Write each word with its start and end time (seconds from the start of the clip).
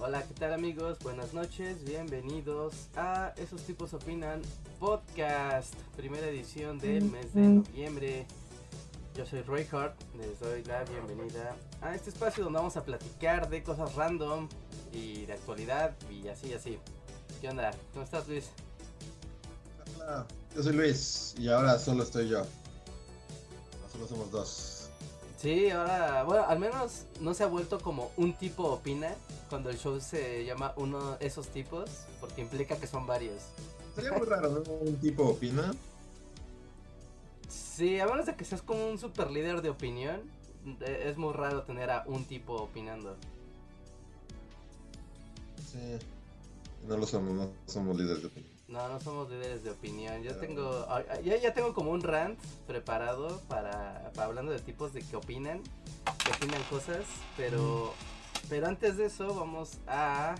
hola, 0.00 0.22
¿qué 0.22 0.34
tal 0.34 0.54
amigos? 0.54 0.98
Buenas 1.00 1.34
noches, 1.34 1.84
bienvenidos 1.84 2.88
a 2.96 3.34
Esos 3.36 3.62
tipos 3.62 3.92
opinan 3.92 4.40
podcast, 4.78 5.74
primera 5.94 6.26
edición 6.26 6.78
del 6.78 7.04
mes 7.04 7.34
de 7.34 7.42
noviembre. 7.42 8.26
Yo 9.14 9.26
soy 9.26 9.42
Roy 9.42 9.66
Hart, 9.70 9.94
les 10.16 10.40
doy 10.40 10.64
la 10.64 10.84
bienvenida 10.84 11.54
a 11.82 11.94
este 11.94 12.08
espacio 12.10 12.44
donde 12.44 12.58
vamos 12.58 12.78
a 12.78 12.84
platicar 12.84 13.50
de 13.50 13.62
cosas 13.62 13.94
random 13.94 14.48
y 14.92 15.26
de 15.26 15.34
actualidad 15.34 15.94
y 16.10 16.28
así, 16.28 16.54
así. 16.54 16.78
¿Qué 17.42 17.50
onda? 17.50 17.70
¿Cómo 17.92 18.04
estás, 18.04 18.26
Luis? 18.26 18.50
Hola, 19.96 20.26
yo 20.56 20.62
soy 20.62 20.72
Luis 20.72 21.34
y 21.38 21.48
ahora 21.48 21.78
solo 21.78 22.04
estoy 22.04 22.28
yo. 22.30 22.42
Solo 23.92 24.08
somos 24.08 24.30
dos. 24.30 24.79
Sí, 25.40 25.70
ahora, 25.70 26.22
bueno, 26.24 26.44
al 26.46 26.58
menos 26.58 27.06
no 27.20 27.32
se 27.32 27.44
ha 27.44 27.46
vuelto 27.46 27.80
como 27.80 28.10
un 28.18 28.34
tipo 28.34 28.64
opina 28.64 29.14
cuando 29.48 29.70
el 29.70 29.78
show 29.78 29.98
se 29.98 30.44
llama 30.44 30.74
uno 30.76 31.16
de 31.16 31.26
esos 31.26 31.48
tipos, 31.48 31.88
porque 32.20 32.42
implica 32.42 32.76
que 32.76 32.86
son 32.86 33.06
varios. 33.06 33.42
Sería 33.94 34.12
muy 34.12 34.26
raro, 34.26 34.50
¿no? 34.50 34.60
Un 34.72 34.96
tipo 34.96 35.24
opina. 35.24 35.72
Sí, 37.48 37.98
a 37.98 38.06
menos 38.06 38.26
de 38.26 38.36
que 38.36 38.44
seas 38.44 38.60
como 38.60 38.86
un 38.86 38.98
super 38.98 39.30
líder 39.30 39.62
de 39.62 39.70
opinión, 39.70 40.20
e- 40.82 41.08
es 41.08 41.16
muy 41.16 41.32
raro 41.32 41.62
tener 41.62 41.90
a 41.90 42.04
un 42.06 42.26
tipo 42.26 42.54
opinando. 42.56 43.16
Sí. 45.72 45.98
No 46.86 46.98
lo 46.98 47.06
somos, 47.06 47.32
no 47.32 47.50
somos 47.66 47.96
líderes 47.96 48.20
de 48.20 48.28
opinión. 48.28 48.52
No, 48.70 48.88
no 48.88 49.00
somos 49.00 49.28
líderes 49.28 49.64
de 49.64 49.70
opinión. 49.70 50.22
Yo 50.22 50.36
tengo, 50.36 50.86
ah, 50.88 51.02
ya, 51.24 51.36
ya 51.36 51.52
tengo 51.52 51.74
como 51.74 51.90
un 51.90 52.02
rant 52.02 52.38
preparado 52.68 53.40
para, 53.48 54.12
para 54.14 54.26
hablando 54.26 54.52
de 54.52 54.60
tipos 54.60 54.92
de 54.92 55.02
que 55.02 55.16
opinan, 55.16 55.60
que 56.24 56.30
opinan 56.30 56.62
cosas, 56.70 57.04
pero, 57.36 57.92
pero 58.48 58.68
antes 58.68 58.96
de 58.96 59.06
eso 59.06 59.34
vamos 59.34 59.80
a 59.88 60.36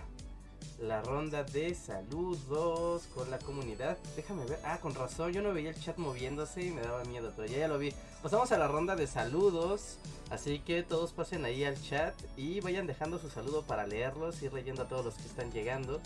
la 0.81 1.01
ronda 1.01 1.43
de 1.43 1.75
saludos 1.75 3.07
con 3.13 3.29
la 3.29 3.37
comunidad. 3.37 3.97
Déjame 4.15 4.45
ver, 4.45 4.59
ah, 4.63 4.79
con 4.81 4.95
razón, 4.95 5.31
yo 5.31 5.41
no 5.41 5.53
veía 5.53 5.69
el 5.69 5.79
chat 5.79 5.97
moviéndose 5.97 6.63
y 6.63 6.71
me 6.71 6.81
daba 6.81 7.03
miedo, 7.05 7.31
pero 7.35 7.47
ya, 7.47 7.59
ya 7.59 7.67
lo 7.67 7.77
vi. 7.77 7.93
Pasamos 8.23 8.51
a 8.51 8.57
la 8.57 8.67
ronda 8.67 8.95
de 8.95 9.05
saludos, 9.05 9.97
así 10.31 10.59
que 10.59 10.81
todos 10.81 11.11
pasen 11.13 11.45
ahí 11.45 11.63
al 11.63 11.79
chat 11.81 12.15
y 12.35 12.61
vayan 12.61 12.87
dejando 12.87 13.19
su 13.19 13.29
saludo 13.29 13.61
para 13.63 13.85
leerlos, 13.85 14.41
ir 14.41 14.53
leyendo 14.53 14.83
a 14.83 14.87
todos 14.87 15.05
los 15.05 15.13
que 15.15 15.27
están 15.27 15.51
llegando 15.51 16.01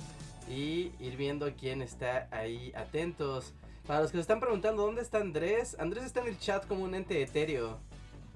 y 0.49 0.91
ir 0.99 1.15
viendo 1.15 1.49
quién 1.53 1.81
está 1.81 2.27
ahí 2.31 2.73
atentos. 2.75 3.53
Para 3.87 4.01
los 4.01 4.11
que 4.11 4.17
se 4.17 4.21
están 4.21 4.39
preguntando 4.41 4.83
dónde 4.83 5.01
está 5.01 5.19
Andrés, 5.19 5.77
Andrés 5.79 6.03
está 6.03 6.19
en 6.19 6.27
el 6.27 6.39
chat 6.39 6.67
como 6.67 6.83
un 6.83 6.95
ente 6.95 7.21
etéreo. 7.21 7.77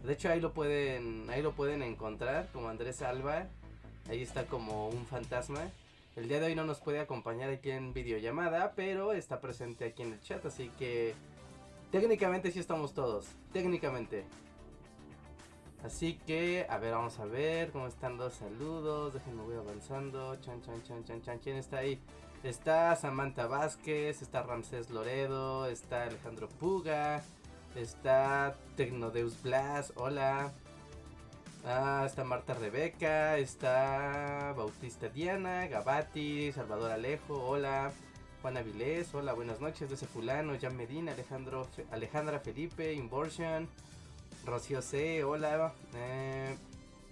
De 0.06 0.14
hecho 0.14 0.30
ahí 0.30 0.40
lo 0.40 0.54
pueden 0.54 1.30
ahí 1.30 1.42
lo 1.42 1.52
pueden 1.52 1.82
encontrar 1.82 2.48
como 2.54 2.70
Andrés 2.70 3.02
Alba. 3.02 3.48
Ahí 4.10 4.22
está 4.22 4.46
como 4.46 4.88
un 4.88 5.06
fantasma. 5.06 5.70
El 6.20 6.28
día 6.28 6.42
de 6.42 6.48
hoy 6.48 6.56
no 6.56 6.66
nos 6.66 6.82
puede 6.82 7.00
acompañar 7.00 7.50
aquí 7.50 7.72
en 7.72 7.94
videollamada, 7.94 8.74
pero 8.76 9.14
está 9.14 9.40
presente 9.40 9.86
aquí 9.86 10.04
en 10.04 10.12
el 10.12 10.20
chat, 10.20 10.46
así 10.46 10.70
que 10.78 11.16
técnicamente 11.94 12.52
sí 12.52 12.60
estamos 12.60 12.94
todos, 12.94 13.26
técnicamente. 13.54 14.26
Así 15.82 16.20
que, 16.28 16.68
a 16.70 16.78
ver, 16.78 16.92
vamos 16.92 17.18
a 17.20 17.26
ver 17.26 17.72
cómo 17.72 17.88
están 17.88 18.18
los 18.18 18.34
saludos. 18.34 19.14
Déjenme 19.14 19.44
voy 19.44 19.56
avanzando. 19.56 20.36
Chan, 20.42 20.62
chan, 20.62 20.84
chan, 20.84 21.06
chan, 21.06 21.22
chan. 21.22 21.40
¿Quién 21.40 21.56
está 21.56 21.78
ahí? 21.78 22.02
Está 22.44 22.94
Samantha 22.98 23.48
Vázquez, 23.48 24.22
está 24.22 24.44
Ramsés 24.44 24.90
Loredo, 24.90 25.68
está 25.68 26.04
Alejandro 26.04 26.50
Puga, 26.50 27.24
está 27.76 28.58
Tecnodeus 28.76 29.42
Blas, 29.42 29.94
hola. 29.96 30.52
Ah, 31.66 32.04
está 32.06 32.24
Marta 32.24 32.54
Rebeca, 32.54 33.38
está 33.38 34.54
Bautista 34.56 35.10
Diana, 35.10 35.68
Gabati, 35.68 36.52
Salvador 36.54 36.92
Alejo, 36.92 37.36
hola. 37.36 37.92
Juan 38.42 38.56
Avilés, 38.56 39.14
hola, 39.14 39.34
buenas 39.34 39.60
noches. 39.60 39.90
Desde 39.90 40.08
Fulano, 40.08 40.54
Jan 40.60 40.78
Medina, 40.78 41.12
Alejandro, 41.12 41.68
Alejandra 41.92 42.40
Felipe, 42.40 42.94
Invorsion. 42.94 43.68
Rocío 44.46 44.82
C, 44.82 45.26
hola. 45.26 45.74
Eh, 45.96 46.56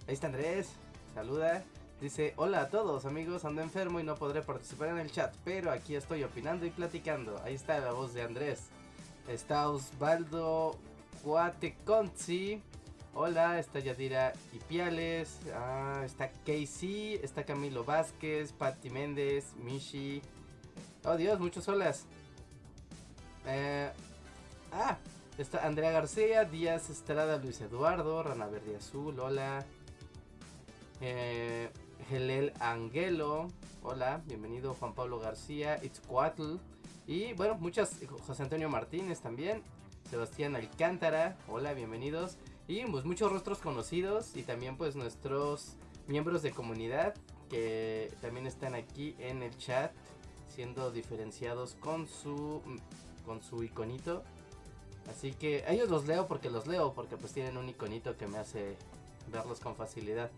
ahí 0.07 0.13
está 0.13 0.27
Andrés, 0.27 0.69
saluda. 1.13 1.65
Dice, 1.99 2.33
hola 2.37 2.61
a 2.61 2.69
todos 2.69 3.05
amigos, 3.05 3.43
ando 3.43 3.61
enfermo 3.61 3.99
y 3.99 4.03
no 4.03 4.15
podré 4.15 4.41
participar 4.43 4.89
en 4.89 4.99
el 4.99 5.11
chat, 5.11 5.35
pero 5.43 5.71
aquí 5.71 5.95
estoy 5.95 6.23
opinando 6.23 6.65
y 6.65 6.69
platicando. 6.69 7.41
Ahí 7.43 7.55
está 7.55 7.79
la 7.79 7.91
voz 7.91 8.13
de 8.13 8.21
Andrés. 8.21 8.67
Está 9.27 9.67
Osvaldo 9.67 10.77
Guateconzi. 11.23 12.61
Hola, 13.19 13.57
está 13.57 13.79
Yadira 13.79 14.31
Ipiales. 14.53 15.39
Ah, 15.55 16.03
está 16.05 16.29
Casey, 16.45 17.19
está 17.23 17.43
Camilo 17.43 17.83
Vázquez, 17.83 18.51
Patti 18.51 18.91
Méndez, 18.91 19.55
Mishi. 19.55 20.21
Oh 21.03 21.17
Dios, 21.17 21.39
muchos 21.39 21.67
holas. 21.67 22.05
Eh, 23.47 23.89
ah, 24.71 24.99
Está 25.39 25.65
Andrea 25.65 25.89
García, 25.89 26.45
Díaz 26.45 26.91
Estrada, 26.91 27.37
Luis 27.37 27.59
Eduardo, 27.59 28.21
Rana 28.21 28.45
Verde 28.45 28.75
Azul, 28.75 29.19
hola. 29.19 29.65
Eh, 31.01 31.71
Angelo, 32.59 33.47
hola, 33.81 34.21
bienvenido 34.27 34.75
Juan 34.75 34.93
Pablo 34.93 35.19
García, 35.19 35.83
Itzcuatl. 35.83 36.57
Y 37.07 37.33
bueno, 37.33 37.55
muchas, 37.55 37.95
José 38.27 38.43
Antonio 38.43 38.69
Martínez 38.69 39.21
también, 39.21 39.63
Sebastián 40.07 40.55
Alcántara, 40.55 41.35
hola, 41.47 41.73
bienvenidos. 41.73 42.37
Y 42.67 42.85
pues 42.85 43.05
muchos 43.05 43.31
rostros 43.31 43.59
conocidos 43.59 44.35
y 44.35 44.43
también 44.43 44.77
pues 44.77 44.95
nuestros 44.95 45.75
miembros 46.07 46.41
de 46.41 46.51
comunidad 46.51 47.15
que 47.49 48.11
también 48.21 48.45
están 48.45 48.75
aquí 48.75 49.15
en 49.19 49.41
el 49.41 49.55
chat 49.57 49.93
siendo 50.49 50.91
diferenciados 50.91 51.75
con 51.79 52.07
su 52.07 52.61
con 53.25 53.41
su 53.41 53.63
iconito. 53.63 54.23
Así 55.09 55.31
que 55.31 55.63
ellos 55.67 55.89
los 55.89 56.05
leo 56.07 56.27
porque 56.27 56.49
los 56.49 56.67
leo, 56.67 56.93
porque 56.93 57.15
pues 57.15 57.31
tienen 57.31 57.57
un 57.57 57.69
iconito 57.69 58.17
que 58.17 58.27
me 58.27 58.37
hace 58.37 58.75
verlos 59.31 59.59
con 59.59 59.75
facilidad. 59.75 60.29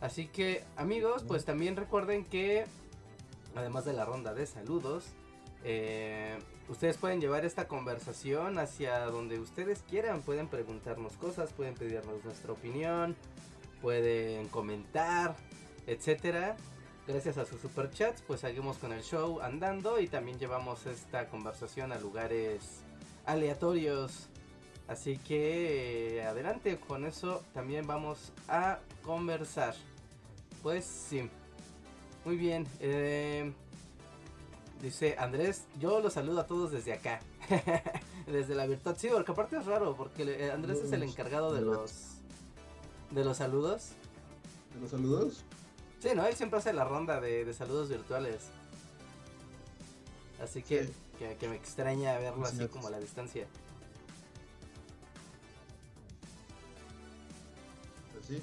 Así 0.00 0.26
que 0.26 0.64
amigos, 0.76 1.24
pues 1.26 1.44
también 1.44 1.76
recuerden 1.76 2.24
que 2.24 2.64
además 3.54 3.84
de 3.84 3.92
la 3.92 4.04
ronda 4.04 4.34
de 4.34 4.46
saludos, 4.46 5.04
eh, 5.64 6.38
ustedes 6.68 6.96
pueden 6.96 7.20
llevar 7.20 7.44
esta 7.44 7.68
conversación 7.68 8.58
hacia 8.58 9.00
donde 9.06 9.38
ustedes 9.38 9.82
quieran. 9.88 10.22
Pueden 10.22 10.48
preguntarnos 10.48 11.14
cosas, 11.14 11.52
pueden 11.52 11.74
pedirnos 11.74 12.24
nuestra 12.24 12.52
opinión, 12.52 13.16
pueden 13.82 14.48
comentar, 14.48 15.36
etcétera. 15.86 16.56
Gracias 17.06 17.38
a 17.38 17.44
sus 17.44 17.60
superchats, 17.60 18.22
pues 18.22 18.40
seguimos 18.40 18.78
con 18.78 18.92
el 18.92 19.02
show 19.02 19.40
andando 19.40 19.98
y 19.98 20.06
también 20.06 20.38
llevamos 20.38 20.86
esta 20.86 21.28
conversación 21.28 21.92
a 21.92 21.98
lugares 21.98 22.82
aleatorios. 23.26 24.28
Así 24.86 25.18
que 25.18 26.18
eh, 26.18 26.26
adelante 26.26 26.78
con 26.78 27.04
eso 27.04 27.42
también 27.54 27.86
vamos 27.86 28.32
a 28.48 28.78
conversar. 29.02 29.74
Pues 30.62 30.84
sí. 30.84 31.28
Muy 32.24 32.36
bien. 32.36 32.66
eh, 32.80 33.52
dice 34.82 35.16
Andrés, 35.18 35.64
yo 35.78 36.00
los 36.00 36.12
saludo 36.14 36.40
a 36.40 36.46
todos 36.46 36.70
desde 36.72 36.92
acá. 36.92 37.20
desde 38.26 38.54
la 38.54 38.66
virtud. 38.66 38.94
Sí, 38.96 39.08
porque 39.12 39.32
aparte 39.32 39.56
es 39.56 39.66
raro, 39.66 39.94
porque 39.96 40.22
eh, 40.22 40.50
Andrés 40.52 40.78
es 40.78 40.92
el 40.92 41.02
encargado 41.02 41.52
de 41.52 41.60
los 41.62 41.92
de 43.10 43.24
los 43.24 43.36
saludos. 43.38 43.88
¿De 44.74 44.80
los 44.80 44.90
saludos? 44.90 45.44
Sí, 46.00 46.08
¿no? 46.14 46.24
Él 46.26 46.34
siempre 46.34 46.58
hace 46.58 46.72
la 46.72 46.84
ronda 46.84 47.20
de, 47.20 47.44
de 47.44 47.52
saludos 47.54 47.88
virtuales. 47.88 48.44
Así 50.42 50.62
que, 50.62 50.84
Sí. 50.84 50.92
que, 51.18 51.36
que 51.36 51.48
me 51.48 51.56
extraña 51.56 52.16
verlo 52.18 52.46
así 52.46 52.66
como 52.68 52.86
a 52.86 52.90
la 52.90 52.98
distancia. 53.00 53.46
Pues 58.12 58.26
sí. 58.26 58.36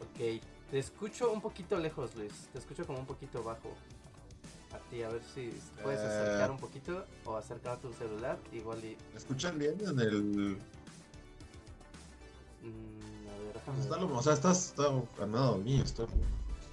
Ok, 0.00 0.42
te 0.70 0.78
escucho 0.78 1.32
un 1.32 1.40
poquito 1.40 1.78
lejos, 1.78 2.14
Luis. 2.16 2.32
Te 2.52 2.58
escucho 2.58 2.86
como 2.86 2.98
un 2.98 3.06
poquito 3.06 3.42
bajo. 3.42 3.70
A 4.74 4.78
ti, 4.90 5.02
a 5.02 5.08
ver 5.08 5.22
si 5.34 5.52
puedes 5.82 6.00
Eh. 6.00 6.06
acercar 6.06 6.50
un 6.50 6.58
poquito 6.58 7.04
o 7.24 7.36
acercar 7.36 7.78
tu 7.80 7.92
celular. 7.92 8.38
Igual 8.52 8.84
y. 8.84 8.96
¿Me 9.12 9.18
escuchan 9.18 9.58
bien 9.58 9.76
en 9.80 9.98
el. 10.00 10.22
mm, 10.22 10.56
a 13.28 13.38
ver, 13.38 13.52
déjame 13.54 13.76
Pues 13.76 13.86
está 13.86 13.96
ver. 13.96 14.04
lo, 14.10 14.18
o 14.18 14.22
sea, 14.22 14.32
estás 14.34 14.66
está 14.68 14.84
al 15.22 15.32
lado 15.32 15.58
mío, 15.58 15.82
está. 15.82 16.06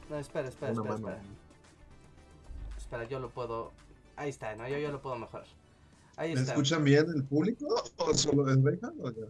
No, 0.09 0.17
espera, 0.17 0.49
espera, 0.49 0.71
Una 0.73 0.81
espera, 0.81 0.97
mano. 0.99 1.15
espera. 1.17 1.35
Espera, 2.77 3.03
yo 3.05 3.19
lo 3.19 3.29
puedo. 3.29 3.71
Ahí 4.15 4.29
está, 4.29 4.55
no, 4.55 4.67
yo, 4.67 4.77
yo 4.77 4.91
lo 4.91 5.01
puedo 5.01 5.15
mejor. 5.17 5.43
Ahí 6.17 6.33
¿Me 6.33 6.41
está. 6.41 6.53
escuchan 6.53 6.83
bien 6.83 7.05
el 7.15 7.23
público 7.23 7.65
o 7.97 8.13
solo 8.13 8.49
es 8.51 8.61
Reja? 8.61 8.91
o 9.01 9.09
ya? 9.11 9.25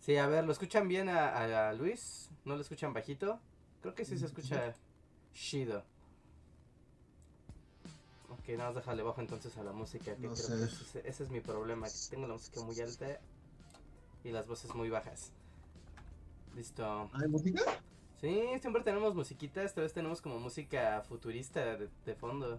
Sí, 0.00 0.16
a 0.16 0.26
ver, 0.26 0.44
¿lo 0.44 0.52
escuchan 0.52 0.88
bien 0.88 1.08
a, 1.10 1.28
a- 1.28 1.68
a 1.68 1.72
Luis? 1.74 2.30
¿No 2.44 2.54
lo 2.56 2.62
escuchan 2.62 2.92
bajito? 2.94 3.38
Creo 3.82 3.94
que 3.94 4.04
sí 4.04 4.18
se 4.18 4.26
escucha 4.26 4.74
chido. 5.34 5.84
Ok, 8.50 8.56
nada 8.56 8.70
más 8.70 8.76
déjale 8.76 9.02
bajo 9.02 9.20
entonces 9.20 9.56
a 9.58 9.62
la 9.62 9.72
música. 9.72 10.16
Que 10.16 10.26
No 10.26 10.34
creo 10.34 10.48
que 10.48 10.64
ese, 10.64 11.08
ese 11.08 11.24
es 11.24 11.30
mi 11.30 11.40
problema, 11.40 11.86
que 11.86 11.94
tengo 12.10 12.26
la 12.26 12.34
música 12.34 12.60
muy 12.62 12.80
alta 12.80 13.20
y 14.24 14.30
las 14.30 14.46
voces 14.46 14.74
muy 14.74 14.90
bajas. 14.90 15.32
Listo. 16.56 17.08
¿Hay 17.12 17.28
música? 17.28 17.62
Sí, 18.20 18.42
siempre 18.60 18.82
tenemos 18.82 19.14
musiquita, 19.14 19.62
esta 19.62 19.80
vez 19.80 19.92
tenemos 19.92 20.20
como 20.20 20.40
música 20.40 21.02
futurista 21.08 21.76
de, 21.76 21.88
de 22.04 22.14
fondo. 22.16 22.58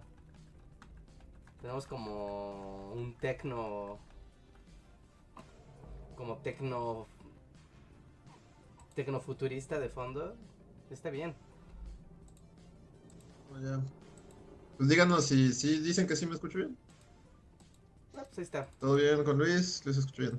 Tenemos 1.60 1.86
como 1.86 2.92
un 2.92 3.14
tecno. 3.18 3.98
Como 6.16 6.38
tecno. 6.38 7.06
Tecno 8.94 9.20
futurista 9.20 9.78
de 9.78 9.88
fondo. 9.90 10.34
Está 10.90 11.10
bien. 11.10 11.34
O 13.52 13.58
ya. 13.58 13.80
Pues 14.82 14.90
díganos 14.90 15.26
si, 15.26 15.52
si 15.52 15.78
dicen 15.78 16.08
que 16.08 16.16
sí 16.16 16.26
me 16.26 16.34
escucho 16.34 16.58
bien. 16.58 16.76
Ah, 18.16 18.24
pues 18.24 18.38
ahí 18.38 18.42
está. 18.42 18.66
¿Todo 18.80 18.96
bien 18.96 19.22
con 19.22 19.38
Luis? 19.38 19.80
Luis 19.84 19.96
escucho 19.96 20.22
bien. 20.22 20.32
¿Qué 20.32 20.38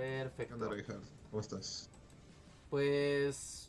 Perfecto. 0.00 0.54
onda, 0.54 0.70
Richard? 0.70 1.02
¿Cómo 1.30 1.42
estás? 1.42 1.90
Pues. 2.70 3.68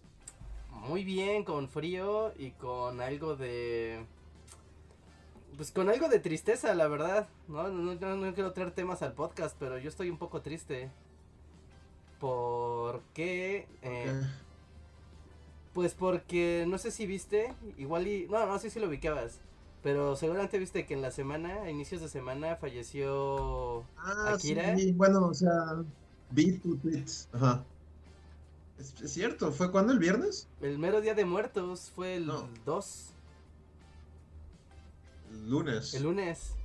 Muy 0.69 1.03
bien, 1.03 1.43
con 1.43 1.67
frío 1.67 2.31
y 2.39 2.51
con 2.51 3.01
algo 3.01 3.35
de. 3.35 4.05
Pues 5.57 5.73
con 5.73 5.89
algo 5.89 6.07
de 6.07 6.19
tristeza, 6.19 6.73
la 6.73 6.87
verdad. 6.87 7.27
No, 7.49 7.67
no, 7.67 7.95
no, 7.95 8.15
no 8.15 8.33
quiero 8.33 8.53
traer 8.53 8.71
temas 8.71 9.01
al 9.01 9.11
podcast, 9.11 9.57
pero 9.59 9.77
yo 9.77 9.89
estoy 9.89 10.09
un 10.09 10.17
poco 10.17 10.41
triste. 10.41 10.89
Porque. 12.17 13.67
eh, 13.81 14.21
¿Qué? 14.21 14.42
Pues 15.73 15.93
porque 15.95 16.65
no 16.67 16.77
sé 16.77 16.91
si 16.91 17.05
viste, 17.07 17.53
igual 17.77 18.07
y. 18.07 18.27
No, 18.27 18.45
no 18.45 18.59
sé 18.59 18.69
si 18.69 18.79
lo 18.79 18.87
ubicabas. 18.87 19.39
Pero 19.81 20.15
seguramente 20.15 20.59
viste 20.59 20.85
que 20.85 20.93
en 20.93 21.01
la 21.01 21.11
semana, 21.11 21.63
a 21.63 21.69
inicios 21.69 22.01
de 22.01 22.07
semana, 22.09 22.55
falleció. 22.55 23.83
Ah, 23.97 24.33
Akira. 24.35 24.75
sí, 24.77 24.93
bueno, 24.93 25.27
o 25.27 25.33
sea, 25.33 25.83
vi 26.29 26.57
tu 26.59 26.77
tweet. 26.77 27.05
Ajá. 27.33 27.63
Es, 28.77 28.93
es 29.01 29.11
cierto, 29.13 29.51
¿fue 29.51 29.71
cuándo? 29.71 29.93
¿El 29.93 29.99
viernes? 29.99 30.47
El 30.61 30.77
mero 30.79 31.01
día 31.01 31.15
de 31.15 31.25
muertos 31.25 31.91
fue 31.95 32.15
el 32.15 32.27
No. 32.27 32.47
2, 32.65 33.13
El 35.31 35.49
lunes. 35.49 35.93
el 35.95 36.03
lunes. 36.03 36.55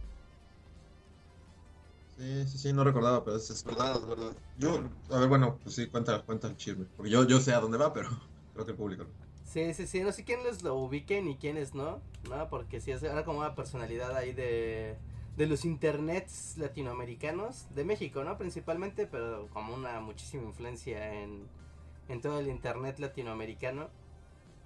Sí, 2.16 2.46
sí, 2.48 2.58
sí, 2.58 2.72
no 2.72 2.82
recordaba, 2.84 3.24
pero 3.24 3.36
es, 3.36 3.48
es 3.50 3.62
verdad, 3.64 3.96
es 3.96 4.06
verdad. 4.06 4.32
Yo, 4.58 4.82
a 5.10 5.18
ver, 5.20 5.28
bueno, 5.28 5.58
pues 5.62 5.76
sí, 5.76 5.86
cuenta, 5.86 6.22
cuenta 6.22 6.48
el 6.48 6.56
chisme. 6.56 6.86
Porque 6.96 7.10
yo, 7.10 7.24
yo 7.24 7.40
sé 7.40 7.52
a 7.54 7.60
dónde 7.60 7.78
va, 7.78 7.92
pero 7.92 8.08
creo 8.64 8.76
público. 8.76 9.06
Sí, 9.44 9.72
sí, 9.74 9.86
sí, 9.86 10.02
no 10.02 10.12
sé 10.12 10.24
quiénes 10.24 10.62
lo 10.62 10.74
ubiquen 10.74 11.26
y 11.28 11.36
quiénes 11.36 11.74
no, 11.74 12.00
¿no? 12.28 12.48
Porque 12.50 12.80
sí, 12.80 12.90
es- 12.92 13.02
era 13.02 13.24
como 13.24 13.38
una 13.40 13.54
personalidad 13.54 14.14
ahí 14.16 14.32
de, 14.32 14.96
de 15.36 15.46
los 15.46 15.64
internets 15.64 16.58
latinoamericanos, 16.58 17.66
de 17.74 17.84
México, 17.84 18.24
¿no? 18.24 18.36
Principalmente, 18.36 19.06
pero 19.06 19.48
como 19.52 19.74
una 19.74 20.00
muchísima 20.00 20.44
influencia 20.44 21.14
en, 21.22 21.48
en 22.08 22.20
todo 22.20 22.40
el 22.40 22.48
internet 22.48 22.98
latinoamericano, 22.98 23.88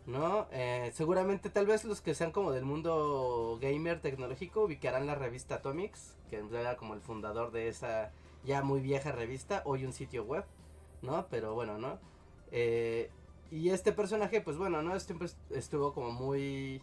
¿no? 0.06 0.48
Eh, 0.52 0.90
seguramente 0.94 1.50
tal 1.50 1.66
vez 1.66 1.84
los 1.84 2.00
que 2.00 2.14
sean 2.14 2.32
como 2.32 2.52
del 2.52 2.64
mundo 2.64 3.58
gamer 3.60 4.00
tecnológico 4.00 4.64
ubicarán 4.64 5.06
la 5.06 5.14
revista 5.14 5.56
Atomics, 5.56 6.16
que 6.30 6.42
era 6.52 6.76
como 6.76 6.94
el 6.94 7.00
fundador 7.02 7.52
de 7.52 7.68
esa 7.68 8.12
ya 8.44 8.62
muy 8.62 8.80
vieja 8.80 9.12
revista, 9.12 9.62
hoy 9.66 9.84
un 9.84 9.92
sitio 9.92 10.24
web, 10.24 10.44
¿no? 11.02 11.26
Pero 11.30 11.54
bueno, 11.54 11.78
¿no? 11.78 11.98
Eh, 12.50 13.10
y 13.52 13.70
este 13.70 13.92
personaje, 13.92 14.40
pues 14.40 14.56
bueno, 14.56 14.82
¿no? 14.82 14.98
Siempre 15.00 15.26
est- 15.26 15.52
estuvo 15.52 15.92
como 15.94 16.10
muy 16.12 16.82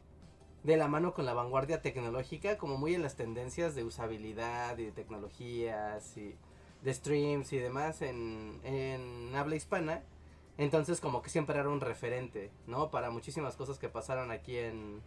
de 0.63 0.77
la 0.77 0.88
mano 0.88 1.13
con 1.13 1.25
la 1.25 1.33
vanguardia 1.33 1.81
tecnológica, 1.81 2.57
como 2.57 2.77
muy 2.77 2.95
en 2.95 3.01
las 3.01 3.16
tendencias 3.16 3.75
de 3.75 3.83
usabilidad 3.86 4.77
y 4.77 4.86
de 4.86 4.92
tecnologías 4.92 6.18
y 6.18 6.36
de 6.83 6.94
streams 6.94 7.54
y 7.54 7.57
demás 7.57 8.01
en, 8.01 8.60
en 8.63 9.36
habla 9.36 9.56
hispana. 9.56 10.04
Entonces 10.57 11.01
como 11.01 11.21
que 11.21 11.30
siempre 11.30 11.57
era 11.60 11.69
un 11.69 11.81
referente, 11.81 12.51
¿no? 12.68 12.92
Para 12.92 13.10
muchísimas 13.12 13.56
cosas 13.56 13.80
que 13.80 13.89
pasaron 13.89 14.31
aquí 14.31 14.57
en, 14.57 15.01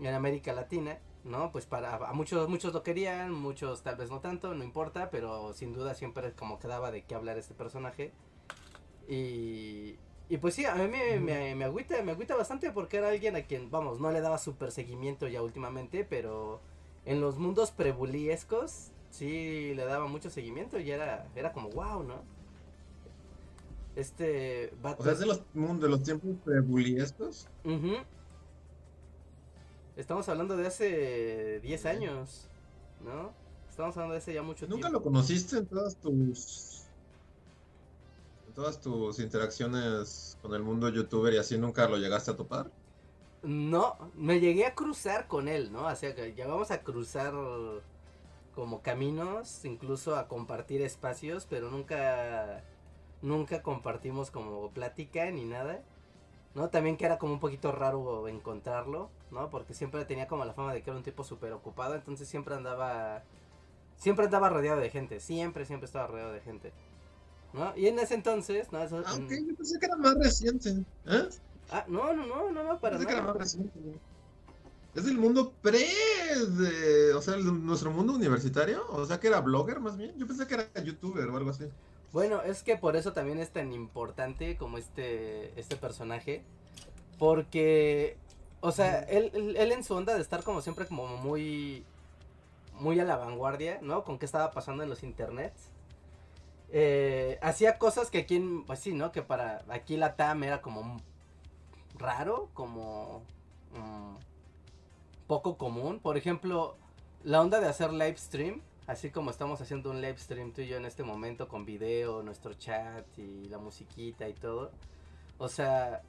en 0.00 0.14
América 0.14 0.52
Latina, 0.52 0.98
¿no? 1.24 1.52
Pues 1.52 1.66
para 1.66 2.12
muchos 2.12 2.48
muchos 2.48 2.74
lo 2.74 2.82
querían, 2.82 3.32
muchos 3.32 3.82
tal 3.82 3.96
vez 3.96 4.10
no 4.10 4.20
tanto, 4.20 4.54
no 4.54 4.64
importa, 4.64 5.10
pero 5.10 5.52
sin 5.54 5.72
duda 5.72 5.94
siempre 5.94 6.32
como 6.34 6.58
quedaba 6.58 6.90
de 6.90 7.04
qué 7.04 7.14
hablar 7.14 7.38
este 7.38 7.54
personaje. 7.54 8.12
Y, 9.08 9.96
y 10.28 10.38
pues 10.38 10.54
sí, 10.54 10.64
a 10.64 10.74
mí 10.74 10.88
me, 10.88 11.20
me, 11.20 11.54
me 11.54 11.64
agüita, 11.64 12.02
me 12.02 12.12
agüita 12.12 12.34
bastante 12.36 12.70
porque 12.72 12.96
era 12.98 13.08
alguien 13.10 13.36
a 13.36 13.42
quien, 13.46 13.70
vamos, 13.70 14.00
no 14.00 14.10
le 14.10 14.20
daba 14.20 14.38
súper 14.38 14.72
seguimiento 14.72 15.28
ya 15.28 15.42
últimamente, 15.42 16.04
pero 16.04 16.60
en 17.04 17.20
los 17.20 17.38
mundos 17.38 17.70
prebuliescos 17.70 18.90
sí 19.10 19.72
le 19.74 19.84
daba 19.84 20.06
mucho 20.08 20.30
seguimiento 20.30 20.80
y 20.80 20.90
era, 20.90 21.30
era 21.36 21.52
como 21.52 21.70
wow, 21.70 22.02
¿no? 22.02 22.22
Este 23.94 24.70
O 24.98 25.02
sea, 25.02 25.12
es 25.12 25.18
de 25.20 25.26
los, 25.26 25.42
de 25.54 25.88
los 25.88 26.02
tiempos 26.02 26.36
prebuliescos. 26.44 27.48
Estamos 29.96 30.28
hablando 30.28 30.56
de 30.56 30.66
hace 30.66 31.60
10 31.60 31.86
Ok. 31.86 31.86
años, 31.86 32.50
¿no? 33.00 33.32
Estamos 33.68 33.96
hablando 33.96 34.12
de 34.14 34.18
hace 34.18 34.34
ya 34.34 34.42
mucho 34.42 34.66
¿Nunca 34.66 34.88
tiempo. 34.88 34.98
lo 34.98 35.02
conociste 35.02 35.56
en 35.58 35.66
todas 35.66 35.96
tus. 35.96 36.75
Todas 38.56 38.80
tus 38.80 39.20
interacciones 39.20 40.38
con 40.40 40.54
el 40.54 40.62
mundo 40.62 40.88
youtuber 40.88 41.34
y 41.34 41.36
así 41.36 41.58
nunca 41.58 41.86
lo 41.86 41.98
llegaste 41.98 42.30
a 42.30 42.36
topar? 42.36 42.70
No, 43.42 43.96
me 44.14 44.40
llegué 44.40 44.64
a 44.64 44.74
cruzar 44.74 45.28
con 45.28 45.46
él, 45.46 45.70
¿no? 45.70 45.86
O 45.86 45.94
sea, 45.94 46.14
que 46.14 46.32
llegamos 46.32 46.70
a 46.70 46.82
cruzar 46.82 47.34
como 48.54 48.80
caminos, 48.80 49.62
incluso 49.66 50.16
a 50.16 50.26
compartir 50.26 50.80
espacios, 50.80 51.46
pero 51.48 51.70
nunca, 51.70 52.64
nunca 53.20 53.62
compartimos 53.62 54.30
como 54.30 54.70
plática 54.70 55.30
ni 55.30 55.44
nada, 55.44 55.82
¿no? 56.54 56.70
También 56.70 56.96
que 56.96 57.04
era 57.04 57.18
como 57.18 57.34
un 57.34 57.40
poquito 57.40 57.72
raro 57.72 58.26
encontrarlo, 58.26 59.10
¿no? 59.30 59.50
Porque 59.50 59.74
siempre 59.74 60.06
tenía 60.06 60.28
como 60.28 60.46
la 60.46 60.54
fama 60.54 60.72
de 60.72 60.82
que 60.82 60.88
era 60.88 60.96
un 60.96 61.04
tipo 61.04 61.24
súper 61.24 61.52
ocupado, 61.52 61.94
entonces 61.94 62.26
siempre 62.26 62.54
andaba, 62.54 63.22
siempre 63.96 64.24
andaba 64.24 64.48
rodeado 64.48 64.80
de 64.80 64.88
gente, 64.88 65.20
siempre, 65.20 65.66
siempre 65.66 65.84
estaba 65.84 66.06
rodeado 66.06 66.32
de 66.32 66.40
gente, 66.40 66.72
¿no? 67.52 67.76
Y 67.76 67.86
en 67.88 67.98
ese 67.98 68.14
entonces, 68.14 68.70
¿no? 68.72 68.82
Eso- 68.82 69.02
Ah, 69.04 69.14
ok, 69.14 69.30
yo 69.48 69.54
pensé 69.56 69.78
que 69.78 69.86
era 69.86 69.96
más 69.96 70.14
reciente. 70.16 70.70
¿Eh? 71.06 71.28
ah, 71.70 71.84
no, 71.88 72.12
no, 72.14 72.26
no, 72.26 72.50
no, 72.50 72.62
no, 72.64 72.80
para 72.80 72.98
Pensé 72.98 73.06
que 73.06 73.12
era 73.12 73.22
nada. 73.22 73.32
más 73.34 73.42
reciente. 73.42 74.00
Es 74.94 75.04
del 75.04 75.18
mundo 75.18 75.52
pre. 75.62 75.86
De, 76.58 77.12
o 77.14 77.20
sea, 77.22 77.34
el- 77.34 77.64
nuestro 77.66 77.90
mundo 77.90 78.14
universitario. 78.14 78.84
O 78.90 79.04
sea, 79.06 79.20
que 79.20 79.28
era 79.28 79.40
blogger 79.40 79.80
más 79.80 79.96
bien. 79.96 80.16
Yo 80.18 80.26
pensé 80.26 80.46
que 80.46 80.54
era 80.54 80.68
youtuber 80.84 81.28
o 81.28 81.36
algo 81.36 81.50
así. 81.50 81.64
Bueno, 82.12 82.42
es 82.42 82.62
que 82.62 82.76
por 82.76 82.96
eso 82.96 83.12
también 83.12 83.38
es 83.40 83.50
tan 83.50 83.72
importante 83.72 84.56
como 84.56 84.78
este, 84.78 85.58
este 85.60 85.76
personaje. 85.76 86.42
Porque, 87.18 88.16
o 88.60 88.72
sea, 88.72 89.00
él, 89.00 89.30
él, 89.34 89.56
él 89.56 89.72
en 89.72 89.84
su 89.84 89.94
onda 89.94 90.14
de 90.14 90.20
estar 90.22 90.42
como 90.44 90.60
siempre 90.62 90.86
como 90.86 91.08
muy, 91.16 91.84
muy 92.80 93.00
a 93.00 93.04
la 93.04 93.16
vanguardia, 93.16 93.78
¿no? 93.82 94.04
Con 94.04 94.18
qué 94.18 94.26
estaba 94.26 94.50
pasando 94.52 94.82
en 94.82 94.90
los 94.90 95.02
internets. 95.02 95.70
Eh, 96.70 97.38
hacía 97.42 97.78
cosas 97.78 98.10
que 98.10 98.18
aquí, 98.18 98.36
en- 98.36 98.64
pues 98.64 98.80
sí, 98.80 98.92
¿no? 98.92 99.12
Que 99.12 99.22
para 99.22 99.64
aquí 99.68 99.96
la 99.96 100.16
TAM 100.16 100.42
era 100.44 100.60
como 100.62 100.80
un- 100.80 101.02
raro, 101.98 102.50
como 102.54 103.22
mm, 103.72 104.16
poco 105.26 105.56
común. 105.58 106.00
Por 106.00 106.16
ejemplo, 106.16 106.76
la 107.24 107.40
onda 107.40 107.60
de 107.60 107.68
hacer 107.68 107.92
live 107.92 108.16
stream, 108.16 108.62
así 108.86 109.10
como 109.10 109.30
estamos 109.30 109.60
haciendo 109.60 109.90
un 109.90 110.00
live 110.00 110.18
stream 110.18 110.52
tú 110.52 110.60
y 110.62 110.68
yo 110.68 110.76
en 110.76 110.84
este 110.86 111.02
momento 111.02 111.48
con 111.48 111.64
video, 111.64 112.22
nuestro 112.22 112.54
chat 112.54 113.06
y 113.18 113.48
la 113.48 113.58
musiquita 113.58 114.28
y 114.28 114.34
todo. 114.34 114.70
O 115.38 115.48
sea, 115.48 116.02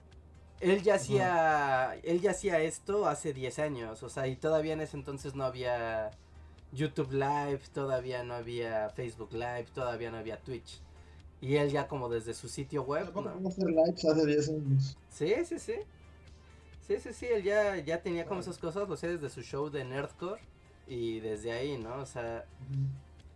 él 0.60 0.82
ya 0.84 0.96
hacía 0.96 1.96
él 2.04 2.22
ya 2.22 2.32
hacía 2.32 2.60
esto 2.60 3.08
hace 3.08 3.34
10 3.34 3.60
años, 3.60 4.02
o 4.04 4.10
sea, 4.10 4.28
y 4.28 4.36
todavía 4.36 4.74
en 4.74 4.82
ese 4.82 4.98
entonces 4.98 5.36
no 5.36 5.44
había 5.46 6.12
YouTube 6.72 7.12
Live, 7.12 7.62
todavía 7.74 8.24
no 8.24 8.34
había 8.34 8.90
Facebook 8.90 9.32
Live, 9.34 9.68
todavía 9.74 10.12
no 10.12 10.18
había 10.18 10.38
Twitch. 10.42 10.82
Y 11.40 11.56
él 11.56 11.70
ya 11.70 11.88
como 11.88 12.10
desde 12.10 12.34
su 12.34 12.50
sitio 12.50 12.84
web, 12.84 13.12
¿no? 13.14 13.48
hacer 13.48 13.68
lives 13.68 14.06
hace 14.06 14.26
10 14.26 14.50
años. 14.50 14.98
Sí, 15.10 15.34
sí, 15.46 15.60
sí. 15.60 15.76
Sí, 16.88 16.96
sí, 17.00 17.14
sí, 17.14 17.26
él 17.26 17.44
ya, 17.44 17.78
ya 17.78 18.02
tenía 18.02 18.26
como 18.26 18.40
esas 18.40 18.58
cosas, 18.58 18.88
lo 18.88 18.96
sé 18.96 19.08
desde 19.18 19.30
su 19.30 19.42
show 19.42 19.70
de 19.70 19.84
Nerdcore 19.84 20.42
y 20.88 21.20
desde 21.20 21.52
ahí, 21.52 21.78
¿no? 21.78 21.96
O 21.96 22.06
sea, 22.06 22.46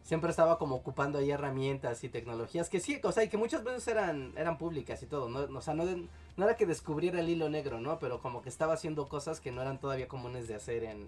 siempre 0.03 0.29
estaba 0.29 0.57
como 0.57 0.75
ocupando 0.75 1.19
ahí 1.19 1.31
herramientas 1.31 2.03
y 2.03 2.09
tecnologías 2.09 2.69
que 2.69 2.79
sí, 2.79 2.99
o 3.03 3.11
sea, 3.11 3.25
y 3.25 3.27
que 3.27 3.37
muchas 3.37 3.63
veces 3.63 3.87
eran, 3.89 4.33
eran 4.37 4.57
públicas 4.57 5.03
y 5.03 5.05
todo, 5.05 5.27
¿no? 5.27 5.57
O 5.57 5.61
sea, 5.61 5.73
no, 5.73 5.83
no 5.83 6.07
no 6.37 6.45
era 6.45 6.55
que 6.55 6.65
descubriera 6.65 7.19
el 7.19 7.29
hilo 7.29 7.49
negro, 7.49 7.79
¿no? 7.79 7.99
Pero 7.99 8.21
como 8.21 8.41
que 8.41 8.49
estaba 8.49 8.73
haciendo 8.73 9.07
cosas 9.07 9.39
que 9.39 9.51
no 9.51 9.61
eran 9.61 9.79
todavía 9.79 10.07
comunes 10.07 10.47
de 10.47 10.55
hacer 10.55 10.83
en, 10.83 11.07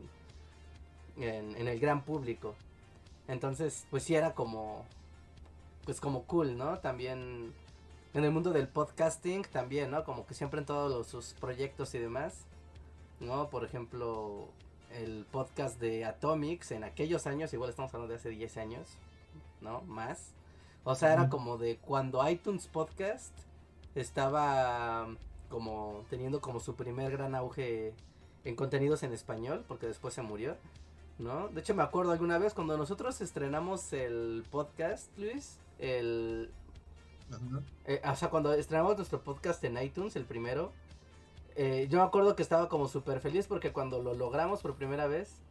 en, 1.17 1.55
en 1.55 1.67
el 1.67 1.79
gran 1.79 2.03
público. 2.03 2.55
Entonces, 3.27 3.85
pues 3.89 4.03
sí 4.03 4.15
era 4.15 4.33
como, 4.33 4.85
pues 5.85 5.99
como 5.99 6.23
cool, 6.23 6.57
¿no? 6.57 6.79
También 6.79 7.53
en 8.13 8.23
el 8.23 8.31
mundo 8.31 8.51
del 8.51 8.67
podcasting 8.67 9.43
también, 9.43 9.91
¿no? 9.91 10.03
Como 10.03 10.25
que 10.25 10.33
siempre 10.33 10.59
en 10.59 10.65
todos 10.65 10.91
los, 10.91 11.07
sus 11.07 11.33
proyectos 11.39 11.95
y 11.95 11.99
demás, 11.99 12.45
¿no? 13.19 13.49
Por 13.49 13.63
ejemplo, 13.63 14.47
el 14.91 15.25
podcast 15.31 15.79
de 15.79 16.05
Atomics 16.05 16.71
en 16.71 16.83
aquellos 16.83 17.25
años, 17.25 17.53
igual 17.53 17.71
estamos 17.71 17.93
hablando 17.93 18.13
de 18.13 18.19
hace 18.19 18.29
10 18.29 18.57
años, 18.57 18.87
¿no? 19.61 19.81
Más. 19.81 20.33
O 20.83 20.95
sea, 20.95 21.13
era 21.13 21.29
como 21.29 21.57
de 21.57 21.77
cuando 21.77 22.27
iTunes 22.29 22.67
Podcast 22.67 23.33
estaba 23.95 25.07
como 25.49 26.03
teniendo 26.09 26.41
como 26.41 26.59
su 26.59 26.75
primer 26.75 27.11
gran 27.11 27.35
auge 27.35 27.93
en 28.43 28.55
contenidos 28.55 29.01
en 29.03 29.13
español, 29.13 29.63
porque 29.67 29.87
después 29.87 30.13
se 30.13 30.21
murió, 30.21 30.57
¿no? 31.19 31.47
De 31.49 31.61
hecho 31.61 31.75
me 31.75 31.83
acuerdo 31.83 32.11
alguna 32.11 32.37
vez 32.37 32.53
cuando 32.53 32.77
nosotros 32.77 33.21
estrenamos 33.21 33.93
el 33.93 34.43
podcast, 34.49 35.09
Luis, 35.17 35.57
el 35.79 36.51
eh, 37.85 38.01
o 38.03 38.15
sea, 38.15 38.29
cuando 38.29 38.53
estrenamos 38.53 38.97
nuestro 38.97 39.23
podcast 39.23 39.63
en 39.63 39.81
iTunes, 39.81 40.15
el 40.15 40.25
primero, 40.25 40.71
eh, 41.55 41.87
yo 41.89 41.99
me 41.99 42.05
acuerdo 42.05 42.35
que 42.35 42.43
estaba 42.43 42.69
como 42.69 42.87
súper 42.87 43.19
feliz 43.19 43.47
porque 43.47 43.71
cuando 43.71 44.01
lo 44.01 44.13
logramos 44.13 44.61
por 44.61 44.75
primera 44.75 45.07
vez, 45.07 45.41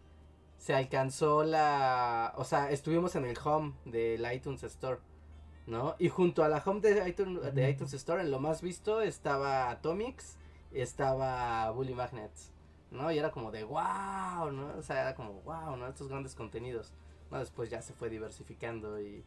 se 0.59 0.75
alcanzó 0.75 1.45
la... 1.45 2.35
O 2.37 2.45
sea, 2.45 2.71
estuvimos 2.71 3.17
en 3.17 3.25
el 3.25 3.37
home 3.43 3.73
del 3.85 4.25
iTunes 4.33 4.63
Store, 4.63 4.99
¿no? 5.67 5.97
Y 5.99 6.09
junto 6.09 6.45
a 6.45 6.49
la 6.49 6.63
home 6.65 6.81
de 6.81 7.09
iTunes, 7.09 7.55
de 7.55 7.71
iTunes 7.71 7.93
Store, 7.95 8.23
en 8.23 8.31
lo 8.31 8.39
más 8.39 8.63
visto, 8.63 9.01
estaba 9.01 9.71
Atomics, 9.71 10.37
estaba 10.73 11.71
Bully 11.73 11.95
Magnets, 11.95 12.52
¿no? 12.93 13.11
Y 13.11 13.19
era 13.19 13.31
como 13.33 13.51
de 13.51 13.65
wow, 13.65 14.53
¿no? 14.53 14.75
O 14.79 14.83
sea, 14.83 15.01
era 15.01 15.15
como 15.15 15.33
wow, 15.43 15.77
¿no? 15.77 15.89
Estos 15.89 16.09
grandes 16.09 16.35
contenidos, 16.35 16.93
¿no? 17.31 17.39
Después 17.39 17.71
ya 17.71 17.83
se 17.83 17.93
fue 17.95 18.09
diversificando 18.11 19.01
y 19.01 19.25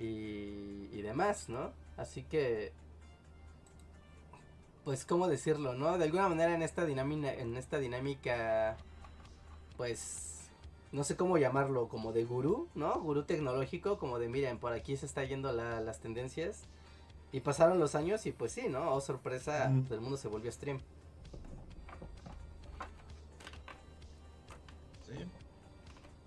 y, 0.00 0.88
y 0.92 1.02
demás, 1.02 1.48
¿no? 1.50 1.70
Así 1.98 2.22
que, 2.22 2.72
pues, 4.84 5.04
¿cómo 5.04 5.28
decirlo, 5.28 5.74
no? 5.74 5.96
De 5.98 6.04
alguna 6.04 6.28
manera 6.28 6.54
en 6.54 6.62
esta 6.62 6.84
dinámica, 6.86 7.32
en 7.32 7.56
esta 7.56 7.78
dinámica, 7.78 8.76
pues, 9.76 10.48
no 10.90 11.04
sé 11.04 11.16
cómo 11.16 11.38
llamarlo, 11.38 11.88
como 11.88 12.12
de 12.12 12.24
gurú, 12.24 12.68
¿no? 12.74 12.98
Gurú 13.00 13.22
tecnológico, 13.24 13.98
como 13.98 14.18
de, 14.18 14.28
miren, 14.28 14.58
por 14.58 14.72
aquí 14.72 14.96
se 14.96 15.06
está 15.06 15.24
yendo 15.24 15.52
la- 15.52 15.80
las 15.80 16.00
tendencias. 16.00 16.62
Y 17.32 17.40
pasaron 17.40 17.78
los 17.78 17.94
años 17.94 18.26
y 18.26 18.32
pues 18.32 18.52
sí, 18.52 18.68
¿no? 18.68 18.92
Oh, 18.94 19.00
sorpresa, 19.00 19.68
Mm. 19.70 19.86
el 19.92 20.00
mundo 20.00 20.16
se 20.18 20.28
volvió 20.28 20.50
stream. 20.52 20.80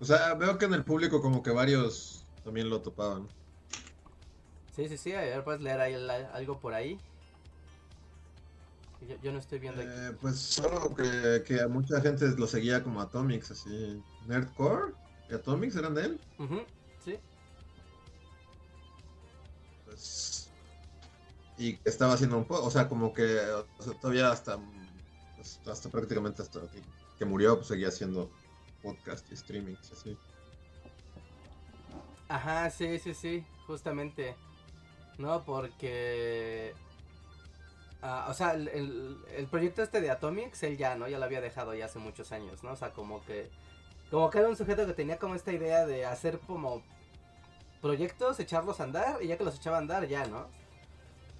O 0.00 0.04
sea, 0.04 0.34
veo 0.34 0.58
que 0.58 0.66
en 0.66 0.74
el 0.74 0.84
público 0.84 1.22
como 1.22 1.42
que 1.42 1.50
varios 1.50 2.24
también 2.44 2.68
lo 2.68 2.80
topaban. 2.82 3.28
Sí, 4.74 4.88
sí, 4.88 4.98
sí, 4.98 5.12
a 5.12 5.20
ver, 5.20 5.42
puedes 5.42 5.62
leer 5.62 5.80
ahí 5.80 5.94
algo 6.34 6.60
por 6.60 6.74
ahí. 6.74 6.98
Yo, 9.08 9.16
yo 9.22 9.32
no 9.32 9.38
estoy 9.38 9.58
viendo 9.58 9.80
aquí. 9.80 9.90
Eh, 9.90 10.12
pues 10.20 10.36
solo 10.38 10.94
que, 10.94 11.42
que 11.46 11.60
a 11.60 11.68
mucha 11.68 12.00
gente 12.00 12.26
lo 12.36 12.46
seguía 12.46 12.82
como 12.82 13.00
Atomics, 13.00 13.52
así. 13.52 14.02
Nerdcore 14.26 14.92
y 15.30 15.34
Atomics 15.34 15.76
eran 15.76 15.94
de 15.94 16.04
él. 16.04 16.20
Sí. 17.04 17.18
Pues. 19.84 20.50
Y 21.56 21.76
que 21.78 21.88
estaba 21.88 22.14
haciendo 22.14 22.36
un 22.36 22.44
poco, 22.44 22.64
o 22.64 22.70
sea, 22.70 22.88
como 22.88 23.14
que 23.14 23.40
o 23.78 23.82
sea, 23.82 23.94
todavía 23.98 24.30
hasta, 24.30 24.58
pues, 25.36 25.58
hasta 25.66 25.88
prácticamente 25.88 26.42
hasta 26.42 26.60
que, 26.68 26.82
que 27.18 27.24
murió, 27.24 27.56
pues 27.56 27.68
seguía 27.68 27.88
haciendo 27.88 28.30
podcast 28.86 29.30
y 29.30 29.34
streaming, 29.34 29.74
así. 29.92 30.16
Ajá, 32.28 32.70
sí, 32.70 32.98
sí, 32.98 33.14
sí, 33.14 33.44
justamente. 33.66 34.36
No, 35.18 35.42
porque... 35.44 36.74
ah, 38.02 38.26
o 38.28 38.34
sea, 38.34 38.52
el, 38.52 38.68
el- 39.36 39.46
proyecto 39.50 39.82
este 39.82 40.00
de 40.00 40.10
Atomics, 40.10 40.62
él 40.62 40.76
ya, 40.76 40.94
¿no? 40.96 41.08
Ya 41.08 41.18
lo 41.18 41.24
había 41.24 41.40
dejado 41.40 41.74
ya 41.74 41.86
hace 41.86 41.98
muchos 41.98 42.32
años, 42.32 42.62
¿no? 42.62 42.72
O 42.72 42.76
sea, 42.76 42.90
como 42.92 43.24
que... 43.24 43.50
Como 44.10 44.30
que 44.30 44.38
era 44.38 44.48
un 44.48 44.56
sujeto 44.56 44.86
que 44.86 44.92
tenía 44.94 45.18
como 45.18 45.34
esta 45.34 45.52
idea 45.52 45.84
de 45.84 46.04
hacer 46.06 46.38
como 46.40 46.82
proyectos, 47.80 48.38
echarlos 48.38 48.78
a 48.80 48.84
andar, 48.84 49.22
y 49.22 49.26
ya 49.28 49.36
que 49.36 49.44
los 49.44 49.56
echaba 49.56 49.76
a 49.76 49.80
andar, 49.80 50.06
ya, 50.06 50.26
¿no? 50.26 50.46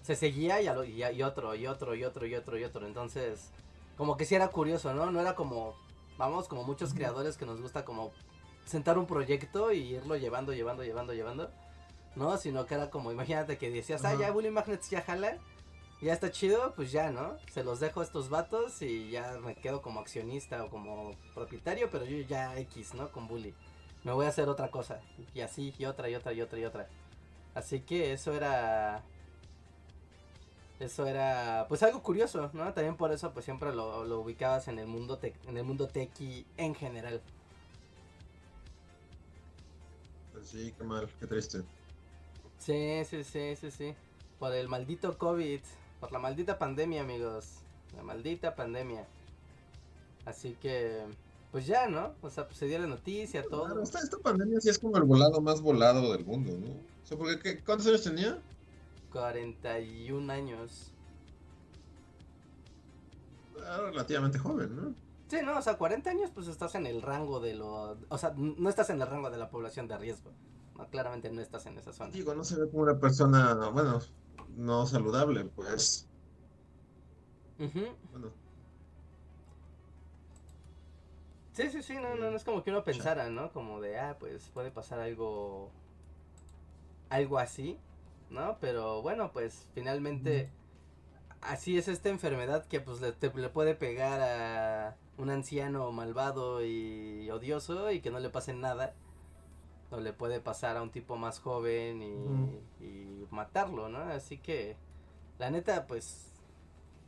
Se 0.02 0.16
seguía 0.16 0.60
y, 0.60 0.66
y 1.02 1.22
otro, 1.22 1.54
y 1.54 1.66
otro, 1.66 1.94
y 1.94 2.04
otro, 2.04 2.26
y 2.26 2.34
otro, 2.34 2.58
y 2.58 2.64
otro. 2.64 2.86
Entonces, 2.86 3.50
como 3.96 4.16
que 4.16 4.24
sí 4.24 4.34
era 4.34 4.48
curioso, 4.48 4.94
¿no? 4.94 5.10
No 5.10 5.20
era 5.20 5.34
como, 5.34 5.76
vamos, 6.18 6.48
como 6.48 6.64
muchos 6.64 6.94
creadores 6.94 7.36
que 7.36 7.46
nos 7.46 7.60
gusta 7.60 7.84
como 7.84 8.12
sentar 8.64 8.98
un 8.98 9.06
proyecto 9.06 9.72
y 9.72 9.94
irlo 9.94 10.16
llevando, 10.16 10.52
llevando, 10.52 10.84
llevando, 10.84 11.12
llevando. 11.14 11.50
¿No? 12.14 12.36
Sino 12.38 12.64
que 12.64 12.74
era 12.74 12.88
como, 12.88 13.12
imagínate 13.12 13.58
que 13.58 13.70
decías, 13.70 14.04
ah, 14.04 14.14
ya 14.18 14.30
Bully 14.30 14.50
Magnets 14.50 14.88
ya 14.88 15.02
jala, 15.02 15.36
ya 16.00 16.12
está 16.12 16.30
chido, 16.30 16.72
pues 16.74 16.90
ya, 16.90 17.10
¿no? 17.10 17.36
Se 17.52 17.62
los 17.62 17.78
dejo 17.80 18.00
a 18.00 18.04
estos 18.04 18.30
vatos 18.30 18.80
y 18.80 19.10
ya 19.10 19.38
me 19.38 19.54
quedo 19.54 19.82
como 19.82 20.00
accionista 20.00 20.64
o 20.64 20.70
como 20.70 21.14
propietario, 21.34 21.90
pero 21.90 22.04
yo 22.04 22.18
ya 22.26 22.58
X, 22.58 22.94
¿no? 22.94 23.10
Con 23.12 23.28
Bully. 23.28 23.54
Me 24.04 24.12
voy 24.12 24.26
a 24.26 24.30
hacer 24.30 24.48
otra 24.48 24.70
cosa. 24.70 25.00
Y 25.34 25.40
así, 25.40 25.74
y 25.78 25.84
otra, 25.84 26.08
y 26.08 26.14
otra, 26.14 26.32
y 26.32 26.40
otra, 26.40 26.58
y 26.58 26.64
otra. 26.64 26.88
Así 27.54 27.80
que 27.80 28.12
eso 28.12 28.32
era... 28.32 29.02
Eso 30.78 31.06
era, 31.06 31.64
pues 31.68 31.82
algo 31.82 32.02
curioso, 32.02 32.50
¿no? 32.52 32.72
También 32.74 32.96
por 32.96 33.10
eso, 33.10 33.32
pues 33.32 33.44
siempre 33.46 33.74
lo, 33.74 34.04
lo 34.04 34.20
ubicabas 34.20 34.68
en 34.68 34.78
el 34.78 34.86
mundo 34.86 35.18
tec- 35.18 35.34
en 35.48 35.56
el 35.56 35.64
mundo 35.64 35.88
tequi 35.88 36.44
en 36.58 36.74
general. 36.74 37.22
Pues 40.32 40.48
sí, 40.48 40.74
qué 40.76 40.84
mal, 40.84 41.08
qué 41.18 41.26
triste. 41.26 41.62
Sí, 42.58 43.02
sí, 43.08 43.24
sí, 43.24 43.56
sí, 43.56 43.70
sí. 43.70 43.94
Por 44.38 44.52
el 44.52 44.68
maldito 44.68 45.16
COVID. 45.16 45.60
Por 46.00 46.12
la 46.12 46.18
maldita 46.18 46.58
pandemia, 46.58 47.00
amigos. 47.02 47.60
La 47.96 48.02
maldita 48.02 48.54
pandemia. 48.54 49.06
Así 50.26 50.56
que, 50.60 51.04
pues 51.52 51.66
ya, 51.66 51.88
¿no? 51.88 52.12
O 52.20 52.28
sea, 52.28 52.46
pues 52.46 52.58
se 52.58 52.66
dio 52.66 52.78
la 52.78 52.86
noticia, 52.86 53.42
todo. 53.44 53.82
Esta 53.82 54.18
pandemia 54.18 54.60
sí 54.60 54.68
es 54.68 54.78
como 54.78 54.98
el 54.98 55.04
volado 55.04 55.40
más 55.40 55.62
volado 55.62 56.12
del 56.12 56.26
mundo, 56.26 56.52
¿no? 56.58 56.66
O 56.72 57.06
sea, 57.06 57.16
porque 57.16 57.38
¿qué- 57.38 57.64
¿cuántos 57.64 57.86
años 57.86 58.02
tenía? 58.02 58.38
41 59.10 60.30
años. 60.30 60.92
Ah, 63.64 63.78
relativamente 63.82 64.38
joven, 64.38 64.76
¿no? 64.76 64.94
Sí, 65.28 65.38
no, 65.44 65.58
o 65.58 65.62
sea, 65.62 65.76
40 65.76 66.10
años, 66.10 66.30
pues 66.32 66.46
estás 66.46 66.74
en 66.76 66.86
el 66.86 67.02
rango 67.02 67.40
de 67.40 67.54
lo. 67.54 67.98
O 68.08 68.18
sea, 68.18 68.32
no 68.36 68.68
estás 68.68 68.90
en 68.90 69.00
el 69.00 69.08
rango 69.08 69.30
de 69.30 69.38
la 69.38 69.50
población 69.50 69.88
de 69.88 69.98
riesgo. 69.98 70.30
No, 70.76 70.88
claramente 70.88 71.30
no 71.30 71.40
estás 71.40 71.66
en 71.66 71.78
esa 71.78 71.92
zona. 71.92 72.10
Digo, 72.10 72.34
no 72.34 72.44
se 72.44 72.56
ve 72.60 72.70
como 72.70 72.82
una 72.82 72.98
persona, 72.98 73.54
bueno, 73.70 74.00
no 74.56 74.86
saludable, 74.86 75.44
pues. 75.46 76.06
Ujú. 77.58 77.86
Bueno, 78.12 78.30
Sí, 81.56 81.70
sí, 81.70 81.82
sí, 81.82 81.94
no, 81.94 82.14
no, 82.16 82.30
no 82.30 82.36
es 82.36 82.44
como 82.44 82.62
que 82.62 82.70
uno 82.70 82.84
pensara, 82.84 83.30
¿no? 83.30 83.50
Como 83.50 83.80
de, 83.80 83.98
ah, 83.98 84.18
pues 84.20 84.50
puede 84.52 84.70
pasar 84.70 85.00
algo, 85.00 85.70
algo 87.08 87.38
así, 87.38 87.78
¿no? 88.30 88.58
Pero 88.60 89.02
bueno, 89.02 89.32
pues 89.32 89.68
finalmente 89.74 90.50
así 91.40 91.78
es 91.78 91.88
esta 91.88 92.08
enfermedad 92.10 92.66
que 92.66 92.80
pues 92.80 93.00
le, 93.00 93.12
te- 93.12 93.32
le 93.34 93.48
puede 93.50 93.74
pegar 93.74 94.20
a 94.22 94.96
un 95.18 95.30
anciano 95.30 95.92
malvado 95.92 96.64
y 96.64 97.30
odioso 97.30 97.90
y 97.90 98.00
que 98.00 98.10
no 98.10 98.20
le 98.20 98.30
pase 98.30 98.54
nada. 98.54 98.94
O 99.90 100.00
le 100.00 100.12
puede 100.12 100.40
pasar 100.40 100.76
a 100.76 100.82
un 100.82 100.90
tipo 100.90 101.16
más 101.16 101.38
joven 101.40 102.02
y, 102.02 102.84
y 102.84 103.26
matarlo, 103.30 103.88
¿no? 103.88 103.98
Así 104.00 104.38
que, 104.38 104.76
la 105.38 105.50
neta, 105.50 105.86
pues, 105.86 106.32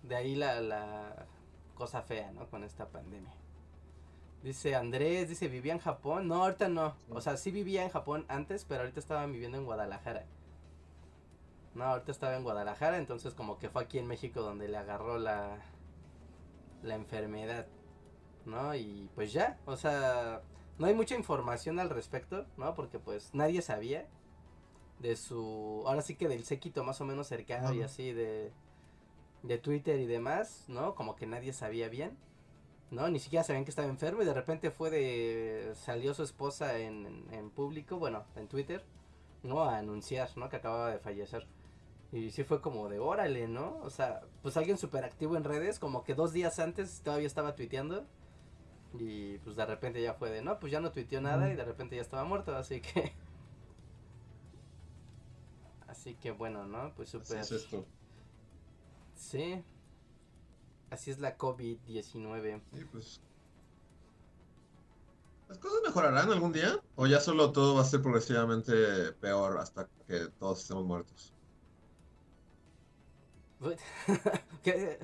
de 0.05 0.15
ahí 0.17 0.37
la, 0.37 0.61
la 0.61 1.27
cosa 1.75 2.03
fea, 2.03 2.31
¿no? 2.33 2.47
Con 2.49 2.63
esta 2.65 2.87
pandemia. 2.89 3.35
Dice 4.43 4.77
Andrés, 4.77 5.29
dice, 5.29 5.49
vivía 5.49 5.73
en 5.73 5.81
Japón. 5.81 6.29
No, 6.29 6.45
ahorita 6.45 6.69
no. 6.69 6.95
O 7.11 7.21
sea, 7.21 7.37
sí 7.37 7.51
vivía 7.51 7.83
en 7.85 7.91
Japón 7.91 8.25
antes, 8.29 8.65
pero 8.65 8.81
ahorita 8.83 9.01
estaba 9.01 9.27
viviendo 9.27 9.59
en 9.59 9.65
Guadalajara. 9.65 10.25
No, 11.79 11.85
ahorita 11.85 12.11
estaba 12.11 12.37
en 12.37 12.43
Guadalajara, 12.43 12.99
entonces 12.99 13.35
como 13.35 13.59
que 13.61 13.71
fue 13.71 13.85
aquí 13.85 13.99
en 13.99 14.09
México 14.09 14.43
donde 14.43 14.67
le 14.67 14.77
agarró 14.77 15.17
la, 15.17 15.59
la 16.83 16.95
enfermedad. 16.97 17.69
¿No? 18.45 18.75
Y 18.75 19.09
pues 19.15 19.33
ya, 19.33 19.59
o 19.65 19.77
sea, 19.77 20.43
no 20.79 20.87
hay 20.87 20.95
mucha 20.95 21.15
información 21.15 21.79
al 21.79 21.91
respecto, 21.91 22.47
¿no? 22.57 22.75
Porque 22.75 22.99
pues 22.99 23.33
nadie 23.33 23.63
sabía 23.63 24.09
de 24.99 25.15
su, 25.17 25.85
ahora 25.87 26.03
sí 26.03 26.17
que 26.17 26.27
del 26.29 26.45
séquito 26.45 26.83
más 26.83 27.01
o 27.01 27.05
menos 27.05 27.29
cercano 27.29 27.73
y 27.75 27.83
así 27.83 28.13
de, 28.13 28.51
de 29.45 29.59
Twitter 29.59 30.01
y 30.01 30.07
demás, 30.07 30.65
¿no? 30.67 30.97
Como 30.97 31.15
que 31.15 31.27
nadie 31.27 31.53
sabía 31.53 31.89
bien. 31.89 32.17
¿no? 32.91 33.09
Ni 33.09 33.21
siquiera 33.21 33.45
sabían 33.45 33.65
que 33.65 33.71
estaba 33.71 33.87
enfermo 33.89 34.23
y 34.23 34.25
de 34.25 34.35
repente 34.35 34.71
fue 34.71 34.91
de... 34.91 35.73
salió 35.75 36.15
su 36.15 36.23
esposa 36.25 36.79
en, 36.79 37.07
en, 37.07 37.35
en 37.35 37.51
público, 37.51 37.99
bueno, 37.99 38.25
en 38.35 38.49
Twitter, 38.49 38.83
¿no? 39.43 39.63
A 39.63 39.79
anunciar, 39.79 40.31
¿no? 40.37 40.49
Que 40.49 40.57
acababa 40.57 40.91
de 40.91 40.99
fallecer. 40.99 41.47
Y 42.11 42.31
sí 42.31 42.43
fue 42.43 42.61
como 42.61 42.89
de 42.89 42.99
órale, 42.99 43.49
¿no? 43.49 43.79
O 43.83 43.91
sea, 43.91 44.23
pues 44.43 44.57
alguien 44.57 44.79
súper 44.79 45.05
activo 45.05 45.37
en 45.37 45.45
redes, 45.45 45.79
como 45.79 46.05
que 46.05 46.15
dos 46.15 46.33
días 46.33 46.59
antes 46.59 47.03
todavía 47.03 47.27
estaba 47.27 47.55
tuiteando. 47.55 48.07
Y 48.99 49.39
pues 49.39 49.57
de 49.57 49.67
repente 49.67 50.01
ya 50.01 50.15
fue 50.15 50.31
de, 50.31 50.41
no, 50.41 50.59
pues 50.59 50.73
ya 50.73 50.81
no 50.81 50.91
tuiteó 50.93 51.21
nada 51.21 51.53
y 51.53 51.57
de 51.57 51.65
repente 51.65 51.97
ya 51.97 52.03
estaba 52.03 52.25
muerto, 52.25 52.57
así 52.57 52.81
que... 52.81 53.13
Así 55.87 56.15
que 56.15 56.31
bueno, 56.31 56.67
¿no? 56.67 56.95
Pues 56.95 57.09
súper... 57.09 57.39
Así 57.39 57.55
es 57.57 57.63
esto. 57.63 57.85
Sí. 59.15 59.65
Así 60.91 61.11
es 61.11 61.19
la 61.19 61.37
COVID-19. 61.37 62.63
Sí, 62.75 62.85
pues. 62.93 63.21
¿Las 65.49 65.59
cosas 65.59 65.81
mejorarán 65.85 66.31
algún 66.31 66.53
día? 66.53 66.81
¿O 66.95 67.07
ya 67.07 67.21
solo 67.21 67.53
todo 67.53 67.75
va 67.75 67.81
a 67.83 67.85
ser 67.85 68.03
progresivamente 68.03 69.13
peor 69.15 69.59
hasta 69.59 69.89
que 70.07 70.29
todos 70.39 70.61
estemos 70.61 70.85
muertos? 70.85 71.35
qué, 74.63 74.99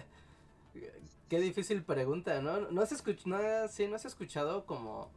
qué 1.29 1.41
difícil 1.41 1.83
pregunta, 1.83 2.41
¿no? 2.41 2.71
¿No 2.71 2.83
has, 2.83 2.93
escuch 2.93 3.27
no, 3.27 3.39
sí, 3.69 3.87
¿No 3.89 3.97
has 3.97 4.05
escuchado 4.05 4.67
como... 4.67 5.11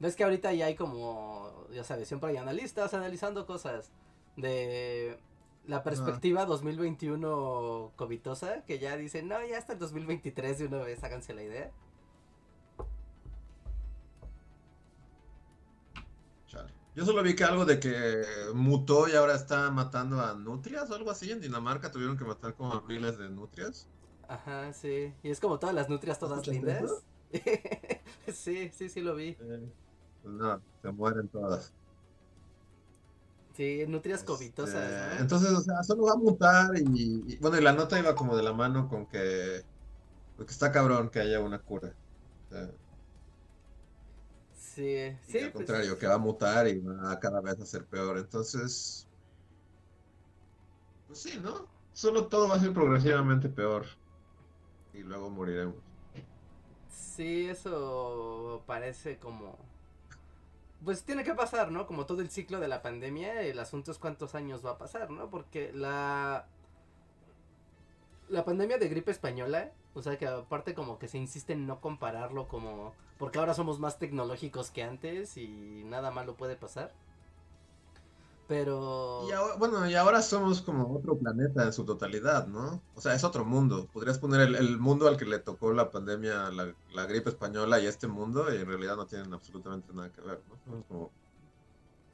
Ves 0.00 0.16
que 0.16 0.24
ahorita 0.24 0.52
ya 0.52 0.66
hay 0.66 0.74
como, 0.74 1.66
ya 1.72 1.84
sabes, 1.84 2.08
siempre 2.08 2.30
hay 2.30 2.36
analistas 2.36 2.92
analizando 2.94 3.46
cosas 3.46 3.92
de 4.36 5.18
la 5.66 5.82
perspectiva 5.82 6.44
2021 6.44 7.92
covitosa, 7.96 8.64
que 8.64 8.78
ya 8.78 8.96
dicen, 8.96 9.28
no, 9.28 9.44
ya 9.46 9.56
hasta 9.56 9.74
el 9.74 9.78
2023 9.78 10.58
de 10.58 10.66
una 10.66 10.78
vez, 10.78 11.02
háganse 11.04 11.32
la 11.32 11.42
idea. 11.42 11.70
Yo 16.94 17.04
solo 17.04 17.22
vi 17.22 17.34
que 17.34 17.44
algo 17.44 17.64
de 17.64 17.80
que 17.80 18.22
mutó 18.54 19.08
y 19.08 19.12
ahora 19.12 19.34
está 19.34 19.70
matando 19.70 20.20
a 20.20 20.34
nutrias 20.34 20.88
o 20.90 20.94
algo 20.94 21.10
así. 21.10 21.32
En 21.32 21.40
Dinamarca 21.40 21.90
tuvieron 21.90 22.16
que 22.16 22.24
matar 22.24 22.54
como 22.54 22.72
a 22.72 22.82
miles 22.82 23.18
de 23.18 23.28
nutrias. 23.28 23.88
Ajá, 24.28 24.72
sí. 24.72 25.12
Y 25.22 25.30
es 25.30 25.40
como 25.40 25.58
todas 25.58 25.74
las 25.74 25.88
nutrias 25.88 26.18
todas 26.18 26.46
lindas. 26.46 27.02
sí, 28.32 28.70
sí, 28.72 28.88
sí 28.88 29.00
lo 29.00 29.16
vi. 29.16 29.36
Eh, 29.40 29.68
pues 30.22 30.34
no, 30.34 30.60
se 30.82 30.92
mueren 30.92 31.28
todas. 31.28 31.72
Sí, 33.56 33.84
nutrias 33.88 34.20
este, 34.20 34.32
covitosas. 34.32 35.20
Entonces, 35.20 35.50
o 35.50 35.60
sea, 35.60 35.82
solo 35.82 36.04
va 36.04 36.12
a 36.12 36.16
mutar 36.16 36.70
y, 36.76 37.36
bueno, 37.38 37.58
y 37.58 37.60
la 37.60 37.72
nota 37.72 37.98
iba 37.98 38.14
como 38.14 38.36
de 38.36 38.42
la 38.42 38.52
mano 38.52 38.88
con 38.88 39.06
que, 39.06 39.62
pues, 40.36 40.46
que 40.46 40.52
está 40.52 40.72
cabrón 40.72 41.10
que 41.10 41.20
haya 41.20 41.40
una 41.40 41.60
cura. 41.60 41.92
Sí, 44.74 45.16
sí. 45.26 45.38
Al 45.38 45.52
pues 45.52 45.66
contrario, 45.66 45.98
que 45.98 46.06
va 46.06 46.14
a 46.14 46.18
mutar 46.18 46.68
y 46.68 46.80
va 46.80 47.12
a 47.12 47.20
cada 47.20 47.40
vez 47.40 47.60
a 47.60 47.66
ser 47.66 47.84
peor. 47.86 48.18
Entonces, 48.18 49.06
pues 51.06 51.20
sí, 51.20 51.38
¿no? 51.42 51.68
Solo 51.92 52.26
todo 52.26 52.48
va 52.48 52.56
a 52.56 52.60
ser 52.60 52.72
progresivamente 52.72 53.48
peor. 53.48 53.86
Y 54.92 54.98
luego 54.98 55.30
moriremos. 55.30 55.76
Sí, 56.88 57.46
eso 57.48 58.62
parece 58.66 59.18
como 59.18 59.58
pues 60.84 61.02
tiene 61.02 61.24
que 61.24 61.34
pasar, 61.34 61.70
¿no? 61.72 61.86
Como 61.86 62.04
todo 62.04 62.20
el 62.20 62.28
ciclo 62.28 62.60
de 62.60 62.68
la 62.68 62.82
pandemia, 62.82 63.42
el 63.42 63.58
asunto 63.58 63.90
es 63.90 63.98
cuántos 63.98 64.34
años 64.34 64.64
va 64.64 64.72
a 64.72 64.78
pasar, 64.78 65.10
¿no? 65.10 65.30
Porque 65.30 65.72
la 65.72 66.46
la 68.28 68.44
pandemia 68.44 68.78
de 68.78 68.88
gripe 68.88 69.10
española, 69.10 69.72
o 69.94 70.02
sea 70.02 70.18
que 70.18 70.26
aparte 70.26 70.74
como 70.74 70.98
que 70.98 71.08
se 71.08 71.18
insiste 71.18 71.52
en 71.52 71.66
no 71.66 71.80
compararlo 71.80 72.48
como 72.48 72.92
porque 73.18 73.38
ahora 73.38 73.54
somos 73.54 73.78
más 73.78 73.98
tecnológicos 73.98 74.70
que 74.70 74.82
antes 74.82 75.36
y 75.36 75.82
nada 75.86 76.10
malo 76.10 76.34
puede 76.34 76.56
pasar. 76.56 76.92
Pero... 78.46 79.26
Y 79.26 79.58
bueno, 79.58 79.88
y 79.88 79.94
ahora 79.94 80.20
somos 80.20 80.60
como 80.60 80.94
otro 80.94 81.16
planeta 81.16 81.64
en 81.64 81.72
su 81.72 81.84
totalidad, 81.84 82.46
¿no? 82.46 82.82
O 82.94 83.00
sea, 83.00 83.14
es 83.14 83.24
otro 83.24 83.44
mundo. 83.44 83.88
Podrías 83.92 84.18
poner 84.18 84.42
el, 84.42 84.78
mundo 84.78 85.08
al 85.08 85.16
que 85.16 85.24
le 85.24 85.38
tocó 85.38 85.72
la 85.72 85.90
pandemia, 85.90 86.50
la, 86.50 87.06
gripe 87.06 87.30
española 87.30 87.80
y 87.80 87.86
este 87.86 88.06
mundo, 88.06 88.52
y 88.52 88.58
en 88.58 88.66
realidad 88.66 88.96
no 88.96 89.06
tienen 89.06 89.32
absolutamente 89.32 89.94
nada 89.94 90.12
que 90.12 90.20
ver, 90.20 90.42
¿no? 90.48 90.58
Somos 90.64 90.84
como... 90.86 91.10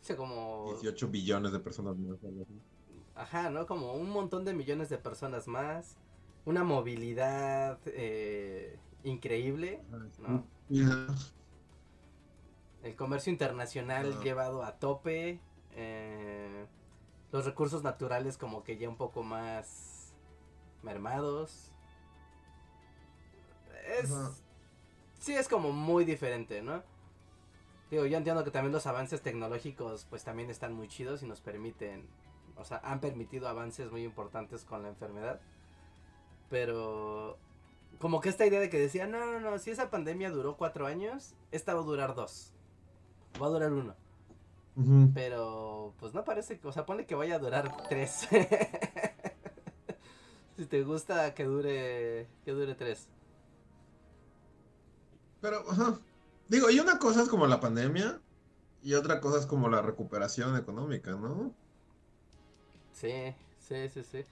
Sí, 0.03 0.15
como... 0.15 0.67
18 0.81 1.09
billones 1.09 1.53
de 1.53 1.59
personas 1.59 1.97
más. 1.97 2.19
Ajá, 3.17 3.51
¿no? 3.51 3.67
Como 3.67 3.95
un 3.95 4.11
montón 4.11 4.45
de 4.45 4.55
millones 4.55 4.89
de 4.89 4.99
personas 4.99 5.49
más. 5.49 5.97
Una 6.45 6.65
movilidad 6.65 7.79
eh, 7.87 8.79
increíble, 9.05 9.83
¿no? 10.19 10.45
El 12.83 12.97
comercio 12.97 13.31
internacional 13.31 14.23
llevado 14.23 14.65
a 14.65 14.79
tope 14.79 15.41
eh, 15.73 16.67
los 17.31 17.45
recursos 17.45 17.83
naturales 17.83 18.37
como 18.37 18.65
que 18.65 18.79
ya 18.79 18.89
un 18.89 18.97
poco 18.97 19.23
más 19.23 20.15
mermados. 20.83 21.73
Es... 24.01 24.13
Sí, 25.19 25.35
es 25.35 25.49
como 25.49 25.73
muy 25.73 26.07
diferente, 26.07 26.63
¿no? 26.63 26.83
Digo, 27.91 28.07
yo 28.07 28.17
entiendo 28.17 28.45
que 28.45 28.51
también 28.51 28.73
los 28.73 28.87
avances 28.87 29.21
tecnológicos 29.21 30.07
pues 30.09 30.25
también 30.25 30.49
están 30.49 30.73
muy 30.73 30.89
chidos 30.89 31.23
y 31.23 31.27
nos 31.27 31.41
permiten, 31.41 32.09
o 32.57 32.65
sea, 32.65 32.81
han 32.85 33.01
permitido 33.01 33.49
avances 33.49 33.91
muy 33.91 34.05
importantes 34.05 34.65
con 34.65 34.83
la 34.83 34.89
enfermedad. 34.89 35.41
Pero 36.51 37.39
como 37.99 38.21
que 38.21 38.29
esta 38.29 38.45
idea 38.45 38.61
de 38.61 38.69
que 38.69 38.79
decía, 38.79 39.07
no, 39.07 39.25
no, 39.25 39.41
no, 39.41 39.59
si 39.59 39.71
esa 39.71 39.91
pandemia 39.91 40.31
duró 40.31 40.57
cuatro 40.57 40.87
años, 40.87 41.35
esta 41.53 41.75
va 41.75 41.81
a 41.81 41.85
durar 41.85 42.15
dos. 42.15 42.53
Va 43.41 43.47
a 43.47 43.51
durar 43.51 43.73
uno. 43.73 43.95
Pero, 45.13 45.95
pues 45.99 46.15
no 46.15 46.25
parece, 46.25 46.59
o 46.63 46.73
sea, 46.73 46.87
pone 46.87 47.05
que 47.05 47.15
vaya 47.15 47.37
a 47.37 47.39
durar 47.39 47.87
tres. 47.89 48.27
si 50.57 50.67
te 50.67 50.83
gusta 50.83 51.35
que 51.35 51.45
dure, 51.45 52.29
que 52.45 52.53
dure 52.53 52.75
tres. 52.75 53.09
Pero, 55.43 55.63
digo, 56.49 56.71
y 56.71 56.81
una 56.81 56.99
cosa 56.99 57.23
es 57.23 57.29
como 57.29 57.47
la 57.47 57.61
pandemia 57.61 58.21
y 58.83 58.95
otra 58.95 59.21
cosa 59.21 59.39
es 59.39 59.47
como 59.47 59.69
la 59.69 59.83
recuperación 59.83 60.57
económica, 60.57 61.11
¿no? 61.11 61.53
Sí, 62.93 63.35
sí, 63.59 63.89
sí, 63.91 64.03
sí. 64.03 64.25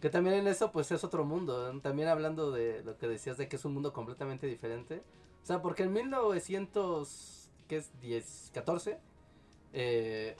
Que 0.00 0.10
también 0.10 0.36
en 0.36 0.46
eso, 0.46 0.72
pues 0.72 0.90
es 0.92 1.04
otro 1.04 1.24
mundo. 1.24 1.78
También 1.80 2.08
hablando 2.08 2.50
de 2.50 2.82
lo 2.82 2.96
que 2.96 3.06
decías 3.06 3.36
de 3.36 3.48
que 3.48 3.56
es 3.56 3.64
un 3.64 3.74
mundo 3.74 3.92
completamente 3.92 4.46
diferente. 4.46 5.02
O 5.42 5.46
sea, 5.46 5.60
porque 5.60 5.82
en 5.82 5.92
1900, 5.92 7.50
¿qué 7.68 7.76
es? 7.78 8.00
10, 8.00 8.50
14 8.54 8.98
eh, 9.72 10.36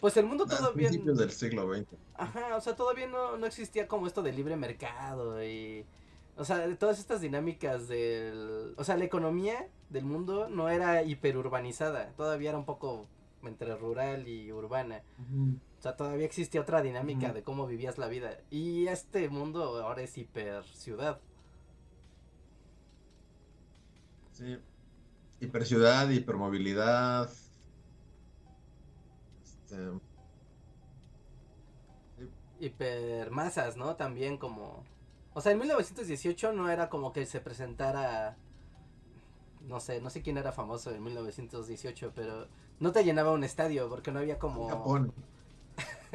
pues 0.00 0.16
el 0.16 0.26
mundo 0.26 0.46
todavía... 0.46 0.88
Principios 0.88 1.18
del 1.18 1.30
siglo 1.30 1.72
XX. 1.72 1.86
Ajá, 2.14 2.56
o 2.56 2.60
sea, 2.60 2.76
todavía 2.76 3.06
no, 3.06 3.36
no 3.36 3.46
existía 3.46 3.88
como 3.88 4.06
esto 4.06 4.22
de 4.22 4.32
libre 4.32 4.56
mercado 4.56 5.42
y... 5.44 5.84
O 6.36 6.44
sea, 6.44 6.66
de 6.66 6.74
todas 6.74 6.98
estas 6.98 7.20
dinámicas 7.20 7.86
del... 7.86 8.74
O 8.76 8.84
sea, 8.84 8.96
la 8.96 9.04
economía 9.04 9.68
del 9.90 10.04
mundo 10.04 10.48
no 10.48 10.68
era 10.68 11.02
hiperurbanizada, 11.04 12.12
todavía 12.16 12.50
era 12.50 12.58
un 12.58 12.64
poco 12.64 13.06
entre 13.44 13.76
rural 13.76 14.26
y 14.26 14.50
urbana. 14.52 15.02
O 15.73 15.73
sea, 15.84 15.96
todavía 15.96 16.24
existía 16.24 16.62
otra 16.62 16.80
dinámica 16.80 17.32
de 17.32 17.42
cómo 17.42 17.66
vivías 17.66 17.98
la 17.98 18.08
vida. 18.08 18.38
Y 18.50 18.86
este 18.86 19.28
mundo 19.28 19.82
ahora 19.82 20.02
es 20.02 20.16
hiper 20.16 20.64
ciudad. 20.64 21.20
Sí. 24.32 24.58
Hiper 25.40 25.66
ciudad, 25.66 26.08
hipermovilidad, 26.08 27.30
este, 29.42 29.76
Hipermasas, 32.60 33.76
¿no? 33.76 33.96
También 33.96 34.38
como... 34.38 34.84
O 35.34 35.40
sea, 35.40 35.52
en 35.52 35.58
1918 35.58 36.52
no 36.54 36.70
era 36.70 36.88
como 36.88 37.12
que 37.12 37.26
se 37.26 37.40
presentara... 37.40 38.38
No 39.60 39.80
sé, 39.80 40.00
no 40.00 40.08
sé 40.08 40.22
quién 40.22 40.38
era 40.38 40.52
famoso 40.52 40.90
en 40.94 41.02
1918, 41.02 42.12
pero 42.14 42.48
no 42.80 42.92
te 42.92 43.04
llenaba 43.04 43.32
un 43.32 43.44
estadio 43.44 43.88
porque 43.90 44.12
no 44.12 44.20
había 44.20 44.38
como... 44.38 44.70
Al 44.70 45.12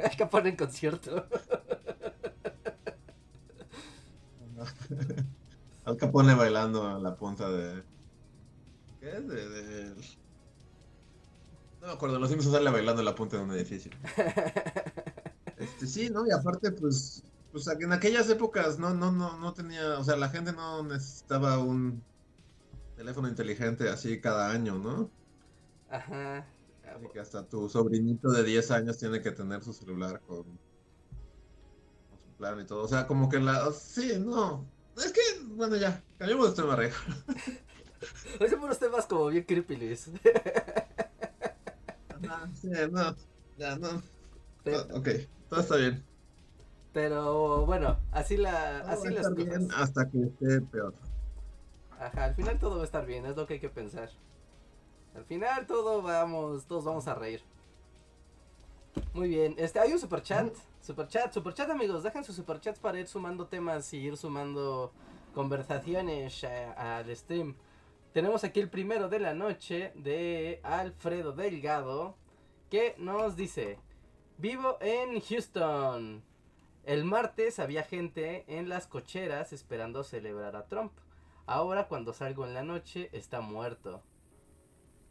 Capone. 0.01 0.11
Al 0.11 0.17
Capone 0.17 0.49
en 0.49 0.55
concierto. 0.55 1.27
Al 5.85 5.97
Capone 5.97 6.33
bailando 6.35 6.97
en 6.97 7.03
la 7.03 7.15
punta 7.15 7.49
de... 7.49 7.83
¿Qué 8.99 9.09
es? 9.09 9.27
de... 9.27 9.95
No 11.81 11.87
me 11.87 11.93
acuerdo, 11.93 12.19
los 12.19 12.29
Simpsons 12.29 12.53
sale 12.53 12.69
bailando 12.69 13.01
en 13.01 13.05
la 13.05 13.15
punta 13.15 13.37
de 13.37 13.43
un 13.43 13.51
edificio. 13.53 13.91
este, 15.57 15.87
sí, 15.87 16.09
¿no? 16.09 16.27
Y 16.27 16.31
aparte, 16.31 16.71
pues, 16.71 17.23
pues 17.51 17.67
en 17.67 17.93
aquellas 17.93 18.29
épocas 18.29 18.77
no, 18.77 18.93
no, 18.93 19.11
no, 19.11 19.37
no 19.37 19.53
tenía, 19.53 19.97
o 19.97 20.03
sea, 20.03 20.17
la 20.17 20.29
gente 20.29 20.51
no 20.51 20.83
necesitaba 20.83 21.57
un 21.59 22.03
teléfono 22.97 23.29
inteligente 23.29 23.89
así 23.89 24.19
cada 24.19 24.51
año, 24.51 24.77
¿no? 24.77 25.09
Ajá. 25.89 26.45
Así 26.95 27.07
que 27.13 27.19
hasta 27.19 27.47
tu 27.47 27.69
sobrinito 27.69 28.31
de 28.31 28.43
10 28.43 28.71
años 28.71 28.97
tiene 28.97 29.21
que 29.21 29.31
tener 29.31 29.63
su 29.63 29.73
celular 29.73 30.21
con, 30.21 30.43
con 30.43 32.19
su 32.23 32.31
plan 32.37 32.59
y 32.59 32.65
todo. 32.65 32.83
O 32.83 32.87
sea, 32.87 33.07
como 33.07 33.29
que 33.29 33.39
la... 33.39 33.71
Sí, 33.71 34.13
no. 34.19 34.65
Es 34.97 35.13
que, 35.13 35.21
bueno, 35.55 35.75
ya, 35.77 36.03
cambiamos 36.17 36.55
de 36.55 36.61
tema, 36.61 36.75
Rey. 36.75 36.91
Hoy 38.39 38.49
son 38.49 38.63
unos 38.63 38.79
temas 38.79 39.05
como 39.05 39.27
bien 39.27 39.43
creepy, 39.43 39.75
Luis. 39.75 40.09
no, 42.91 43.15
ya 43.57 43.77
no. 43.77 44.01
ok, 44.93 45.07
todo 45.49 45.59
está 45.59 45.75
bien. 45.77 46.03
Pero 46.93 47.65
bueno, 47.65 47.99
así 48.11 48.37
la, 48.37 48.81
Todo 48.81 48.91
así 48.91 49.09
las 49.09 49.29
cosas. 49.29 49.35
bien 49.35 49.69
hasta 49.75 50.09
que 50.09 50.23
esté 50.23 50.61
peor. 50.61 50.93
Ajá, 51.91 52.25
al 52.25 52.35
final 52.35 52.59
todo 52.59 52.77
va 52.77 52.81
a 52.81 52.85
estar 52.85 53.05
bien, 53.05 53.25
es 53.25 53.35
lo 53.35 53.45
que 53.45 53.55
hay 53.55 53.59
que 53.59 53.69
pensar. 53.69 54.09
Al 55.15 55.25
final 55.25 55.65
todo 55.67 56.01
vamos, 56.01 56.65
todos 56.65 56.85
vamos 56.85 57.07
a 57.07 57.15
reír. 57.15 57.41
Muy 59.13 59.27
bien, 59.29 59.55
este, 59.57 59.79
hay 59.79 59.91
un 59.93 59.99
super 59.99 60.21
chat, 60.21 60.53
super 60.81 61.07
chat, 61.07 61.31
super 61.33 61.53
chat 61.53 61.69
amigos, 61.69 62.03
dejen 62.03 62.23
sus 62.23 62.35
super 62.35 62.59
chats 62.59 62.79
para 62.79 62.99
ir 62.99 63.07
sumando 63.07 63.47
temas 63.47 63.93
y 63.93 63.97
ir 63.97 64.17
sumando 64.17 64.91
conversaciones 65.33 66.43
a- 66.43 66.97
al 66.97 67.15
stream. 67.15 67.55
Tenemos 68.13 68.43
aquí 68.43 68.59
el 68.59 68.69
primero 68.69 69.07
de 69.09 69.19
la 69.19 69.33
noche 69.33 69.91
de 69.95 70.59
Alfredo 70.63 71.31
Delgado 71.33 72.15
que 72.69 72.95
nos 72.97 73.35
dice, 73.35 73.77
vivo 74.37 74.77
en 74.81 75.21
Houston. 75.21 76.23
El 76.85 77.03
martes 77.05 77.59
había 77.59 77.83
gente 77.83 78.45
en 78.47 78.69
las 78.69 78.87
cocheras 78.87 79.53
esperando 79.53 80.03
celebrar 80.03 80.55
a 80.55 80.65
Trump. 80.65 80.91
Ahora 81.45 81.87
cuando 81.87 82.13
salgo 82.13 82.45
en 82.45 82.53
la 82.53 82.63
noche 82.63 83.09
está 83.11 83.41
muerto. 83.41 84.01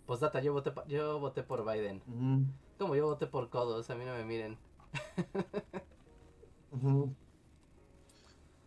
Postdata, 0.09 0.41
yo 0.41 0.55
voté, 0.55 0.73
yo 0.89 1.21
voté 1.21 1.43
por 1.43 1.71
Biden. 1.71 2.03
Ujú, 2.07 2.47
Como 2.79 2.97
yo 2.97 3.05
voté 3.05 3.27
por 3.27 3.51
Codos, 3.51 3.91
a 3.91 3.95
mí 3.95 4.07
no 4.07 4.15
me 4.15 4.25
miren. 4.25 4.57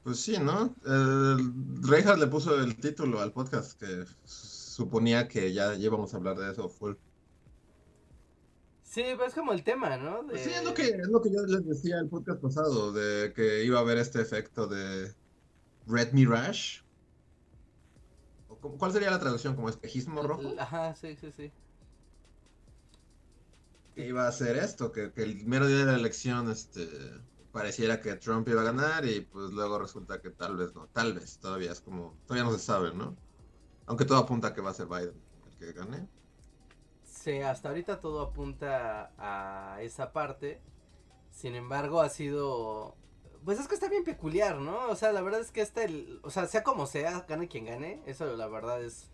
Pues 0.04 0.20
sí, 0.20 0.38
¿no? 0.40 0.76
El 0.86 1.52
Reinhardt 1.84 2.20
le 2.20 2.28
puso 2.28 2.60
el 2.60 2.76
título 2.78 3.20
al 3.22 3.32
podcast 3.32 3.80
que 3.80 4.06
suponía 4.24 5.28
que 5.28 5.52
ya 5.52 5.74
íbamos 5.76 6.14
a 6.14 6.18
hablar 6.18 6.38
de 6.38 6.52
eso 6.52 6.70
full. 6.70 6.94
Sí, 8.84 9.04
pues 9.16 9.30
es 9.30 9.34
como 9.34 9.54
el 9.54 9.64
tema, 9.64 9.98
¿no? 9.98 10.26
Pues 10.28 10.42
sí, 10.44 10.50
De- 10.50 10.58
es 10.58 10.64
lo 10.64 10.74
que, 10.76 10.90
es 10.90 11.08
lo 11.08 11.22
que 11.24 11.32
yo 11.32 11.42
les 11.48 11.66
decía 11.66 11.98
el 12.00 12.08
podcast 12.08 12.40
pasado, 12.40 12.92
de 12.94 13.34
que 13.34 13.64
iba 13.64 13.80
a 13.80 13.82
haber 13.82 13.98
este 13.98 14.22
efecto 14.22 14.68
de 14.68 15.12
Red 15.88 16.12
Mirage. 16.14 16.82
¿O 18.62 18.70
cómo- 18.70 18.78
¿Cuál 18.78 18.94
sería 18.94 19.12
la 19.12 19.20
traducción? 19.20 19.56
¿Como 19.56 19.70
espejismo 19.70 20.24
rojo? 20.24 20.60
Ajá, 20.60 20.96
sí, 20.96 21.16
sí, 21.16 21.32
sí. 21.32 21.52
Que 23.94 24.08
iba 24.08 24.26
a 24.26 24.30
hacer 24.30 24.56
esto, 24.58 24.92
que, 24.92 25.12
que 25.14 25.24
el 25.24 25.46
mero 25.46 25.68
día 25.68 25.80
de 25.80 25.86
la 25.86 25.96
elección 25.96 26.50
este, 26.50 26.88
pareciera 27.52 28.02
que 28.02 28.16
Trump 28.16 28.48
iba 28.48 28.62
a 28.62 28.64
ganar 28.66 29.06
y 29.06 29.22
pues 29.22 29.52
luego 29.52 29.80
resulta 29.80 30.22
que 30.22 30.32
tal 30.32 30.56
vez 30.58 30.74
no, 30.74 30.88
tal 30.90 31.14
vez, 31.14 31.40
todavía 31.40 31.72
es 31.74 31.82
como, 31.82 32.22
todavía 32.26 32.50
no 32.50 32.58
se 32.58 32.64
sabe, 32.64 32.94
¿no? 32.94 33.20
Aunque 33.88 34.06
todo 34.06 34.18
apunta 34.20 34.50
a 34.50 34.54
que 34.56 34.62
va 34.62 34.72
a 34.72 34.74
ser 34.76 34.88
Biden 34.88 35.26
el 35.46 35.58
que 35.58 35.74
gane. 35.74 36.10
Sí, 37.04 37.42
hasta 37.42 37.70
ahorita 37.70 38.00
todo 38.00 38.22
apunta 38.22 39.14
a 39.18 39.82
esa 39.82 40.12
parte. 40.14 40.64
Sin 41.32 41.56
embargo, 41.56 42.02
ha 42.02 42.10
sido. 42.10 43.01
Pues 43.46 43.60
es 43.60 43.68
que 43.68 43.74
está 43.76 43.90
bien 43.90 44.04
peculiar, 44.04 44.58
¿no? 44.58 44.88
O 44.90 44.96
sea, 44.96 45.12
la 45.12 45.22
verdad 45.22 45.40
es 45.42 45.52
que 45.52 45.62
este. 45.62 45.86
el- 45.86 46.20
O 46.24 46.30
sea, 46.30 46.46
sea 46.48 46.64
como 46.64 46.86
sea, 46.86 47.26
gane 47.28 47.48
quien 47.48 47.66
gane. 47.66 48.02
Eso 48.06 48.26
la 48.36 48.48
verdad 48.48 48.84
es. 48.84 49.10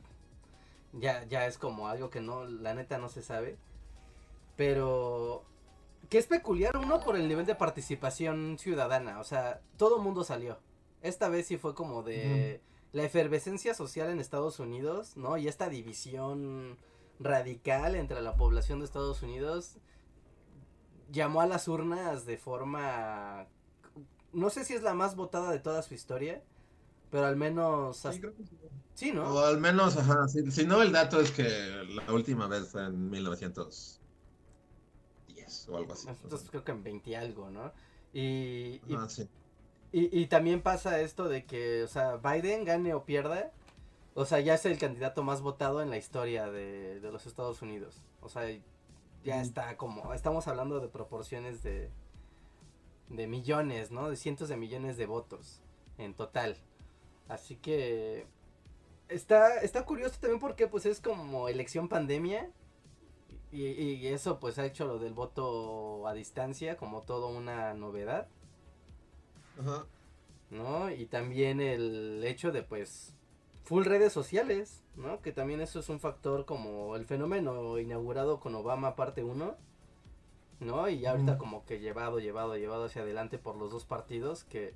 Ya, 0.94 1.24
ya 1.26 1.46
es 1.48 1.58
como 1.58 1.88
algo 1.88 2.10
que 2.10 2.20
no. 2.22 2.46
La 2.46 2.74
neta 2.74 2.98
no 2.98 3.10
se 3.10 3.22
sabe. 3.22 3.58
Pero. 4.56 5.44
Que 6.10 6.18
es 6.18 6.28
peculiar, 6.28 6.78
uno, 6.78 7.00
por 7.02 7.16
el 7.18 7.28
nivel 7.28 7.46
de 7.46 7.56
participación 7.56 8.58
ciudadana. 8.60 9.20
O 9.20 9.24
sea, 9.24 9.62
todo 9.78 10.00
mundo 10.00 10.24
salió. 10.24 10.58
Esta 11.02 11.28
vez 11.30 11.48
sí 11.48 11.58
fue 11.58 11.76
como 11.76 12.04
de. 12.04 12.62
La 12.94 13.04
efervescencia 13.04 13.74
social 13.74 14.10
en 14.10 14.20
Estados 14.20 14.60
Unidos, 14.60 15.18
¿no? 15.18 15.38
Y 15.38 15.48
esta 15.50 15.68
división 15.70 16.78
radical 17.20 17.96
entre 17.96 18.22
la 18.22 18.36
población 18.38 18.80
de 18.80 18.86
Estados 18.86 19.22
Unidos 19.22 19.78
llamó 21.12 21.42
a 21.42 21.48
las 21.48 21.68
urnas 21.68 22.26
de 22.26 22.38
forma 22.38 23.48
no 24.38 24.50
sé 24.50 24.64
si 24.66 24.74
es 24.74 24.84
la 24.84 24.94
más 24.94 25.16
votada 25.16 25.52
de 25.52 25.60
toda 25.60 25.82
su 25.82 25.94
historia 25.94 26.42
pero 27.12 27.26
al 27.26 27.36
menos 27.38 27.98
Sí, 27.98 28.08
hasta- 28.10 28.20
creo 28.22 28.36
que 28.36 28.44
sí. 28.46 28.58
sí, 28.94 29.12
no 29.14 29.24
O 29.34 29.40
al 29.40 29.60
menos, 29.60 29.96
ajá, 29.98 30.28
si, 30.28 30.50
si 30.52 30.66
no 30.66 30.82
el 30.82 30.92
dato 30.92 31.20
es 31.22 31.32
que 31.32 31.48
la 31.96 32.12
última 32.14 32.48
vez 32.48 32.68
fue 32.70 32.84
en 32.86 33.10
1910 33.10 34.00
o 35.70 35.78
algo 35.78 35.94
así. 35.94 36.08
entonces 36.10 36.50
creo 36.50 36.64
que 36.64 36.72
en 36.72 36.84
20 36.84 37.10
y 37.12 37.16
algo 37.16 37.50
no 37.50 37.72
y, 38.14 38.82
y, 38.88 38.96
Ajá, 38.96 39.10
sí. 39.10 39.28
y- 39.92 40.20
y 40.22 40.28
también 40.28 40.62
pasa 40.62 41.00
esto 41.02 41.28
de 41.30 41.46
que 41.46 41.84
o 41.84 41.88
sea 41.88 42.18
Biden 42.18 42.66
gane 42.66 42.94
o 42.94 43.04
pierda 43.06 43.52
o 44.16 44.26
sea 44.26 44.40
ya 44.40 44.56
es 44.56 44.66
el 44.66 44.78
candidato 44.78 45.24
más 45.24 45.42
votado 45.42 45.82
en 45.82 45.90
la 45.90 45.98
historia 45.98 46.50
de, 46.52 47.00
de 47.00 47.12
los 47.12 47.26
Estados 47.26 47.62
Unidos 47.62 48.02
o 48.22 48.30
sea 48.30 48.44
ya 49.24 49.38
Mm. 49.38 49.42
está 49.42 49.78
como 49.78 50.14
estamos 50.14 50.48
hablando 50.48 50.80
de 50.80 50.88
proporciones 50.88 51.64
de 51.64 51.90
de 53.10 53.28
millones, 53.28 53.92
¿no? 53.92 54.10
De 54.10 54.16
cientos 54.16 54.50
de 54.50 54.58
millones 54.58 54.98
de 54.98 55.06
votos 55.06 55.62
en 55.98 56.14
total. 56.14 56.58
Así 57.28 57.56
que 57.56 58.26
está 59.10 59.62
está 59.62 59.86
curioso 59.86 60.18
también 60.20 60.40
porque 60.40 60.68
pues 60.68 60.86
es 60.86 61.00
como 61.00 61.50
elección 61.50 61.88
pandemia 61.88 62.52
y, 63.52 63.64
y 63.64 64.08
eso 64.08 64.40
pues 64.40 64.60
ha 64.60 64.66
hecho 64.66 64.86
lo 64.86 65.00
del 65.00 65.14
voto 65.14 66.08
a 66.08 66.14
distancia 66.14 66.78
como 66.78 67.02
todo 67.04 67.30
una 67.30 67.74
novedad, 67.74 68.28
Ajá. 69.60 69.86
¿no? 70.50 70.92
Y 70.92 71.06
también 71.06 71.62
el 71.62 72.24
hecho 72.26 72.52
de 72.52 72.64
pues 72.64 73.14
full 73.64 73.84
redes 73.84 74.14
sociales, 74.14 74.84
¿no? 74.96 75.22
Que 75.22 75.32
también 75.32 75.62
eso 75.62 75.80
es 75.80 75.90
un 75.90 76.00
factor 76.00 76.46
como 76.46 76.96
el 76.96 77.06
fenómeno 77.06 77.78
inaugurado 77.80 78.40
con 78.40 78.56
Obama 78.56 78.96
parte 78.96 79.24
1, 79.24 79.58
¿no? 80.60 80.90
Y 80.90 81.00
ya 81.00 81.12
ahorita 81.12 81.38
como 81.38 81.66
que 81.66 81.80
llevado, 81.80 82.20
llevado, 82.20 82.58
llevado 82.58 82.86
hacia 82.86 83.02
adelante 83.04 83.38
por 83.38 83.56
los 83.56 83.72
dos 83.72 83.86
partidos 83.86 84.44
que, 84.44 84.74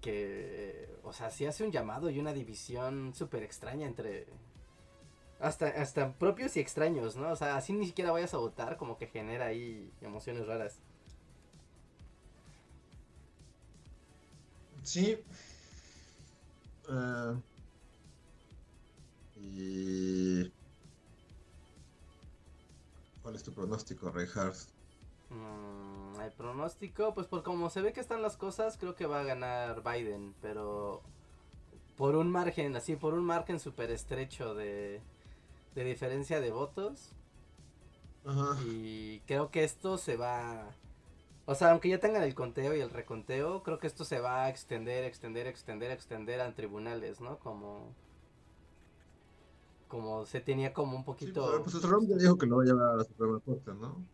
que, 0.00 0.88
o 1.02 1.12
sea, 1.12 1.30
sí 1.30 1.46
hace 1.46 1.64
un 1.64 1.72
llamado 1.72 2.10
y 2.10 2.18
una 2.18 2.32
división 2.32 3.14
súper 3.14 3.42
extraña 3.42 3.86
entre, 3.86 4.26
hasta, 5.40 5.68
hasta 5.68 6.12
propios 6.12 6.56
y 6.56 6.60
extraños, 6.60 7.16
¿no? 7.16 7.30
O 7.30 7.36
sea, 7.36 7.56
así 7.56 7.72
ni 7.72 7.86
siquiera 7.86 8.12
vayas 8.12 8.34
a 8.34 8.38
votar, 8.38 8.76
como 8.76 8.98
que 8.98 9.06
genera 9.06 9.46
ahí 9.46 9.90
emociones 10.00 10.46
raras. 10.46 10.78
Sí. 14.82 15.18
Eh, 16.90 17.34
y... 19.36 20.52
¿Cuál 23.22 23.36
es 23.36 23.42
tu 23.42 23.52
pronóstico, 23.54 24.10
Reinhardt? 24.10 24.73
Mm, 25.34 26.20
el 26.20 26.32
pronóstico, 26.32 27.14
pues 27.14 27.26
por 27.26 27.42
como 27.42 27.70
se 27.70 27.82
ve 27.82 27.92
que 27.92 28.00
están 28.00 28.22
las 28.22 28.36
cosas, 28.36 28.76
creo 28.78 28.94
que 28.94 29.06
va 29.06 29.20
a 29.20 29.24
ganar 29.24 29.82
Biden, 29.82 30.34
pero 30.40 31.02
por 31.96 32.16
un 32.16 32.30
margen, 32.30 32.76
así, 32.76 32.96
por 32.96 33.14
un 33.14 33.24
margen 33.24 33.60
súper 33.60 33.90
estrecho 33.90 34.54
de, 34.54 35.02
de 35.74 35.84
diferencia 35.84 36.40
de 36.40 36.50
votos. 36.52 37.14
Ajá. 38.24 38.56
Y 38.56 39.20
creo 39.26 39.50
que 39.50 39.64
esto 39.64 39.98
se 39.98 40.16
va... 40.16 40.76
O 41.46 41.54
sea, 41.54 41.72
aunque 41.72 41.88
ya 41.90 42.00
tengan 42.00 42.22
el 42.24 42.34
conteo 42.34 42.74
y 42.76 42.80
el 42.80 42.90
reconteo, 42.90 43.62
creo 43.62 43.78
que 43.78 43.86
esto 43.86 44.04
se 44.04 44.20
va 44.20 44.44
a 44.44 44.50
extender, 44.50 45.04
extender, 45.04 45.46
extender, 45.46 45.90
extender 45.92 46.40
a 46.40 46.54
tribunales, 46.54 47.20
¿no? 47.20 47.38
Como... 47.40 47.94
Como 49.88 50.26
se 50.26 50.40
tenía 50.40 50.72
como 50.74 50.96
un 50.96 51.04
Sí, 51.18 51.32
poquito... 51.32 51.46
pero, 51.46 51.62
pues 51.62 51.80
Trump 51.80 52.08
ya 52.08 52.16
dijo 52.16 52.36
que 52.38 52.46
lo 52.46 52.56
va 52.58 52.62
a 52.62 52.66
llevar 52.66 52.90
a 52.92 52.96
la 52.96 53.04
Suprema 53.04 53.40
Corte, 53.40 53.72
¿no? 53.74 54.06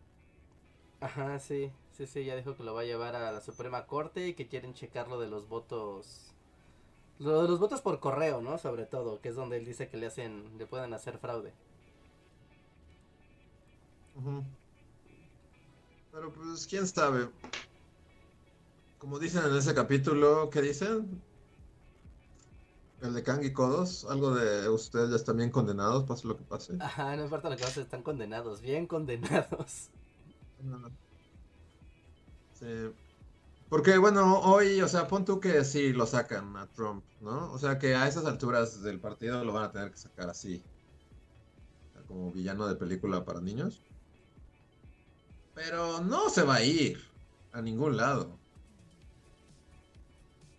Ajá, 1.01 1.39
sí, 1.39 1.73
sí, 1.93 2.07
sí, 2.07 2.25
ya 2.25 2.37
dijo 2.37 2.57
que 2.57 2.63
lo 2.63 2.75
va 2.75 2.83
a 2.83 2.85
llevar 2.85 3.17
a 3.17 3.33
la 3.33 3.41
Suprema 3.41 3.87
Corte 3.87 4.29
y 4.29 4.35
que 4.35 4.49
quieren 4.49 4.75
checar 4.75 5.09
lo 5.09 5.19
de 5.19 5.29
los 5.29 5.49
votos, 5.49 6.35
lo 7.19 7.43
de 7.43 7.49
los 7.49 7.59
votos 7.59 7.81
por 7.81 8.01
correo, 8.01 8.43
¿no? 8.43 8.59
Sobre 8.59 8.85
todo, 8.85 9.21
que 9.21 9.31
es 9.31 9.35
donde 9.35 9.57
él 9.57 9.65
dice 9.65 9.89
que 9.89 9.97
le 9.97 10.07
hacen, 10.07 10.59
le 10.59 10.67
pueden 10.67 10.93
hacer 10.93 11.19
fraude. 11.19 11.55
Pero 16.13 16.33
pues 16.33 16.67
quién 16.67 16.87
sabe. 16.87 17.31
Como 18.99 19.19
dicen 19.19 19.43
en 19.47 19.57
ese 19.57 19.75
capítulo, 19.75 20.51
¿qué 20.51 20.61
dicen? 20.61 21.23
El 23.01 23.15
de 23.15 23.23
Kang 23.23 23.43
y 23.43 23.55
Kodos, 23.55 24.05
algo 24.05 24.35
de 24.35 24.69
ustedes 24.69 25.09
ya 25.09 25.17
están 25.17 25.39
bien 25.39 25.51
condenados, 25.51 26.05
pase 26.05 26.29
lo 26.29 26.37
que 26.37 26.45
pase. 26.45 26.77
Ajá, 26.79 27.17
no 27.17 27.25
importa 27.25 27.49
lo 27.49 27.57
que 27.57 27.65
pase, 27.65 27.81
están 27.81 28.03
condenados, 28.03 28.61
bien 28.61 28.87
condenados. 28.87 29.89
Sí. 32.59 32.93
Porque 33.71 33.99
bueno, 33.99 34.41
hoy, 34.41 34.81
o 34.83 34.89
sea, 34.89 35.07
pon 35.07 35.25
tú 35.25 35.39
que 35.39 35.65
sí 35.65 35.93
lo 35.93 36.05
sacan 36.05 36.57
a 36.57 36.67
Trump, 36.67 37.05
¿no? 37.21 37.53
O 37.53 37.59
sea, 37.59 37.79
que 37.79 37.95
a 37.95 38.09
esas 38.09 38.27
alturas 38.27 38.83
del 38.83 38.99
partido 38.99 39.45
lo 39.45 39.53
van 39.53 39.65
a 39.65 39.73
tener 39.73 39.93
que 39.93 39.97
sacar 39.97 40.29
así. 40.29 40.63
Como 42.09 42.33
villano 42.33 42.67
de 42.67 42.75
película 42.75 43.25
para 43.25 43.41
niños. 43.41 43.81
Pero 45.55 46.01
no 46.01 46.29
se 46.31 46.43
va 46.43 46.57
a 46.57 46.65
ir 46.65 47.01
a 47.53 47.63
ningún 47.63 47.97
lado. 47.97 48.37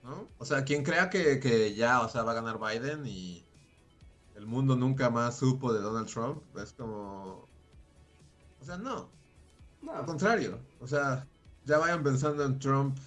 ¿No? 0.03 0.29
O 0.37 0.45
sea, 0.45 0.63
quien 0.63 0.83
crea 0.83 1.09
que, 1.09 1.41
que 1.41 1.75
ya, 1.75 2.01
o 2.01 2.07
sea, 2.09 2.23
va 2.23 2.31
a 2.31 2.35
ganar 2.35 2.59
Biden 2.59 3.05
y 3.05 3.43
el 4.35 4.47
mundo 4.47 4.77
nunca 4.77 5.09
más 5.09 5.37
supo 5.37 5.73
de 5.73 5.81
Donald 5.81 6.07
Trump, 6.07 6.41
es 6.57 6.71
como... 6.71 7.45
O 8.61 8.65
sea, 8.65 8.77
no. 8.77 9.09
Al 9.89 10.03
No, 10.03 10.05
contrario, 10.05 10.67
o 10.79 10.87
sea, 10.87 11.29
ya 11.63 11.77
vayan 11.77 12.03
pensando 12.03 12.43
en 12.45 12.59
Trump 12.59 12.97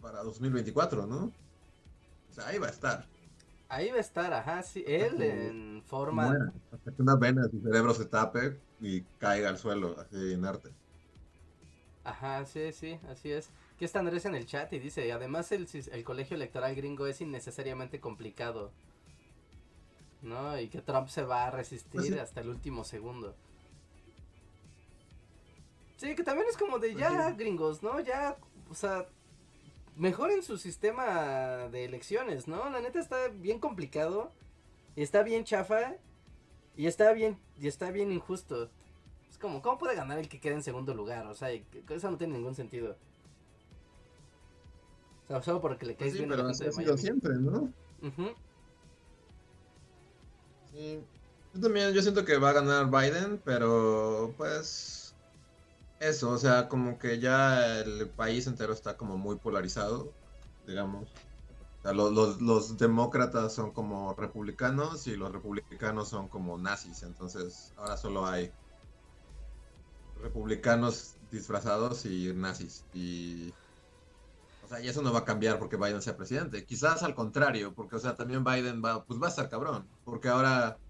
para 0.00 0.22
2024, 0.22 1.06
¿no? 1.06 1.36
O 2.28 2.32
sea, 2.32 2.48
ahí 2.48 2.58
va 2.58 2.68
a 2.68 2.70
estar. 2.70 3.10
Ahí 3.68 3.90
va 3.90 3.98
a 3.98 4.00
estar, 4.00 4.32
ajá, 4.32 4.62
sí, 4.62 4.84
él 4.86 5.20
en 5.22 5.82
forma... 5.84 6.40
Hasta 6.70 6.92
que 6.94 7.02
una 7.02 7.16
vena 7.16 7.42
de 7.42 7.50
su 7.50 7.60
cerebro 7.60 7.92
se 7.94 8.06
tape 8.06 8.62
y 8.80 9.02
caiga 9.18 9.48
al 9.48 9.58
suelo, 9.58 9.98
así 9.98 10.32
inerte. 10.32 10.76
Ajá, 12.04 12.44
sí, 12.46 12.72
sí, 12.72 12.98
así 13.08 13.30
es. 13.32 13.50
Aquí 13.74 13.84
está 13.84 13.98
Andrés 13.98 14.24
en 14.24 14.34
el 14.34 14.46
chat 14.46 14.72
y 14.72 14.78
dice, 14.78 15.12
además 15.12 15.52
el, 15.52 15.68
el 15.92 16.04
colegio 16.04 16.36
electoral 16.36 16.74
gringo 16.74 17.06
es 17.06 17.20
innecesariamente 17.20 18.00
complicado. 18.00 18.72
¿No? 20.20 20.58
Y 20.60 20.68
que 20.68 20.82
Trump 20.82 21.08
se 21.08 21.22
va 21.24 21.46
a 21.46 21.50
resistir 21.50 21.90
Pues 21.92 22.06
sí. 22.06 22.14
hasta 22.18 22.40
el 22.40 22.48
último 22.50 22.84
segundo. 22.84 23.34
Sí, 25.96 26.14
que 26.14 26.22
también 26.24 26.46
es 26.48 26.56
como 26.56 26.78
de 26.78 26.94
ya, 26.94 27.30
sí. 27.30 27.36
gringos, 27.36 27.82
¿no? 27.82 28.00
Ya, 28.00 28.36
o 28.70 28.74
sea, 28.74 29.06
mejoren 29.96 30.42
su 30.42 30.58
sistema 30.58 31.68
de 31.70 31.84
elecciones, 31.84 32.48
¿no? 32.48 32.68
La 32.70 32.80
neta 32.80 32.98
está 33.00 33.28
bien 33.28 33.58
complicado 33.60 34.32
y 34.94 35.02
está 35.02 35.22
bien 35.22 35.44
chafa 35.44 35.94
y 36.76 36.86
está 36.86 37.12
bien 37.12 37.38
y 37.58 37.66
está 37.68 37.90
bien 37.90 38.12
injusto. 38.12 38.70
Es 39.30 39.38
como, 39.38 39.62
¿cómo 39.62 39.78
puede 39.78 39.94
ganar 39.94 40.18
el 40.18 40.28
que 40.28 40.40
queda 40.40 40.54
en 40.54 40.62
segundo 40.62 40.94
lugar? 40.94 41.26
O 41.26 41.34
sea, 41.34 41.50
eso 41.50 42.10
no 42.10 42.18
tiene 42.18 42.34
ningún 42.34 42.54
sentido. 42.54 42.96
O 45.24 45.28
sea, 45.28 45.42
solo 45.42 45.60
porque 45.60 45.86
le 45.86 45.94
Pues 45.98 46.10
caes 46.10 46.14
sí, 46.14 46.18
bien 46.18 46.32
a 46.32 46.36
la 46.36 46.44
gente 46.44 46.64
de 46.64 46.72
Miami. 46.72 46.96
siempre, 46.96 47.34
¿no? 47.38 47.72
Sí. 50.72 51.00
Yo 51.54 51.60
también, 51.60 51.92
yo 51.92 52.02
siento 52.02 52.24
que 52.24 52.36
va 52.38 52.50
a 52.50 52.52
ganar 52.52 52.90
Biden, 52.90 53.40
pero 53.44 54.34
pues 54.36 55.05
eso, 55.98 56.30
o 56.30 56.38
sea, 56.38 56.68
como 56.68 56.98
que 56.98 57.18
ya 57.20 57.80
el 57.80 58.12
país 58.14 58.46
entero 58.46 58.72
está 58.72 58.96
como 58.96 59.16
muy 59.16 59.38
polarizado, 59.38 60.16
digamos. 60.62 61.24
O 61.82 61.88
sea, 61.88 61.92
lo- 61.94 62.10
los, 62.10 62.40
los 62.42 62.76
demócratas 62.78 63.54
son 63.54 63.72
como 63.72 64.14
republicanos 64.14 65.06
y 65.06 65.16
los 65.16 65.32
republicanos 65.32 66.08
son 66.10 66.28
como 66.28 66.58
nazis, 66.58 67.02
entonces 67.02 67.72
ahora 67.76 67.96
solo 67.96 68.26
hay 68.26 68.54
republicanos 70.14 71.16
disfrazados 71.20 72.04
y 72.06 72.32
nazis. 72.34 72.86
Y, 72.92 73.56
o 74.60 74.68
sea, 74.68 74.80
y 74.80 74.88
eso 74.88 75.02
no 75.02 75.12
va 75.12 75.20
a 75.20 75.24
cambiar 75.24 75.58
porque 75.58 75.76
Biden 75.76 76.02
sea 76.02 76.16
presidente. 76.16 76.64
Quizás 76.66 77.02
al 77.02 77.14
contrario, 77.14 77.74
porque, 77.74 77.96
o 77.96 77.98
sea, 77.98 78.16
también 78.16 78.44
Biden 78.44 78.82
va, 78.84 79.04
pues 79.04 79.20
va 79.20 79.26
a 79.26 79.30
estar 79.30 79.48
cabrón. 79.48 79.90
Porque 80.04 80.28
ahora, 80.28 80.80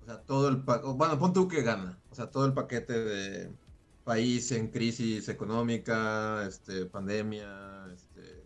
o 0.00 0.04
sea, 0.06 0.24
todo 0.24 0.48
el, 0.48 0.64
pa- 0.64 0.78
bueno, 0.82 1.18
pon 1.18 1.32
tú 1.32 1.48
que 1.48 1.62
gana. 1.62 2.02
O 2.08 2.14
sea, 2.14 2.30
todo 2.30 2.46
el 2.46 2.54
paquete 2.54 2.92
de 3.04 3.58
país 4.06 4.52
en 4.52 4.68
crisis 4.68 5.28
económica, 5.28 6.46
este, 6.46 6.86
pandemia, 6.86 7.88
este, 7.92 8.44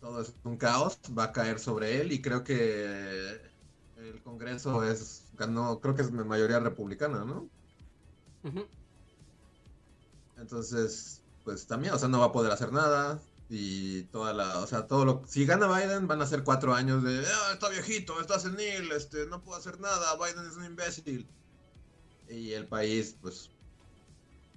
todo 0.00 0.20
es 0.20 0.34
un 0.42 0.56
caos, 0.56 0.98
va 1.16 1.24
a 1.24 1.32
caer 1.32 1.60
sobre 1.60 2.00
él 2.00 2.10
y 2.10 2.20
creo 2.20 2.42
que 2.42 3.40
el 3.98 4.20
Congreso 4.24 4.82
es, 4.82 5.26
ganó, 5.34 5.78
creo 5.78 5.94
que 5.94 6.02
es 6.02 6.10
mayoría 6.10 6.58
republicana, 6.58 7.24
¿no? 7.24 7.48
Entonces, 10.36 11.22
pues 11.44 11.68
también, 11.68 11.94
o 11.94 11.98
sea, 11.98 12.08
no 12.08 12.18
va 12.18 12.26
a 12.26 12.32
poder 12.32 12.50
hacer 12.50 12.72
nada. 12.72 13.20
Y 13.48 14.04
toda 14.04 14.32
la, 14.32 14.58
o 14.58 14.66
sea, 14.66 14.86
todo 14.88 15.04
lo, 15.04 15.22
si 15.28 15.44
gana 15.46 15.68
Biden 15.68 16.08
van 16.08 16.22
a 16.22 16.26
ser 16.26 16.42
cuatro 16.42 16.74
años 16.74 17.02
de, 17.04 17.24
"Ah, 17.26 17.50
está 17.52 17.68
viejito, 17.68 18.20
está 18.20 18.38
senil, 18.40 18.90
este, 18.92 19.26
no 19.26 19.42
puedo 19.42 19.58
hacer 19.58 19.78
nada, 19.80 20.16
Biden 20.16 20.46
es 20.48 20.56
un 20.56 20.64
imbécil. 20.64 21.28
Y 22.30 22.52
el 22.52 22.66
país, 22.68 23.16
pues, 23.20 23.50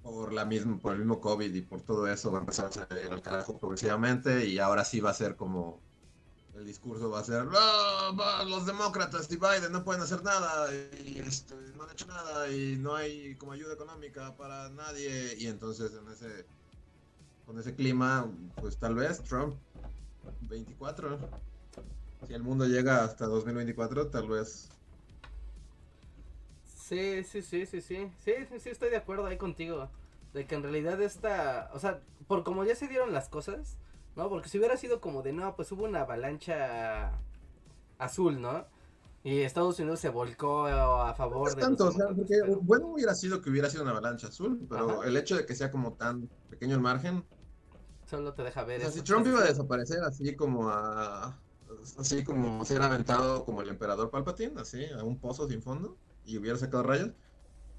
por 0.02 0.32
la 0.32 0.44
misma, 0.44 0.78
por 0.78 0.92
el 0.92 0.98
mismo 0.98 1.20
COVID 1.20 1.52
y 1.54 1.62
por 1.62 1.82
todo 1.82 2.06
eso 2.06 2.30
va 2.30 2.38
a 2.38 2.40
empezar 2.42 2.66
a 2.66 2.72
salir 2.72 3.10
al 3.10 3.22
carajo 3.22 3.58
progresivamente 3.58 4.46
y 4.46 4.58
ahora 4.58 4.84
sí 4.84 5.00
va 5.00 5.10
a 5.10 5.14
ser 5.14 5.34
como, 5.34 5.80
el 6.54 6.66
discurso 6.66 7.10
va 7.10 7.20
a 7.20 7.24
ser, 7.24 7.48
"Ah, 7.52 8.12
va, 8.18 8.44
los 8.44 8.66
demócratas 8.66 9.28
y 9.32 9.36
Biden 9.36 9.72
no 9.72 9.82
pueden 9.82 10.02
hacer 10.02 10.22
nada 10.22 10.68
y 11.04 11.18
este, 11.18 11.54
no 11.76 11.84
han 11.84 11.90
hecho 11.90 12.06
nada 12.06 12.48
y 12.50 12.76
no 12.76 12.94
hay 12.94 13.34
como 13.36 13.52
ayuda 13.52 13.74
económica 13.74 14.36
para 14.36 14.68
nadie 14.70 15.34
y 15.38 15.46
entonces 15.46 15.92
en 15.94 16.06
ese 16.12 16.46
con 17.46 17.58
ese 17.58 17.74
clima 17.74 18.30
pues 18.60 18.78
tal 18.78 18.94
vez 18.94 19.22
Trump 19.22 19.56
24 20.42 21.18
si 22.26 22.34
el 22.34 22.42
mundo 22.42 22.66
llega 22.66 23.04
hasta 23.04 23.26
2024 23.26 24.08
tal 24.10 24.28
vez 24.28 24.68
Sí, 26.88 27.24
sí, 27.24 27.40
sí, 27.40 27.64
sí, 27.64 27.80
sí. 27.80 28.12
Sí, 28.18 28.32
sí, 28.58 28.68
estoy 28.68 28.90
de 28.90 28.98
acuerdo 28.98 29.24
ahí 29.26 29.38
contigo. 29.38 29.88
De 30.34 30.46
que 30.46 30.54
en 30.54 30.62
realidad 30.62 31.00
esta, 31.00 31.70
o 31.72 31.78
sea, 31.78 32.02
por 32.26 32.44
como 32.44 32.62
ya 32.64 32.74
se 32.76 32.88
dieron 32.88 33.12
las 33.14 33.28
cosas, 33.30 33.78
¿no? 34.16 34.28
Porque 34.28 34.50
si 34.50 34.58
hubiera 34.58 34.76
sido 34.76 35.00
como 35.00 35.22
de, 35.22 35.32
no, 35.32 35.56
pues 35.56 35.72
hubo 35.72 35.84
una 35.84 36.02
avalancha 36.02 37.12
azul, 37.98 38.38
¿no? 38.42 38.66
Y 39.22 39.40
Estados 39.40 39.78
Unidos 39.78 40.00
se 40.00 40.10
volcó 40.10 40.66
a 40.66 41.14
favor 41.14 41.38
no 41.38 41.48
es 41.48 41.56
de 41.56 41.62
tanto, 41.62 41.86
o 41.86 41.92
sea, 41.92 42.08
porque 42.08 42.36
pero- 42.42 42.60
bueno 42.60 42.88
hubiera 42.88 43.14
sido 43.14 43.40
que 43.40 43.48
hubiera 43.48 43.70
sido 43.70 43.82
una 43.84 43.92
avalancha 43.92 44.26
azul, 44.26 44.66
pero 44.68 45.00
Ajá. 45.00 45.08
el 45.08 45.16
hecho 45.16 45.36
de 45.36 45.46
que 45.46 45.54
sea 45.54 45.70
como 45.70 45.94
tan 45.94 46.28
pequeño 46.50 46.74
el 46.74 46.82
margen, 46.82 47.24
Solo 48.04 48.34
te 48.34 48.42
deja 48.42 48.62
o 48.62 48.66
ver 48.66 48.80
sea, 48.80 48.88
eso. 48.90 48.98
si 48.98 49.04
Trump 49.04 49.26
iba 49.26 49.40
a 49.40 49.44
desaparecer 49.44 50.02
así 50.04 50.36
como 50.36 50.68
a 50.68 51.40
así 51.98 52.22
como 52.24 52.62
ser 52.66 52.82
aventado 52.82 53.44
como 53.46 53.62
el 53.62 53.70
emperador 53.70 54.10
Palpatine, 54.10 54.60
así 54.60 54.84
a 54.86 55.02
un 55.02 55.18
pozo 55.18 55.48
sin 55.48 55.62
fondo 55.62 55.96
y 56.24 56.38
hubiera 56.38 56.58
sacado 56.58 56.82
rayos, 56.82 57.12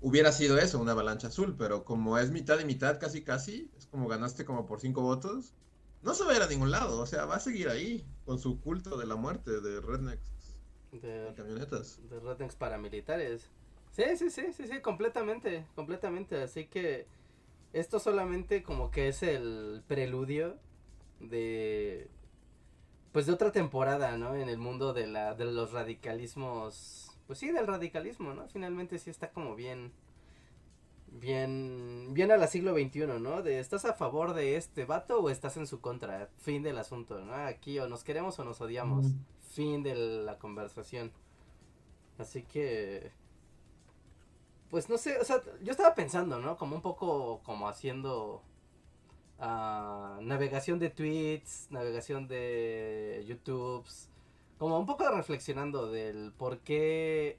hubiera 0.02 0.32
sido 0.32 0.58
eso, 0.58 0.80
una 0.80 0.92
avalancha 0.94 1.28
azul, 1.28 1.56
pero 1.58 1.86
como 1.86 2.18
es 2.18 2.32
mitad 2.32 2.60
y 2.60 2.66
mitad, 2.66 3.00
casi 3.00 3.24
casi, 3.24 3.72
es 3.78 3.88
como 3.88 4.08
ganaste 4.08 4.46
como 4.46 4.66
por 4.66 4.80
cinco 4.80 5.02
votos, 5.02 5.54
no 6.02 6.14
se 6.14 6.24
va 6.24 6.34
a 6.34 6.36
ir 6.36 6.42
a 6.42 6.48
ningún 6.48 6.72
lado, 6.72 7.00
o 7.00 7.06
sea, 7.08 7.26
va 7.26 7.36
a 7.38 7.40
seguir 7.40 7.70
ahí 7.70 8.06
con 8.26 8.40
su 8.40 8.60
culto 8.62 8.98
de 8.98 9.08
la 9.08 9.16
muerte 9.16 9.62
de 9.62 9.82
rednecks 9.82 10.58
de, 10.92 11.30
y 11.30 11.34
camionetas. 11.34 12.00
de 12.10 12.20
rednecks 12.20 12.56
paramilitares. 12.56 13.52
Sí, 13.92 14.04
sí, 14.18 14.30
sí, 14.30 14.54
sí, 14.54 14.68
sí, 14.68 14.82
completamente, 14.82 15.66
completamente. 15.76 16.42
Así 16.42 16.68
que 16.68 17.08
esto 17.74 18.00
solamente 18.00 18.64
como 18.64 18.92
que 18.92 19.08
es 19.08 19.24
el 19.24 19.84
preludio 19.88 20.58
de 21.20 22.10
pues 23.12 23.26
de 23.26 23.34
otra 23.34 23.52
temporada, 23.52 24.18
¿no? 24.18 24.36
En 24.36 24.50
el 24.50 24.58
mundo 24.58 24.94
de 24.94 25.08
la 25.08 25.36
de 25.36 25.46
los 25.46 25.72
radicalismos, 25.72 27.15
pues 27.28 27.40
sí, 27.40 27.52
del 27.52 27.68
radicalismo, 27.68 28.34
¿no? 28.34 28.48
Finalmente 28.50 29.00
sí 29.00 29.10
está 29.10 29.32
como 29.32 29.56
bien 29.56 29.92
bien 31.08 32.14
bien 32.14 32.32
a 32.32 32.38
la 32.38 32.48
siglo 32.48 32.74
XXI, 32.74 33.08
¿no? 33.20 33.42
De 33.42 33.60
estás 33.60 33.86
a 33.86 33.94
favor 33.94 34.34
de 34.34 34.58
este 34.58 34.86
vato 34.86 35.20
o 35.20 35.30
estás 35.30 35.58
en 35.58 35.68
su 35.68 35.80
contra, 35.82 36.30
fin 36.38 36.64
del 36.64 36.78
asunto, 36.78 37.20
¿no? 37.20 37.34
Aquí 37.34 37.80
o 37.80 37.88
nos 37.88 38.04
queremos 38.04 38.38
o 38.40 38.44
nos 38.44 38.62
odiamos, 38.62 39.08
fin 39.54 39.84
de 39.84 39.96
la 39.96 40.38
conversación. 40.38 41.12
Así 42.18 42.44
que 42.44 43.12
pues 44.70 44.90
no 44.90 44.98
sé, 44.98 45.18
o 45.20 45.24
sea, 45.24 45.42
yo 45.62 45.72
estaba 45.72 45.96
pensando, 45.96 46.40
¿no? 46.40 46.58
Como 46.58 46.76
un 46.76 46.82
poco 46.82 47.42
como 47.44 47.70
haciendo 47.70 48.44
ah, 49.40 50.20
navegación 50.22 50.80
de 50.80 50.90
tweets, 50.90 51.68
navegación 51.70 52.28
de 52.28 53.24
YouTubes, 53.28 54.10
como 54.58 54.80
un 54.80 54.86
poco 54.86 55.10
reflexionando 55.10 55.92
del 55.92 56.32
por 56.38 56.60
qué, 56.60 57.38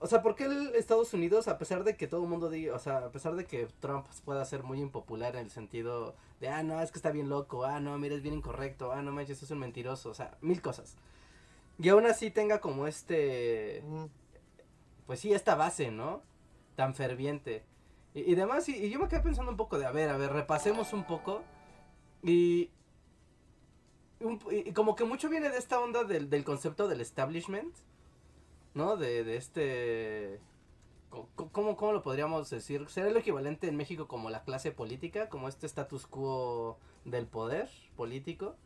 o 0.00 0.06
sea, 0.06 0.22
por 0.22 0.34
qué 0.34 0.44
el 0.44 0.74
Estados 0.74 1.14
Unidos, 1.14 1.48
a 1.48 1.58
pesar 1.58 1.84
de 1.84 1.96
que 1.96 2.06
todo 2.06 2.22
el 2.22 2.28
mundo 2.28 2.50
diga, 2.50 2.74
o 2.74 2.78
sea, 2.78 2.98
a 2.98 3.10
pesar 3.10 3.34
de 3.34 3.46
que 3.46 3.66
Trump 3.80 4.06
pueda 4.24 4.44
ser 4.44 4.62
muy 4.62 4.80
impopular 4.80 5.36
en 5.36 5.44
el 5.44 5.50
sentido 5.50 6.14
de, 6.40 6.48
ah, 6.48 6.62
no, 6.62 6.80
es 6.80 6.90
que 6.90 6.98
está 6.98 7.10
bien 7.10 7.28
loco, 7.28 7.64
ah, 7.64 7.80
no, 7.80 7.96
mira, 7.98 8.14
es 8.14 8.22
bien 8.22 8.34
incorrecto, 8.34 8.92
ah, 8.92 9.02
no 9.02 9.12
manches, 9.12 9.42
es 9.42 9.50
un 9.50 9.58
mentiroso, 9.58 10.10
o 10.10 10.14
sea, 10.14 10.36
mil 10.40 10.60
cosas. 10.60 10.96
Y 11.78 11.88
aún 11.88 12.06
así 12.06 12.30
tenga 12.30 12.60
como 12.60 12.86
este, 12.86 13.82
pues 15.06 15.20
sí, 15.20 15.32
esta 15.32 15.54
base, 15.54 15.90
¿no? 15.90 16.22
Tan 16.76 16.94
ferviente. 16.94 17.64
Y, 18.14 18.32
y 18.32 18.34
demás, 18.34 18.68
y, 18.68 18.76
y 18.76 18.90
yo 18.90 19.00
me 19.00 19.08
quedé 19.08 19.20
pensando 19.20 19.50
un 19.50 19.56
poco 19.56 19.78
de, 19.78 19.86
a 19.86 19.90
ver, 19.90 20.10
a 20.10 20.16
ver, 20.16 20.32
repasemos 20.32 20.92
un 20.92 21.04
poco. 21.04 21.42
Y, 22.22 22.70
un- 24.24 24.40
y- 24.50 24.72
como 24.72 24.96
que 24.96 25.04
mucho 25.04 25.28
viene 25.28 25.50
de 25.50 25.58
esta 25.58 25.80
onda 25.80 26.04
del, 26.04 26.30
del 26.30 26.44
concepto 26.44 26.88
del 26.88 27.00
establishment, 27.00 27.74
¿no? 28.74 28.96
De, 28.96 29.24
de 29.24 29.36
este... 29.36 30.40
¿Cómo, 31.52 31.76
¿Cómo 31.76 31.92
lo 31.92 32.02
podríamos 32.02 32.50
decir? 32.50 32.88
¿Será 32.88 33.08
lo 33.10 33.18
equivalente 33.20 33.68
en 33.68 33.76
México 33.76 34.08
como 34.08 34.30
la 34.30 34.42
clase 34.42 34.72
política? 34.72 35.28
Como 35.28 35.48
este 35.48 35.66
status 35.66 36.06
quo 36.08 36.76
del 37.04 37.26
poder 37.26 37.68
político. 37.96 38.56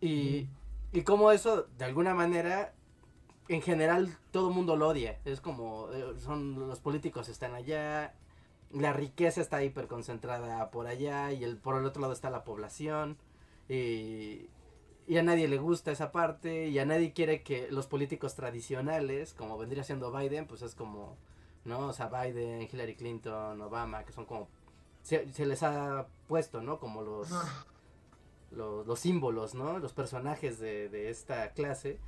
Y, 0.00 0.48
y 0.92 1.02
como 1.02 1.30
eso, 1.32 1.66
de 1.78 1.84
alguna 1.84 2.14
manera, 2.14 2.74
en 3.48 3.62
general 3.62 4.16
todo 4.30 4.48
el 4.48 4.54
mundo 4.54 4.76
lo 4.76 4.88
odia. 4.88 5.18
Es 5.24 5.40
como, 5.40 5.88
eh, 5.92 6.14
son 6.18 6.68
los 6.68 6.80
políticos 6.80 7.28
están 7.28 7.54
allá, 7.54 8.14
la 8.70 8.92
riqueza 8.92 9.40
está 9.40 9.62
hiper 9.64 9.86
concentrada 9.88 10.70
por 10.70 10.86
allá 10.86 11.32
y 11.32 11.44
el, 11.44 11.56
por 11.56 11.76
el 11.78 11.84
otro 11.86 12.02
lado 12.02 12.12
está 12.12 12.30
la 12.30 12.44
población. 12.44 13.16
Y, 13.68 14.48
y 15.06 15.16
a 15.18 15.22
nadie 15.22 15.48
le 15.48 15.58
gusta 15.58 15.90
esa 15.92 16.12
parte 16.12 16.68
y 16.68 16.78
a 16.78 16.86
nadie 16.86 17.12
quiere 17.12 17.42
que 17.42 17.70
los 17.70 17.86
políticos 17.86 18.34
tradicionales, 18.34 19.34
como 19.34 19.58
vendría 19.58 19.84
siendo 19.84 20.12
Biden, 20.12 20.46
pues 20.46 20.62
es 20.62 20.74
como, 20.74 21.16
¿no? 21.64 21.88
O 21.88 21.92
sea, 21.92 22.08
Biden, 22.08 22.62
Hillary 22.62 22.94
Clinton, 22.96 23.60
Obama, 23.60 24.04
que 24.04 24.12
son 24.12 24.26
como 24.26 24.48
se, 25.02 25.30
se 25.32 25.46
les 25.46 25.62
ha 25.62 26.06
puesto, 26.28 26.62
¿no? 26.62 26.78
Como 26.78 27.02
los, 27.02 27.28
los, 28.50 28.86
los 28.86 29.00
símbolos, 29.00 29.54
¿no? 29.54 29.78
Los 29.78 29.92
personajes 29.92 30.58
de, 30.58 30.88
de 30.88 31.10
esta 31.10 31.52
clase. 31.52 31.98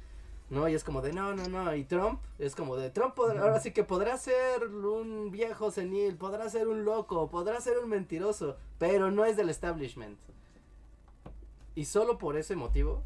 ¿no? 0.49 0.69
Y 0.69 0.75
es 0.75 0.85
como 0.85 1.03
de 1.03 1.13
no, 1.13 1.35
no, 1.35 1.49
no. 1.49 1.75
Y 1.75 1.83
Trump 1.85 2.21
es 2.39 2.55
como 2.55 2.77
de 2.77 2.91
Trump 2.91 3.15
podrá- 3.17 3.41
ahora 3.43 3.59
sí 3.59 3.73
que 3.73 3.83
podrá 3.83 4.17
ser 4.17 4.65
un 4.65 5.33
viejo 5.33 5.73
senil, 5.73 6.17
podrá 6.17 6.49
ser 6.49 6.69
un 6.69 6.85
loco, 6.85 7.29
podrá 7.29 7.61
ser 7.61 7.79
un 7.79 7.89
mentiroso, 7.91 8.57
pero 8.79 9.11
no 9.11 9.25
es 9.25 9.37
del 9.37 9.51
establishment. 9.51 10.17
Y 11.77 11.85
solo 11.85 12.19
por 12.19 12.37
ese 12.37 12.57
motivo, 12.57 13.05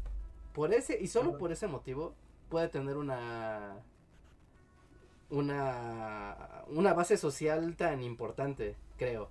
por 0.53 0.73
ese 0.73 0.99
y 0.99 1.07
solo 1.07 1.37
por 1.37 1.51
ese 1.51 1.67
motivo 1.67 2.15
puede 2.49 2.69
tener 2.69 2.97
una 2.97 3.83
una 5.29 6.63
una 6.67 6.93
base 6.93 7.17
social 7.17 7.75
tan 7.75 8.03
importante, 8.03 8.75
creo. 8.97 9.29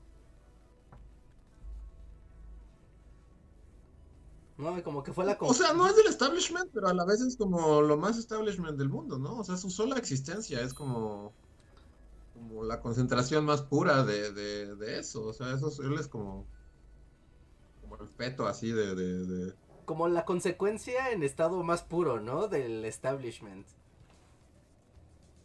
No, 4.59 4.83
como 4.85 5.03
que 5.03 5.13
fue 5.13 5.25
la 5.25 5.39
O 5.41 5.55
sea, 5.55 5.73
no 5.73 5.87
es 5.89 5.97
del 5.97 6.07
establishment, 6.07 6.71
pero 6.73 6.89
a 6.89 6.95
la 6.95 7.05
vez 7.07 7.21
es 7.23 7.37
como 7.37 7.81
lo 7.83 7.97
más 7.97 8.19
establishment 8.19 8.79
del 8.79 8.89
mundo, 8.91 9.19
¿no? 9.19 9.39
O 9.39 9.45
sea, 9.45 9.57
su 9.57 9.71
sola 9.71 9.97
existencia 9.97 10.61
es 10.61 10.75
como, 10.75 11.35
como 12.35 12.65
la 12.65 12.81
concentración 12.81 13.45
más 13.45 13.63
pura 13.63 14.05
de, 14.05 14.33
de, 14.33 14.77
de 14.77 14.99
eso. 15.01 15.27
O 15.27 15.33
sea, 15.33 15.55
eso 15.55 15.69
es- 15.69 15.79
él 15.81 15.95
es 15.99 16.09
como, 16.09 16.49
feto 18.09 18.47
así 18.47 18.71
de, 18.73 18.95
de, 18.95 19.27
de- 19.27 19.55
como 19.85 20.09
la 20.09 20.25
consecuencia 20.25 21.11
en 21.13 21.23
estado 21.23 21.63
más 21.63 21.83
puro, 21.83 22.19
¿no? 22.19 22.49
Del 22.49 22.83
establishment. 22.87 23.69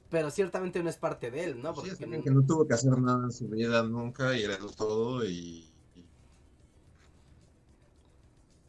Pero 0.09 0.31
ciertamente 0.31 0.81
no 0.81 0.89
es 0.89 0.97
parte 0.97 1.29
de 1.31 1.43
él, 1.43 1.61
¿no? 1.61 1.73
Sí, 1.73 1.89
es 1.89 1.97
Porque 1.99 2.21
que 2.23 2.31
no 2.31 2.43
tuvo 2.45 2.67
que 2.67 2.73
hacer 2.73 2.97
nada 2.99 3.25
en 3.25 3.31
su 3.31 3.47
vida 3.49 3.83
nunca 3.83 4.35
y 4.37 4.43
heredó 4.43 4.71
todo 4.71 5.23
y, 5.25 5.75
y, 5.93 6.11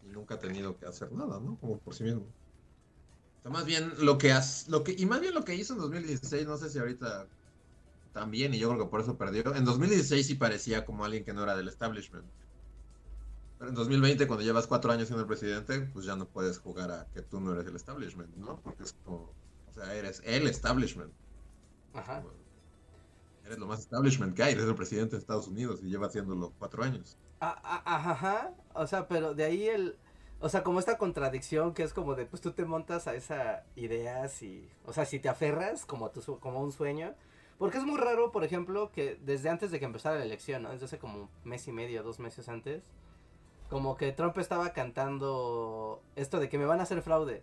y 0.01 0.09
nunca 0.09 0.35
ha 0.35 0.39
tenido 0.39 0.79
que 0.79 0.87
hacer 0.87 1.13
nada, 1.13 1.39
¿no? 1.41 1.59
Como 1.59 1.79
por 1.81 1.95
sí 1.95 2.05
mismo. 2.05 2.35
O 3.39 3.43
sea, 3.43 3.51
más 3.51 3.65
bien 3.67 3.93
lo 4.05 4.19
que 4.19 4.33
hace, 4.33 4.71
lo 4.71 4.83
que, 4.85 4.95
y 4.97 5.07
más 5.07 5.21
bien 5.21 5.35
lo 5.35 5.45
que 5.45 5.55
hizo 5.55 5.75
en 5.75 5.79
2016, 5.81 6.47
no 6.47 6.57
sé 6.57 6.69
si 6.71 6.79
ahorita 6.79 7.31
también, 8.13 8.55
y 8.55 8.59
yo 8.61 8.71
creo 8.71 8.85
que 8.87 8.91
por 8.91 9.01
eso 9.03 9.19
perdió. 9.19 9.55
En 9.57 9.65
2016 9.65 10.27
sí 10.29 10.35
parecía 10.37 10.85
como 10.87 11.05
alguien 11.05 11.25
que 11.25 11.35
no 11.35 11.43
era 11.45 11.57
del 11.57 11.69
establishment. 11.69 12.33
Pero 13.59 13.71
en 13.71 13.75
2020, 13.75 14.27
cuando 14.27 14.45
llevas 14.45 14.67
cuatro 14.67 14.93
años 14.93 15.07
siendo 15.07 15.23
el 15.23 15.29
presidente, 15.29 15.81
pues 15.93 16.05
ya 16.05 16.15
no 16.17 16.27
puedes 16.27 16.59
jugar 16.59 16.91
a 16.91 17.07
que 17.15 17.23
tú 17.23 17.41
no 17.41 17.53
eres 17.53 17.67
el 17.67 17.77
establishment, 17.77 18.35
¿no? 18.37 18.61
Porque 18.61 18.83
es 18.83 18.95
como, 19.05 19.33
o 19.69 19.73
sea, 19.73 19.95
eres 19.95 20.23
el 20.25 20.47
establishment. 20.47 21.13
Ajá. 21.95 22.23
Eres 23.45 23.59
lo 23.59 23.67
más 23.67 23.81
establishment 23.81 24.35
que 24.35 24.43
hay, 24.43 24.53
eres 24.53 24.67
el 24.67 24.75
presidente 24.75 25.13
de 25.13 25.21
Estados 25.21 25.49
Unidos 25.49 25.81
y 25.83 25.89
lleva 25.89 26.09
haciéndolo 26.09 26.53
cuatro 26.59 26.83
años. 26.83 27.17
Ah, 27.41 27.59
ah, 27.63 27.83
ah, 27.85 28.11
Ajá, 28.11 28.55
o 28.75 28.87
sea, 28.87 29.09
pero 29.09 29.35
de 29.35 29.45
ahí 29.45 29.69
el, 29.69 29.97
o 30.41 30.49
sea, 30.49 30.63
como 30.63 30.79
esta 30.79 30.99
contradicción 30.99 31.73
que 31.73 31.83
es 31.83 31.95
como 31.95 32.15
de, 32.15 32.27
pues 32.27 32.43
tú 32.43 32.53
te 32.53 32.65
montas 32.65 33.07
a 33.07 33.15
esa 33.15 33.65
ideas 33.75 34.43
y, 34.43 34.69
o 34.85 34.93
sea, 34.93 35.07
si 35.07 35.19
te 35.19 35.29
aferras 35.29 35.87
como 35.87 36.07
a 36.07 36.13
tu, 36.13 36.39
como 36.39 36.59
a 36.59 36.63
un 36.63 36.73
sueño, 36.73 37.15
porque 37.59 37.79
es 37.79 37.85
muy 37.85 37.99
raro, 37.99 38.33
por 38.33 38.45
ejemplo, 38.45 38.91
que 38.93 39.19
desde 39.25 39.49
antes 39.49 39.71
de 39.71 39.79
que 39.79 39.87
empezara 39.87 40.19
la 40.19 40.25
elección, 40.25 40.63
¿no? 40.63 40.71
Desde 40.71 40.87
hace 40.87 40.99
como 40.99 41.23
un 41.23 41.29
mes 41.45 41.67
y 41.69 41.73
medio, 41.73 42.03
dos 42.03 42.19
meses 42.19 42.49
antes, 42.49 42.83
como 43.69 43.97
que 43.97 44.13
Trump 44.13 44.37
estaba 44.39 44.73
cantando 44.73 46.03
esto 46.15 46.39
de 46.39 46.49
que 46.49 46.59
me 46.59 46.67
van 46.67 46.81
a 46.81 46.85
hacer 46.85 47.03
fraude, 47.03 47.43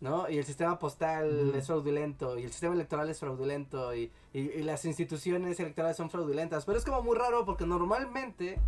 ¿no? 0.00 0.28
Y 0.28 0.38
el 0.38 0.44
sistema 0.44 0.78
postal 0.78 1.52
es 1.54 1.66
fraudulento, 1.66 2.38
y 2.38 2.44
el 2.44 2.50
sistema 2.50 2.74
electoral 2.74 3.08
es 3.10 3.18
fraudulento, 3.18 3.94
y, 3.94 4.10
y, 4.32 4.40
y 4.40 4.62
las 4.62 4.84
instituciones 4.84 5.58
electorales 5.58 5.96
son 5.96 6.10
fraudulentas, 6.10 6.64
pero 6.64 6.78
es 6.78 6.84
como 6.84 7.02
muy 7.02 7.16
raro 7.16 7.44
porque 7.44 7.66
normalmente 7.66 8.58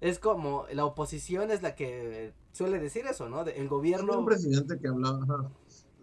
es 0.00 0.18
como 0.18 0.66
la 0.72 0.84
oposición 0.84 1.50
es 1.50 1.62
la 1.62 1.74
que 1.74 2.32
suele 2.52 2.78
decir 2.78 3.06
eso, 3.06 3.28
¿no? 3.28 3.42
De- 3.44 3.52
el 3.52 3.68
gobierno... 3.68 4.18
un 4.18 4.26
presidente 4.26 4.78
que 4.78 4.88
hablaba, 4.88 5.50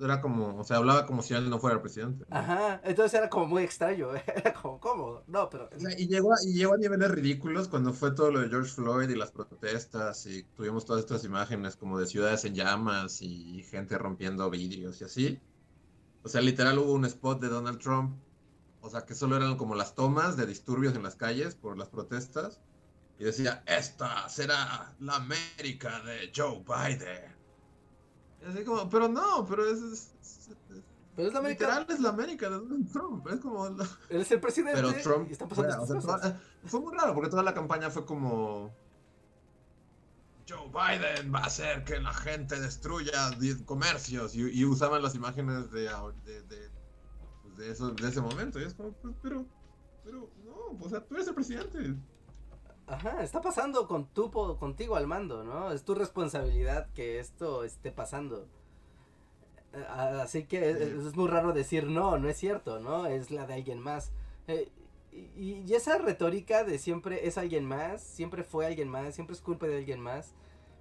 era 0.05 0.21
como, 0.21 0.57
o 0.57 0.63
sea, 0.63 0.77
hablaba 0.77 1.05
como 1.05 1.21
si 1.21 1.33
él 1.33 1.49
no 1.49 1.59
fuera 1.59 1.75
el 1.75 1.81
presidente. 1.81 2.25
¿no? 2.27 2.37
Ajá, 2.37 2.81
entonces 2.83 3.17
era 3.17 3.29
como 3.29 3.47
muy 3.47 3.63
extraño, 3.63 4.09
era 4.35 4.53
como, 4.53 4.79
¿cómo? 4.79 5.23
No, 5.27 5.49
pero... 5.49 5.69
O 5.75 5.79
sea, 5.79 5.97
y 5.97 6.07
llegó, 6.07 6.33
a, 6.33 6.37
y 6.43 6.53
llegó 6.53 6.73
a 6.73 6.77
niveles 6.77 7.11
ridículos 7.11 7.67
cuando 7.67 7.93
fue 7.93 8.11
todo 8.11 8.31
lo 8.31 8.41
de 8.41 8.49
George 8.49 8.71
Floyd 8.71 9.09
y 9.09 9.15
las 9.15 9.31
protestas 9.31 10.25
y 10.25 10.43
tuvimos 10.55 10.85
todas 10.85 11.01
estas 11.01 11.23
imágenes 11.23 11.75
como 11.75 11.99
de 11.99 12.07
ciudades 12.07 12.45
en 12.45 12.55
llamas 12.55 13.21
y 13.21 13.63
gente 13.63 13.97
rompiendo 13.97 14.49
vidrios 14.49 15.01
y 15.01 15.03
así. 15.03 15.39
O 16.23 16.29
sea, 16.29 16.41
literal 16.41 16.77
hubo 16.77 16.93
un 16.93 17.05
spot 17.05 17.41
de 17.41 17.49
Donald 17.49 17.79
Trump, 17.79 18.15
o 18.81 18.89
sea, 18.89 19.05
que 19.05 19.15
solo 19.15 19.35
eran 19.35 19.57
como 19.57 19.75
las 19.75 19.95
tomas 19.95 20.37
de 20.37 20.45
disturbios 20.45 20.95
en 20.95 21.03
las 21.03 21.15
calles 21.15 21.55
por 21.55 21.77
las 21.77 21.89
protestas 21.89 22.61
y 23.21 23.23
decía, 23.23 23.63
esta 23.67 24.27
será 24.29 24.95
la 24.99 25.15
América 25.15 26.01
de 26.01 26.31
Joe 26.35 26.63
Biden. 26.65 27.40
Y 28.41 28.45
así 28.49 28.63
como, 28.63 28.89
pero 28.89 29.07
no, 29.07 29.45
pero 29.47 29.65
es, 29.65 29.79
es- 29.81 30.11
es- 30.21 30.49
Pero 31.15 31.27
es 31.27 31.33
la 31.33 31.39
América, 31.39 31.65
literal 31.65 31.85
es 31.89 31.99
la 31.99 32.09
América 32.09 32.49
de 32.49 32.55
Donald 32.55 32.91
Trump, 32.91 33.27
es 33.27 33.39
como... 33.39 33.69
la- 33.69 33.87
él 34.09 34.21
es 34.21 34.31
el 34.31 34.39
presidente 34.39 34.81
pero 34.81 34.93
Trump 35.01 35.27
y 35.29 35.33
está 35.33 35.47
pasando 35.47 35.71
fue, 35.71 35.79
o 35.79 35.83
estas 35.83 36.03
sea, 36.03 36.13
cosas. 36.15 36.21
toda- 36.33 36.41
fue 36.65 36.79
muy 36.79 36.93
raro 36.97 37.13
porque 37.13 37.29
toda 37.29 37.43
la 37.43 37.53
campaña 37.53 37.89
fue 37.89 38.05
como 38.05 38.73
Joe 40.49 40.69
Biden 40.69 41.33
va 41.33 41.39
a 41.39 41.45
hacer 41.45 41.83
que 41.83 41.99
la 41.99 42.13
gente 42.13 42.59
destruya 42.59 43.31
comercios 43.65 44.35
y, 44.35 44.41
y 44.49 44.65
usaban 44.65 45.01
las 45.01 45.15
imágenes 45.15 45.71
de, 45.71 45.81
de, 46.25 46.41
de, 46.43 46.69
pues, 47.43 47.57
de 47.57 47.71
eso, 47.71 47.91
de 47.91 48.07
ese 48.09 48.21
momento 48.21 48.59
y 48.59 48.63
es 48.63 48.73
como 48.73 48.91
pues, 48.93 49.15
pero 49.21 49.45
pero 50.03 50.29
no 50.43 50.77
o 50.83 50.89
sea 50.89 51.05
tú 51.05 51.15
eres 51.15 51.27
el 51.27 51.35
presidente 51.35 51.95
Ajá, 52.91 53.23
está 53.23 53.39
pasando 53.39 53.87
con 53.87 54.07
tu, 54.07 54.29
contigo 54.59 54.97
al 54.97 55.07
mando, 55.07 55.45
¿no? 55.45 55.71
Es 55.71 55.85
tu 55.85 55.95
responsabilidad 55.95 56.89
que 56.93 57.19
esto 57.19 57.63
esté 57.63 57.89
pasando. 57.89 58.49
Eh, 59.71 59.85
Así 60.21 60.43
que 60.43 60.71
es, 60.71 61.15
muy 61.15 61.29
raro 61.29 61.53
decir 61.53 61.85
no, 61.85 62.17
no 62.17 62.27
es 62.27 62.35
cierto, 62.35 62.81
¿no? 62.81 63.05
Es 63.05 63.31
la 63.31 63.47
de 63.47 63.53
alguien 63.53 63.79
más. 63.79 64.11
Eh, 64.47 64.69
y, 65.13 65.63
y 65.65 65.73
esa 65.73 65.99
retórica 65.99 66.65
de 66.65 66.77
siempre 66.79 67.25
es 67.27 67.37
alguien 67.37 67.65
más, 67.65 68.01
siempre 68.01 68.43
fue 68.43 68.65
alguien 68.65 68.89
más, 68.89 69.15
siempre 69.15 69.35
es 69.35 69.41
culpa 69.41 69.67
de 69.67 69.77
alguien 69.77 70.01
más. 70.01 70.33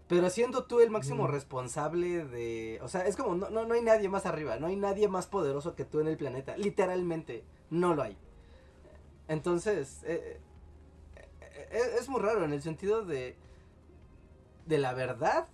Pero 0.08 0.28
siendo 0.30 0.64
tú 0.64 0.80
el 0.80 0.90
máximo 0.90 1.28
responsable 1.28 2.24
de... 2.24 2.80
O 2.82 2.88
sea, 2.88 3.06
es 3.06 3.14
como, 3.14 3.36
no, 3.36 3.50
no, 3.50 3.64
no 3.66 3.74
hay 3.74 3.82
nadie 3.82 4.08
más 4.08 4.26
arriba, 4.26 4.56
no 4.58 4.66
hay 4.66 4.74
nadie 4.74 5.06
más 5.06 5.28
poderoso 5.28 5.76
que 5.76 5.84
tú 5.84 6.00
en 6.00 6.08
el 6.08 6.16
planeta. 6.16 6.56
Literalmente, 6.56 7.44
no 7.70 7.94
lo 7.94 8.02
hay. 8.02 8.18
Entonces, 9.28 10.00
eh, 10.02 10.40
es 11.70 12.08
muy 12.08 12.20
raro 12.20 12.44
en 12.44 12.52
el 12.52 12.62
sentido 12.62 13.04
de... 13.04 13.36
De 14.66 14.78
la 14.78 14.92
verdad. 14.92 15.48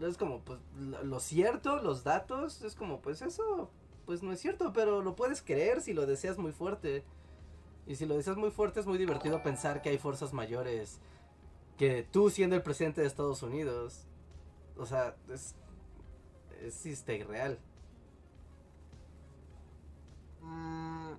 Es 0.00 0.16
como, 0.16 0.40
pues, 0.40 0.58
lo, 0.78 1.02
lo 1.04 1.20
cierto, 1.20 1.80
los 1.82 2.04
datos, 2.04 2.62
es 2.62 2.74
como, 2.74 3.00
pues 3.00 3.22
eso, 3.22 3.70
pues 4.04 4.22
no 4.22 4.32
es 4.32 4.40
cierto, 4.40 4.72
pero 4.72 5.00
lo 5.02 5.16
puedes 5.16 5.42
creer 5.42 5.80
si 5.80 5.94
lo 5.94 6.06
deseas 6.06 6.38
muy 6.38 6.52
fuerte. 6.52 7.04
Y 7.86 7.94
si 7.94 8.04
lo 8.04 8.16
deseas 8.16 8.36
muy 8.36 8.50
fuerte 8.50 8.80
es 8.80 8.86
muy 8.86 8.98
divertido 8.98 9.42
pensar 9.42 9.80
que 9.80 9.90
hay 9.90 9.98
fuerzas 9.98 10.32
mayores 10.32 10.98
que 11.78 12.02
tú 12.02 12.30
siendo 12.30 12.56
el 12.56 12.62
presidente 12.62 13.00
de 13.00 13.06
Estados 13.06 13.42
Unidos. 13.42 14.06
O 14.76 14.86
sea, 14.86 15.14
es, 15.32 15.54
es 16.62 16.84
este, 16.86 17.16
irreal. 17.16 17.58
Mm, 20.42 21.14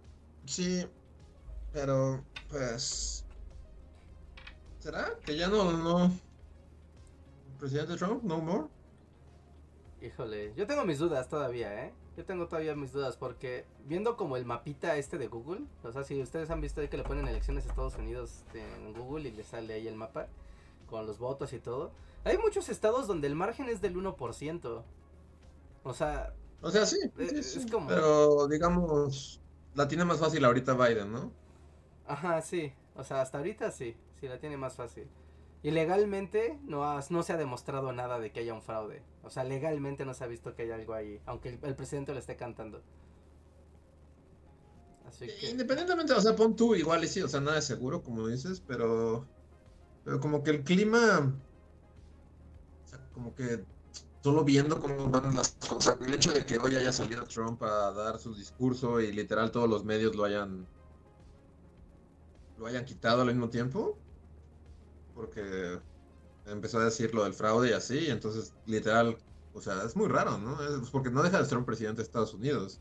sí 0.45 0.85
pero 1.77 2.23
pues 2.49 3.23
será 4.79 5.19
que 5.25 5.37
ya 5.37 5.47
no 5.47 5.71
no 5.71 6.11
presidente 7.59 7.97
Trump 7.97 8.23
no 8.23 8.39
more 8.39 8.67
Híjole, 10.01 10.53
yo 10.55 10.67
tengo 10.67 10.85
mis 10.85 10.99
dudas 10.99 11.27
todavía, 11.27 11.85
¿eh? 11.85 11.93
Yo 12.15 12.25
tengo 12.25 12.47
todavía 12.47 12.75
mis 12.75 12.93
dudas 12.93 13.17
porque 13.17 13.65
viendo 13.85 14.15
como 14.15 14.37
el 14.37 14.45
mapita 14.45 14.95
este 14.97 15.17
de 15.17 15.27
Google, 15.27 15.65
o 15.83 15.91
sea, 15.91 16.03
si 16.03 16.21
ustedes 16.21 16.49
han 16.51 16.61
visto 16.61 16.81
ahí 16.81 16.87
que 16.87 16.97
le 16.97 17.03
ponen 17.03 17.27
elecciones 17.27 17.65
a 17.65 17.69
Estados 17.69 17.97
Unidos 17.97 18.43
este, 18.45 18.61
en 18.75 18.93
Google 18.93 19.29
y 19.29 19.31
le 19.31 19.43
sale 19.43 19.73
ahí 19.73 19.87
el 19.87 19.95
mapa 19.95 20.27
con 20.87 21.05
los 21.07 21.17
votos 21.19 21.53
y 21.53 21.59
todo, 21.59 21.91
hay 22.23 22.37
muchos 22.37 22.69
estados 22.69 23.07
donde 23.07 23.27
el 23.27 23.35
margen 23.35 23.69
es 23.69 23.81
del 23.81 23.97
1%. 23.97 24.83
O 25.83 25.93
sea, 25.93 26.33
O 26.61 26.69
sea, 26.71 26.85
sí, 26.85 26.97
sí, 27.17 27.41
es 27.55 27.61
sí, 27.61 27.65
como- 27.71 27.87
pero 27.87 28.47
digamos, 28.47 29.41
la 29.73 29.87
tiene 29.87 30.05
más 30.05 30.19
fácil 30.19 30.45
ahorita 30.45 30.73
Biden, 30.73 31.11
¿no? 31.11 31.31
ajá, 32.05 32.41
sí, 32.41 32.73
o 32.95 33.03
sea, 33.03 33.21
hasta 33.21 33.37
ahorita 33.37 33.71
sí, 33.71 33.95
sí 34.19 34.27
la 34.27 34.39
tiene 34.39 34.57
más 34.57 34.75
fácil. 34.75 35.07
Y 35.63 35.71
legalmente 35.71 36.59
no, 36.63 36.83
ha- 36.85 37.03
no 37.09 37.23
se 37.23 37.33
ha 37.33 37.37
demostrado 37.37 37.91
nada 37.93 38.19
de 38.19 38.31
que 38.31 38.41
haya 38.41 38.53
un 38.53 38.61
fraude. 38.61 39.01
O 39.23 39.29
sea, 39.29 39.43
legalmente 39.43 40.05
no 40.05 40.13
se 40.13 40.23
ha 40.23 40.27
visto 40.27 40.55
que 40.55 40.63
haya 40.63 40.75
algo 40.75 40.93
ahí, 40.93 41.21
aunque 41.25 41.49
el, 41.49 41.59
el 41.63 41.75
presidente 41.75 42.13
lo 42.13 42.19
esté 42.19 42.35
cantando. 42.35 42.81
Así 45.07 45.27
que... 45.27 45.49
Independientemente, 45.49 46.13
o 46.13 46.21
sea, 46.21 46.35
pon 46.35 46.55
tú 46.55 46.75
igual 46.75 47.03
y 47.03 47.07
sí, 47.07 47.21
o 47.21 47.27
sea, 47.27 47.39
nada 47.39 47.57
es 47.59 47.65
seguro, 47.65 48.03
como 48.03 48.27
dices, 48.27 48.61
pero, 48.67 49.25
pero 50.03 50.19
como 50.19 50.43
que 50.43 50.51
el 50.51 50.63
clima, 50.63 51.33
o 52.83 52.87
sea, 52.87 52.99
como 53.13 53.35
que 53.35 53.65
solo 54.21 54.43
viendo 54.43 54.79
cómo 54.81 55.09
van 55.09 55.35
las 55.35 55.51
cosas, 55.69 55.97
el 56.01 56.13
hecho 56.13 56.31
de 56.33 56.45
que 56.45 56.57
hoy 56.57 56.75
haya 56.75 56.91
salido 56.91 57.23
Trump 57.25 57.61
a 57.63 57.91
dar 57.93 58.19
su 58.19 58.33
discurso 58.35 58.99
y 58.99 59.11
literal 59.13 59.51
todos 59.51 59.69
los 59.69 59.83
medios 59.85 60.15
lo 60.15 60.25
hayan 60.25 60.67
lo 62.57 62.65
hayan 62.65 62.85
quitado 62.85 63.21
al 63.21 63.27
mismo 63.27 63.49
tiempo. 63.49 63.97
Porque 65.17 65.79
empezó 66.45 66.79
a 66.79 66.85
decir 66.85 67.13
lo 67.13 67.23
del 67.23 67.33
fraude 67.33 67.71
y 67.71 67.73
así, 67.73 67.97
y 67.97 68.09
entonces 68.09 68.53
literal, 68.65 69.17
o 69.53 69.61
sea, 69.61 69.83
es 69.83 69.95
muy 69.95 70.07
raro, 70.07 70.37
¿no? 70.37 70.61
Es 70.61 70.89
porque 70.91 71.09
no 71.09 71.23
deja 71.23 71.39
de 71.39 71.45
ser 71.45 71.57
un 71.57 71.65
presidente 71.65 71.97
de 71.97 72.03
Estados 72.03 72.33
Unidos. 72.33 72.79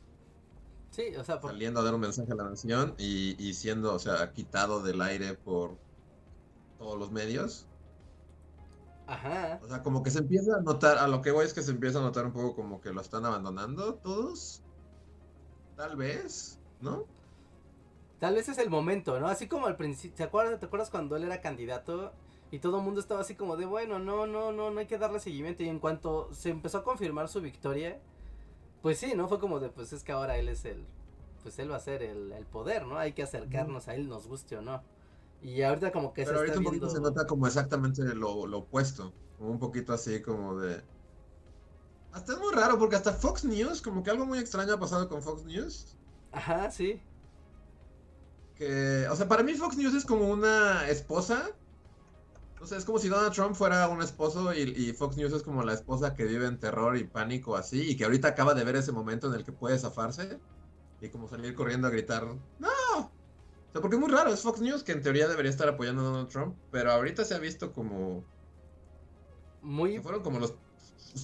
Sí, 0.91 1.16
o 1.16 1.24
sea, 1.24 1.41
por... 1.41 1.51
Saliendo 1.51 1.80
a 1.80 1.82
dar 1.82 1.95
un 1.95 2.01
mensaje 2.01 2.30
a 2.30 2.37
la 2.37 2.45
nación 2.45 2.95
y, 2.99 3.43
y 3.43 3.55
siendo, 3.55 3.95
o 3.95 3.99
sea, 3.99 4.32
quitado 4.32 4.82
del 4.82 5.01
aire 5.01 5.34
por 5.34 5.76
todos 6.78 6.99
los 6.99 7.11
medios. 7.11 7.66
Ajá. 9.07 9.61
O 9.62 9.68
sea, 9.68 9.82
como 9.82 10.03
que 10.03 10.11
se 10.11 10.18
empieza 10.18 10.57
a 10.57 10.61
notar, 10.61 10.99
a 10.99 11.09
lo 11.09 11.22
que 11.22 11.30
voy 11.30 11.47
es 11.47 11.55
que 11.55 11.62
se 11.62 11.70
empieza 11.70 11.99
a 11.99 12.03
notar 12.03 12.26
un 12.26 12.32
poco 12.32 12.55
como 12.55 12.80
que 12.80 12.93
lo 12.93 13.01
están 13.01 13.24
abandonando 13.24 13.95
todos. 13.95 14.62
Tal 15.76 15.97
vez, 15.97 16.59
¿no? 16.80 17.05
Tal 18.18 18.34
vez 18.34 18.49
es 18.49 18.59
el 18.59 18.70
momento, 18.70 19.20
¿no? 19.20 19.28
Así 19.28 19.47
como 19.47 19.66
al 19.66 19.76
principio, 19.76 20.16
¿te 20.16 20.22
acuerdas, 20.24 20.59
¿te 20.59 20.66
acuerdas 20.66 20.91
cuando 20.91 21.16
él 21.16 21.24
era 21.24 21.41
candidato? 21.41 22.12
Y 22.51 22.61
todo 22.61 22.78
el 22.78 22.84
mundo 22.84 23.01
estaba 23.01 23.20
así 23.20 23.34
como 23.34 23.57
de, 23.57 23.66
bueno, 23.66 23.99
no, 23.99 24.26
no, 24.26 24.53
no, 24.53 24.70
no 24.70 24.80
hay 24.80 24.86
que 24.86 24.99
darle 24.99 25.20
seguimiento. 25.20 25.62
Y 25.62 25.68
en 25.68 25.80
cuanto 25.80 26.32
se 26.32 26.51
empezó 26.51 26.78
a 26.78 26.84
confirmar 26.84 27.28
su 27.28 27.40
victoria, 27.40 28.01
pues 28.82 28.99
sí, 28.99 29.14
¿no? 29.16 29.28
Fue 29.28 29.40
como 29.40 29.59
de, 29.59 29.68
pues 29.68 29.92
es 29.92 30.05
que 30.05 30.12
ahora 30.12 30.38
él 30.38 30.49
es 30.49 30.64
el, 30.64 30.86
pues 31.42 31.59
él 31.59 31.70
va 31.70 31.76
a 31.76 31.80
ser 31.80 32.03
el, 32.03 32.32
el 32.32 32.47
poder, 32.47 32.86
¿no? 32.86 32.99
Hay 32.99 33.12
que 33.12 33.22
acercarnos 33.22 33.88
a 33.88 33.94
él, 33.94 34.09
nos 34.09 34.28
guste 34.28 34.57
o 34.57 34.62
no. 34.62 34.82
Y 35.42 35.62
ahorita 35.62 35.92
como 35.92 36.12
que 36.12 36.24
Pero 36.24 36.38
se 36.38 36.44
está 36.44 36.55
ahorita 36.55 36.59
un 36.59 36.64
poquito 36.64 36.86
viendo... 36.86 37.09
se 37.09 37.14
nota 37.14 37.26
como 37.26 37.47
exactamente 37.47 38.03
lo, 38.14 38.47
lo 38.47 38.59
opuesto. 38.59 39.12
Como 39.38 39.51
un 39.51 39.59
poquito 39.59 39.92
así 39.92 40.22
como 40.22 40.57
de... 40.57 40.82
Hasta 42.12 42.32
es 42.32 42.38
muy 42.38 42.55
raro 42.55 42.78
porque 42.78 42.97
hasta 42.97 43.12
Fox 43.12 43.44
News, 43.44 43.82
como 43.82 44.03
que 44.03 44.11
algo 44.11 44.24
muy 44.24 44.38
extraño 44.38 44.72
ha 44.72 44.80
pasado 44.80 45.09
con 45.09 45.20
Fox 45.20 45.44
News. 45.44 45.97
Ajá, 46.32 46.70
sí. 46.70 47.03
Que, 48.55 49.07
o 49.11 49.16
sea, 49.16 49.28
para 49.28 49.42
mí 49.42 49.53
Fox 49.55 49.76
News 49.76 49.94
es 49.94 50.05
como 50.05 50.28
una 50.28 50.88
esposa. 50.88 51.51
O 52.67 52.69
sea, 52.69 52.79
es 52.79 52.85
como 52.85 52.99
si 52.99 53.09
Donald 53.09 53.33
Trump 53.33 53.55
fuera 53.55 53.87
un 53.89 54.03
esposo 54.03 54.53
y, 54.53 54.62
y 54.62 54.93
Fox 54.93 55.17
News 55.17 55.33
es 55.33 55.45
como 55.45 55.62
la 55.62 55.73
esposa 55.73 56.14
que 56.14 56.25
vive 56.25 56.47
en 56.47 56.59
terror 56.59 56.97
y 56.97 57.05
pánico 57.05 57.55
así 57.55 57.81
y 57.93 57.97
que 57.97 58.03
ahorita 58.03 58.27
acaba 58.27 58.55
de 58.55 58.64
ver 58.64 58.75
ese 58.75 58.91
momento 58.91 59.29
en 59.29 59.35
el 59.35 59.45
que 59.45 59.53
puede 59.53 59.79
zafarse 59.79 60.41
y 61.01 61.09
como 61.11 61.29
salir 61.29 61.55
corriendo 61.55 61.87
a 61.87 61.91
gritar, 61.91 62.25
¡No! 62.59 62.69
O 62.99 63.11
sea, 63.71 63.81
porque 63.81 63.95
es 63.95 64.01
muy 64.01 64.11
raro, 64.11 64.33
es 64.33 64.41
Fox 64.43 64.61
News 64.61 64.83
que 64.83 64.91
en 64.91 65.01
teoría 65.01 65.29
debería 65.29 65.49
estar 65.49 65.69
apoyando 65.69 66.03
a 66.03 66.07
Donald 66.07 66.29
Trump, 66.29 66.57
pero 66.73 66.91
ahorita 66.91 67.25
se 67.25 67.37
ha 67.37 67.39
visto 67.39 67.73
como... 67.73 68.25
Muy... 69.62 70.01
fueron 70.01 70.25
como 70.25 70.41
los... 70.41 70.57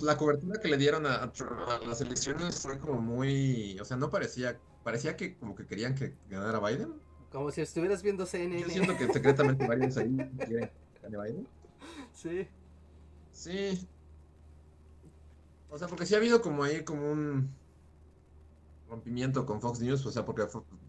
La 0.01 0.17
cobertura 0.17 0.61
que 0.61 0.69
le 0.69 0.77
dieron 0.77 1.07
a, 1.07 1.25
a 1.25 1.33
Trump- 1.33 1.59
a 1.69 1.85
las 1.85 2.01
elecciones 2.03 2.61
fue 2.61 2.79
como 2.79 3.01
muy... 3.01 3.77
O 3.81 3.85
sea, 3.85 3.97
no 3.97 4.11
parecía... 4.11 4.61
Parecía 4.85 5.17
que 5.17 5.37
como 5.37 5.57
que 5.57 5.67
querían 5.67 5.97
que 5.97 6.15
ganara 6.29 6.61
Biden. 6.61 6.95
Como 7.33 7.51
si 7.51 7.63
estuvieras 7.63 8.01
viendo 8.01 8.27
CNN. 8.27 8.61
Yo 8.61 8.69
siento 8.69 8.97
que 8.97 9.13
secretamente 9.13 9.67
varios 9.67 9.97
ahí 9.97 10.17
que 11.11 11.17
gane 11.17 11.31
Biden. 11.31 11.49
Sí. 12.13 12.49
Sí. 13.33 13.89
O 15.71 15.79
sea, 15.79 15.89
porque 15.89 16.07
sí 16.07 16.15
ha 16.15 16.19
habido 16.19 16.43
como 16.43 16.65
ahí 16.65 16.85
como 16.85 17.11
un 17.11 17.51
rompimiento 18.89 19.47
con 19.47 19.61
Fox 19.61 19.81
News, 19.81 20.05
o 20.05 20.13
sea, 20.13 20.25
porque 20.25 20.47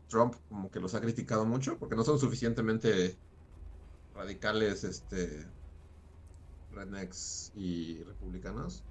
Trump 0.09 0.36
como 0.49 0.70
que 0.70 0.80
los 0.80 0.93
ha 0.93 1.01
criticado 1.01 1.45
mucho, 1.45 1.78
porque 1.78 1.95
no 1.95 2.03
son 2.03 2.20
suficientemente 2.20 3.18
radicales, 4.14 4.84
este, 4.84 5.47
rednecks 6.74 7.53
y 7.55 8.03
republicanos. 8.03 8.84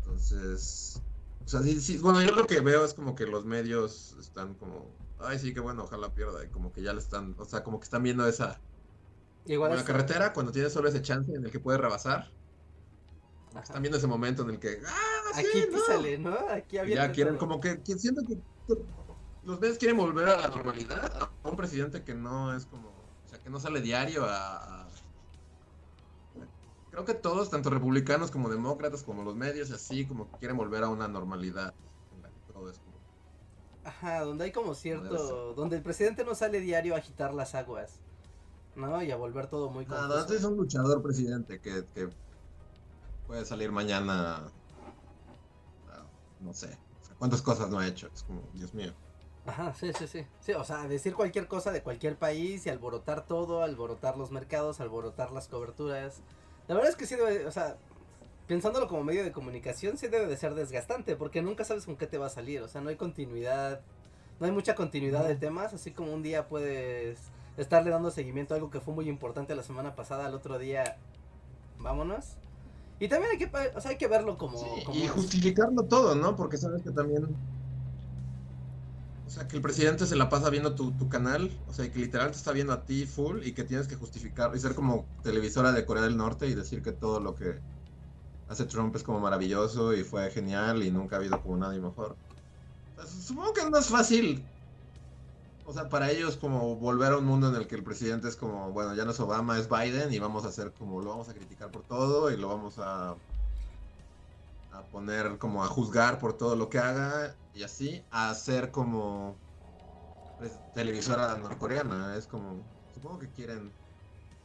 Entonces, 0.00 1.00
o 1.44 1.48
sea, 1.48 1.62
sí, 1.62 1.80
sí, 1.80 1.98
bueno, 1.98 2.22
yo 2.22 2.34
lo 2.34 2.46
que 2.46 2.60
veo 2.60 2.84
es 2.84 2.92
como 2.92 3.14
que 3.14 3.26
los 3.26 3.46
medios 3.46 4.16
están 4.20 4.54
como, 4.54 4.94
ay, 5.18 5.38
sí, 5.38 5.54
qué 5.54 5.60
bueno, 5.60 5.84
ojalá 5.84 6.14
pierda, 6.14 6.44
y 6.44 6.48
como 6.48 6.72
que 6.72 6.82
ya 6.82 6.92
le 6.92 7.00
están, 7.00 7.34
o 7.38 7.44
sea, 7.46 7.64
como 7.64 7.80
que 7.80 7.84
están 7.84 8.02
viendo 8.02 8.26
esa, 8.28 8.60
Igual 9.46 9.70
como 9.70 9.80
la 9.80 9.86
carretera, 9.86 10.32
cuando 10.32 10.52
tienes 10.52 10.72
solo 10.72 10.88
ese 10.88 11.02
chance 11.02 11.32
en 11.34 11.44
el 11.44 11.50
que 11.50 11.60
puedes 11.60 11.80
rebasar, 11.80 12.30
Ajá. 13.50 13.60
están 13.62 13.82
viendo 13.82 13.98
ese 13.98 14.06
momento 14.06 14.42
en 14.42 14.50
el 14.50 14.58
que, 14.58 14.80
ah, 14.86 15.32
sí, 15.34 15.40
Aquí 15.40 15.70
no. 15.70 15.76
písale, 15.78 16.18
¿no? 16.18 16.36
Aquí 16.50 16.78
avienta 16.78 17.06
ya 17.06 17.12
quieren, 17.12 17.34
todo. 17.34 17.40
como 17.48 17.60
que, 17.60 17.82
que 17.82 17.98
siento 17.98 18.22
que 18.26 18.38
los 19.44 19.60
medios 19.60 19.76
quieren 19.78 19.96
volver 19.98 20.28
a 20.28 20.36
la 20.38 20.48
normalidad, 20.48 21.30
a 21.42 21.48
un 21.48 21.56
presidente 21.56 22.02
que 22.02 22.14
no 22.14 22.56
es 22.56 22.64
como, 22.66 22.88
o 22.88 23.28
sea, 23.28 23.38
que 23.38 23.50
no 23.50 23.60
sale 23.60 23.80
diario 23.80 24.24
a... 24.26 24.88
Creo 26.90 27.04
que 27.04 27.14
todos, 27.14 27.50
tanto 27.50 27.70
republicanos 27.70 28.30
como 28.30 28.48
demócratas, 28.48 29.02
como 29.02 29.24
los 29.24 29.34
medios, 29.34 29.70
así, 29.72 30.06
como 30.06 30.30
que 30.30 30.38
quieren 30.38 30.56
volver 30.56 30.84
a 30.84 30.88
una 30.88 31.08
normalidad. 31.08 31.74
en 32.14 32.22
la 32.22 32.28
que 32.30 32.52
todo 32.52 32.70
es 32.70 32.78
como- 32.78 32.94
Ajá, 33.84 34.20
donde 34.20 34.44
hay 34.44 34.52
como 34.52 34.74
cierto... 34.74 35.52
Donde 35.54 35.76
el 35.76 35.82
presidente 35.82 36.24
no 36.24 36.34
sale 36.34 36.60
diario 36.60 36.94
a 36.94 36.98
agitar 36.98 37.34
las 37.34 37.54
aguas. 37.54 38.00
¿No? 38.76 39.02
Y 39.02 39.10
a 39.10 39.16
volver 39.16 39.46
todo 39.48 39.70
muy 39.70 39.86
Nada, 39.86 40.00
confuso. 40.02 40.20
este 40.20 40.36
es 40.36 40.44
un 40.44 40.56
luchador 40.56 41.02
presidente 41.02 41.60
que, 41.60 41.84
que 41.94 42.08
puede 43.26 43.44
salir 43.44 43.70
mañana. 43.72 44.42
No 46.40 46.52
sé. 46.52 46.66
o 47.00 47.04
sea, 47.04 47.14
¿Cuántas 47.18 47.42
cosas 47.42 47.70
no 47.70 47.78
ha 47.78 47.86
hecho? 47.86 48.08
Es 48.14 48.22
como, 48.22 48.42
Dios 48.52 48.74
mío. 48.74 48.92
Ajá, 49.46 49.74
sí, 49.74 49.92
sí, 49.98 50.06
sí. 50.06 50.26
Sí, 50.40 50.52
o 50.52 50.64
sea, 50.64 50.88
decir 50.88 51.14
cualquier 51.14 51.46
cosa 51.48 51.70
de 51.70 51.82
cualquier 51.82 52.16
país 52.18 52.66
y 52.66 52.70
alborotar 52.70 53.26
todo, 53.26 53.62
alborotar 53.62 54.16
los 54.16 54.30
mercados, 54.30 54.80
alborotar 54.80 55.32
las 55.32 55.48
coberturas. 55.48 56.22
La 56.66 56.74
verdad 56.74 56.90
es 56.90 56.96
que 56.96 57.06
sí 57.06 57.14
debe, 57.14 57.46
o 57.46 57.52
sea, 57.52 57.76
pensándolo 58.46 58.88
como 58.88 59.04
medio 59.04 59.22
de 59.22 59.32
comunicación, 59.32 59.98
sí 59.98 60.08
debe 60.08 60.26
de 60.26 60.36
ser 60.36 60.54
desgastante, 60.54 61.14
porque 61.16 61.42
nunca 61.42 61.64
sabes 61.64 61.84
con 61.84 61.96
qué 61.96 62.06
te 62.06 62.18
va 62.18 62.26
a 62.26 62.30
salir, 62.30 62.62
o 62.62 62.68
sea, 62.68 62.80
no 62.80 62.88
hay 62.88 62.96
continuidad, 62.96 63.82
no 64.40 64.46
hay 64.46 64.52
mucha 64.52 64.74
continuidad 64.74 65.26
de 65.26 65.36
temas, 65.36 65.74
así 65.74 65.92
como 65.92 66.12
un 66.12 66.22
día 66.22 66.48
puedes 66.48 67.18
estarle 67.56 67.90
dando 67.90 68.10
seguimiento 68.10 68.54
a 68.54 68.56
algo 68.56 68.70
que 68.70 68.80
fue 68.80 68.94
muy 68.94 69.08
importante 69.08 69.54
la 69.54 69.62
semana 69.62 69.94
pasada, 69.94 70.26
al 70.26 70.34
otro 70.34 70.58
día, 70.58 70.96
vámonos. 71.78 72.36
Y 73.00 73.08
también 73.08 73.32
hay 73.32 73.38
que, 73.38 73.50
o 73.76 73.80
sea, 73.80 73.90
hay 73.90 73.98
que 73.98 74.06
verlo 74.06 74.38
como... 74.38 74.58
Sí, 74.58 74.84
como 74.84 74.98
y 74.98 75.08
justificarlo 75.08 75.82
todo, 75.84 76.14
¿no? 76.14 76.36
Porque 76.36 76.56
sabes 76.56 76.82
que 76.82 76.90
también. 76.90 77.24
O 79.26 79.30
sea, 79.30 79.48
que 79.48 79.56
el 79.56 79.62
presidente 79.62 80.06
se 80.06 80.14
la 80.14 80.28
pasa 80.28 80.48
viendo 80.48 80.74
tu, 80.74 80.92
tu 80.92 81.08
canal. 81.08 81.50
O 81.68 81.72
sea, 81.72 81.90
que 81.90 81.98
literal 81.98 82.30
te 82.30 82.36
está 82.36 82.52
viendo 82.52 82.72
a 82.72 82.84
ti 82.84 83.04
full 83.04 83.42
y 83.42 83.52
que 83.52 83.64
tienes 83.64 83.88
que 83.88 83.96
justificar 83.96 84.54
y 84.54 84.60
ser 84.60 84.74
como 84.74 85.06
televisora 85.22 85.72
de 85.72 85.84
Corea 85.84 86.04
del 86.04 86.16
Norte 86.16 86.46
y 86.46 86.54
decir 86.54 86.82
que 86.82 86.92
todo 86.92 87.18
lo 87.18 87.34
que 87.34 87.58
hace 88.48 88.64
Trump 88.66 88.94
es 88.94 89.02
como 89.02 89.18
maravilloso 89.20 89.92
y 89.92 90.04
fue 90.04 90.30
genial 90.30 90.82
y 90.82 90.90
nunca 90.90 91.16
ha 91.16 91.18
habido 91.18 91.40
como 91.42 91.56
nadie 91.56 91.80
mejor. 91.80 92.16
O 92.96 93.02
sea, 93.02 93.06
supongo 93.06 93.52
que 93.54 93.68
no 93.68 93.76
es 93.76 93.86
fácil. 93.88 94.44
O 95.66 95.72
sea, 95.72 95.88
para 95.88 96.10
ellos 96.10 96.36
como 96.36 96.76
volver 96.76 97.12
a 97.12 97.18
un 97.18 97.24
mundo 97.24 97.48
en 97.48 97.54
el 97.56 97.66
que 97.66 97.74
el 97.74 97.82
presidente 97.84 98.28
es 98.28 98.36
como, 98.36 98.72
bueno, 98.72 98.94
ya 98.94 99.04
no 99.04 99.12
es 99.12 99.20
Obama, 99.20 99.58
es 99.58 99.68
Biden 99.68 100.12
y 100.12 100.18
vamos 100.18 100.44
a 100.44 100.48
hacer 100.48 100.74
como, 100.74 101.00
lo 101.02 101.10
vamos 101.10 101.28
a 101.28 101.34
criticar 101.34 101.70
por 101.70 101.84
todo 101.86 102.30
y 102.30 102.36
lo 102.36 102.48
vamos 102.48 102.78
a 102.78 103.18
a 104.70 104.88
poner 104.88 105.38
como 105.38 105.62
a 105.64 105.68
juzgar 105.68 106.18
por 106.18 106.36
todo 106.36 106.56
lo 106.56 106.68
que 106.68 106.78
haga 106.78 107.40
y 107.52 107.62
así, 107.62 108.06
a 108.10 108.30
hacer 108.30 108.70
como 108.70 109.42
pues, 110.36 110.62
televisora 110.72 111.36
norcoreana. 111.38 112.16
Es 112.16 112.26
como, 112.28 112.70
supongo 112.90 113.18
que 113.20 113.32
quieren, 113.32 113.78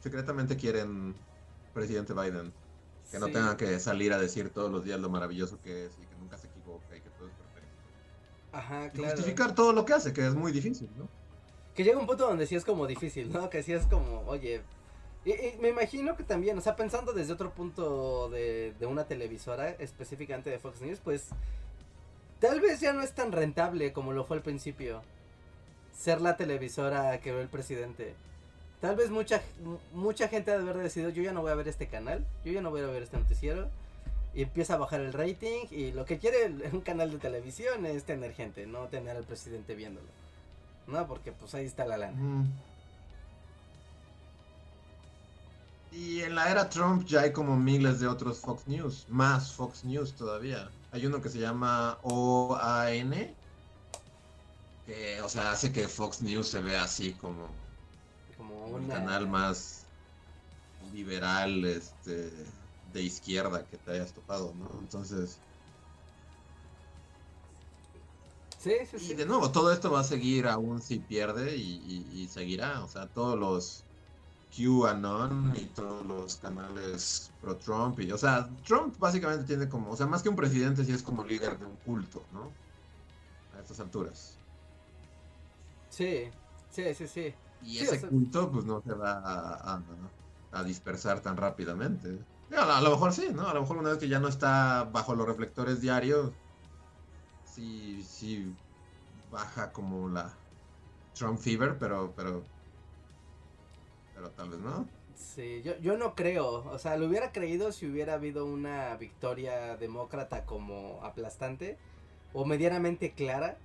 secretamente 0.00 0.56
quieren 0.56 1.26
presidente 1.72 2.14
Biden, 2.14 2.58
que 3.10 3.18
no 3.20 3.30
Sí. 3.30 3.32
tenga 3.32 3.56
que 3.58 3.80
salir 3.80 4.12
a 4.14 4.18
decir 4.20 4.52
todos 4.52 4.70
los 4.72 4.84
días 4.84 5.00
lo 5.00 5.10
maravilloso 5.10 5.60
que 5.60 5.86
es 5.86 5.98
y 5.98 6.06
Ajá, 8.52 8.90
claro. 8.90 9.14
justificar 9.16 9.54
todo 9.54 9.72
lo 9.72 9.84
que 9.84 9.92
hace, 9.92 10.12
que 10.12 10.26
es 10.26 10.34
muy 10.34 10.52
difícil, 10.52 10.88
¿no? 10.96 11.08
Que 11.74 11.84
llega 11.84 11.98
un 11.98 12.06
punto 12.06 12.26
donde 12.26 12.46
sí 12.46 12.56
es 12.56 12.64
como 12.64 12.86
difícil, 12.86 13.32
¿no? 13.32 13.48
Que 13.48 13.62
sí 13.62 13.72
es 13.72 13.86
como, 13.86 14.22
oye. 14.26 14.60
Y, 15.24 15.30
y 15.32 15.58
me 15.60 15.68
imagino 15.68 16.16
que 16.16 16.24
también, 16.24 16.58
o 16.58 16.60
sea, 16.60 16.76
pensando 16.76 17.12
desde 17.12 17.32
otro 17.32 17.52
punto 17.52 18.28
de, 18.30 18.74
de 18.78 18.86
una 18.86 19.04
televisora, 19.04 19.70
específicamente 19.70 20.50
de 20.50 20.58
Fox 20.58 20.80
News, 20.80 20.98
pues 21.02 21.28
tal 22.40 22.60
vez 22.60 22.80
ya 22.80 22.92
no 22.92 23.02
es 23.02 23.12
tan 23.12 23.30
rentable 23.30 23.92
como 23.92 24.12
lo 24.12 24.24
fue 24.24 24.38
al 24.38 24.42
principio. 24.42 25.02
Ser 25.96 26.20
la 26.20 26.36
televisora 26.36 27.20
que 27.20 27.32
ve 27.32 27.42
el 27.42 27.48
presidente. 27.48 28.14
Tal 28.80 28.96
vez 28.96 29.10
mucha, 29.10 29.42
mucha 29.92 30.28
gente 30.28 30.50
ha 30.50 30.56
de 30.56 30.62
haber 30.62 30.78
decidido, 30.82 31.10
yo 31.10 31.22
ya 31.22 31.32
no 31.32 31.42
voy 31.42 31.50
a 31.50 31.54
ver 31.54 31.68
este 31.68 31.86
canal, 31.86 32.26
yo 32.44 32.52
ya 32.52 32.62
no 32.62 32.70
voy 32.70 32.80
a 32.80 32.86
ver 32.86 33.02
este 33.02 33.18
noticiero. 33.18 33.68
Y 34.34 34.42
empieza 34.42 34.74
a 34.74 34.78
bajar 34.78 35.00
el 35.00 35.12
rating 35.12 35.66
y 35.70 35.92
lo 35.92 36.04
que 36.04 36.18
quiere 36.18 36.46
un 36.72 36.80
canal 36.80 37.10
de 37.10 37.18
televisión 37.18 37.86
es 37.86 38.04
tener 38.04 38.32
gente, 38.32 38.66
no 38.66 38.86
tener 38.88 39.16
al 39.16 39.24
presidente 39.24 39.74
viéndolo. 39.74 40.08
No, 40.86 41.06
porque 41.06 41.32
pues 41.32 41.54
ahí 41.54 41.66
está 41.66 41.84
la 41.84 41.96
lana. 41.96 42.46
Y 45.92 46.20
en 46.22 46.36
la 46.36 46.50
era 46.50 46.68
Trump 46.68 47.04
ya 47.04 47.22
hay 47.22 47.32
como 47.32 47.56
miles 47.56 47.98
de 48.00 48.06
otros 48.06 48.38
Fox 48.38 48.66
News, 48.68 49.06
más 49.08 49.52
Fox 49.52 49.84
News 49.84 50.14
todavía. 50.14 50.70
Hay 50.92 51.06
uno 51.06 51.20
que 51.20 51.28
se 51.28 51.38
llama 51.38 51.98
OAN, 52.02 53.34
que, 54.86 55.20
o 55.22 55.28
sea, 55.28 55.52
hace 55.52 55.72
que 55.72 55.88
Fox 55.88 56.22
News 56.22 56.48
se 56.48 56.60
vea 56.60 56.84
así 56.84 57.12
como 57.14 57.48
Como 58.36 58.66
un 58.66 58.88
canal 58.88 59.28
más 59.28 59.84
liberal, 60.92 61.64
este, 61.64 62.30
de 62.92 63.02
izquierda 63.02 63.66
que 63.66 63.78
te 63.78 63.92
hayas 63.92 64.12
topado, 64.14 64.54
¿no? 64.54 64.78
Entonces, 64.80 65.44
Sí, 68.58 68.72
sí, 68.86 68.98
sí. 68.98 69.12
Y 69.12 69.14
de 69.14 69.24
nuevo, 69.26 69.50
todo 69.52 69.72
esto 69.72 69.90
va 69.90 70.00
a 70.00 70.04
seguir 70.04 70.46
aún 70.46 70.80
si 70.82 71.00
pierde 71.00 71.56
y, 71.56 71.62
y- 71.62 72.22
y 72.24 72.28
seguirá. 72.28 72.84
O 72.84 72.88
sea, 72.88 73.08
todos 73.08 73.38
los 73.38 73.88
QAnon 74.50 75.54
y 75.56 75.72
todos 75.72 76.04
los 76.06 76.38
canales 76.38 77.34
pro 77.40 77.58
Trump. 77.58 77.98
Y, 78.00 78.12
o 78.12 78.18
sea, 78.18 78.48
Trump 78.64 78.96
básicamente 78.98 79.44
tiene 79.46 79.68
como, 79.68 79.90
o 79.92 79.96
sea, 79.96 80.06
más 80.06 80.22
que 80.22 80.28
un 80.28 80.36
presidente, 80.36 80.84
sí 80.84 80.92
es 80.92 81.02
como 81.02 81.24
líder 81.24 81.58
de 81.58 81.66
un 81.66 81.78
culto, 81.78 82.26
¿no? 82.30 82.58
A 83.50 83.60
estas 83.60 83.80
alturas. 83.80 84.42
Sí, 85.88 86.30
sí, 86.68 86.94
sí, 86.94 87.06
sí. 87.08 87.34
Y 87.58 87.78
Sí, 87.78 87.84
ese 87.84 87.96
o 87.96 88.00
sea- 88.00 88.10
culto, 88.10 88.50
pues 88.50 88.64
no 88.64 88.80
se 88.82 88.94
va 88.94 89.12
a, 89.12 89.74
a- 89.76 89.84
a 90.52 90.64
dispersar 90.64 91.20
tan 91.22 91.36
rápidamente. 91.36 92.26
A, 92.52 92.66
lo- 92.66 92.72
a 92.74 92.80
lo 92.82 92.90
mejor 92.90 93.12
sí, 93.14 93.28
¿no? 93.32 93.48
A 93.48 93.54
lo 93.54 93.60
mejor 93.62 93.78
una 93.78 93.90
vez 93.90 93.98
que 93.98 94.08
ya 94.08 94.18
no 94.20 94.28
está 94.28 94.84
bajo 94.84 95.14
los 95.14 95.26
reflectores 95.26 95.80
diarios, 95.80 96.34
sí, 97.42 98.02
sí 98.04 98.56
baja 99.30 99.72
como 99.72 100.08
la 100.08 100.42
Trump 101.14 101.38
fever, 101.40 101.78
pero, 101.78 102.14
pero, 102.14 102.50
pero 104.12 104.32
tal 104.32 104.50
vez 104.50 104.60
no. 104.60 104.94
Sí, 105.14 105.62
yo, 105.62 105.76
yo 105.80 105.96
no 105.98 106.14
creo, 106.14 106.64
o 106.70 106.78
sea, 106.78 106.96
lo 106.96 107.06
hubiera 107.06 107.32
creído 107.32 107.72
si 107.72 107.86
hubiera 107.86 108.14
habido 108.14 108.46
una 108.46 108.96
victoria 108.96 109.76
demócrata 109.76 110.46
como 110.46 111.04
aplastante 111.04 111.78
o 112.32 112.44
medianamente 112.46 113.14
clara, 113.14 113.58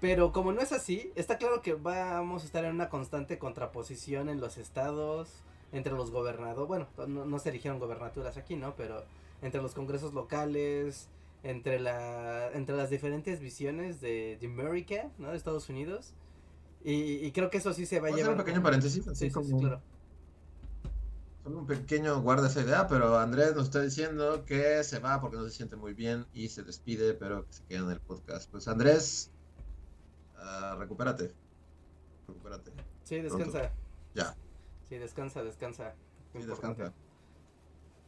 pero 0.00 0.32
como 0.32 0.52
no 0.52 0.60
es 0.62 0.72
así, 0.72 1.12
está 1.16 1.38
claro 1.38 1.62
que 1.62 1.74
vamos 1.74 2.42
a 2.42 2.46
estar 2.46 2.64
en 2.64 2.74
una 2.74 2.90
constante 2.90 3.38
contraposición 3.38 4.28
en 4.28 4.40
los 4.40 4.58
estados, 4.58 5.44
entre 5.72 5.92
los 5.92 6.10
gobernadores, 6.10 6.68
bueno, 6.68 6.86
no, 7.08 7.24
no 7.24 7.38
se 7.38 7.50
eligieron 7.50 7.78
gobernaturas 7.78 8.36
aquí, 8.36 8.56
¿no? 8.56 8.74
Pero 8.76 9.04
entre 9.42 9.60
los 9.62 9.74
congresos 9.74 10.14
locales, 10.14 11.08
entre 11.42 11.78
la 11.80 12.50
entre 12.52 12.76
las 12.76 12.90
diferentes 12.90 13.40
visiones 13.40 14.00
de, 14.00 14.38
de 14.40 14.46
América, 14.46 15.10
¿no? 15.18 15.30
De 15.30 15.36
Estados 15.36 15.68
Unidos. 15.68 16.14
Y, 16.84 17.14
y 17.26 17.32
creo 17.32 17.50
que 17.50 17.58
eso 17.58 17.72
sí 17.72 17.86
se 17.86 17.98
va 18.00 18.08
a 18.08 18.10
hacer 18.10 18.22
llevar. 18.24 18.32
un 18.36 18.38
pequeño 18.38 18.56
como- 18.56 18.64
paréntesis, 18.64 19.06
así 19.08 19.14
Sí, 19.16 19.24
sí, 19.24 19.28
sí, 19.28 19.32
como 19.50 19.60
claro. 19.60 19.80
solo 21.42 21.58
un 21.60 21.66
pequeño 21.66 22.20
guarda 22.22 22.48
esa 22.48 22.60
idea, 22.62 22.86
pero 22.88 23.18
Andrés 23.18 23.54
nos 23.54 23.64
está 23.64 23.80
diciendo 23.82 24.44
que 24.44 24.82
se 24.84 24.98
va 24.98 25.20
porque 25.20 25.36
no 25.36 25.44
se 25.44 25.50
siente 25.50 25.76
muy 25.76 25.92
bien 25.94 26.26
y 26.34 26.48
se 26.48 26.62
despide, 26.62 27.14
pero 27.14 27.46
que 27.46 27.52
se 27.52 27.64
queda 27.64 27.80
en 27.80 27.90
el 27.90 28.00
podcast. 28.00 28.50
Pues 28.50 28.68
Andrés, 28.68 29.30
ah, 30.36 30.76
recupérate. 30.78 31.32
Recupérate. 32.28 32.70
Sí, 33.02 33.20
descansa. 33.20 33.70
Ya. 34.14 34.34
Sí, 34.88 34.98
descansa, 34.98 35.42
descansa. 35.42 35.94
Sí, 36.32 36.38
Importante. 36.38 36.82
descansa. 36.82 36.94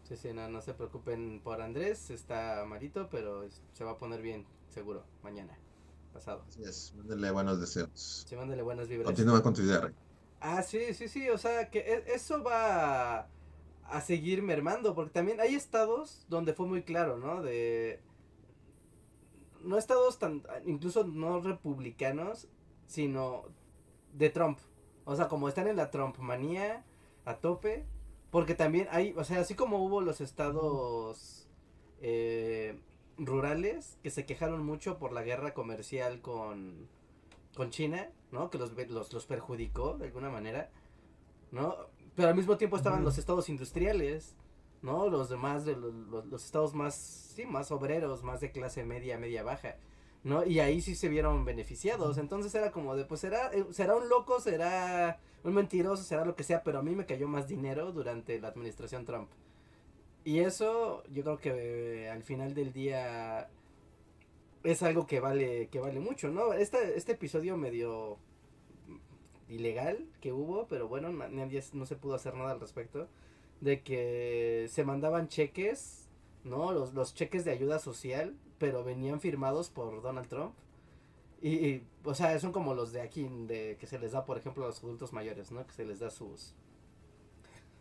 Sí, 0.05 0.17
sí, 0.17 0.33
no, 0.33 0.49
no 0.49 0.61
se 0.61 0.75
preocupen 0.75 1.41
por 1.43 1.61
Andrés, 1.61 2.11
está 2.11 2.65
malito, 2.67 3.09
pero 3.11 3.45
se 3.73 3.85
va 3.85 3.93
a 3.93 3.99
poner 3.99 4.23
bien, 4.23 4.47
seguro, 4.69 5.05
mañana, 5.23 5.59
pasado. 6.13 6.45
Así 6.49 6.63
es, 6.63 6.95
mándenle 6.97 7.31
buenos 7.33 7.61
deseos. 7.61 8.27
Sí, 8.29 8.37
mándale 8.37 8.63
buenas 8.63 8.89
vibras. 8.89 9.07
Continúa 9.07 9.43
con 9.43 9.55
tu 9.55 9.63
idea. 9.63 9.93
Ah, 10.41 10.63
sí, 10.63 10.95
sí, 10.95 11.09
sí, 11.09 11.29
o 11.31 11.39
sea, 11.39 11.71
que 11.71 11.81
e- 11.81 12.15
eso 12.15 12.43
va 12.43 13.21
a, 13.21 13.29
a 13.85 14.01
seguir 14.01 14.43
mermando, 14.43 14.95
porque 14.95 15.13
también 15.13 15.41
hay 15.41 15.55
estados 15.55 16.25
donde 16.29 16.55
fue 16.55 16.67
muy 16.67 16.83
claro, 16.83 17.17
¿no? 17.19 17.43
De... 17.43 18.01
No 19.63 19.79
estados 19.79 20.19
tan, 20.19 20.43
incluso 20.65 21.05
no 21.05 21.41
republicanos, 21.41 22.49
sino 22.87 23.45
de 24.13 24.31
Trump. 24.31 24.59
O 25.07 25.17
sea, 25.17 25.29
como 25.29 25.49
están 25.49 25.67
en 25.69 25.77
la 25.77 25.91
Trump 25.91 26.19
manía 26.19 26.85
a 27.25 27.37
tope, 27.37 27.87
porque 28.31 28.55
también 28.55 28.89
hay, 28.91 29.15
o 29.17 29.25
sea, 29.25 29.41
así 29.41 29.55
como 29.55 29.79
hubo 29.83 30.03
los 30.03 30.21
estados 30.21 31.49
eh, 32.03 32.79
rurales 33.17 33.99
que 34.03 34.11
se 34.11 34.27
quejaron 34.27 34.63
mucho 34.65 34.99
por 34.99 35.13
la 35.13 35.23
guerra 35.23 35.55
comercial 35.55 36.21
con, 36.21 36.89
con 37.57 37.71
China, 37.71 38.11
¿no? 38.33 38.51
Que 38.51 38.59
los, 38.59 38.73
los, 38.91 39.13
los 39.13 39.27
perjudicó 39.27 39.97
de 39.97 40.07
alguna 40.07 40.29
manera, 40.29 40.71
¿no? 41.53 41.75
Pero 42.15 42.29
al 42.29 42.35
mismo 42.35 42.57
tiempo 42.59 42.77
estaban 42.77 43.05
los 43.05 43.17
estados 43.19 43.49
industriales, 43.49 44.35
¿no? 44.83 45.09
Los 45.09 45.29
demás, 45.29 45.65
de 45.65 45.77
los, 45.77 45.95
los- 45.95 46.27
los 46.27 46.45
estados 46.45 46.75
más, 46.75 46.95
sí, 46.97 47.47
más 47.47 47.71
obreros, 47.71 48.23
más 48.23 48.41
de 48.41 48.51
clase 48.53 48.85
media, 48.85 49.19
media 49.19 49.43
baja, 49.43 49.77
¿no? 50.27 50.45
Y 50.45 50.61
ahí 50.61 50.81
sí 50.83 50.95
se 50.97 51.09
vieron 51.09 51.45
beneficiados. 51.47 52.19
Entonces 52.19 52.55
era 52.55 52.73
como 52.73 52.97
de, 52.97 53.05
pues 53.07 53.21
será, 53.23 53.51
eh, 53.55 53.65
será 53.71 53.97
un 53.97 54.09
loco, 54.11 54.41
será 54.41 55.21
un 55.45 55.55
mentiroso, 55.55 56.03
será 56.05 56.25
lo 56.27 56.37
que 56.37 56.45
sea, 56.45 56.63
pero 56.65 56.79
a 56.81 56.83
mí 56.83 56.95
me 56.97 57.07
cayó 57.07 57.29
más 57.29 57.49
dinero 57.49 57.93
durante 57.93 58.41
la 58.41 58.49
administración 58.49 59.05
Trump. 59.07 59.31
Y 60.25 60.41
eso 60.41 61.05
yo 61.13 61.23
creo 61.25 61.39
que 61.39 62.05
eh, 62.07 62.11
al 62.11 62.23
final 62.25 62.55
del 62.55 62.73
día 62.73 63.49
es 64.65 64.83
algo 64.83 65.07
que 65.07 65.21
vale 65.21 65.69
que 65.71 65.81
vale 65.81 66.01
mucho, 66.01 66.29
¿no? 66.31 66.53
Este, 66.53 66.97
este 66.99 67.13
episodio 67.13 67.57
medio 67.57 68.19
ilegal 69.49 70.07
que 70.21 70.33
hubo, 70.33 70.67
pero 70.67 70.89
bueno, 70.89 71.11
na- 71.13 71.29
nadie 71.29 71.63
no 71.73 71.87
se 71.87 71.97
pudo 71.97 72.15
hacer 72.15 72.35
nada 72.35 72.53
al 72.53 72.61
respecto 72.61 73.09
de 73.61 73.83
que 73.83 74.67
se 74.71 74.85
mandaban 74.85 75.29
cheques, 75.29 76.09
¿no? 76.45 76.73
Los, 76.73 76.95
los 76.95 77.15
cheques 77.15 77.45
de 77.45 77.53
ayuda 77.53 77.79
social, 77.79 78.35
pero 78.59 78.85
venían 78.85 79.21
firmados 79.21 79.71
por 79.71 80.03
Donald 80.03 80.29
Trump. 80.29 80.55
Y, 81.41 81.51
y, 81.51 81.87
o 82.05 82.15
sea, 82.15 82.39
son 82.41 82.53
como 82.53 82.75
los 82.75 82.93
de 82.93 83.03
aquí, 83.03 83.29
de 83.47 83.77
que 83.79 83.87
se 83.87 83.99
les 83.99 84.13
da, 84.13 84.25
por 84.25 84.39
ejemplo, 84.39 84.65
a 84.65 84.69
los 84.69 84.83
adultos 84.83 85.13
mayores, 85.13 85.53
¿no? 85.53 85.67
Que 85.67 85.73
se 85.73 85.85
les 85.85 86.01
da 86.01 86.11
sus 86.11 86.55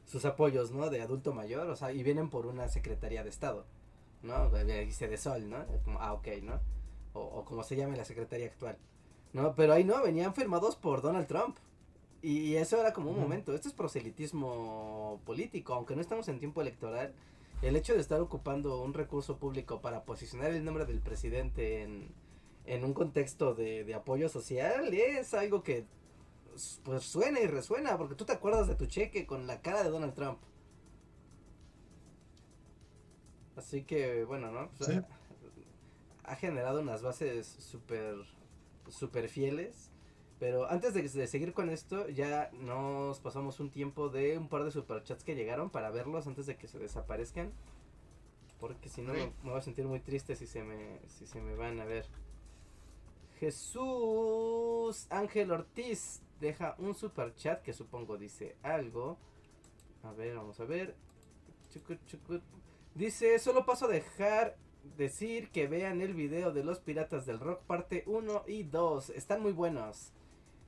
sus 0.05 0.23
apoyos, 0.25 0.71
¿no? 0.71 0.89
De 0.89 1.01
adulto 1.01 1.33
mayor, 1.33 1.69
o 1.69 1.75
sea, 1.75 1.91
y 1.91 2.03
vienen 2.03 2.29
por 2.29 2.45
una 2.45 2.67
secretaría 2.69 3.23
de 3.23 3.29
Estado, 3.29 3.65
¿no? 4.21 4.49
Dice 4.49 5.07
de 5.07 5.17
Sol, 5.17 5.49
¿no? 5.49 5.65
Como, 5.83 5.99
ah, 5.99 6.13
ok, 6.13 6.27
¿no? 6.43 6.59
O, 7.13 7.21
o 7.21 7.45
como 7.45 7.63
se 7.63 7.75
llame 7.75 7.97
la 7.97 8.05
secretaría 8.05 8.47
actual, 8.47 8.77
¿no? 9.33 9.55
Pero 9.55 9.73
ahí 9.73 9.83
no, 9.83 10.01
venían 10.03 10.33
firmados 10.33 10.75
por 10.75 11.01
Donald 11.01 11.27
Trump. 11.27 11.57
Y, 12.21 12.55
eso 12.55 12.79
era 12.79 12.91
como 12.91 13.11
un 13.11 13.19
momento, 13.19 13.53
esto 13.53 13.67
es 13.67 13.73
proselitismo 13.75 15.21
político, 15.25 15.75
aunque 15.75 15.95
no 15.95 16.01
estamos 16.01 16.27
en 16.27 16.39
tiempo 16.39 16.61
electoral, 16.61 17.13
el 17.61 17.75
hecho 17.75 17.93
de 17.93 17.99
estar 18.01 18.19
ocupando 18.21 18.81
un 18.81 18.93
recurso 18.93 19.37
público 19.37 19.81
para 19.81 20.03
posicionar 20.05 20.51
el 20.51 20.63
nombre 20.63 20.85
del 20.85 20.99
presidente 20.99 21.81
en, 21.83 22.09
en 22.65 22.83
un 22.83 22.93
contexto 22.93 23.53
de, 23.55 23.83
de 23.83 23.93
apoyo 23.95 24.29
social 24.29 24.93
es 24.93 25.33
algo 25.33 25.63
que 25.63 25.85
pues 26.83 27.03
suena 27.03 27.39
y 27.41 27.47
resuena, 27.47 27.97
porque 27.97 28.15
tú 28.15 28.25
te 28.25 28.31
acuerdas 28.33 28.67
de 28.67 28.75
tu 28.75 28.85
cheque 28.85 29.25
con 29.25 29.45
la 29.47 29.61
cara 29.61 29.83
de 29.83 29.89
Donald 29.89 30.13
Trump. 30.13 30.39
Así 33.55 33.83
que, 33.83 34.23
bueno, 34.25 34.51
¿no? 34.51 34.69
Pues, 34.77 34.89
Sí. 34.89 35.01
ha, 36.23 36.31
ha 36.31 36.35
generado 36.35 36.81
unas 36.81 37.01
bases 37.01 37.47
súper, 37.47 38.15
súper 38.89 39.29
fieles. 39.29 39.91
Pero 40.39 40.69
antes 40.69 40.93
de, 40.93 41.01
de 41.03 41.27
seguir 41.27 41.53
con 41.53 41.69
esto, 41.69 42.09
ya 42.09 42.49
nos 42.53 43.19
pasamos 43.19 43.59
un 43.59 43.71
tiempo 43.71 44.09
de 44.09 44.37
un 44.37 44.49
par 44.49 44.63
de 44.65 44.71
superchats 44.71 45.23
que 45.23 45.35
llegaron 45.35 45.69
para 45.69 45.91
verlos 45.91 46.27
antes 46.27 46.45
de 46.45 46.57
que 46.57 46.67
se 46.67 46.77
desaparezcan. 46.79 47.53
Porque 48.59 48.89
si 48.89 49.01
no, 49.01 49.13
Sí. 49.13 49.19
me, 49.19 49.33
me 49.43 49.49
voy 49.51 49.59
a 49.59 49.61
sentir 49.61 49.85
muy 49.85 49.99
triste 50.01 50.35
si 50.35 50.45
se 50.47 50.63
me, 50.63 50.99
si 51.07 51.25
se 51.25 51.41
me 51.41 51.55
van 51.55 51.79
a 51.79 51.85
ver. 51.85 52.05
Jesús 53.39 55.07
Ángel 55.09 55.51
Ortiz 55.51 56.21
deja 56.39 56.75
un 56.79 56.95
super 56.95 57.33
chat 57.35 57.61
que 57.61 57.73
supongo 57.73 58.17
dice 58.17 58.55
algo. 58.63 59.17
A 60.03 60.11
ver, 60.11 60.35
vamos 60.35 60.59
a 60.59 60.65
ver. 60.65 60.95
Chucut, 61.71 62.03
chucut. 62.05 62.41
Dice, 62.93 63.37
solo 63.39 63.65
paso 63.65 63.85
a 63.85 63.89
dejar 63.89 64.57
decir 64.97 65.49
que 65.49 65.67
vean 65.67 66.01
el 66.01 66.13
video 66.13 66.51
de 66.51 66.63
los 66.63 66.79
Piratas 66.79 67.25
del 67.25 67.39
Rock 67.39 67.63
parte 67.63 68.03
1 68.05 68.43
y 68.47 68.63
2. 68.63 69.09
Están 69.11 69.41
muy 69.41 69.51
buenos. 69.51 70.11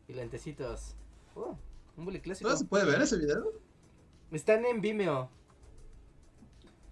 Y 0.08 0.14
lentecitos. 0.14 0.96
Oh, 1.36 1.58
un 1.98 2.06
bully 2.06 2.22
clásico. 2.22 2.48
¿Todavía 2.48 2.64
se 2.64 2.70
puede 2.70 2.86
ver 2.86 3.02
ese 3.02 3.18
video? 3.18 3.54
Están 4.32 4.66
en 4.66 4.82
Vimeo. 4.82 5.30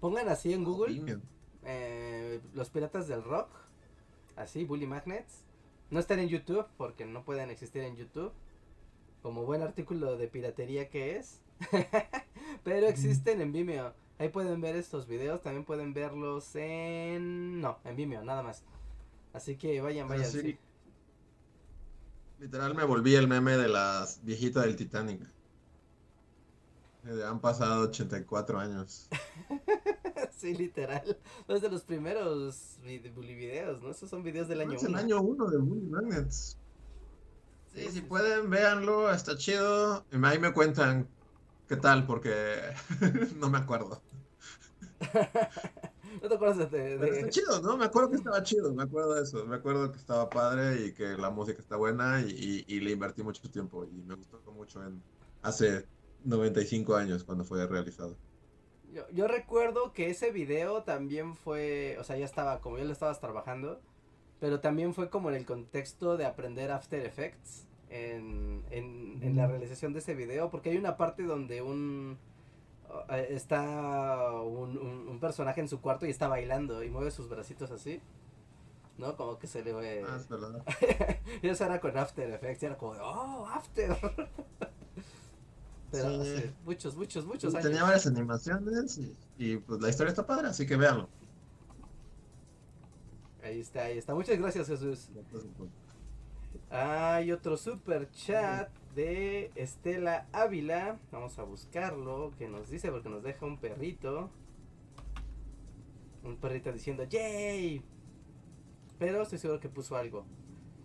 Pongan 0.00 0.28
así 0.28 0.52
en 0.52 0.64
Google 0.64 0.92
Vimeo. 0.94 1.20
eh, 1.64 2.40
los 2.54 2.70
piratas 2.70 3.08
del 3.08 3.22
rock, 3.24 3.48
así, 4.36 4.64
Bully 4.64 4.86
Magnets. 4.86 5.44
No 5.90 6.00
están 6.00 6.18
en 6.18 6.28
YouTube 6.28 6.66
porque 6.76 7.06
no 7.06 7.24
pueden 7.24 7.50
existir 7.50 7.82
en 7.82 7.96
YouTube, 7.96 8.32
como 9.22 9.44
buen 9.44 9.62
artículo 9.62 10.16
de 10.16 10.28
piratería 10.28 10.88
que 10.90 11.16
es. 11.16 11.40
Pero 12.64 12.86
existen 12.86 13.40
en 13.40 13.52
Vimeo. 13.52 13.94
Ahí 14.18 14.28
pueden 14.28 14.60
ver 14.60 14.76
estos 14.76 15.06
videos, 15.06 15.42
también 15.42 15.64
pueden 15.64 15.92
verlos 15.94 16.54
en... 16.56 17.60
No, 17.60 17.78
en 17.84 17.96
Vimeo, 17.96 18.24
nada 18.24 18.42
más. 18.42 18.64
Así 19.32 19.56
que 19.56 19.80
vayan, 19.80 20.08
vayan. 20.08 20.26
sí. 20.30 20.58
Literal 22.38 22.74
me 22.74 22.84
volví 22.84 23.14
el 23.14 23.28
meme 23.28 23.58
de 23.58 23.68
las 23.68 24.22
viejitas 24.24 24.64
del 24.64 24.76
Titanic. 24.76 25.20
Han 27.26 27.40
pasado 27.40 27.84
84 27.88 28.58
años. 28.58 29.08
Sí, 30.30 30.54
literal. 30.54 31.18
Los 31.48 31.62
de 31.62 31.70
los 31.70 31.82
primeros 31.82 32.78
Bully 33.14 33.34
videos, 33.34 33.82
¿no? 33.82 33.90
Esos 33.90 34.10
son 34.10 34.22
videos 34.22 34.48
del 34.48 34.60
año 34.60 34.76
es 34.76 34.84
el 34.84 34.94
uno. 34.94 34.98
año 34.98 35.20
1 35.20 35.46
de 35.50 35.58
Bully 35.58 35.86
Magnets. 35.86 36.58
Sí, 37.74 37.80
Sí, 37.80 37.90
si 37.90 38.00
sí, 38.00 38.02
pueden, 38.02 38.50
véanlo, 38.50 39.10
está 39.12 39.36
chido. 39.36 40.04
Y 40.12 40.24
Ahí 40.24 40.38
me 40.38 40.52
cuentan 40.52 41.08
qué 41.68 41.76
tal, 41.76 42.06
porque 42.06 42.56
no 43.36 43.50
me 43.50 43.58
acuerdo. 43.58 44.02
¿No 46.22 46.28
te 46.28 46.34
acuerdas 46.34 46.58
de, 46.58 46.66
Pero 46.98 47.04
está 47.14 47.28
chido, 47.28 47.60
¿no? 47.62 47.76
Me 47.76 47.84
acuerdo 47.84 48.10
que 48.10 48.16
estaba 48.16 48.42
chido, 48.42 48.72
me 48.74 48.82
acuerdo 48.84 49.14
de 49.14 49.22
eso. 49.22 49.44
Me 49.46 49.56
acuerdo 49.56 49.92
que 49.92 49.98
estaba 49.98 50.28
padre 50.30 50.86
y 50.86 50.92
que 50.92 51.16
la 51.16 51.30
música 51.30 51.60
está 51.60 51.76
buena 51.76 52.20
y, 52.22 52.64
y- 52.66 52.74
y 52.76 52.80
le 52.80 52.92
invertí 52.92 53.22
mucho 53.22 53.48
tiempo 53.50 53.84
y 53.84 54.02
me 54.02 54.14
gustó 54.14 54.40
mucho 54.52 54.82
en 54.84 55.02
hace 55.42 55.86
95 56.24 56.96
años 56.96 57.24
cuando 57.24 57.44
fue 57.44 57.66
realizado. 57.66 58.16
Yo, 58.92 59.02
yo 59.12 59.28
recuerdo 59.28 59.92
que 59.92 60.08
ese 60.10 60.30
video 60.30 60.82
también 60.84 61.34
fue, 61.34 61.96
o 62.00 62.04
sea, 62.04 62.16
ya 62.16 62.24
estaba, 62.24 62.60
como 62.60 62.78
ya 62.78 62.84
lo 62.84 62.92
estabas 62.92 63.20
trabajando, 63.20 63.80
pero 64.40 64.60
también 64.60 64.94
fue 64.94 65.10
como 65.10 65.28
en 65.30 65.36
el 65.36 65.44
contexto 65.46 66.16
de 66.16 66.24
aprender 66.24 66.70
After 66.70 67.04
Effects 67.04 67.66
en, 67.90 68.62
en, 68.70 69.22
en 69.22 69.36
la 69.36 69.46
realización 69.46 69.92
de 69.92 69.98
ese 70.00 70.14
video, 70.14 70.50
porque 70.50 70.70
hay 70.70 70.76
una 70.78 70.96
parte 70.96 71.24
donde 71.24 71.62
un 71.62 72.18
está 73.28 74.30
un, 74.42 74.76
un, 74.78 75.08
un 75.08 75.20
personaje 75.20 75.60
en 75.60 75.68
su 75.68 75.80
cuarto 75.80 76.06
y 76.06 76.10
está 76.10 76.28
bailando 76.28 76.82
y 76.82 76.90
mueve 76.90 77.10
sus 77.10 77.28
bracitos 77.28 77.70
así, 77.70 78.00
¿no? 78.98 79.16
Como 79.16 79.38
que 79.38 79.46
se 79.46 79.62
le 79.62 79.72
ve... 79.72 80.04
Ah, 80.08 80.16
es 80.16 80.28
verdad. 80.28 80.62
y 81.42 81.48
eso 81.48 81.64
era 81.64 81.80
con 81.80 81.96
After 81.96 82.30
Effects, 82.30 82.62
era 82.62 82.76
como 82.76 82.92
oh, 82.92 83.46
After. 83.46 83.96
Pero 85.90 86.10
Sí. 86.10 86.20
hace 86.20 86.54
muchos, 86.64 86.96
muchos, 86.96 87.24
muchos 87.26 87.54
años. 87.54 87.64
Tenía 87.66 87.82
varias 87.84 88.06
animaciones 88.06 88.98
y, 88.98 89.16
y, 89.38 89.56
pues 89.58 89.80
la 89.80 89.88
historia 89.88 90.10
está 90.10 90.26
padre, 90.26 90.48
así 90.48 90.66
que 90.66 90.76
véanlo. 90.76 91.08
Ahí 93.42 93.60
está, 93.60 93.82
ahí 93.84 93.98
está. 93.98 94.14
Muchas 94.14 94.38
gracias, 94.38 94.66
Jesús. 94.66 95.08
Hay 96.70 97.30
otro 97.30 97.56
super 97.56 98.10
chat 98.10 98.68
de 98.96 99.52
Estela 99.54 100.26
Ávila. 100.32 100.98
Vamos 101.12 101.38
a 101.38 101.44
buscarlo. 101.44 102.32
Que 102.36 102.48
nos 102.48 102.68
dice 102.68 102.90
porque 102.90 103.08
nos 103.08 103.22
deja 103.22 103.46
un 103.46 103.58
perrito. 103.58 104.30
Un 106.24 106.36
perrito 106.36 106.72
diciendo 106.72 107.04
¡Yay! 107.04 107.84
Pero 108.98 109.22
estoy 109.22 109.38
seguro 109.38 109.60
que 109.60 109.68
puso 109.68 109.96
algo. 109.96 110.24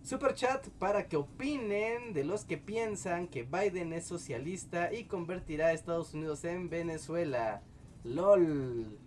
Super 0.02 0.34
chat 0.34 0.68
para 0.78 1.08
que 1.08 1.16
opinen 1.16 2.12
de 2.12 2.24
los 2.24 2.44
que 2.44 2.58
piensan 2.58 3.28
que 3.28 3.44
Biden 3.44 3.92
es 3.92 4.04
socialista 4.04 4.92
y 4.92 5.04
convertirá 5.04 5.68
a 5.68 5.72
Estados 5.72 6.12
Unidos 6.12 6.44
en 6.44 6.68
Venezuela. 6.68 7.62
LOL. 8.04 8.98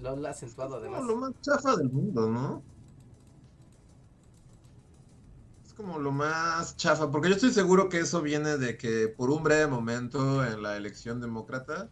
LOL 0.00 0.26
acentuado 0.26 0.76
además. 0.76 1.00
como 1.00 1.12
lo 1.12 1.16
más 1.16 1.40
chafa 1.40 1.76
del 1.76 1.90
mundo, 1.90 2.30
¿no? 2.30 2.62
Es 5.64 5.67
como 5.78 6.00
lo 6.00 6.10
más 6.10 6.76
chafa, 6.76 7.08
porque 7.08 7.28
yo 7.28 7.36
estoy 7.36 7.52
seguro 7.52 7.88
que 7.88 8.00
eso 8.00 8.20
viene 8.20 8.58
de 8.58 8.76
que 8.76 9.06
por 9.06 9.30
un 9.30 9.44
breve 9.44 9.68
momento 9.68 10.44
en 10.44 10.60
la 10.60 10.76
elección 10.76 11.20
demócrata 11.20 11.88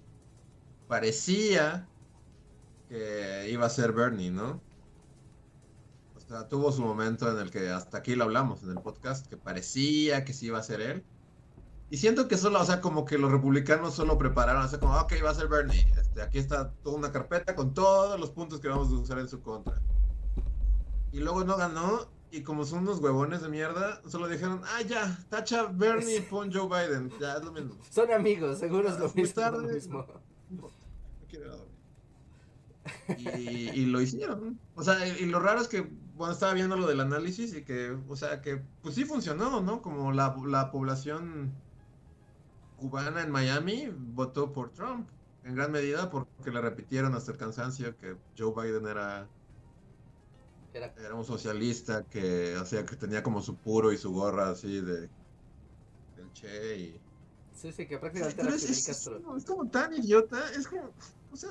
parecía 0.88 1.88
que 2.88 3.48
iba 3.48 3.64
a 3.64 3.70
ser 3.70 3.92
Bernie, 3.92 4.32
¿no? 4.32 4.60
O 6.16 6.20
sea, 6.20 6.48
tuvo 6.48 6.72
su 6.72 6.82
momento 6.82 7.30
en 7.30 7.38
el 7.38 7.52
que 7.52 7.70
hasta 7.70 7.98
aquí 7.98 8.16
lo 8.16 8.24
hablamos 8.24 8.64
en 8.64 8.70
el 8.70 8.80
podcast, 8.80 9.28
que 9.28 9.36
parecía 9.36 10.24
que 10.24 10.32
sí 10.32 10.46
iba 10.46 10.58
a 10.58 10.64
ser 10.64 10.80
él. 10.80 11.04
Y 11.88 11.98
siento 11.98 12.26
que 12.26 12.36
solo, 12.36 12.60
o 12.60 12.64
sea, 12.64 12.80
como 12.80 13.04
que 13.04 13.18
los 13.18 13.30
republicanos 13.30 13.94
solo 13.94 14.18
prepararon, 14.18 14.64
o 14.64 14.68
sea, 14.68 14.80
como, 14.80 14.98
ok, 14.98 15.12
va 15.24 15.30
a 15.30 15.34
ser 15.34 15.46
Bernie. 15.46 15.86
Este, 15.96 16.22
aquí 16.22 16.38
está 16.38 16.72
toda 16.82 16.96
una 16.96 17.12
carpeta 17.12 17.54
con 17.54 17.72
todos 17.72 18.18
los 18.18 18.30
puntos 18.30 18.58
que 18.58 18.66
vamos 18.66 18.88
a 18.88 18.94
usar 18.94 19.20
en 19.20 19.28
su 19.28 19.40
contra. 19.42 19.80
Y 21.12 21.20
luego 21.20 21.44
no 21.44 21.56
ganó, 21.56 22.15
y 22.30 22.42
como 22.42 22.64
son 22.64 22.80
unos 22.80 22.98
huevones 23.00 23.40
de 23.42 23.48
mierda, 23.48 24.00
solo 24.08 24.28
dijeron, 24.28 24.60
ah, 24.64 24.82
ya, 24.82 25.18
tacha 25.28 25.64
Bernie 25.66 26.16
y 26.18 26.20
pon 26.20 26.52
Joe 26.52 26.66
Biden. 26.68 27.10
Ya, 27.20 27.34
es 27.36 27.44
lo 27.44 27.52
mismo. 27.52 27.76
Son 27.90 28.10
amigos, 28.12 28.58
seguro 28.58 28.88
es 28.88 28.98
lo 28.98 29.06
Ah, 29.06 29.10
muy 29.14 29.22
mismo. 29.22 29.40
tarde. 29.42 29.62
lo 29.68 29.74
mismo. 29.74 30.06
No. 30.50 30.70
Y, 33.18 33.70
y 33.70 33.86
lo 33.86 34.00
hicieron. 34.00 34.58
O 34.74 34.82
sea, 34.82 35.06
y, 35.06 35.22
y 35.22 35.26
lo 35.26 35.40
raro 35.40 35.60
es 35.60 35.68
que, 35.68 35.88
bueno, 36.16 36.32
estaba 36.32 36.52
viendo 36.54 36.76
lo 36.76 36.86
del 36.86 37.00
análisis 37.00 37.54
y 37.54 37.62
que, 37.62 37.96
o 38.08 38.16
sea, 38.16 38.40
que 38.40 38.62
pues 38.82 38.94
sí 38.94 39.04
funcionó, 39.04 39.60
¿no? 39.60 39.82
Como 39.82 40.12
la, 40.12 40.36
la 40.46 40.70
población 40.70 41.52
cubana 42.76 43.22
en 43.22 43.30
Miami 43.30 43.88
votó 43.96 44.52
por 44.52 44.70
Trump, 44.70 45.08
en 45.44 45.54
gran 45.54 45.72
medida 45.72 46.10
porque 46.10 46.50
le 46.50 46.60
repitieron 46.60 47.14
hasta 47.14 47.32
el 47.32 47.38
cansancio 47.38 47.96
que 47.96 48.16
Joe 48.36 48.52
Biden 48.54 48.86
era, 48.86 49.26
Era- 50.76 50.92
era 50.98 51.14
un 51.14 51.24
socialista, 51.24 52.04
que, 52.04 52.56
o 52.58 52.64
sea, 52.66 52.84
que 52.84 52.96
tenía 52.96 53.22
como 53.22 53.40
su 53.42 53.56
puro 53.56 53.92
y 53.92 53.96
su 53.98 54.12
gorra 54.12 54.50
así 54.50 54.80
de 54.80 55.08
del 56.16 56.32
Che 56.32 56.76
y... 56.76 57.00
sí, 57.54 57.72
sí, 57.72 57.86
que 57.86 57.98
prácticamente 57.98 58.42
era 58.42 58.54
es, 58.54 58.60
Fidel 58.62 58.72
es- 58.78 58.86
Castro. 58.86 59.36
es 59.36 59.44
como 59.44 59.68
tan 59.68 59.92
idiota, 59.94 60.50
es 60.52 60.66
como, 60.66 60.90
o 61.32 61.36
sea, 61.36 61.50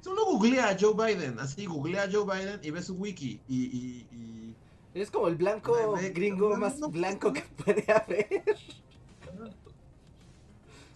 solo 0.00 0.24
googlea 0.26 0.70
a 0.70 0.76
Joe 0.78 0.94
Biden, 0.94 1.38
así 1.40 1.66
googlea 1.66 2.04
a 2.04 2.10
Joe 2.10 2.24
Biden 2.24 2.60
y 2.62 2.70
ve 2.70 2.82
su 2.82 2.94
wiki 2.96 3.40
y, 3.48 3.64
y, 3.64 4.08
y- 4.12 4.54
Es 4.94 5.10
como 5.10 5.28
el 5.28 5.36
blanco 5.36 5.76
Me- 5.96 6.02
me- 6.02 6.10
gringo 6.10 6.50
no, 6.50 6.56
más 6.56 6.78
no, 6.78 6.88
blanco 6.90 7.32
que 7.32 7.42
puede 7.64 7.84
haber. 7.92 8.44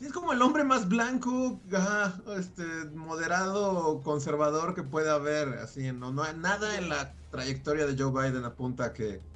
Es 0.06 0.12
como 0.12 0.32
el 0.32 0.42
hombre 0.42 0.64
más 0.64 0.88
blanco, 0.88 1.62
ajá, 1.72 2.22
este, 2.38 2.62
moderado, 2.90 4.02
conservador 4.02 4.74
que 4.74 4.82
puede 4.82 5.10
haber, 5.10 5.48
así, 5.58 5.92
no, 5.92 6.12
no 6.12 6.22
hay 6.24 6.36
nada 6.36 6.76
en 6.78 6.88
la 6.88 7.18
trayectoria 7.30 7.86
de 7.86 7.96
Joe 8.00 8.10
Biden 8.12 8.44
apunta 8.44 8.86
a 8.86 8.92
que 8.92 9.26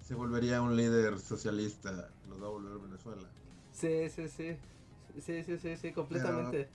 se 0.00 0.14
volvería 0.16 0.62
un 0.62 0.76
líder 0.76 1.18
socialista, 1.20 2.16
lo 2.24 2.38
va 2.40 2.48
a 2.48 2.50
volver 2.50 2.78
Venezuela. 2.80 3.34
Sí, 3.70 4.08
sí, 4.10 4.28
sí. 4.28 4.58
Sí, 5.20 5.42
sí, 5.44 5.58
sí, 5.58 5.76
sí, 5.76 5.92
completamente. 5.92 6.74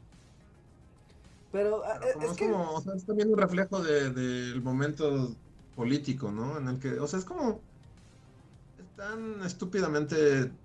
Pero, 1.50 1.84
ah, 1.86 1.98
Pero 1.98 2.10
eh, 2.10 2.16
como 2.16 2.32
es 2.32 2.34
es 2.34 2.38
que 2.38 2.38
como, 2.38 2.72
o 2.76 2.82
sea, 2.82 2.94
es 2.96 3.06
también 3.06 3.30
un 3.32 3.38
reflejo 3.38 3.82
de- 3.82 4.12
del 4.12 4.62
momento 4.62 5.40
político, 5.74 6.32
¿no? 6.32 6.58
En 6.58 6.68
el 6.68 6.80
que, 6.80 7.00
o 7.00 7.08
sea, 7.08 7.20
es 7.20 7.26
como, 7.26 7.66
es 8.78 8.94
tan 8.96 9.42
estúpidamente 9.44 10.58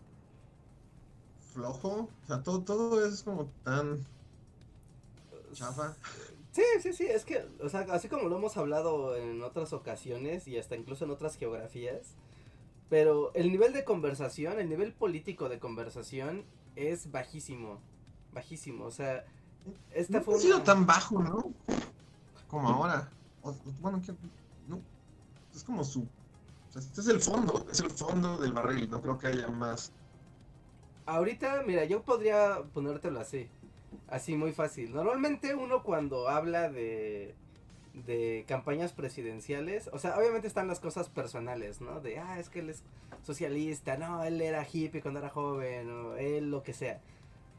flojo, 1.51 2.09
o 2.25 2.27
sea, 2.27 2.43
todo, 2.43 2.61
todo 2.63 3.05
es 3.07 3.23
como 3.23 3.47
tan 3.65 4.05
chafa. 5.53 5.97
Sí, 6.53 6.63
sí, 6.83 6.93
sí, 6.93 7.07
es 7.07 7.25
que, 7.25 7.47
o 7.63 7.69
sea, 7.69 7.81
así 7.91 8.09
como 8.09 8.29
lo 8.29 8.37
hemos 8.37 8.57
hablado 8.57 9.17
en 9.17 9.43
otras 9.43 9.73
ocasiones 9.73 10.49
y 10.49 10.59
hasta 10.59 10.77
incluso 10.77 11.05
en 11.05 11.11
otras 11.13 11.37
geografías, 11.37 12.15
pero 12.89 13.33
el 13.35 13.53
nivel 13.53 13.73
de 13.73 13.85
conversación, 13.85 14.59
el 14.59 14.69
nivel 14.69 14.93
político 14.93 15.49
de 15.49 15.59
conversación 15.61 16.45
es 16.77 17.11
bajísimo, 17.13 17.79
bajísimo, 18.33 18.85
o 18.85 18.91
sea, 18.91 19.25
esta 19.93 20.19
No 20.19 20.25
fue 20.25 20.35
ha 20.35 20.39
sido 20.39 20.57
una- 20.57 20.65
tan 20.65 20.87
bajo, 20.87 21.23
¿no? 21.23 21.53
Como 22.49 22.69
ahora. 22.69 23.09
O- 23.43 23.55
bueno, 23.81 24.03
que, 24.03 24.13
no, 24.69 24.81
es 25.55 25.63
como 25.65 25.85
su, 25.85 26.01
o 26.03 26.73
sea, 26.73 26.81
este 26.83 27.01
es 27.01 27.07
el 27.09 27.21
fondo, 27.21 27.65
es 27.71 27.79
el 27.81 27.91
fondo 27.91 28.39
del 28.39 28.53
barril, 28.53 28.91
no 28.91 29.01
creo 29.01 29.19
que 29.19 29.29
haya 29.29 29.49
más. 29.49 29.93
Ahorita, 31.11 31.63
mira, 31.67 31.85
yo 31.85 32.03
podría 32.03 32.63
ponértelo 32.73 33.21
así. 33.21 33.49
Así 34.09 34.37
muy 34.37 34.53
fácil. 34.53 34.93
Normalmente 34.93 35.55
uno 35.55 35.83
cuando 35.83 36.29
habla 36.29 36.69
de 36.69 37.35
de 37.95 38.45
campañas 38.47 38.93
presidenciales, 38.93 39.89
o 39.93 39.99
sea, 39.99 40.17
obviamente 40.17 40.47
están 40.47 40.69
las 40.69 40.81
cosas 40.81 41.09
personales, 41.09 41.81
¿no? 41.81 42.01
De, 42.01 42.19
ah, 42.19 42.39
es 42.39 42.49
que 42.49 42.61
él 42.61 42.71
es 42.71 42.83
socialista, 43.23 43.97
no, 43.97 44.23
él 44.25 44.41
era 44.41 44.67
hippie 44.71 45.03
cuando 45.03 45.21
era 45.21 45.29
joven, 45.29 45.91
o 45.91 46.15
él 46.17 46.51
lo 46.51 46.63
que 46.63 46.73
sea, 46.73 47.01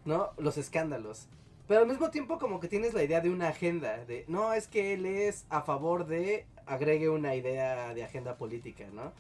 ¿no? 0.06 0.32
Los 0.38 0.58
escándalos. 0.58 1.28
Pero 1.68 1.82
al 1.82 1.88
mismo 1.88 2.10
tiempo 2.10 2.40
como 2.40 2.60
que 2.60 2.68
tienes 2.68 2.94
la 2.94 3.04
idea 3.04 3.22
de 3.22 3.30
una 3.30 3.50
agenda, 3.50 4.04
de, 4.06 4.26
no, 4.28 4.54
es 4.54 4.68
que 4.68 4.94
él 4.94 5.06
es 5.06 5.46
a 5.50 5.62
favor 5.62 6.06
de, 6.06 6.46
agregue 6.66 7.10
una 7.10 7.36
idea 7.36 7.94
de 7.94 8.04
agenda 8.04 8.36
política, 8.36 8.86
¿no? 8.94 9.12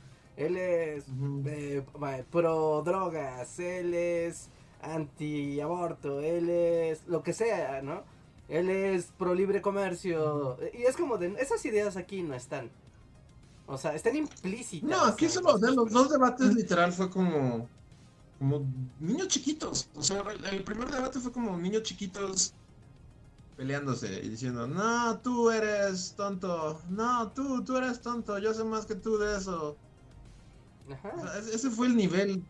Él 0.45 0.57
es 0.57 1.05
eh, 1.45 1.83
va- 2.01 2.23
pro 2.29 2.81
drogas, 2.83 3.59
él 3.59 3.93
es 3.93 4.49
anti 4.81 5.59
aborto, 5.61 6.19
él 6.21 6.49
es 6.49 7.07
lo 7.07 7.23
que 7.23 7.33
sea, 7.33 7.81
¿no? 7.81 8.03
Él 8.49 8.69
es 8.69 9.05
pro 9.17 9.33
libre 9.33 9.61
comercio. 9.61 10.57
Y 10.73 10.83
es 10.83 10.97
como 10.97 11.17
de, 11.17 11.27
esas 11.39 11.63
ideas 11.65 11.95
aquí 11.97 12.23
no 12.23 12.35
están. 12.35 12.69
O 13.67 13.77
sea, 13.77 13.95
están 13.95 14.15
implícitas. 14.15 14.89
No, 14.89 15.05
aquí 15.05 15.29
solo, 15.29 15.57
sea, 15.57 15.71
los 15.71 15.91
dos 15.91 16.09
debates 16.09 16.53
literal 16.53 16.91
fue 16.91 17.09
como, 17.09 17.69
como 18.39 18.65
niños 18.99 19.27
chiquitos. 19.29 19.87
O 19.95 20.03
sea, 20.03 20.23
el 20.51 20.63
primer 20.63 20.89
debate 20.89 21.19
fue 21.19 21.31
como 21.31 21.57
niños 21.57 21.83
chiquitos 21.83 22.53
peleándose 23.55 24.21
y 24.23 24.29
diciendo, 24.29 24.67
no, 24.67 25.19
tú 25.19 25.51
eres 25.51 26.13
tonto, 26.15 26.81
no, 26.89 27.31
tú, 27.31 27.63
tú 27.63 27.77
eres 27.77 28.01
tonto, 28.01 28.39
yo 28.39 28.53
sé 28.53 28.63
más 28.63 28.85
que 28.85 28.95
tú 28.95 29.17
de 29.17 29.37
eso. 29.37 29.77
O 30.89 30.93
Ajá. 30.93 31.17
sea, 31.41 31.53
ese- 31.53 31.69
fue 31.69 31.87
el 31.87 31.95
nivel, 31.95 32.43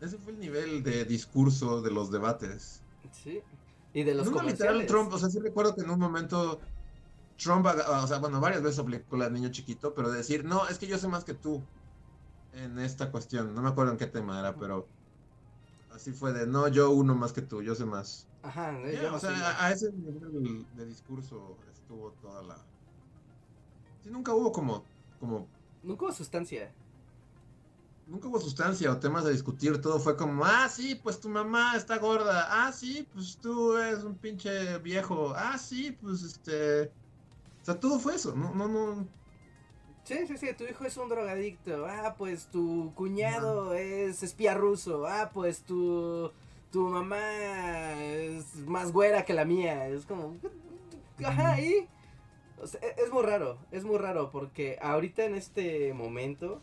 ese 0.00 0.18
fue 0.18 0.32
el 0.32 0.38
nivel 0.40 0.82
de 0.82 1.04
discurso 1.04 1.80
de 1.82 1.90
los 1.90 2.10
debates. 2.10 2.82
Sí. 3.12 3.40
Y 3.92 4.02
de 4.02 4.14
los 4.14 4.30
no, 4.30 4.42
literal. 4.42 4.84
Trump, 4.86 5.12
o 5.12 5.18
sea, 5.18 5.28
sí 5.30 5.38
recuerdo 5.38 5.74
que 5.74 5.82
en 5.82 5.90
un 5.90 5.98
momento 6.00 6.60
Trump, 7.36 7.66
o 7.66 8.06
sea, 8.06 8.18
bueno, 8.18 8.40
varias 8.40 8.62
veces 8.62 8.78
aplicó 8.80 9.16
la 9.16 9.26
de 9.26 9.32
niño 9.32 9.48
chiquito, 9.50 9.94
pero 9.94 10.10
de 10.10 10.18
decir, 10.18 10.44
no, 10.44 10.66
es 10.68 10.78
que 10.78 10.86
yo 10.86 10.98
sé 10.98 11.08
más 11.08 11.24
que 11.24 11.34
tú 11.34 11.62
en 12.52 12.78
esta 12.78 13.10
cuestión. 13.10 13.54
No 13.54 13.62
me 13.62 13.68
acuerdo 13.68 13.92
en 13.92 13.98
qué 13.98 14.06
tema 14.06 14.38
era, 14.40 14.54
pero 14.56 14.86
así 15.92 16.12
fue 16.12 16.32
de, 16.32 16.46
no, 16.46 16.66
yo 16.68 16.90
uno 16.90 17.14
más 17.14 17.32
que 17.32 17.42
tú, 17.42 17.62
yo 17.62 17.74
sé 17.74 17.84
más. 17.84 18.26
Ajá, 18.42 18.72
Ya, 18.92 19.02
yo 19.02 19.10
no 19.10 19.16
o 19.16 19.20
sea, 19.20 19.34
sé. 19.36 19.42
a, 19.42 19.64
a 19.66 19.72
ese 19.72 19.90
nivel 19.92 20.66
de 20.76 20.86
discurso 20.86 21.56
estuvo 21.72 22.10
toda 22.20 22.42
la. 22.42 22.56
Sí, 24.02 24.10
nunca 24.10 24.34
hubo 24.34 24.52
como, 24.52 24.84
como, 25.18 25.46
Nunca 25.82 26.04
hubo 26.04 26.12
sustancia. 26.12 26.72
Nunca 28.06 28.28
hubo 28.28 28.40
sustancia 28.40 28.90
o 28.92 28.98
temas 28.98 29.24
a 29.24 29.30
discutir. 29.30 29.80
Todo 29.80 29.98
fue 30.00 30.16
como, 30.16 30.44
ah, 30.44 30.68
sí, 30.68 30.94
pues 30.94 31.20
tu 31.20 31.28
mamá 31.28 31.76
está 31.76 31.98
gorda. 31.98 32.46
Ah, 32.50 32.72
sí, 32.72 33.06
pues 33.12 33.38
tú 33.40 33.76
eres 33.76 34.04
un 34.04 34.14
pinche 34.16 34.78
viejo. 34.78 35.32
Ah, 35.36 35.58
sí, 35.58 35.92
pues 36.00 36.22
este. 36.22 36.84
O 37.62 37.64
sea, 37.64 37.80
todo 37.80 37.98
fue 37.98 38.14
eso. 38.16 38.34
No, 38.34 38.54
no, 38.54 38.68
no. 38.68 39.06
Sí, 40.04 40.26
sí, 40.26 40.36
sí, 40.36 40.48
tu 40.52 40.64
hijo 40.64 40.84
es 40.84 40.96
un 40.98 41.08
drogadicto. 41.08 41.86
Ah, 41.86 42.14
pues 42.18 42.48
tu 42.50 42.92
cuñado 42.94 43.74
es 43.74 44.22
espía 44.22 44.54
ruso. 44.54 45.06
Ah, 45.06 45.30
pues 45.32 45.62
tu, 45.62 46.30
tu 46.70 46.88
mamá 46.88 47.18
es 48.02 48.54
más 48.66 48.92
güera 48.92 49.24
que 49.24 49.32
la 49.32 49.46
mía. 49.46 49.88
Es 49.88 50.04
como... 50.04 50.36
Ajá, 51.24 51.58
y... 51.58 51.88
o 52.60 52.66
sea, 52.66 52.80
e- 52.80 52.96
es 53.02 53.10
muy 53.10 53.22
raro, 53.22 53.56
es 53.70 53.84
muy 53.84 53.96
raro 53.96 54.30
porque 54.30 54.78
ahorita 54.82 55.24
en 55.24 55.36
este 55.36 55.94
momento, 55.94 56.60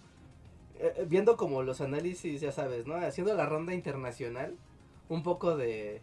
eh, 0.82 0.94
eh, 0.98 1.06
viendo 1.08 1.38
como 1.38 1.64
los 1.64 1.82
análisis, 1.82 2.42
ya 2.42 2.52
sabes, 2.52 2.88
¿no? 2.88 2.96
Haciendo 2.96 3.34
la 3.34 3.46
ronda 3.46 3.74
internacional, 3.74 4.56
un 5.10 5.24
poco 5.24 5.56
de... 5.56 6.02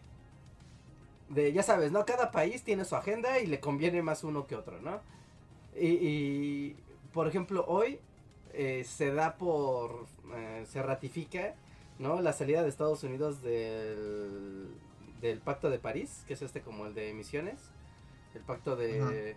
De, 1.29 1.53
ya 1.53 1.61
sabes, 1.61 1.91
¿no? 1.91 2.05
Cada 2.05 2.31
país 2.31 2.63
tiene 2.63 2.85
su 2.85 2.95
agenda 2.95 3.39
y 3.39 3.45
le 3.45 3.59
conviene 3.59 4.01
más 4.01 4.23
uno 4.23 4.47
que 4.47 4.55
otro, 4.55 4.81
¿no? 4.81 4.99
Y, 5.75 5.87
y, 5.87 6.75
por 7.13 7.27
ejemplo, 7.27 7.65
hoy 7.67 7.99
eh, 8.53 8.83
se 8.83 9.11
da 9.13 9.35
por, 9.37 10.07
eh, 10.35 10.65
se 10.67 10.81
ratifica, 10.81 11.53
¿no? 11.99 12.21
La 12.21 12.33
salida 12.33 12.63
de 12.63 12.69
Estados 12.69 13.03
Unidos 13.03 13.43
del, 13.43 14.69
del 15.21 15.39
Pacto 15.39 15.69
de 15.69 15.77
París, 15.77 16.23
que 16.27 16.33
es 16.33 16.41
este 16.41 16.61
como 16.61 16.87
el 16.87 16.95
de 16.95 17.09
emisiones. 17.09 17.59
El 18.33 18.41
pacto 18.41 18.75
de... 18.75 19.35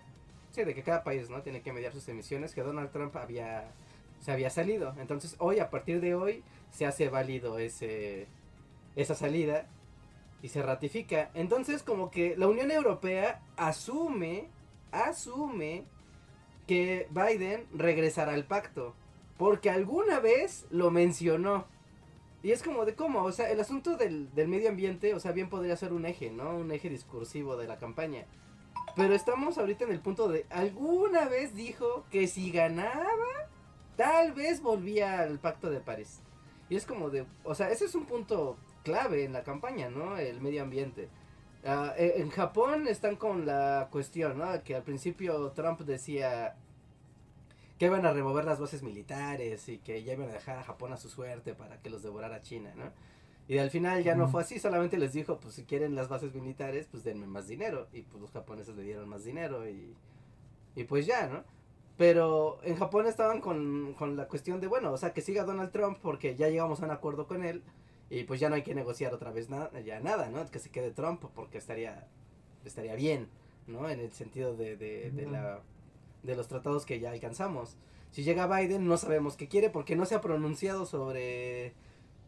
Sí, 0.51 0.65
de 0.65 0.75
que 0.75 0.83
cada 0.83 1.03
país, 1.03 1.31
¿no? 1.31 1.41
Tiene 1.41 1.63
que 1.63 1.73
mediar 1.73 1.95
sus 1.95 2.07
emisiones, 2.09 2.55
que 2.55 2.63
Donald 2.63 2.91
Trump 2.91 3.17
había, 3.17 3.73
se 4.23 4.33
había 4.33 4.49
salido. 4.49 4.95
Entonces, 4.99 5.37
hoy, 5.39 5.59
a 5.59 5.69
partir 5.69 6.01
de 6.01 6.15
hoy, 6.15 6.43
se 6.71 6.87
hace 6.87 7.09
válido 7.09 7.59
ese, 7.59 8.29
esa 8.97 9.15
salida 9.15 9.69
y 10.41 10.49
se 10.49 10.63
ratifica. 10.63 11.31
Entonces, 11.35 11.83
como 11.83 12.11
que 12.11 12.37
la 12.37 12.49
Unión 12.49 12.71
Europea 12.71 13.43
asume, 13.57 14.49
asume 14.93 15.85
que 16.67 17.09
Biden 17.11 17.67
regresará 17.75 18.33
al 18.33 18.45
pacto. 18.45 18.95
Porque 19.37 19.71
alguna 19.71 20.21
vez 20.21 20.67
lo 20.71 20.93
mencionó. 20.93 21.67
Y 22.45 22.53
es 22.53 22.63
como 22.63 22.85
de 22.85 22.95
cómo, 22.95 23.25
o 23.25 23.33
sea, 23.33 23.51
el 23.51 23.61
asunto 23.61 23.97
del, 23.97 24.33
del 24.35 24.49
medio 24.49 24.69
ambiente, 24.69 25.15
o 25.15 25.21
sea, 25.21 25.33
bien 25.33 25.49
podría 25.49 25.77
ser 25.77 25.93
un 25.93 26.07
eje, 26.07 26.31
¿no? 26.31 26.57
Un 26.57 26.71
eje 26.71 26.89
discursivo 26.89 27.57
de 27.57 27.67
la 27.67 27.79
campaña. 27.79 28.27
Pero 28.95 29.15
estamos 29.15 29.59
ahorita 29.59 29.85
en 29.85 29.93
el 29.93 30.01
punto 30.01 30.29
de, 30.29 30.47
alguna 30.51 31.27
vez 31.27 31.55
dijo 31.55 32.05
que 32.11 32.29
si 32.29 32.51
ganaba, 32.51 33.49
tal 33.97 34.33
vez 34.33 34.63
volvía 34.63 35.21
al 35.21 35.39
pacto 35.39 35.71
de 35.71 35.81
París. 35.81 36.21
Y 36.69 36.77
es 36.77 36.87
como 36.87 37.11
de, 37.11 37.27
o 37.45 37.55
sea, 37.55 37.71
ese 37.71 37.85
es 37.85 37.95
un 37.95 38.07
punto 38.07 38.57
clave 38.85 39.25
en 39.25 39.33
la 39.33 39.43
campaña, 39.43 39.91
¿no? 39.91 40.17
El 40.17 40.41
medio 40.41 40.63
ambiente. 40.63 41.09
E- 41.65 42.15
en 42.17 42.31
Japón 42.31 42.89
están 42.89 43.17
con 43.17 43.47
la 43.47 43.89
cuestión, 43.91 44.39
¿no? 44.39 44.63
Que 44.65 44.75
al 44.75 44.83
principio 44.83 45.51
Trump 45.53 45.81
decía 45.83 46.57
que 47.79 47.87
iban 47.87 48.07
a 48.07 48.13
remover 48.13 48.45
las 48.45 48.61
bases 48.61 48.83
militares 48.83 49.69
y 49.69 49.79
que 49.79 50.03
ya 50.03 50.13
iban 50.13 50.29
a 50.29 50.33
dejar 50.33 50.59
a 50.59 50.65
Japón 50.65 50.93
a 50.93 50.97
su 50.97 51.09
suerte 51.09 51.55
para 51.55 51.81
que 51.81 51.91
los 51.91 52.03
devorara 52.03 52.41
China, 52.43 52.73
¿no? 52.77 52.93
Y 53.49 53.59
al 53.59 53.71
final 53.71 54.03
ya 54.05 54.15
no 54.15 54.29
fue 54.29 54.43
así, 54.43 54.59
solamente 54.61 54.97
les 54.99 55.13
dijo, 55.13 55.39
pues 55.41 55.55
si 55.55 55.65
quieren 55.65 55.97
las 55.97 56.09
bases 56.09 56.33
militares, 56.35 56.87
pues 56.91 57.03
denme 57.05 57.27
más 57.27 57.49
dinero. 57.49 57.89
Y 57.93 58.03
pues 58.03 58.21
los 58.21 58.31
japoneses 58.31 58.77
le 58.77 58.85
dieron 58.85 59.09
más 59.09 59.25
dinero 59.25 59.69
y, 59.69 59.95
y 60.77 60.85
pues 60.85 61.07
ya, 61.07 61.27
¿no? 61.27 61.45
Pero 61.97 62.59
en 62.65 62.77
Japón 62.77 63.07
estaban 63.07 63.41
con, 63.41 63.95
con 63.95 64.17
la 64.17 64.27
cuestión 64.27 64.61
de, 64.61 64.67
bueno, 64.67 64.93
o 64.93 64.97
sea, 64.97 65.13
que 65.13 65.21
siga 65.21 65.45
Donald 65.45 65.71
Trump 65.73 65.99
porque 66.01 66.35
ya 66.37 66.49
llegamos 66.49 66.81
a 66.81 66.87
un 66.87 66.91
acuerdo 66.91 67.27
con 67.27 67.45
él 67.45 67.63
y 68.11 68.25
pues 68.25 68.41
ya 68.41 68.49
no 68.49 68.55
hay 68.57 68.63
que 68.63 68.75
negociar 68.75 69.13
otra 69.15 69.31
vez 69.31 69.51
nada, 69.51 69.71
ya 69.81 70.01
nada, 70.01 70.29
¿no? 70.31 70.45
Que 70.51 70.59
se 70.59 70.71
quede 70.71 70.91
Trump 70.91 71.23
porque 71.35 71.59
estaría, 71.59 72.09
estaría 72.65 72.95
bien, 72.95 73.29
¿no? 73.67 73.89
En 73.89 74.01
el 74.01 74.11
sentido 74.13 74.57
de, 74.57 74.77
de, 74.77 75.11
de 75.11 75.27
la, 75.27 75.61
de 76.23 76.35
los 76.35 76.49
tratados 76.49 76.87
que 76.87 76.99
ya 76.99 77.11
alcanzamos. 77.11 77.77
Si 78.11 78.23
llega 78.25 78.47
Biden 78.47 78.87
no 78.87 78.97
sabemos 78.97 79.37
qué 79.37 79.49
quiere 79.49 79.71
porque 79.71 79.95
no 79.97 80.05
se 80.07 80.15
ha 80.15 80.21
pronunciado 80.21 80.87
sobre, 80.87 81.75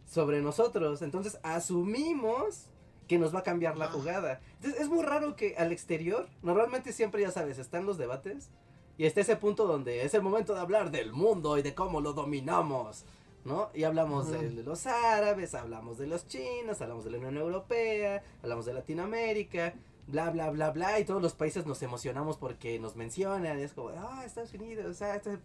sobre 0.07 0.41
nosotros. 0.43 1.03
Entonces 1.03 1.39
asumimos 1.43 2.67
que 3.09 3.19
nos 3.19 3.35
va 3.35 3.41
a 3.41 3.43
cambiar 3.43 3.77
la 3.77 3.87
Ah. 3.87 3.91
jugada. 3.93 4.41
Entonces 4.57 4.81
es 4.81 4.89
muy 4.89 5.03
raro 5.03 5.37
que 5.37 5.57
al 5.57 5.73
exterior, 5.73 6.29
normalmente 6.43 6.93
siempre 6.93 7.23
ya 7.23 7.31
sabes, 7.31 7.59
están 7.59 7.85
los 7.87 7.99
debates 7.99 8.51
y 8.99 9.07
está 9.07 9.20
ese 9.20 9.36
punto 9.36 9.66
donde 9.66 10.05
es 10.05 10.14
el 10.14 10.22
momento 10.22 10.55
de 10.55 10.61
hablar 10.61 10.90
del 10.90 11.12
mundo 11.12 11.59
y 11.59 11.62
de 11.62 11.74
cómo 11.74 12.01
lo 12.01 12.12
dominamos. 12.12 13.05
¿No? 13.45 13.68
Y 13.74 13.84
hablamos 13.84 14.30
de, 14.30 14.49
de 14.49 14.62
los 14.62 14.86
árabes, 14.86 15.55
hablamos 15.55 15.99
de 15.99 16.07
los 16.07 16.26
chinos, 16.26 16.80
hablamos 16.80 17.05
de 17.05 17.11
la 17.11 17.18
Unión 17.18 17.36
Europea, 17.36 18.22
hablamos 18.42 18.64
de 18.64 18.72
Latinoamérica, 18.72 19.74
bla, 20.07 20.30
bla, 20.30 20.49
bla, 20.51 20.70
bla, 20.70 20.99
y 20.99 21.05
todos 21.05 21.20
los 21.20 21.34
países 21.34 21.66
nos 21.66 21.82
emocionamos 21.82 22.38
porque 22.38 22.78
nos 22.78 22.97
mencionan, 22.97 23.59
es 23.59 23.74
como, 23.74 23.90
ah, 23.90 24.22
Estados 24.24 24.55
Unidos, 24.55 25.03
ah, 25.03 25.16
este, 25.16 25.38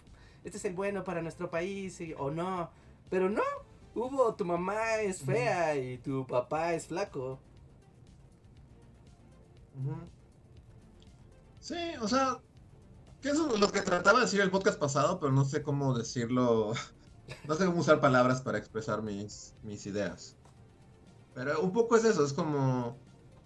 este 0.46 0.58
es 0.58 0.64
el 0.64 0.76
bueno 0.76 1.04
para 1.04 1.22
nuestro 1.22 1.50
país, 1.50 2.00
y- 2.00 2.14
o 2.18 2.32
no, 2.32 2.70
pero 3.10 3.30
no, 3.30 3.44
hubo, 3.96 4.34
tu 4.34 4.46
mamá 4.46 5.02
es 5.02 5.22
fea 5.22 5.76
y 5.76 5.98
tu 5.98 6.26
papá 6.26 6.76
es 6.76 6.88
flaco. 6.88 7.38
Sí, 11.60 11.76
o 12.02 12.08
sea, 12.08 12.40
que 13.22 13.30
eso 13.30 13.54
es 13.54 13.60
lo 13.60 13.72
que 13.72 13.82
trataba 13.82 14.20
de 14.20 14.26
decir 14.26 14.42
el 14.42 14.52
podcast 14.52 14.80
pasado, 14.80 15.20
pero 15.20 15.32
no 15.32 15.46
sé 15.46 15.62
cómo 15.62 15.98
decirlo, 15.98 16.74
no 17.48 17.56
sé 17.56 17.66
cómo 17.66 17.80
usar 17.80 18.00
palabras 18.00 18.42
para 18.42 18.58
expresar 18.58 19.02
mis, 19.02 19.54
mis 19.64 19.86
ideas. 19.86 20.36
Pero 21.34 21.62
un 21.62 21.72
poco 21.72 21.96
es 21.96 22.06
eso, 22.06 22.26
es 22.26 22.34
como, 22.34 22.98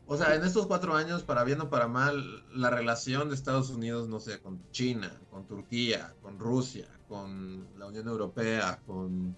o 0.06 0.18
sea, 0.18 0.36
en 0.36 0.44
estos 0.44 0.68
cuatro 0.68 0.96
años, 0.96 1.24
para 1.24 1.44
bien 1.44 1.62
o 1.62 1.70
para 1.70 1.88
mal, 1.88 2.44
la 2.54 2.70
relación 2.70 3.30
de 3.30 3.36
Estados 3.36 3.70
Unidos, 3.70 4.08
no 4.08 4.20
sé, 4.20 4.40
con 4.42 4.62
China, 4.72 5.12
con 5.30 5.48
Turquía, 5.48 6.14
con 6.22 6.40
Rusia, 6.40 6.88
con 7.08 7.68
la 7.78 7.88
Unión 7.88 8.08
Europea, 8.08 8.82
con... 8.86 9.36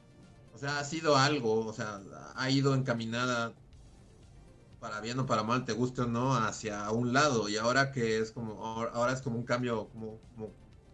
O 0.53 0.57
sea, 0.57 0.79
ha 0.79 0.85
sido 0.85 1.17
algo, 1.17 1.65
o 1.65 1.73
sea, 1.73 2.01
ha 2.35 2.49
ido 2.49 2.75
encaminada 2.75 3.53
para 4.85 5.01
bien 5.01 5.17
o 5.17 5.25
para 5.25 5.41
mal, 5.41 5.65
te 5.65 5.73
guste 5.73 6.03
o 6.03 6.05
no, 6.05 6.35
hacia 6.35 6.91
un 6.91 7.11
lado. 7.11 7.49
Y 7.49 7.57
ahora 7.57 7.91
que 7.91 8.19
es 8.19 8.31
como, 8.31 8.63
ahora 8.93 9.13
es 9.13 9.21
como 9.23 9.35
un 9.35 9.43
cambio, 9.43 9.89
como, 9.89 10.19
como 10.35 10.51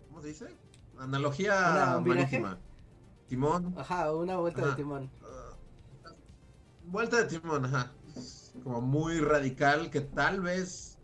¿cómo 0.08 0.22
se 0.22 0.30
dice? 0.30 0.58
Analogía 0.98 2.00
marítima. 2.00 2.58
Timón. 3.28 3.76
Ajá, 3.78 4.14
una 4.14 4.38
vuelta 4.38 4.66
de 4.66 4.76
timón. 4.76 5.12
ah, 5.24 5.58
vuelta 6.86 7.18
de 7.18 7.38
timón, 7.38 7.66
ajá. 7.66 7.92
Como 8.64 8.80
muy 8.80 9.20
radical 9.20 9.90
que 9.90 10.00
tal 10.00 10.40
vez 10.40 10.98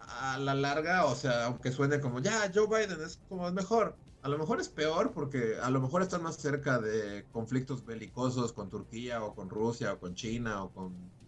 a 0.00 0.38
la 0.38 0.54
larga, 0.54 1.06
o 1.06 1.14
sea, 1.14 1.46
aunque 1.46 1.70
suene 1.70 2.00
como, 2.00 2.18
ya, 2.18 2.50
Joe 2.52 2.66
Biden 2.66 3.00
es 3.00 3.20
como 3.28 3.46
es 3.46 3.54
mejor. 3.54 3.96
A 4.22 4.28
lo 4.28 4.38
mejor 4.38 4.60
es 4.60 4.68
peor 4.68 5.12
porque 5.12 5.56
a 5.62 5.70
lo 5.70 5.80
mejor 5.80 6.02
están 6.02 6.24
más 6.24 6.36
cerca 6.36 6.80
de 6.80 7.26
conflictos 7.30 7.84
belicosos 7.84 8.52
con 8.52 8.70
Turquía 8.70 9.22
o 9.22 9.36
con 9.36 9.48
Rusia 9.48 9.92
o 9.92 10.00
con 10.00 10.14
China 10.16 10.64
o 10.64 10.72
con 10.72 11.19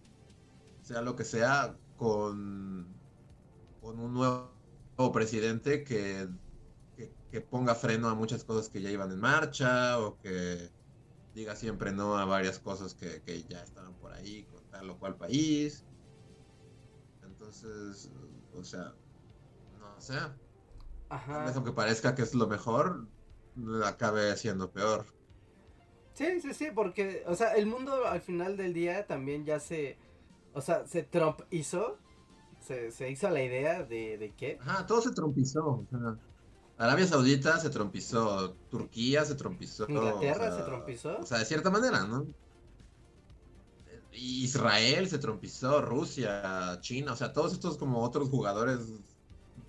sea 0.82 1.00
lo 1.00 1.16
que 1.16 1.24
sea, 1.24 1.78
con, 1.96 3.00
con 3.80 3.98
un 3.98 4.14
nuevo, 4.14 4.52
nuevo 4.98 5.12
presidente 5.12 5.84
que, 5.84 6.28
que, 6.96 7.14
que 7.30 7.40
ponga 7.40 7.74
freno 7.74 8.08
a 8.08 8.14
muchas 8.14 8.44
cosas 8.44 8.68
que 8.68 8.82
ya 8.82 8.90
iban 8.90 9.10
en 9.12 9.20
marcha 9.20 9.98
o 10.00 10.18
que 10.18 10.70
diga 11.34 11.56
siempre 11.56 11.92
no 11.92 12.16
a 12.18 12.24
varias 12.24 12.58
cosas 12.58 12.94
que, 12.94 13.22
que 13.22 13.44
ya 13.44 13.62
estaban 13.62 13.94
por 13.94 14.12
ahí 14.12 14.44
con 14.44 14.62
tal 14.70 14.90
o 14.90 14.98
cual 14.98 15.16
país. 15.16 15.86
Entonces, 17.22 18.10
o 18.52 18.62
sea, 18.64 18.94
no 19.78 20.00
sé. 20.00 20.18
Ajá. 21.08 21.52
aunque 21.54 21.72
parezca 21.72 22.14
que 22.14 22.22
es 22.22 22.34
lo 22.34 22.46
mejor, 22.46 23.06
acabe 23.84 24.36
siendo 24.36 24.72
peor. 24.72 25.06
Sí, 26.14 26.40
sí, 26.40 26.54
sí, 26.54 26.68
porque, 26.74 27.24
o 27.26 27.34
sea, 27.34 27.54
el 27.54 27.66
mundo 27.66 28.06
al 28.06 28.20
final 28.20 28.56
del 28.56 28.72
día 28.72 29.06
también 29.06 29.44
ya 29.44 29.60
se, 29.60 29.98
o 30.54 30.60
sea, 30.60 30.86
se 30.86 31.02
Trump 31.02 31.40
hizo, 31.50 31.98
se, 32.60 32.90
se 32.90 33.10
hizo 33.10 33.28
la 33.30 33.42
idea 33.42 33.82
de, 33.82 34.18
de 34.18 34.32
qué. 34.36 34.58
Ajá, 34.60 34.86
todo 34.86 35.00
se 35.02 35.12
trompizó. 35.12 35.64
o 35.66 35.86
sea, 35.90 36.16
Arabia 36.78 37.06
Saudita 37.06 37.58
se 37.58 37.70
trompizó, 37.70 38.54
Turquía 38.70 39.24
se 39.24 39.34
trompizó. 39.34 39.86
Inglaterra 39.88 40.48
o 40.48 40.50
sea, 40.50 40.58
se 40.58 40.62
trompizó. 40.62 41.18
O 41.18 41.26
sea, 41.26 41.38
de 41.38 41.44
cierta 41.44 41.70
manera, 41.70 42.04
¿no? 42.04 42.26
Israel 44.12 45.08
se 45.08 45.18
trompizó, 45.18 45.80
Rusia, 45.80 46.78
China, 46.80 47.12
o 47.12 47.16
sea, 47.16 47.32
todos 47.32 47.52
estos 47.52 47.78
como 47.78 48.02
otros 48.02 48.28
jugadores 48.28 48.80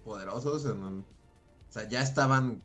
poderosos, 0.04 0.66
en 0.66 0.84
un- 0.84 1.00
o 1.70 1.72
sea, 1.72 1.88
ya 1.88 2.02
estaban 2.02 2.62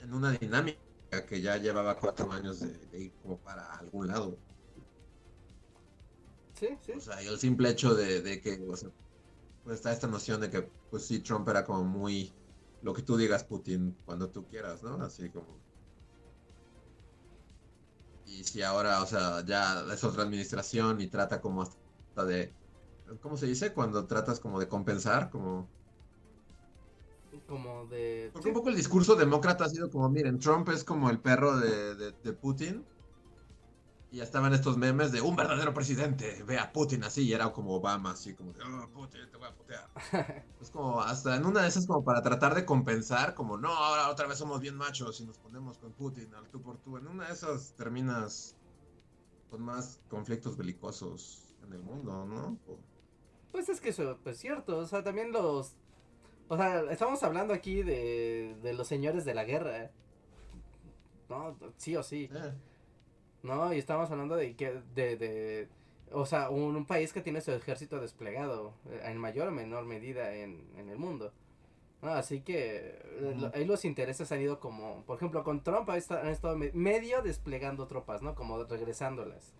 en 0.00 0.12
una 0.12 0.32
dinámica 0.32 0.80
que 1.28 1.40
ya 1.40 1.56
llevaba 1.56 1.96
cuatro 1.98 2.30
años 2.32 2.60
de, 2.60 2.72
de 2.86 2.98
ir 3.04 3.12
como 3.22 3.38
para 3.38 3.64
algún 3.74 4.08
lado. 4.08 4.36
Sí, 6.62 6.68
sí. 6.80 6.92
O 6.92 7.00
sea, 7.00 7.20
y 7.20 7.26
el 7.26 7.38
simple 7.38 7.70
hecho 7.70 7.92
de, 7.94 8.22
de 8.22 8.40
que, 8.40 8.64
o 8.68 8.76
sea, 8.76 8.90
pues 9.64 9.76
está 9.76 9.92
esta 9.92 10.06
noción 10.06 10.40
de 10.40 10.48
que, 10.48 10.62
pues 10.90 11.06
sí, 11.06 11.20
Trump 11.20 11.48
era 11.48 11.64
como 11.64 11.84
muy 11.84 12.38
lo 12.80 12.94
que 12.94 13.02
tú 13.02 13.16
digas, 13.16 13.44
Putin, 13.44 14.00
cuando 14.04 14.30
tú 14.30 14.46
quieras, 14.46 14.80
¿no? 14.84 14.94
Así 15.02 15.28
como. 15.32 15.64
Y 18.24 18.44
si 18.44 18.62
ahora, 18.62 19.02
o 19.02 19.06
sea, 19.06 19.44
ya 19.44 19.84
es 19.92 20.04
otra 20.04 20.22
administración 20.22 21.00
y 21.00 21.08
trata 21.08 21.40
como 21.40 21.62
hasta 21.62 22.24
de. 22.24 22.56
¿Cómo 23.20 23.36
se 23.36 23.46
dice? 23.46 23.74
Cuando 23.74 24.06
tratas 24.06 24.38
como 24.38 24.60
de 24.60 24.68
compensar, 24.68 25.30
como. 25.30 25.68
Como 27.48 27.86
de. 27.86 28.30
Porque 28.32 28.50
un 28.50 28.54
poco 28.54 28.68
el 28.68 28.76
discurso 28.76 29.16
demócrata 29.16 29.64
ha 29.64 29.68
sido 29.68 29.90
como, 29.90 30.08
miren, 30.08 30.38
Trump 30.38 30.68
es 30.68 30.84
como 30.84 31.10
el 31.10 31.20
perro 31.20 31.56
de, 31.56 31.96
de, 31.96 32.12
de 32.12 32.32
Putin 32.34 32.91
y 34.12 34.18
ya 34.18 34.24
estaban 34.24 34.52
estos 34.52 34.76
memes 34.76 35.10
de 35.10 35.22
un 35.22 35.34
verdadero 35.34 35.72
presidente, 35.72 36.42
ve 36.46 36.58
a 36.58 36.70
Putin 36.70 37.02
así, 37.02 37.22
y 37.22 37.32
era 37.32 37.50
como 37.50 37.74
Obama, 37.74 38.10
así 38.10 38.34
como, 38.34 38.50
oh, 38.50 38.88
Putin, 38.92 39.22
te 39.30 39.38
voy 39.38 39.48
a 39.48 39.54
putear. 39.54 39.88
es 40.60 40.70
como, 40.70 41.00
hasta 41.00 41.34
en 41.34 41.46
una 41.46 41.62
de 41.62 41.68
esas 41.68 41.86
como 41.86 42.04
para 42.04 42.20
tratar 42.20 42.54
de 42.54 42.66
compensar, 42.66 43.34
como, 43.34 43.56
no, 43.56 43.70
ahora 43.70 44.10
otra 44.10 44.26
vez 44.26 44.36
somos 44.36 44.60
bien 44.60 44.76
machos 44.76 45.18
y 45.22 45.24
nos 45.24 45.38
ponemos 45.38 45.78
con 45.78 45.92
Putin 45.92 46.34
al 46.34 46.46
tú 46.50 46.60
por 46.60 46.76
tú. 46.76 46.98
En 46.98 47.06
una 47.06 47.26
de 47.26 47.32
esas 47.32 47.72
terminas 47.72 48.54
con 49.50 49.62
más 49.62 49.98
conflictos 50.10 50.58
belicosos 50.58 51.54
en 51.66 51.72
el 51.72 51.82
mundo, 51.82 52.26
¿no? 52.26 52.58
Pues 53.50 53.70
es 53.70 53.80
que 53.80 53.88
eso 53.88 54.10
es 54.10 54.18
pues, 54.22 54.36
cierto, 54.36 54.76
o 54.76 54.86
sea, 54.86 55.02
también 55.02 55.32
los... 55.32 55.74
O 56.48 56.56
sea, 56.58 56.82
estamos 56.90 57.22
hablando 57.22 57.54
aquí 57.54 57.82
de, 57.82 58.58
de 58.62 58.74
los 58.74 58.86
señores 58.86 59.24
de 59.24 59.32
la 59.32 59.44
guerra. 59.44 59.90
¿No? 61.30 61.56
Sí 61.78 61.96
o 61.96 62.02
sí. 62.02 62.28
Eh. 62.30 62.52
¿No? 63.42 63.72
Y 63.72 63.78
estamos 63.78 64.10
hablando 64.10 64.36
de 64.36 64.54
que, 64.56 64.80
de, 64.94 65.16
de 65.16 65.68
o 66.12 66.26
sea, 66.26 66.50
un, 66.50 66.84
país 66.86 67.12
que 67.12 67.22
tiene 67.22 67.40
su 67.40 67.52
ejército 67.52 68.00
desplegado 68.00 68.74
eh, 68.90 69.02
en 69.04 69.18
mayor 69.18 69.48
o 69.48 69.52
menor 69.52 69.84
medida 69.84 70.34
en, 70.34 70.66
en 70.76 70.88
el 70.88 70.98
mundo. 70.98 71.32
¿no? 72.02 72.10
Así 72.10 72.40
que 72.40 72.98
eh, 73.04 73.50
ahí 73.54 73.64
los 73.64 73.84
intereses 73.84 74.30
han 74.32 74.40
ido 74.40 74.60
como, 74.60 75.04
por 75.06 75.16
ejemplo, 75.16 75.44
con 75.44 75.62
Trump 75.62 75.88
han 75.88 76.28
estado 76.28 76.56
medio 76.74 77.22
desplegando 77.22 77.86
tropas, 77.86 78.22
¿no? 78.22 78.34
Como 78.34 78.62
regresándolas, 78.64 79.54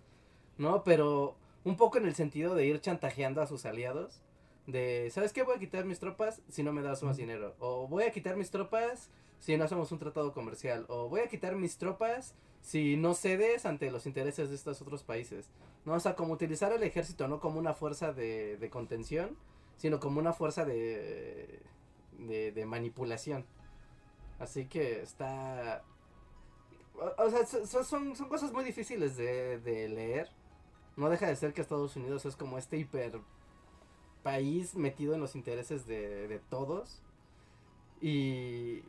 ¿no? 0.58 0.82
Pero 0.82 1.36
un 1.64 1.76
poco 1.76 1.98
en 1.98 2.06
el 2.06 2.14
sentido 2.14 2.54
de 2.54 2.66
ir 2.66 2.80
chantajeando 2.80 3.40
a 3.40 3.46
sus 3.46 3.64
aliados. 3.64 4.20
De, 4.66 5.08
¿sabes 5.10 5.32
qué? 5.32 5.42
Voy 5.42 5.56
a 5.56 5.58
quitar 5.58 5.84
mis 5.84 5.98
tropas 5.98 6.42
si 6.48 6.62
no 6.62 6.72
me 6.72 6.82
das 6.82 7.02
más 7.02 7.16
dinero. 7.16 7.54
O 7.58 7.88
voy 7.88 8.04
a 8.04 8.12
quitar 8.12 8.36
mis 8.36 8.50
tropas 8.50 9.10
si 9.38 9.56
no 9.56 9.64
hacemos 9.64 9.90
un 9.92 9.98
tratado 9.98 10.32
comercial. 10.32 10.84
O 10.88 11.08
voy 11.08 11.20
a 11.20 11.28
quitar 11.28 11.56
mis 11.56 11.78
tropas 11.78 12.34
si 12.62 12.96
no 12.96 13.14
cedes 13.14 13.66
ante 13.66 13.90
los 13.90 14.06
intereses 14.06 14.48
de 14.48 14.54
estos 14.54 14.80
otros 14.80 15.02
países. 15.02 15.50
¿no? 15.84 15.94
O 15.94 16.00
sea, 16.00 16.14
como 16.14 16.32
utilizar 16.32 16.72
el 16.72 16.82
ejército 16.82 17.28
no 17.28 17.40
como 17.40 17.58
una 17.58 17.74
fuerza 17.74 18.12
de, 18.12 18.56
de 18.56 18.70
contención, 18.70 19.36
sino 19.76 20.00
como 20.00 20.20
una 20.20 20.32
fuerza 20.32 20.64
de, 20.64 21.60
de, 22.18 22.66
manipulación. 22.66 23.44
Así 24.38 24.66
que 24.66 25.02
está... 25.02 25.84
O, 27.18 27.30
sea, 27.30 27.44
son, 27.84 28.14
son 28.14 28.28
cosas 28.28 28.52
muy 28.52 28.64
difíciles 28.64 29.16
de, 29.16 29.58
de 29.58 29.88
leer. 29.88 30.30
No 30.96 31.10
deja 31.10 31.26
de 31.26 31.36
ser 31.36 31.52
que 31.52 31.60
Estados 31.60 31.96
Unidos 31.96 32.24
es 32.26 32.36
como 32.36 32.58
este 32.58 32.76
hiper 32.76 33.18
país 34.22 34.76
metido 34.76 35.14
en 35.14 35.20
los 35.20 35.34
intereses 35.34 35.86
de, 35.86 36.28
de 36.28 36.38
todos. 36.38 37.02
Y, 38.00 38.82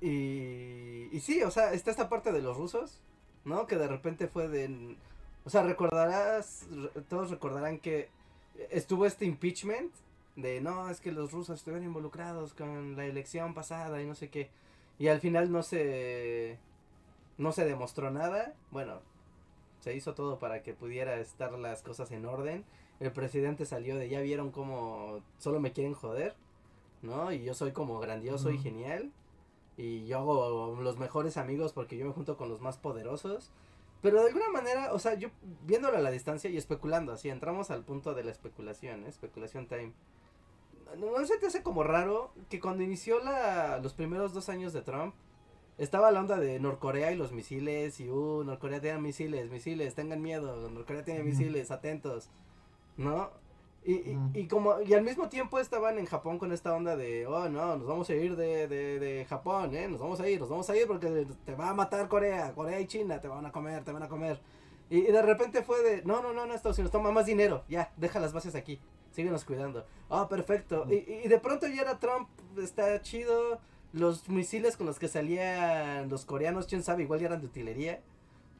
y, 0.00 1.08
y 1.12 1.20
sí, 1.20 1.42
o 1.42 1.50
sea, 1.50 1.72
está 1.72 1.90
esta 1.90 2.08
parte 2.08 2.32
de 2.32 2.42
los 2.42 2.56
rusos, 2.56 3.00
¿no? 3.44 3.66
Que 3.66 3.76
de 3.76 3.88
repente 3.88 4.28
fue 4.28 4.48
de... 4.48 4.96
O 5.44 5.50
sea, 5.50 5.62
recordarás, 5.62 6.66
todos 7.08 7.30
recordarán 7.30 7.78
que 7.78 8.08
estuvo 8.70 9.06
este 9.06 9.24
impeachment 9.24 9.92
de, 10.36 10.60
no, 10.60 10.88
es 10.90 11.00
que 11.00 11.12
los 11.12 11.32
rusos 11.32 11.58
estuvieron 11.58 11.84
involucrados 11.84 12.54
con 12.54 12.96
la 12.96 13.06
elección 13.06 13.54
pasada 13.54 14.02
y 14.02 14.06
no 14.06 14.14
sé 14.14 14.28
qué. 14.30 14.50
Y 14.98 15.08
al 15.08 15.20
final 15.20 15.50
no 15.50 15.62
se... 15.62 16.58
No 17.38 17.52
se 17.52 17.64
demostró 17.64 18.10
nada. 18.10 18.54
Bueno, 18.70 19.00
se 19.80 19.94
hizo 19.96 20.14
todo 20.14 20.38
para 20.38 20.62
que 20.62 20.74
pudiera 20.74 21.18
estar 21.20 21.52
las 21.58 21.80
cosas 21.82 22.10
en 22.12 22.26
orden. 22.26 22.64
El 23.00 23.12
presidente 23.12 23.64
salió 23.64 23.96
de, 23.96 24.10
ya 24.10 24.20
vieron 24.20 24.50
cómo 24.50 25.22
solo 25.38 25.58
me 25.58 25.72
quieren 25.72 25.94
joder, 25.94 26.34
¿no? 27.00 27.32
Y 27.32 27.42
yo 27.42 27.54
soy 27.54 27.72
como 27.72 27.98
grandioso 27.98 28.50
y 28.50 28.58
genial 28.58 29.10
y 29.80 30.06
yo 30.06 30.18
hago 30.18 30.78
los 30.80 30.98
mejores 30.98 31.38
amigos 31.38 31.72
porque 31.72 31.96
yo 31.96 32.04
me 32.04 32.12
junto 32.12 32.36
con 32.36 32.50
los 32.50 32.60
más 32.60 32.76
poderosos. 32.76 33.50
Pero 34.02 34.20
de 34.20 34.28
alguna 34.28 34.50
manera, 34.50 34.92
o 34.92 34.98
sea, 34.98 35.14
yo 35.14 35.30
viéndolo 35.66 35.96
a 35.96 36.00
la 36.00 36.10
distancia 36.10 36.50
y 36.50 36.56
especulando, 36.56 37.12
así 37.12 37.28
entramos 37.28 37.70
al 37.70 37.84
punto 37.84 38.14
de 38.14 38.24
la 38.24 38.30
especulación, 38.30 39.04
¿eh? 39.04 39.08
especulación 39.08 39.66
time. 39.66 39.92
¿No 40.98 41.24
se 41.24 41.38
te 41.38 41.46
hace 41.46 41.62
como 41.62 41.82
raro 41.82 42.32
que 42.48 42.60
cuando 42.60 42.82
inició 42.82 43.20
la, 43.20 43.78
los 43.78 43.94
primeros 43.94 44.34
dos 44.34 44.48
años 44.48 44.72
de 44.72 44.82
Trump, 44.82 45.14
estaba 45.78 46.10
la 46.10 46.20
onda 46.20 46.38
de 46.38 46.58
Norcorea 46.60 47.12
y 47.12 47.16
los 47.16 47.32
misiles, 47.32 48.00
y 48.00 48.10
uh, 48.10 48.44
Norcorea 48.44 48.80
tiene 48.80 48.98
misiles, 48.98 49.50
misiles, 49.50 49.94
tengan 49.94 50.20
miedo, 50.20 50.68
Norcorea 50.68 51.04
tiene 51.04 51.22
misiles, 51.22 51.70
atentos, 51.70 52.28
¿no? 52.98 53.30
Y, 53.82 54.18
y, 54.34 54.46
como, 54.46 54.82
y 54.82 54.92
al 54.92 55.02
mismo 55.02 55.30
tiempo 55.30 55.58
estaban 55.58 55.98
en 55.98 56.04
Japón 56.04 56.38
con 56.38 56.52
esta 56.52 56.74
onda 56.74 56.96
de, 56.96 57.26
oh 57.26 57.48
no, 57.48 57.76
nos 57.76 57.86
vamos 57.86 58.10
a 58.10 58.14
ir 58.14 58.36
de, 58.36 58.68
de, 58.68 58.98
de 58.98 59.24
Japón, 59.24 59.74
eh, 59.74 59.88
nos 59.88 60.00
vamos 60.00 60.20
a 60.20 60.28
ir, 60.28 60.38
nos 60.38 60.50
vamos 60.50 60.68
a 60.68 60.76
ir 60.76 60.86
porque 60.86 61.26
te 61.46 61.54
va 61.54 61.70
a 61.70 61.74
matar 61.74 62.06
Corea, 62.08 62.52
Corea 62.52 62.78
y 62.78 62.86
China, 62.86 63.22
te 63.22 63.28
van 63.28 63.46
a 63.46 63.52
comer, 63.52 63.82
te 63.82 63.92
van 63.92 64.02
a 64.02 64.08
comer. 64.08 64.38
Y, 64.90 65.00
de 65.02 65.22
repente 65.22 65.62
fue 65.62 65.82
de, 65.82 66.02
no, 66.04 66.20
no, 66.20 66.34
no, 66.34 66.44
no, 66.44 66.52
Estados 66.52 66.76
Unidos, 66.76 66.92
toma 66.92 67.10
más 67.10 67.24
dinero, 67.24 67.64
ya, 67.70 67.90
deja 67.96 68.20
las 68.20 68.34
bases 68.34 68.54
aquí, 68.54 68.78
síguenos 69.12 69.44
cuidando. 69.44 69.86
Ah, 70.10 70.28
perfecto. 70.28 70.86
Y, 70.90 70.96
y 71.24 71.28
de 71.28 71.38
pronto 71.38 71.66
ya 71.66 71.80
era 71.80 71.98
Trump, 71.98 72.28
está 72.58 73.00
chido, 73.00 73.60
los 73.94 74.28
misiles 74.28 74.76
con 74.76 74.86
los 74.86 74.98
que 74.98 75.08
salían 75.08 76.10
los 76.10 76.26
coreanos, 76.26 76.66
quién 76.66 76.82
sabe, 76.82 77.04
igual 77.04 77.20
ya 77.20 77.28
eran 77.28 77.40
de 77.40 77.46
utilería, 77.46 78.02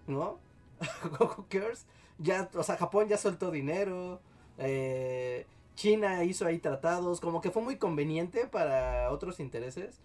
¿no? 0.07 0.39
Who 1.21 1.47
cares? 1.49 1.87
Ya, 2.19 2.49
o 2.55 2.63
sea, 2.63 2.77
Japón 2.77 3.09
ya 3.09 3.17
soltó 3.17 3.51
dinero. 3.51 4.21
Eh, 4.61 5.47
China 5.75 6.23
hizo 6.25 6.45
ahí 6.45 6.59
tratados, 6.59 7.21
como 7.21 7.41
que 7.41 7.51
fue 7.51 7.63
muy 7.63 7.77
conveniente 7.77 8.47
para 8.47 9.11
otros 9.11 9.41
intereses. 9.41 9.99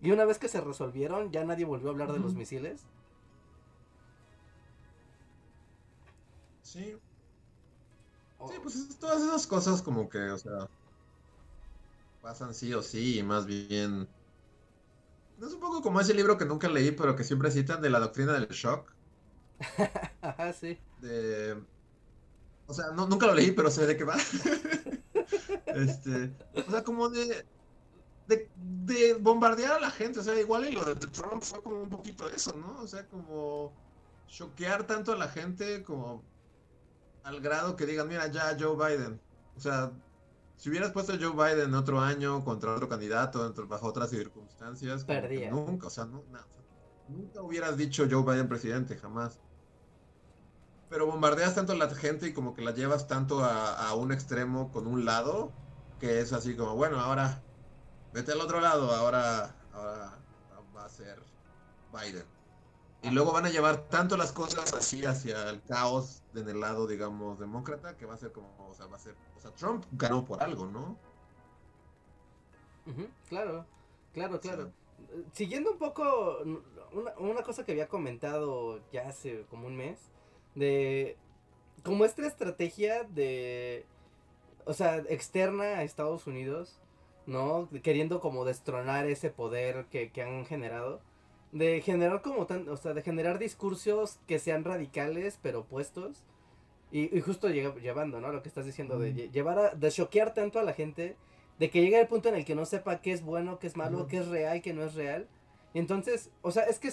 Y 0.00 0.10
una 0.10 0.24
vez 0.24 0.38
que 0.38 0.48
se 0.48 0.60
resolvieron, 0.60 1.30
ya 1.30 1.44
nadie 1.44 1.64
volvió 1.64 1.88
a 1.88 1.92
hablar 1.92 2.12
de 2.12 2.18
los 2.18 2.34
misiles. 2.34 2.86
Sí. 6.62 6.96
Sí, 8.46 8.54
pues 8.62 8.98
todas 8.98 9.22
esas 9.22 9.46
cosas 9.46 9.82
como 9.82 10.08
que, 10.08 10.18
o 10.30 10.38
sea, 10.38 10.68
pasan 12.22 12.54
sí 12.54 12.72
o 12.72 12.82
sí, 12.82 13.18
y 13.18 13.22
más 13.22 13.46
bien... 13.46 14.08
Es 15.42 15.52
un 15.52 15.60
poco 15.60 15.82
como 15.82 16.00
ese 16.00 16.14
libro 16.14 16.38
que 16.38 16.46
nunca 16.46 16.68
leí, 16.68 16.92
pero 16.92 17.16
que 17.16 17.24
siempre 17.24 17.50
citan 17.50 17.82
de 17.82 17.90
la 17.90 18.00
doctrina 18.00 18.32
del 18.32 18.48
shock. 18.48 18.90
Ajá, 20.22 20.52
sí. 20.52 20.78
De 21.00 21.56
o 22.68 22.74
sea, 22.74 22.90
no, 22.90 23.06
nunca 23.06 23.26
lo 23.26 23.34
leí, 23.34 23.50
pero 23.50 23.70
sé 23.70 23.86
de 23.86 23.96
qué 23.96 24.04
va. 24.04 24.16
este, 25.66 26.30
o 26.54 26.70
sea, 26.70 26.84
como 26.84 27.08
de, 27.08 27.46
de, 28.26 28.50
de, 28.56 29.14
bombardear 29.14 29.72
a 29.72 29.80
la 29.80 29.90
gente. 29.90 30.20
O 30.20 30.22
sea, 30.22 30.38
igual 30.38 30.68
y 30.68 30.72
lo 30.72 30.84
de 30.84 30.94
Trump 30.94 31.42
fue 31.42 31.62
como 31.62 31.82
un 31.82 31.88
poquito 31.88 32.28
eso, 32.28 32.54
¿no? 32.54 32.78
O 32.82 32.86
sea, 32.86 33.06
como 33.06 33.72
choquear 34.26 34.86
tanto 34.86 35.12
a 35.12 35.16
la 35.16 35.28
gente 35.28 35.82
como 35.82 36.22
al 37.24 37.40
grado 37.40 37.74
que 37.74 37.86
digan, 37.86 38.06
mira, 38.06 38.26
ya 38.26 38.54
Joe 38.60 38.76
Biden. 38.76 39.18
O 39.56 39.60
sea, 39.60 39.90
si 40.56 40.68
hubieras 40.68 40.92
puesto 40.92 41.14
a 41.14 41.18
Joe 41.18 41.32
Biden 41.32 41.74
otro 41.74 42.00
año 42.00 42.44
contra 42.44 42.74
otro 42.74 42.86
candidato, 42.86 43.50
bajo 43.66 43.86
otras 43.86 44.10
circunstancias, 44.10 45.04
Perdía. 45.04 45.50
nunca, 45.50 45.86
o 45.86 45.90
sea, 45.90 46.04
no, 46.04 46.22
nunca 47.08 47.40
hubieras 47.40 47.78
dicho 47.78 48.06
Joe 48.10 48.24
Biden 48.24 48.46
presidente, 48.46 48.98
jamás 48.98 49.40
pero 50.88 51.06
bombardeas 51.06 51.54
tanto 51.54 51.72
a 51.72 51.76
la 51.76 51.88
gente 51.90 52.28
y 52.28 52.32
como 52.32 52.54
que 52.54 52.62
la 52.62 52.72
llevas 52.72 53.06
tanto 53.06 53.44
a, 53.44 53.94
un 53.94 54.12
extremo 54.12 54.72
con 54.72 54.86
un 54.86 55.04
lado, 55.04 55.52
que 56.00 56.20
es 56.20 56.32
así 56.32 56.56
como, 56.56 56.74
bueno, 56.74 56.98
ahora 57.00 57.42
vete 58.12 58.32
al 58.32 58.40
otro 58.40 58.60
lado, 58.60 58.94
ahora, 58.94 59.54
ahora 59.72 60.18
va 60.74 60.84
a 60.84 60.88
ser 60.88 61.20
Biden. 61.92 62.24
Y 63.02 63.10
luego 63.10 63.32
van 63.32 63.46
a 63.46 63.50
llevar 63.50 63.88
tanto 63.88 64.16
las 64.16 64.32
cosas 64.32 64.72
así 64.72 65.04
hacia 65.04 65.50
el 65.50 65.62
caos 65.62 66.22
en 66.34 66.48
el 66.48 66.60
lado, 66.60 66.86
digamos, 66.86 67.38
demócrata, 67.38 67.96
que 67.96 68.06
va 68.06 68.14
a 68.14 68.18
ser 68.18 68.32
como, 68.32 68.48
o 68.68 68.74
sea, 68.74 68.86
va 68.86 68.96
a 68.96 69.00
ser, 69.00 69.14
o 69.36 69.40
sea, 69.40 69.52
Trump 69.52 69.84
ganó 69.92 70.24
por 70.24 70.42
algo, 70.42 70.66
¿no? 70.66 70.96
claro, 73.28 73.66
claro, 74.14 74.40
claro. 74.40 74.72
Siguiendo 75.32 75.72
un 75.72 75.78
poco 75.78 76.38
una, 76.92 77.12
una 77.18 77.42
cosa 77.42 77.64
que 77.64 77.72
había 77.72 77.86
comentado 77.86 78.80
ya 78.90 79.06
hace 79.08 79.44
como 79.50 79.66
un 79.66 79.76
mes, 79.76 79.98
de 80.58 81.16
como 81.84 82.04
esta 82.04 82.26
estrategia 82.26 83.04
de 83.04 83.84
o 84.64 84.74
sea, 84.74 84.96
externa 85.08 85.64
a 85.78 85.82
Estados 85.82 86.26
Unidos, 86.26 86.78
¿no? 87.26 87.68
Queriendo 87.82 88.20
como 88.20 88.44
destronar 88.44 89.06
ese 89.06 89.30
poder 89.30 89.86
que, 89.90 90.10
que 90.10 90.22
han 90.22 90.44
generado. 90.44 91.00
De 91.52 91.80
generar 91.80 92.20
como 92.20 92.44
tan, 92.46 92.68
o 92.68 92.76
sea, 92.76 92.92
de 92.92 93.00
generar 93.00 93.38
discursos 93.38 94.18
que 94.26 94.38
sean 94.38 94.64
radicales 94.64 95.38
pero 95.42 95.60
opuestos. 95.60 96.22
Y, 96.90 97.16
y 97.16 97.20
justo 97.22 97.48
lle- 97.48 97.80
llevando, 97.80 98.20
¿no? 98.20 98.30
Lo 98.32 98.42
que 98.42 98.48
estás 98.50 98.66
diciendo, 98.66 98.98
de 98.98 99.14
lle- 99.14 99.30
llevar 99.30 99.58
a, 99.58 99.70
de 99.74 99.90
choquear 99.90 100.34
tanto 100.34 100.58
a 100.58 100.62
la 100.62 100.74
gente, 100.74 101.16
de 101.58 101.70
que 101.70 101.80
llegue 101.80 101.98
el 102.00 102.06
punto 102.06 102.28
en 102.28 102.34
el 102.34 102.44
que 102.44 102.54
no 102.54 102.66
sepa 102.66 103.00
qué 103.00 103.12
es 103.12 103.22
bueno, 103.22 103.58
qué 103.58 103.66
es 103.68 103.76
malo, 103.76 103.98
Ujú. 104.00 104.08
qué 104.08 104.18
es 104.18 104.28
real, 104.28 104.60
qué 104.60 104.74
no 104.74 104.82
es 104.84 104.94
real. 104.94 105.26
Y 105.72 105.78
entonces, 105.78 106.30
o 106.42 106.50
sea, 106.50 106.64
es 106.64 106.78
que, 106.78 106.92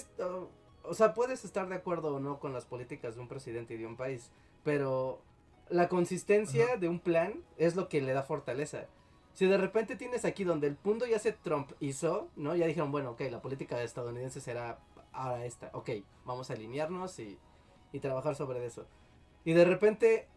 o 0.88 0.94
sea, 0.94 1.14
puedes 1.14 1.44
estar 1.44 1.68
de 1.68 1.74
acuerdo 1.74 2.16
o 2.16 2.20
no 2.20 2.38
con 2.38 2.52
las 2.52 2.64
políticas 2.64 3.14
de 3.14 3.20
un 3.20 3.28
presidente 3.28 3.74
y 3.74 3.78
de 3.78 3.86
un 3.86 3.96
país, 3.96 4.30
pero 4.64 5.20
la 5.68 5.88
consistencia 5.88 6.64
Ajá. 6.64 6.76
de 6.76 6.88
un 6.88 7.00
plan 7.00 7.42
es 7.56 7.76
lo 7.76 7.88
que 7.88 8.00
le 8.00 8.12
da 8.12 8.22
fortaleza. 8.22 8.86
Si 9.32 9.46
de 9.46 9.58
repente 9.58 9.96
tienes 9.96 10.24
aquí 10.24 10.44
donde 10.44 10.66
el 10.66 10.76
punto 10.76 11.06
ya 11.06 11.18
se 11.18 11.32
Trump 11.32 11.72
hizo, 11.80 12.28
¿no? 12.36 12.56
Ya 12.56 12.66
dijeron, 12.66 12.90
bueno, 12.90 13.10
ok, 13.10 13.22
la 13.30 13.42
política 13.42 13.82
estadounidense 13.82 14.40
será 14.40 14.78
ahora 15.12 15.44
esta, 15.44 15.70
ok, 15.74 15.90
vamos 16.24 16.50
a 16.50 16.54
alinearnos 16.54 17.18
y, 17.18 17.38
y 17.92 18.00
trabajar 18.00 18.34
sobre 18.34 18.64
eso. 18.64 18.86
Y 19.44 19.52
de 19.52 19.64
repente 19.64 20.28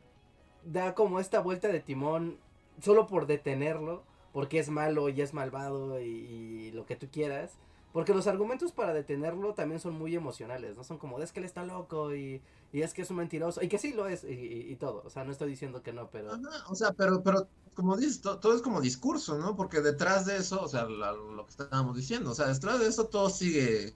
da 0.65 0.95
como 0.95 1.19
esta 1.19 1.39
vuelta 1.39 1.69
de 1.69 1.79
timón 1.79 2.39
solo 2.81 3.07
por 3.07 3.25
detenerlo, 3.25 4.03
porque 4.33 4.59
es 4.59 4.69
malo 4.69 5.09
y 5.09 5.21
es 5.21 5.33
malvado 5.33 5.99
y, 5.99 6.05
y 6.05 6.71
lo 6.71 6.85
que 6.85 6.95
tú 6.95 7.07
quieras. 7.11 7.57
Porque 7.91 8.13
los 8.13 8.27
argumentos 8.27 8.71
para 8.71 8.93
detenerlo 8.93 9.53
también 9.55 9.79
son 9.79 9.93
muy 9.95 10.15
emocionales, 10.15 10.75
¿no? 10.75 10.83
Son 10.83 10.97
como, 10.99 11.19
es 11.21 11.31
que 11.31 11.39
él 11.39 11.45
está 11.45 11.63
loco 11.65 12.13
y, 12.15 12.41
y 12.71 12.81
es 12.81 12.93
que 12.93 13.01
es 13.01 13.09
un 13.11 13.17
mentiroso. 13.17 13.61
Y 13.63 13.67
que 13.69 13.79
sí 13.79 13.93
lo 13.93 14.07
es 14.07 14.23
y, 14.23 14.27
y- 14.71 14.75
todo. 14.75 15.03
O 15.05 15.09
sea, 15.09 15.23
no 15.23 15.31
estoy 15.31 15.49
diciendo 15.49 15.81
que 15.81 15.93
no, 15.93 16.09
pero... 16.11 16.31
Ajá, 16.33 16.63
o 16.69 16.75
sea, 16.75 16.91
pero, 16.93 17.23
pero 17.23 17.49
como 17.75 17.97
dices, 17.97 18.21
to- 18.21 18.39
todo 18.39 18.55
es 18.55 18.61
como 18.61 18.81
discurso, 18.81 19.37
¿no? 19.37 19.55
Porque 19.55 19.81
detrás 19.81 20.25
de 20.25 20.37
eso, 20.37 20.61
o 20.61 20.67
sea, 20.67 20.83
lo 20.85 21.45
que 21.45 21.51
estábamos 21.51 21.95
diciendo, 21.95 22.31
o 22.31 22.35
sea, 22.35 22.47
detrás 22.47 22.79
de 22.79 22.87
eso 22.87 23.07
todo 23.07 23.29
sigue, 23.29 23.95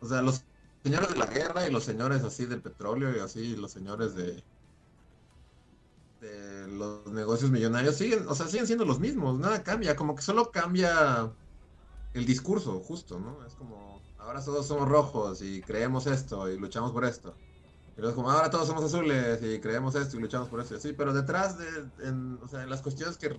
o 0.00 0.06
sea, 0.08 0.20
los 0.22 0.44
señores 0.82 1.08
de 1.10 1.16
la 1.16 1.26
guerra 1.26 1.66
y 1.66 1.70
los 1.72 1.84
señores 1.84 2.22
así 2.24 2.46
del 2.46 2.62
petróleo 2.62 3.16
y 3.16 3.20
así, 3.20 3.56
los 3.56 3.72
señores 3.72 4.14
de, 4.14 4.44
de 6.20 6.68
los 6.68 7.06
negocios 7.06 7.50
millonarios 7.50 7.96
siguen, 7.96 8.26
o 8.28 8.34
sea, 8.34 8.46
siguen 8.46 8.66
siendo 8.66 8.84
los 8.84 9.00
mismos, 9.00 9.38
nada 9.38 9.62
cambia, 9.62 9.96
como 9.96 10.14
que 10.14 10.22
solo 10.22 10.50
cambia 10.50 11.34
el 12.14 12.26
discurso, 12.26 12.80
justo, 12.80 13.18
¿no? 13.18 13.44
Es 13.46 13.54
como, 13.54 14.00
ahora 14.18 14.44
todos 14.44 14.66
somos 14.66 14.88
rojos 14.88 15.42
y 15.42 15.60
creemos 15.62 16.06
esto 16.06 16.48
y 16.50 16.58
luchamos 16.58 16.92
por 16.92 17.04
esto. 17.04 17.34
Pero 17.94 18.08
es 18.08 18.14
como, 18.14 18.30
ahora 18.30 18.50
todos 18.50 18.66
somos 18.66 18.84
azules 18.84 19.40
y 19.42 19.60
creemos 19.60 19.94
esto 19.94 20.16
y 20.16 20.20
luchamos 20.20 20.48
por 20.48 20.60
esto. 20.60 20.78
Sí, 20.80 20.92
pero 20.92 21.12
detrás 21.12 21.58
de, 21.58 21.66
en, 22.08 22.38
o 22.42 22.48
sea, 22.48 22.62
en 22.62 22.70
las 22.70 22.82
cuestiones 22.82 23.18
que 23.18 23.38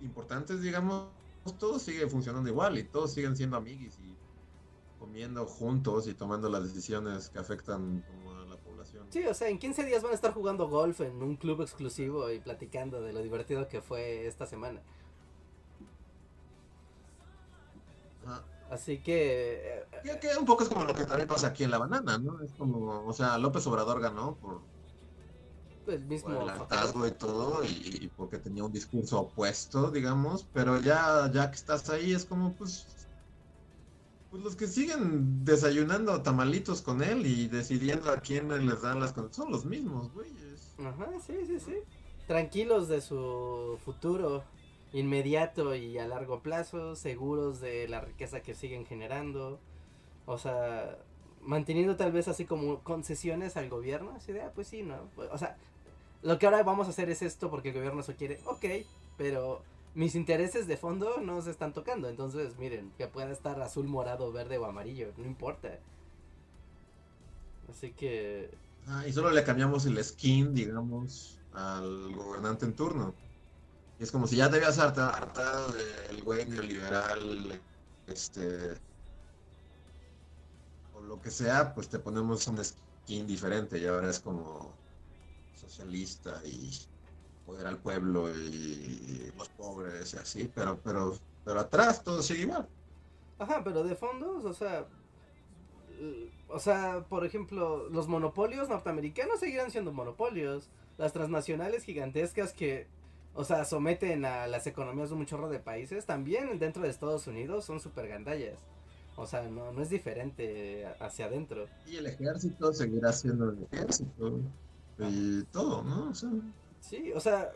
importantes, 0.00 0.62
digamos, 0.62 1.08
todo 1.58 1.78
sigue 1.78 2.06
funcionando 2.08 2.48
igual 2.48 2.78
y 2.78 2.84
todos 2.84 3.12
siguen 3.12 3.36
siendo 3.36 3.56
amiguis 3.56 3.98
y 3.98 4.16
comiendo 4.98 5.46
juntos 5.46 6.06
y 6.06 6.14
tomando 6.14 6.48
las 6.48 6.62
decisiones 6.62 7.30
que 7.30 7.38
afectan 7.38 8.04
como 8.06 8.34
a 8.34 8.44
la 8.44 8.56
población. 8.56 9.06
Sí, 9.10 9.24
o 9.26 9.34
sea, 9.34 9.48
en 9.48 9.58
15 9.58 9.84
días 9.84 10.02
van 10.02 10.12
a 10.12 10.14
estar 10.14 10.32
jugando 10.32 10.68
golf 10.68 11.00
en 11.00 11.22
un 11.22 11.36
club 11.36 11.62
exclusivo 11.62 12.30
y 12.30 12.38
platicando 12.38 13.00
de 13.00 13.12
lo 13.12 13.22
divertido 13.22 13.66
que 13.66 13.80
fue 13.80 14.26
esta 14.26 14.46
semana. 14.46 14.82
Ajá. 18.24 18.44
Así 18.70 18.98
que... 19.02 19.80
eh, 19.80 19.84
Que, 20.04 20.18
que 20.20 20.36
un 20.38 20.44
poco 20.44 20.62
es 20.62 20.68
como 20.68 20.84
lo 20.84 20.94
que 20.94 21.04
también 21.04 21.28
pasa 21.28 21.48
aquí 21.48 21.64
en 21.64 21.72
La 21.72 21.78
Banana, 21.78 22.18
¿no? 22.18 22.40
Es 22.40 22.52
como, 22.52 23.04
o 23.04 23.12
sea, 23.12 23.36
López 23.38 23.66
Obrador 23.66 24.00
ganó 24.00 24.36
por, 24.36 24.60
el 25.88 25.98
por 25.98 26.08
mismo... 26.08 26.42
el 26.42 26.48
hartazgo 26.48 27.06
y 27.06 27.10
todo 27.10 27.64
y, 27.64 27.98
y 28.02 28.08
porque 28.16 28.38
tenía 28.38 28.62
un 28.64 28.72
discurso 28.72 29.20
opuesto, 29.20 29.90
digamos, 29.90 30.46
pero 30.52 30.80
ya, 30.80 31.30
ya 31.32 31.50
que 31.50 31.56
estás 31.56 31.90
ahí 31.90 32.12
es 32.12 32.24
como, 32.24 32.52
pues, 32.54 32.86
pues 34.30 34.44
los 34.44 34.54
que 34.54 34.68
siguen 34.68 35.44
desayunando 35.44 36.22
tamalitos 36.22 36.80
con 36.80 37.02
él 37.02 37.26
y 37.26 37.48
decidiendo 37.48 38.10
a 38.12 38.20
quién 38.20 38.48
les 38.68 38.82
dan 38.82 39.00
las 39.00 39.12
cosas 39.12 39.34
son 39.34 39.50
los 39.50 39.64
mismos, 39.64 40.12
güeyes. 40.12 40.74
Ajá, 40.78 41.08
sí, 41.26 41.34
sí, 41.44 41.58
sí. 41.58 41.74
Tranquilos 42.28 42.86
de 42.86 43.00
su 43.00 43.76
futuro 43.84 44.44
inmediato 44.92 45.74
y 45.74 45.98
a 45.98 46.08
largo 46.08 46.40
plazo, 46.40 46.96
seguros 46.96 47.60
de 47.60 47.88
la 47.88 48.00
riqueza 48.00 48.40
que 48.40 48.54
siguen 48.54 48.86
generando. 48.86 49.58
O 50.26 50.38
sea, 50.38 50.98
manteniendo 51.42 51.96
tal 51.96 52.12
vez 52.12 52.28
así 52.28 52.44
como 52.44 52.80
concesiones 52.80 53.56
al 53.56 53.68
gobierno, 53.68 54.12
así 54.16 54.32
de, 54.32 54.42
ah, 54.42 54.52
pues 54.54 54.68
sí, 54.68 54.82
¿no? 54.82 54.96
O 55.32 55.38
sea, 55.38 55.56
lo 56.22 56.38
que 56.38 56.46
ahora 56.46 56.62
vamos 56.62 56.86
a 56.86 56.90
hacer 56.90 57.10
es 57.10 57.22
esto 57.22 57.50
porque 57.50 57.70
el 57.70 57.74
gobierno 57.74 58.00
eso 58.00 58.14
quiere, 58.16 58.40
ok, 58.44 58.64
pero 59.16 59.62
mis 59.94 60.14
intereses 60.14 60.66
de 60.66 60.76
fondo 60.76 61.20
no 61.20 61.40
se 61.42 61.50
están 61.50 61.72
tocando, 61.72 62.08
entonces 62.08 62.58
miren, 62.58 62.92
que 62.98 63.06
pueda 63.08 63.30
estar 63.32 63.60
azul, 63.60 63.86
morado, 63.86 64.32
verde 64.32 64.58
o 64.58 64.66
amarillo, 64.66 65.12
no 65.16 65.26
importa. 65.26 65.78
Así 67.68 67.92
que 67.92 68.50
Ah, 68.86 69.06
y 69.06 69.12
solo 69.12 69.30
le 69.30 69.44
cambiamos 69.44 69.86
el 69.86 70.02
skin, 70.02 70.54
digamos, 70.54 71.38
al 71.52 72.14
gobernante 72.14 72.64
en 72.64 72.74
turno. 72.74 73.14
Es 74.00 74.10
como 74.10 74.26
si 74.26 74.36
ya 74.36 74.48
te 74.50 74.56
habías 74.56 74.78
harta- 74.78 75.10
hartado 75.10 75.72
del 75.72 76.22
güey 76.22 76.46
neoliberal, 76.46 77.60
este, 78.06 78.72
o 80.94 81.02
lo 81.02 81.20
que 81.20 81.30
sea, 81.30 81.74
pues 81.74 81.88
te 81.88 81.98
ponemos 81.98 82.46
un 82.46 82.64
skin 82.64 83.26
diferente 83.26 83.78
y 83.78 83.86
ahora 83.86 84.08
es 84.10 84.18
como 84.18 84.72
socialista 85.60 86.40
y 86.46 86.70
poder 87.44 87.66
al 87.66 87.76
pueblo 87.76 88.30
y 88.34 89.30
los 89.36 89.48
pobres 89.50 90.14
y 90.14 90.16
así, 90.16 90.50
pero, 90.54 90.80
pero, 90.82 91.18
pero 91.44 91.60
atrás 91.60 92.02
todo 92.02 92.22
sigue 92.22 92.42
igual. 92.42 92.66
Ajá, 93.38 93.62
pero 93.62 93.82
de 93.84 93.94
fondos, 93.96 94.46
o 94.46 94.54
sea, 94.54 94.86
o 96.48 96.58
sea, 96.58 97.04
por 97.08 97.26
ejemplo, 97.26 97.88
los 97.90 98.08
monopolios 98.08 98.68
norteamericanos 98.70 99.40
seguirán 99.40 99.70
siendo 99.70 99.92
monopolios. 99.92 100.68
Las 100.98 101.12
transnacionales 101.14 101.84
gigantescas 101.84 102.52
que, 102.52 102.86
o 103.34 103.44
sea, 103.44 103.64
someten 103.64 104.24
a 104.24 104.46
las 104.46 104.66
economías 104.66 105.10
de 105.10 105.16
un 105.16 105.26
chorro 105.26 105.48
de 105.48 105.60
países, 105.60 106.06
también 106.06 106.58
dentro 106.58 106.82
de 106.82 106.90
Estados 106.90 107.26
Unidos 107.26 107.64
son 107.64 107.80
super 107.80 108.08
gandallas. 108.08 108.58
O 109.16 109.26
sea, 109.26 109.42
no, 109.42 109.72
no 109.72 109.82
es 109.82 109.90
diferente 109.90 110.86
hacia 110.98 111.26
adentro. 111.26 111.66
Y 111.86 111.96
el 111.96 112.06
ejército 112.06 112.72
seguirá 112.72 113.12
siendo 113.12 113.50
el 113.50 113.66
ejército 113.70 114.40
y 114.98 115.42
todo, 115.44 115.82
¿no? 115.82 116.10
O 116.10 116.14
sea, 116.14 116.30
Sí, 116.80 117.12
o 117.14 117.20
sea, 117.20 117.52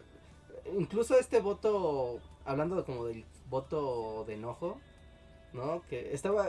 incluso 0.79 1.19
este 1.19 1.41
voto, 1.41 2.21
hablando 2.45 2.85
como 2.85 3.07
del 3.07 3.25
voto 3.49 4.25
de 4.27 4.35
enojo, 4.35 4.79
¿no? 5.53 5.83
Que 5.89 6.15
estaba, 6.15 6.49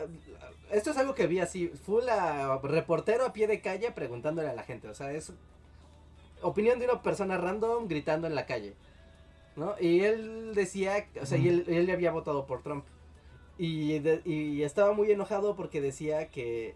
esto 0.71 0.91
es 0.91 0.97
algo 0.97 1.15
que 1.15 1.27
vi 1.27 1.39
así, 1.39 1.67
full 1.69 2.07
a 2.09 2.57
reportero 2.59 3.25
a 3.25 3.33
pie 3.33 3.47
de 3.47 3.61
calle 3.61 3.91
preguntándole 3.91 4.49
a 4.49 4.55
la 4.55 4.63
gente, 4.63 4.87
o 4.87 4.93
sea, 4.93 5.11
es 5.13 5.31
opinión 6.41 6.79
de 6.79 6.85
una 6.85 7.01
persona 7.01 7.37
random 7.37 7.87
gritando 7.87 8.27
en 8.27 8.35
la 8.35 8.45
calle, 8.45 8.75
¿no? 9.55 9.75
Y 9.79 10.01
él 10.01 10.53
decía, 10.55 11.07
o 11.21 11.25
sea, 11.25 11.37
y 11.37 11.47
él, 11.49 11.65
él 11.67 11.89
había 11.91 12.11
votado 12.11 12.45
por 12.45 12.61
Trump. 12.61 12.85
Y, 13.57 13.99
de- 13.99 14.21
y 14.25 14.63
estaba 14.63 14.93
muy 14.93 15.11
enojado 15.11 15.55
porque 15.55 15.81
decía 15.81 16.29
que 16.29 16.75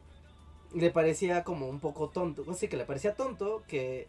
le 0.73 0.91
parecía 0.91 1.43
como 1.43 1.67
un 1.67 1.79
poco 1.79 2.09
tonto, 2.09 2.43
o 2.47 2.53
sea, 2.53 2.69
que 2.69 2.77
le 2.77 2.85
parecía 2.85 3.15
tonto 3.15 3.63
que 3.67 4.07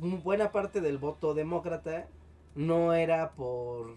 mu- 0.00 0.18
buena 0.18 0.52
parte 0.52 0.80
del 0.80 0.98
voto 0.98 1.34
demócrata 1.34 2.08
no 2.54 2.92
era 2.94 3.30
por, 3.32 3.96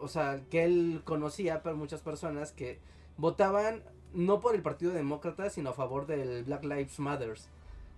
o 0.00 0.08
sea, 0.08 0.40
que 0.50 0.64
él 0.64 1.02
conocía, 1.04 1.62
pero 1.62 1.76
muchas 1.76 2.00
personas 2.00 2.52
que 2.52 2.78
votaban 3.18 3.82
no 4.14 4.40
por 4.40 4.54
el 4.54 4.62
Partido 4.62 4.92
Demócrata, 4.92 5.48
sino 5.50 5.70
a 5.70 5.74
favor 5.74 6.06
del 6.06 6.44
Black 6.44 6.64
Lives 6.64 6.98
Matters, 6.98 7.48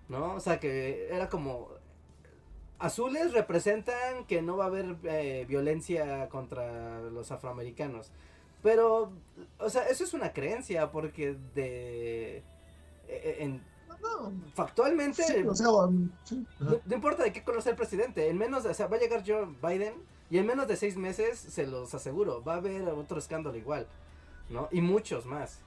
¿no? 0.09 0.33
O 0.35 0.39
sea, 0.39 0.59
que 0.59 1.09
era 1.11 1.29
como, 1.29 1.69
azules 2.79 3.33
representan 3.33 4.25
que 4.25 4.41
no 4.41 4.57
va 4.57 4.65
a 4.65 4.67
haber 4.67 4.97
eh, 5.03 5.45
violencia 5.47 6.29
contra 6.29 7.01
los 7.01 7.31
afroamericanos, 7.31 8.11
pero, 8.63 9.11
o 9.59 9.69
sea, 9.69 9.87
eso 9.87 10.03
es 10.03 10.13
una 10.13 10.33
creencia, 10.33 10.91
porque 10.91 11.35
de... 11.53 12.37
eh, 13.07 13.37
En, 13.39 13.61
no, 14.01 14.31
factualmente 14.53 15.23
sí, 15.23 15.41
o 15.47 15.55
sea, 15.55 15.69
um, 15.69 16.09
sí, 16.23 16.45
no, 16.59 16.79
no 16.85 16.95
importa 16.95 17.23
de 17.23 17.33
qué 17.33 17.43
color 17.43 17.61
sea 17.61 17.71
el 17.71 17.77
presidente, 17.77 18.29
en 18.29 18.37
menos 18.37 18.63
de, 18.63 18.69
o 18.69 18.73
sea, 18.73 18.87
va 18.87 18.97
a 18.97 18.99
llegar 18.99 19.23
Joe 19.25 19.47
Biden 19.63 19.93
y 20.29 20.37
en 20.37 20.45
menos 20.45 20.67
de 20.67 20.75
seis 20.75 20.97
meses, 20.97 21.39
se 21.39 21.65
los 21.67 21.93
aseguro, 21.93 22.43
va 22.43 22.55
a 22.55 22.57
haber 22.57 22.87
otro 22.89 23.17
escándalo 23.19 23.57
igual, 23.57 23.87
¿no? 24.49 24.67
Y 24.71 24.81
muchos 24.81 25.25
más. 25.25 25.61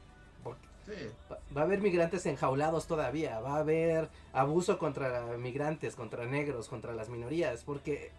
Sí. 0.89 1.09
va, 1.55 1.61
a 1.61 1.65
haber 1.65 1.81
migrantes 1.83 2.25
enjaulados 2.27 2.87
todavía, 2.87 3.41
va 3.41 3.57
a 3.57 3.61
haber 3.61 4.09
abuso 4.33 4.79
contra 4.79 5.37
migrantes, 5.37 5.95
contra 5.95 6.25
negros, 6.25 6.69
contra 6.69 6.95
las 6.95 7.11
minorías, 7.11 7.63
porque 7.65 8.11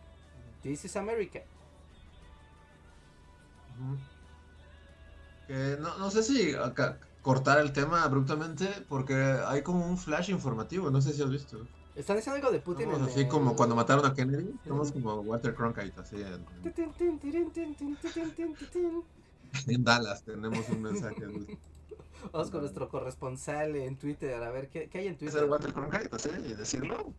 this 0.61 0.85
is 0.85 0.95
America. 0.95 1.41
No, 5.79 5.97
no 5.97 6.11
sé 6.11 6.21
si 6.21 6.53
acá 6.53 6.99
cortar 7.21 7.59
el 7.59 7.73
tema 7.73 8.03
abruptamente 8.03 8.67
porque 8.87 9.15
hay 9.15 9.61
como 9.63 9.87
un 9.87 9.97
flash 9.97 10.29
informativo, 10.29 10.91
no 10.91 11.01
sé 11.01 11.13
si 11.13 11.23
has 11.23 11.29
visto. 11.29 11.65
Están 11.95 12.17
diciendo 12.17 12.37
algo 12.37 12.51
de 12.51 12.59
Putin 12.59 12.91
en 12.91 13.01
así 13.03 13.21
el- 13.21 13.27
como 13.27 13.55
cuando 13.55 13.75
mataron 13.75 14.05
a 14.05 14.13
Kennedy, 14.13 14.53
somos 14.67 14.91
como 14.91 15.15
Walter 15.21 15.53
Cronkite, 15.55 15.99
así 15.99 16.17
en 19.67 19.83
Dallas 19.83 20.23
tenemos 20.23 20.69
un 20.69 20.81
mensaje. 20.83 21.25
Vamos 22.31 22.51
con 22.51 22.61
nuestro 22.61 22.89
corresponsal 22.89 23.75
en 23.75 23.97
Twitter, 23.97 24.41
a 24.43 24.51
ver 24.51 24.69
qué, 24.69 24.89
qué 24.89 24.99
hay 24.99 25.07
en 25.07 25.13
¿Qué 25.13 25.19
Twitter. 25.25 25.41
ser 25.41 25.49
Walter 25.49 25.73
Cronkite, 25.73 26.09
así, 26.15 26.29
y 26.29 26.53
decirlo? 26.53 27.15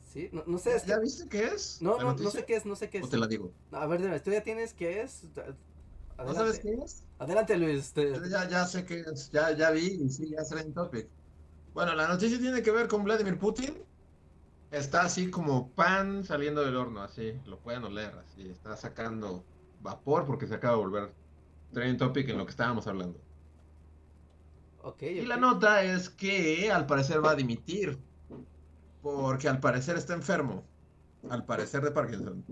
Sí, 0.00 0.30
no, 0.32 0.44
no 0.46 0.58
sé. 0.58 0.74
es 0.76 0.82
que- 0.82 0.90
¿Ya 0.90 0.98
viste 0.98 1.28
qué 1.28 1.44
es? 1.44 1.82
No, 1.82 1.98
no, 1.98 2.14
no 2.14 2.30
sé 2.30 2.44
qué 2.46 2.56
es, 2.56 2.64
no 2.66 2.76
sé 2.76 2.88
qué 2.88 2.98
¿O 2.98 3.00
es. 3.02 3.10
te 3.10 3.18
la 3.18 3.26
digo? 3.26 3.52
A 3.72 3.86
ver, 3.86 4.00
dime, 4.00 4.20
¿tú 4.20 4.30
ya 4.30 4.42
tienes 4.42 4.72
qué 4.74 5.02
es? 5.02 5.24
¿No 6.18 6.34
sabes 6.34 6.58
qué 6.60 6.72
es? 6.72 7.06
Adelante, 7.18 7.56
Luis. 7.58 7.92
te- 7.92 8.12
Ya, 8.30 8.48
ya 8.48 8.64
sé 8.66 8.84
qué 8.84 9.00
es, 9.00 9.30
ya, 9.30 9.52
ya 9.56 9.70
vi 9.70 9.86
y 9.86 10.08
sí, 10.08 10.30
ya 10.30 10.40
es 10.42 10.48
trending 10.48 10.74
topic. 10.74 11.10
Bueno, 11.72 11.94
la 11.94 12.08
noticia 12.08 12.38
tiene 12.38 12.62
que 12.62 12.70
ver 12.70 12.88
con 12.88 13.04
Vladimir 13.04 13.38
Putin. 13.38 13.84
Está 14.70 15.02
así 15.04 15.30
como 15.30 15.74
pan 15.74 16.24
saliendo 16.24 16.64
del 16.64 16.76
horno, 16.76 17.02
así, 17.02 17.40
lo 17.44 17.62
pueden 17.62 17.84
oler, 17.84 18.16
así, 18.18 18.48
está 18.48 18.76
sacando 18.76 19.48
vapor 19.78 20.26
porque 20.26 20.46
se 20.46 20.54
acaba 20.56 20.74
de 20.76 20.80
volver 20.84 21.18
trending 21.72 21.98
topic 21.98 22.28
en 22.30 22.38
lo 22.38 22.46
que 22.46 22.50
estábamos 22.52 22.86
hablando. 22.88 23.25
Y 25.00 25.26
la 25.26 25.36
nota 25.36 25.82
es 25.82 26.08
que 26.08 26.70
al 26.70 26.86
parecer 26.86 27.24
va 27.24 27.30
a 27.32 27.34
dimitir, 27.34 27.98
porque 29.02 29.48
al 29.48 29.58
parecer 29.58 29.96
está 29.96 30.14
enfermo, 30.14 30.64
al 31.28 31.44
parecer 31.44 31.82
de 31.82 31.90
Parkinson. 31.90 32.44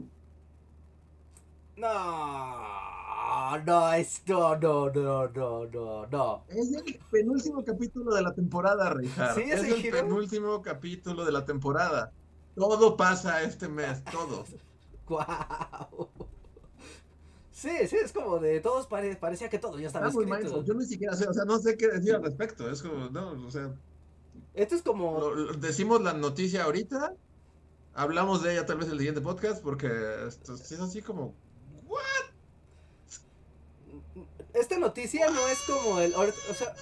No, 1.76 3.58
no, 3.64 3.92
es, 3.92 4.22
no, 4.26 4.56
no, 4.56 4.90
no, 4.90 5.28
no, 5.28 5.66
no, 5.66 6.06
no. 6.06 6.44
Es 6.48 6.72
el 6.72 7.00
penúltimo 7.10 7.64
capítulo 7.64 8.14
de 8.14 8.22
la 8.22 8.32
temporada, 8.32 8.90
Richard. 8.90 9.34
¿Sí, 9.34 9.42
es 9.42 9.62
el 9.62 9.90
penúltimo 9.90 10.60
capítulo 10.62 11.24
de 11.24 11.32
la 11.32 11.44
temporada. 11.44 12.12
Todo 12.54 12.96
pasa 12.96 13.42
este 13.42 13.68
mes, 13.68 14.02
todo. 14.04 14.44
Guau. 15.06 16.10
Sí, 17.64 17.88
sí, 17.88 17.96
es 17.96 18.12
como 18.12 18.38
de 18.38 18.60
todos 18.60 18.86
pare- 18.86 19.16
parecía 19.16 19.48
que 19.48 19.58
todo 19.58 19.78
ya 19.78 19.86
estaba 19.86 20.08
Está 20.08 20.20
escrito. 20.20 20.62
Yo 20.64 20.74
ni 20.74 20.84
siquiera 20.84 21.14
sé, 21.16 21.26
o 21.26 21.32
sea, 21.32 21.44
no 21.46 21.58
sé 21.58 21.76
qué 21.78 21.88
decir 21.88 22.14
al 22.14 22.22
respecto. 22.22 22.70
Es 22.70 22.82
como, 22.82 23.08
no, 23.08 23.30
o 23.46 23.50
sea, 23.50 23.74
Esto 24.52 24.74
es 24.74 24.82
como 24.82 25.18
lo- 25.18 25.34
lo- 25.34 25.52
decimos 25.54 26.02
la 26.02 26.12
noticia 26.12 26.64
ahorita, 26.64 27.14
hablamos 27.94 28.42
de 28.42 28.52
ella 28.52 28.66
tal 28.66 28.76
vez 28.76 28.86
en 28.88 28.92
el 28.92 28.98
siguiente 28.98 29.20
podcast, 29.22 29.62
porque 29.62 29.88
esto 30.28 30.54
es 30.54 30.72
así 30.80 31.00
como, 31.00 31.34
esta 34.52 34.78
noticia 34.78 35.28
no 35.30 35.48
es 35.48 35.58
como 35.62 36.00
el 36.00 36.14
ahorita- 36.14 36.38
o 36.50 36.54
sea, 36.54 36.74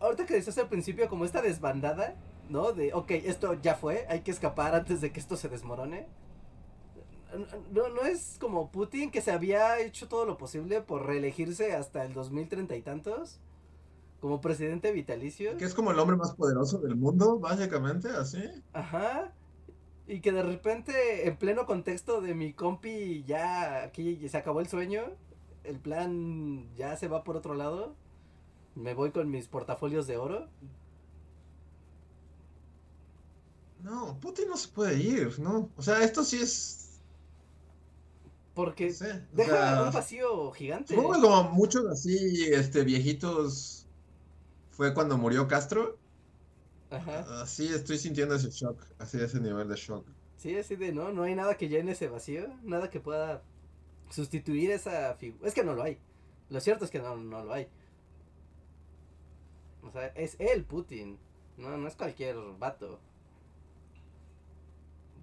ahorita 0.00 0.26
que 0.26 0.34
decías 0.34 0.56
al 0.58 0.68
principio 0.68 1.08
como 1.08 1.24
esta 1.24 1.42
desbandada, 1.42 2.14
¿no? 2.48 2.72
De, 2.72 2.92
ok, 2.94 3.10
esto 3.10 3.54
ya 3.60 3.74
fue, 3.74 4.06
hay 4.08 4.20
que 4.20 4.30
escapar 4.30 4.74
antes 4.74 5.00
de 5.00 5.12
que 5.12 5.20
esto 5.20 5.36
se 5.36 5.48
desmorone. 5.48 6.06
No, 7.72 7.88
no 7.88 8.02
es 8.02 8.36
como 8.40 8.70
Putin 8.70 9.10
que 9.10 9.22
se 9.22 9.30
había 9.30 9.80
hecho 9.80 10.08
todo 10.08 10.26
lo 10.26 10.36
posible 10.36 10.80
por 10.82 11.06
reelegirse 11.06 11.74
hasta 11.74 12.04
el 12.04 12.12
2030 12.12 12.76
y 12.76 12.82
tantos 12.82 13.38
como 14.20 14.40
presidente 14.40 14.92
vitalicio. 14.92 15.56
que 15.56 15.64
es 15.64 15.74
como 15.74 15.90
el 15.90 15.98
hombre 15.98 16.16
más 16.16 16.32
poderoso 16.34 16.78
del 16.78 16.94
mundo, 16.94 17.40
básicamente, 17.40 18.08
así. 18.08 18.42
Ajá. 18.72 19.32
Y 20.06 20.20
que 20.20 20.30
de 20.30 20.42
repente, 20.42 21.26
en 21.26 21.36
pleno 21.36 21.66
contexto 21.66 22.20
de 22.20 22.34
mi 22.34 22.52
compi, 22.52 23.24
ya 23.24 23.82
aquí 23.82 24.28
se 24.28 24.36
acabó 24.36 24.60
el 24.60 24.68
sueño. 24.68 25.02
El 25.64 25.78
plan 25.78 26.72
ya 26.76 26.96
se 26.96 27.08
va 27.08 27.24
por 27.24 27.36
otro 27.36 27.54
lado. 27.54 27.96
Me 28.74 28.94
voy 28.94 29.10
con 29.10 29.30
mis 29.30 29.48
portafolios 29.48 30.06
de 30.06 30.16
oro. 30.18 30.48
No, 33.82 34.16
Putin 34.20 34.48
no 34.48 34.56
se 34.56 34.68
puede 34.68 34.98
ir, 34.98 35.40
¿no? 35.40 35.68
O 35.76 35.82
sea, 35.82 36.02
esto 36.04 36.22
sí 36.22 36.40
es, 36.40 36.81
Porque 38.54 38.92
deja 39.32 39.50
sea, 39.50 39.82
un 39.84 39.92
vacío 39.92 40.50
gigante. 40.52 40.94
Supongo 40.94 41.20
como 41.20 41.44
muchos 41.50 41.86
así, 41.86 42.44
este, 42.52 42.84
viejitos, 42.84 43.86
fue 44.70 44.92
cuando 44.92 45.16
murió 45.16 45.48
Castro. 45.48 45.98
Ajá. 46.90 47.42
Así 47.42 47.68
estoy 47.68 47.96
sintiendo 47.96 48.34
ese 48.34 48.50
shock, 48.50 48.78
así 48.98 49.18
ese 49.18 49.40
nivel 49.40 49.68
de 49.68 49.76
shock. 49.76 50.06
Sí, 50.36 50.58
así 50.58 50.76
de 50.76 50.92
no, 50.92 51.12
no 51.12 51.22
hay 51.22 51.34
nada 51.34 51.56
que 51.56 51.68
llene 51.68 51.92
ese 51.92 52.08
vacío. 52.08 52.48
Nada 52.62 52.90
que 52.90 53.00
pueda 53.00 53.42
sustituir 54.10 54.70
esa 54.70 55.14
figura. 55.14 55.48
Es 55.48 55.54
que 55.54 55.64
no 55.64 55.72
lo 55.74 55.82
hay. 55.82 55.98
Lo 56.50 56.60
cierto 56.60 56.84
es 56.84 56.90
que 56.90 56.98
no, 56.98 57.16
no 57.16 57.44
lo 57.44 57.52
hay. 57.52 57.68
O 59.82 59.90
sea, 59.90 60.06
es 60.08 60.36
él, 60.38 60.64
Putin. 60.64 61.18
No, 61.56 61.76
no 61.78 61.88
es 61.88 61.96
cualquier 61.96 62.36
vato. 62.58 62.98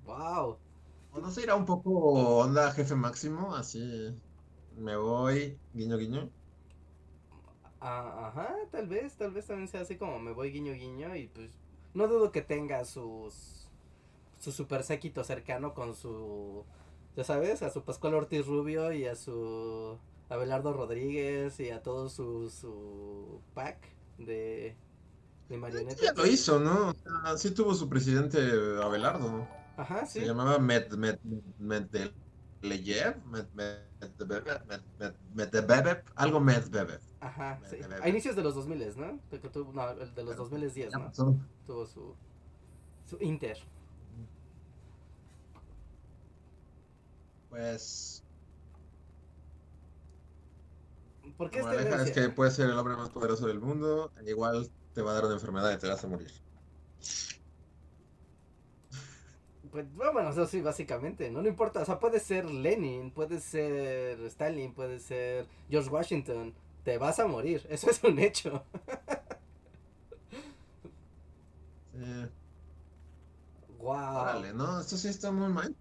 Wow. 0.06 0.58
¿O 1.12 1.20
no 1.20 1.32
se 1.32 1.44
irá 1.44 1.56
un 1.56 1.66
poco 1.66 1.92
onda 2.40 2.72
jefe 2.72 2.96
máximo? 2.96 3.56
Así, 3.56 4.16
me 4.78 4.96
voy, 4.96 5.58
guiño, 5.74 5.98
guiño. 5.98 6.30
Ah, 7.82 8.28
ajá, 8.28 8.56
tal 8.72 8.88
vez, 8.88 9.16
tal 9.16 9.32
vez 9.32 9.48
también 9.48 9.68
sea 9.70 9.82
así 9.82 9.96
como 9.98 10.20
me 10.20 10.34
voy 10.34 10.52
guiño 10.52 10.74
guiño 10.74 11.16
y 11.16 11.28
pues 11.28 11.52
no 11.94 12.08
dudo 12.08 12.32
que 12.32 12.42
tenga 12.42 12.84
sus 12.84 13.70
su 14.38 14.52
super 14.52 14.84
séquito 14.84 15.24
cercano 15.24 15.74
con 15.74 15.96
su 15.96 16.66
ya 17.16 17.24
sabes, 17.24 17.62
a 17.64 17.70
su 17.70 17.84
Pascual 17.84 18.16
Ortiz 18.16 18.46
Rubio 18.46 18.92
y 18.94 19.06
a 19.06 19.16
su 19.16 19.98
Abelardo 20.30 20.74
Rodríguez 20.74 21.60
y 21.60 21.70
a 21.72 21.82
todo 21.82 22.10
su 22.10 22.50
su 22.50 23.42
pack 23.54 23.78
de 24.18 24.76
de 25.50 25.58
marionetas. 25.58 26.02
Ya 26.02 26.14
lo 26.14 26.26
hizo, 26.28 26.60
¿no? 26.60 26.90
O 26.90 26.94
sea, 26.94 27.38
sí 27.38 27.52
tuvo 27.52 27.74
su 27.74 27.90
presidente 27.90 28.40
Abelardo. 28.84 29.48
Ajá, 29.80 30.06
sí. 30.06 30.20
Se 30.20 30.26
llamaba 30.26 30.60
Medvedev, 30.60 31.20
Med, 31.58 31.88
Med, 31.94 32.20
Medvedev, 35.34 36.04
algo 36.16 36.42
Medvedev. 36.42 37.00
Ajá, 37.22 37.62
sí. 37.70 37.78
A 38.02 38.10
inicios 38.10 38.36
de 38.36 38.44
los 38.44 38.56
2000, 38.56 38.98
¿no? 38.98 39.20
De 39.32 39.40
que 39.40 39.48
tuvo- 39.50 39.72
no, 39.72 39.90
el 39.92 40.14
de 40.14 40.24
los 40.24 40.36
2010, 40.36 40.92
Ya 40.92 41.00
¿no? 41.00 41.12
Tuvo 41.66 41.86
su 41.86 42.14
su 43.06 43.18
Inter. 43.22 43.58
Pues, 47.50 48.22
¿Por 51.38 51.50
qué 51.50 51.60
es 51.60 52.12
que 52.12 52.30
puede 52.30 52.52
ser 52.52 52.70
el 52.70 52.78
hombre 52.78 52.98
más 52.98 53.10
poderoso 53.12 53.48
del 53.48 53.62
mundo, 53.62 54.12
igual 54.28 54.70
te 54.94 55.02
va 55.02 55.12
a 55.12 55.14
dar 55.16 55.26
una 55.26 55.36
enfermedad 55.36 55.72
y 55.72 55.78
te 55.78 55.88
vas 55.88 56.04
a 56.04 56.08
morir. 56.08 56.32
Pues 59.72 59.86
bueno, 59.94 60.30
eso 60.30 60.46
sí, 60.48 60.62
básicamente, 60.62 61.30
¿no? 61.30 61.42
No 61.42 61.48
importa, 61.48 61.82
o 61.82 61.86
sea, 61.86 62.00
puede 62.00 62.20
ser 62.20 62.46
Lenin, 62.50 63.12
puede 63.12 63.40
ser 63.40 64.20
Stalin, 64.26 64.74
puede 64.74 65.00
ser 65.00 65.48
George 65.70 65.90
Washington, 65.90 66.54
te 66.84 66.98
vas 66.98 67.20
a 67.20 67.28
morir, 67.28 67.66
eso 67.70 67.90
es 67.90 68.04
un 68.04 68.18
hecho. 68.20 68.64
Sí. 71.94 72.30
Wow. 73.80 74.22
Órale, 74.22 74.54
no, 74.54 74.80
esto 74.82 74.98
sí 74.98 75.08
está 75.08 75.32
muy 75.32 75.52
mal. 75.52 75.76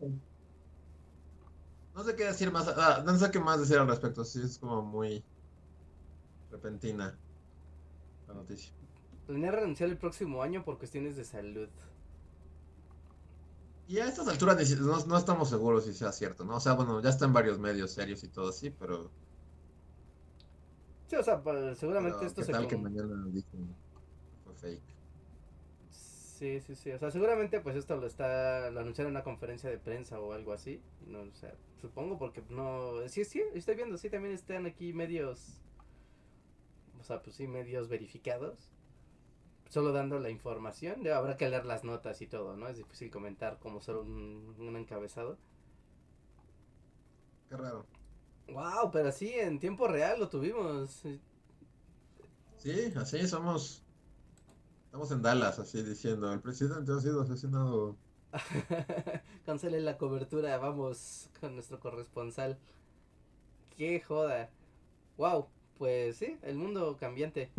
No 1.95 2.05
sé 2.05 2.15
qué 2.15 2.25
decir 2.25 2.53
más, 2.53 2.69
ah, 2.69 3.03
no 3.05 3.19
sé 3.19 3.31
qué 3.31 3.41
más 3.41 3.59
decir 3.61 3.79
al 3.79 3.89
respecto, 3.89 4.25
sí 4.25 4.41
es 4.43 4.59
como 4.59 4.83
muy 4.83 5.23
repentina 6.51 7.19
la 8.29 8.35
noticia. 8.35 8.73
Planea 9.27 9.51
renunciar 9.53 9.91
el 9.91 9.97
próximo 9.99 10.43
año 10.43 10.65
por 10.65 10.79
cuestiones 10.79 11.17
de 11.17 11.25
salud. 11.25 11.69
Y 13.89 13.99
a 13.99 14.07
estas 14.07 14.29
alturas 14.29 14.71
no, 14.79 15.05
no 15.07 15.17
estamos 15.19 15.49
seguros 15.51 15.85
si 15.85 15.95
sea 15.95 16.13
cierto, 16.13 16.45
¿no? 16.45 16.57
O 16.57 16.61
sea, 16.61 16.75
bueno, 16.75 17.03
ya 17.03 17.11
está 17.11 17.25
en 17.25 17.33
varios 17.33 17.59
medios 17.59 17.91
serios 17.93 18.23
y 18.23 18.29
todo 18.29 18.51
así, 18.51 18.71
pero, 18.71 19.11
Sí, 21.09 21.17
o 21.17 21.23
sea, 21.23 21.43
pues, 21.43 21.79
seguramente 21.79 22.19
pero 22.19 22.29
esto 22.29 22.43
¿qué 22.43 22.45
se... 22.45 22.53
tal 22.53 22.67
que 22.69 22.77
mañana 22.77 23.27
dicen 23.33 23.75
fue 24.45 24.55
fake? 24.55 24.99
Sí, 25.91 26.61
sí, 26.61 26.75
sí, 26.77 26.93
o 26.93 26.99
sea, 26.99 27.11
seguramente 27.11 27.61
pues 27.61 27.75
esto 27.77 27.97
lo 27.97 28.07
está, 28.07 28.71
lo 28.71 28.81
anunciaron 28.81 29.11
en 29.11 29.17
una 29.17 29.25
conferencia 29.25 29.71
de 29.71 29.79
prensa 29.79 30.21
o 30.21 30.33
algo 30.33 30.53
así, 30.53 30.81
no, 31.07 31.23
o 31.23 31.35
sea, 31.35 31.57
supongo 31.81 32.19
porque 32.19 32.45
no, 32.51 33.09
sí, 33.09 33.25
sí, 33.25 33.43
estoy 33.55 33.75
viendo, 33.75 33.99
sí, 33.99 34.09
también 34.11 34.35
están 34.35 34.67
aquí 34.67 34.93
medios, 34.93 35.61
o 37.01 37.03
sea, 37.03 37.23
pues 37.23 37.37
sí, 37.37 37.49
medios 37.49 37.89
verificados, 37.89 38.71
solo 39.69 39.93
dando 39.93 40.19
la 40.21 40.31
información, 40.31 41.03
ya 41.03 41.17
habrá 41.17 41.37
que 41.37 41.49
leer 41.49 41.67
las 41.67 41.85
notas 41.85 42.21
y 42.23 42.27
todo, 42.27 42.57
¿no? 42.57 42.69
Es 42.69 42.77
difícil 42.79 43.11
comentar 43.11 43.59
como 43.59 43.81
solo 43.81 44.03
un, 44.03 44.55
un 44.59 44.77
encabezado. 44.77 45.39
Qué 47.49 47.57
raro. 47.57 47.87
Wow, 48.49 48.91
pero 48.91 49.13
sí, 49.13 49.33
en 49.35 49.59
tiempo 49.59 49.87
real 49.89 50.19
lo 50.19 50.29
tuvimos. 50.29 51.03
Sí, 52.57 52.93
así 52.97 53.27
somos. 53.27 53.83
Estamos 54.87 55.11
en 55.13 55.23
Dallas, 55.23 55.59
así 55.59 55.83
diciendo, 55.83 56.33
el 56.33 56.41
presidente 56.41 56.93
ha 56.93 57.01
sido 57.01 57.23
asesinado. 57.23 57.97
Cancelen 59.47 59.85
la 59.85 59.99
cobertura, 59.99 60.59
vamos 60.59 61.31
con 61.41 61.55
nuestro 61.55 61.81
corresponsal. 61.81 62.59
Qué 63.77 64.01
joda. 64.01 64.51
Wow, 65.17 65.49
pues 65.79 66.17
sí, 66.17 66.39
el 66.43 66.57
mundo 66.57 66.97
cambiante. 66.99 67.51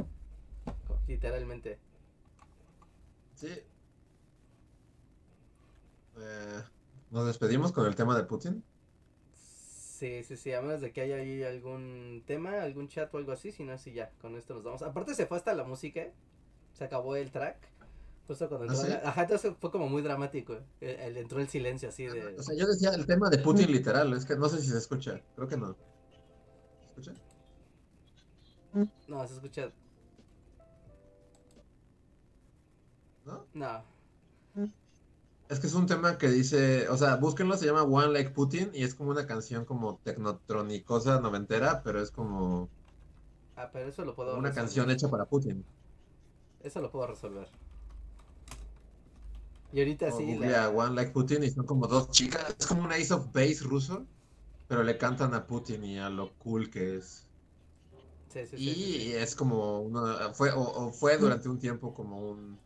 Literalmente. 1.07 1.79
Sí. 3.39 3.47
Eh, 6.17 6.63
Nos 7.11 7.25
despedimos 7.25 7.71
con 7.71 7.85
el 7.87 7.95
tema 7.95 8.15
de 8.15 8.23
Putin. 8.23 8.63
Sí, 9.35 10.23
sí, 10.23 10.37
sí, 10.37 10.53
a 10.53 10.61
menos 10.61 10.79
de 10.81 10.93
que 10.93 11.01
haya 11.01 11.17
ahí 11.17 11.43
algún 11.43 12.23
tema, 12.25 12.61
algún 12.61 12.87
chat 12.87 13.13
o 13.13 13.17
algo 13.17 13.33
así, 13.33 13.51
si 13.51 13.63
no, 13.63 13.77
sí, 13.77 13.91
ya, 13.93 14.11
con 14.21 14.35
esto 14.35 14.53
nos 14.53 14.63
vamos. 14.63 14.81
Aparte 14.81 15.13
se 15.13 15.25
fue 15.25 15.37
hasta 15.37 15.53
la 15.53 15.65
música, 15.65 16.07
se 16.73 16.85
acabó 16.85 17.15
el 17.17 17.31
track, 17.31 17.57
eso 18.29 18.47
cuando 18.47 18.67
¿Ah, 18.67 18.73
entró 18.73 18.83
sí? 18.85 18.89
la- 18.89 19.09
Ajá, 19.09 19.23
entonces 19.23 19.53
fue 19.59 19.71
como 19.71 19.89
muy 19.89 20.01
dramático. 20.01 20.53
eh, 20.81 20.97
el- 21.01 21.17
entró 21.17 21.39
el 21.41 21.49
silencio 21.49 21.89
así 21.89 22.05
de. 22.05 22.37
O 22.37 22.43
sea, 22.43 22.55
yo 22.55 22.67
decía 22.67 22.91
el 22.91 23.05
tema 23.05 23.29
de 23.29 23.39
Putin 23.39 23.71
literal, 23.71 24.13
es 24.13 24.25
que 24.25 24.35
no 24.37 24.47
sé 24.47 24.61
si 24.61 24.67
se 24.69 24.77
escucha, 24.77 25.21
creo 25.35 25.47
que 25.47 25.57
no. 25.57 25.73
¿Se 25.73 26.85
escucha? 27.01 27.13
No, 29.07 29.25
se 29.27 29.33
escucha. 29.33 29.71
¿No? 33.29 33.45
No. 33.53 33.83
Es 35.49 35.59
que 35.59 35.67
es 35.67 35.73
un 35.73 35.87
tema 35.87 36.17
que 36.17 36.29
dice, 36.29 36.87
o 36.89 36.97
sea, 36.97 37.15
búsquenlo, 37.17 37.57
se 37.57 37.65
llama 37.65 37.83
One 37.83 38.13
Like 38.13 38.31
Putin 38.31 38.71
y 38.73 38.83
es 38.83 38.93
como 38.95 39.09
una 39.11 39.25
canción 39.27 39.65
como 39.65 39.97
tecnotronicosa 40.03 41.19
noventera, 41.21 41.81
pero 41.83 42.01
es 42.01 42.11
como 42.11 42.69
Ah, 43.55 43.69
pero 43.71 43.89
eso 43.89 44.03
lo 44.05 44.15
puedo 44.15 44.37
una 44.37 44.49
resolver. 44.49 44.53
canción 44.53 44.89
hecha 44.91 45.07
para 45.09 45.25
Putin. 45.25 45.63
Eso 46.61 46.81
lo 46.81 46.89
puedo 46.91 47.07
resolver. 47.07 47.47
Y 49.71 49.79
ahorita 49.79 50.11
sí. 50.11 50.35
La... 50.37 50.69
One 50.69 50.95
Like 50.95 51.11
Putin 51.11 51.43
y 51.43 51.49
son 51.51 51.65
como 51.65 51.87
dos 51.87 52.09
chicas, 52.11 52.55
es 52.59 52.65
como 52.67 52.83
un 52.83 52.91
Ace 52.91 53.13
of 53.13 53.31
Base 53.31 53.59
ruso, 53.63 54.07
pero 54.67 54.83
le 54.83 54.97
cantan 54.97 55.33
a 55.33 55.47
Putin 55.47 55.83
y 55.83 55.99
a 55.99 56.09
lo 56.09 56.33
cool 56.39 56.69
que 56.69 56.97
es. 56.97 57.29
Sí, 58.29 58.45
sí, 58.45 58.57
sí, 58.59 58.75
sí, 58.75 58.89
sí. 58.89 59.07
Y 59.07 59.11
es 59.13 59.35
como 59.35 59.81
uno, 59.81 60.33
fue, 60.33 60.51
o, 60.51 60.61
o 60.61 60.91
fue 60.91 61.17
durante 61.17 61.49
un 61.49 61.59
tiempo 61.59 61.93
como 61.93 62.19
un, 62.29 62.61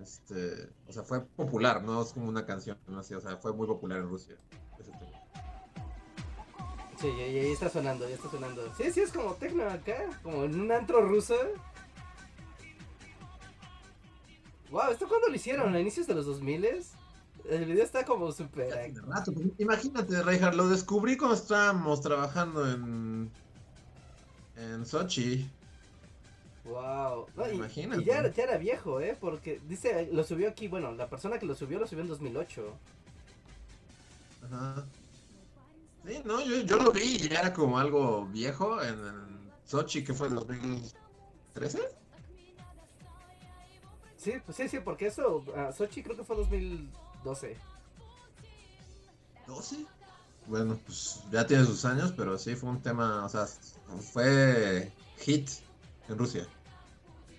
este, 0.00 0.70
o 0.86 0.92
sea, 0.92 1.02
fue 1.02 1.24
popular, 1.24 1.82
no 1.82 2.02
es 2.02 2.12
como 2.12 2.28
una 2.28 2.46
canción, 2.46 2.78
no 2.86 3.02
sé, 3.02 3.16
o 3.16 3.20
sea, 3.20 3.36
fue 3.36 3.52
muy 3.52 3.66
popular 3.66 3.98
en 3.98 4.08
Rusia. 4.08 4.36
ese 4.78 4.90
tema. 4.92 5.18
Sí, 7.00 7.08
y, 7.08 7.20
y 7.20 7.38
ahí 7.38 7.52
está 7.52 7.68
sonando, 7.68 8.08
ya 8.08 8.14
está 8.16 8.30
sonando. 8.30 8.62
Sí, 8.76 8.90
sí, 8.92 9.00
es 9.00 9.12
como 9.12 9.34
tecno 9.34 9.64
acá, 9.64 10.04
como 10.22 10.44
en 10.44 10.60
un 10.60 10.72
antro 10.72 11.00
ruso. 11.02 11.34
Wow, 14.70 14.90
¿esto 14.90 15.08
cuándo 15.08 15.28
lo 15.28 15.34
hicieron? 15.34 15.74
¿A 15.74 15.80
inicios 15.80 16.06
de 16.06 16.14
los 16.14 16.26
2000 16.26 16.66
El 17.48 17.64
video 17.64 17.84
está 17.84 18.04
como 18.04 18.30
súper... 18.32 18.68
Ya 18.68 19.22
pues, 19.24 19.46
Imagínate, 19.58 20.22
Reinhardt, 20.22 20.56
lo 20.56 20.68
descubrí 20.68 21.16
cuando 21.16 21.36
estábamos 21.36 22.02
trabajando 22.02 22.70
en, 22.70 23.30
en 24.56 24.84
Sochi. 24.84 25.50
Wow. 26.68 27.26
No, 27.34 27.50
Imagínate. 27.50 28.02
y 28.02 28.04
ya, 28.04 28.30
ya 28.30 28.42
era 28.42 28.58
viejo, 28.58 29.00
¿eh? 29.00 29.16
Porque 29.18 29.60
dice, 29.66 30.08
lo 30.12 30.22
subió 30.22 30.48
aquí, 30.48 30.68
bueno, 30.68 30.92
la 30.92 31.08
persona 31.08 31.38
que 31.38 31.46
lo 31.46 31.54
subió 31.54 31.78
lo 31.78 31.86
subió 31.86 32.02
en 32.02 32.08
2008. 32.08 32.74
Ajá. 34.44 34.84
Sí, 36.06 36.22
no, 36.24 36.40
yo, 36.44 36.60
yo 36.62 36.76
lo 36.76 36.92
vi 36.92 37.16
y 37.16 37.28
ya 37.28 37.40
era 37.40 37.52
como 37.52 37.78
algo 37.78 38.26
viejo 38.26 38.82
en, 38.82 38.94
en 38.94 39.50
Sochi, 39.64 40.04
que 40.04 40.14
fue 40.14 40.28
en 40.28 40.36
2013. 40.36 41.80
Sí, 44.16 44.32
pues 44.44 44.56
sí, 44.56 44.68
sí, 44.68 44.78
porque 44.80 45.06
eso, 45.06 45.44
ah, 45.56 45.72
Sochi 45.72 46.02
creo 46.02 46.16
que 46.16 46.24
fue 46.24 46.36
2012. 46.36 47.56
¿12? 49.46 49.86
Bueno, 50.46 50.78
pues 50.84 51.20
ya 51.30 51.46
tiene 51.46 51.64
sus 51.64 51.84
años, 51.84 52.12
pero 52.16 52.38
sí 52.38 52.56
fue 52.56 52.70
un 52.70 52.80
tema, 52.82 53.24
o 53.24 53.28
sea, 53.28 53.46
fue 54.12 54.90
hit 55.18 55.48
en 56.08 56.18
Rusia. 56.18 56.46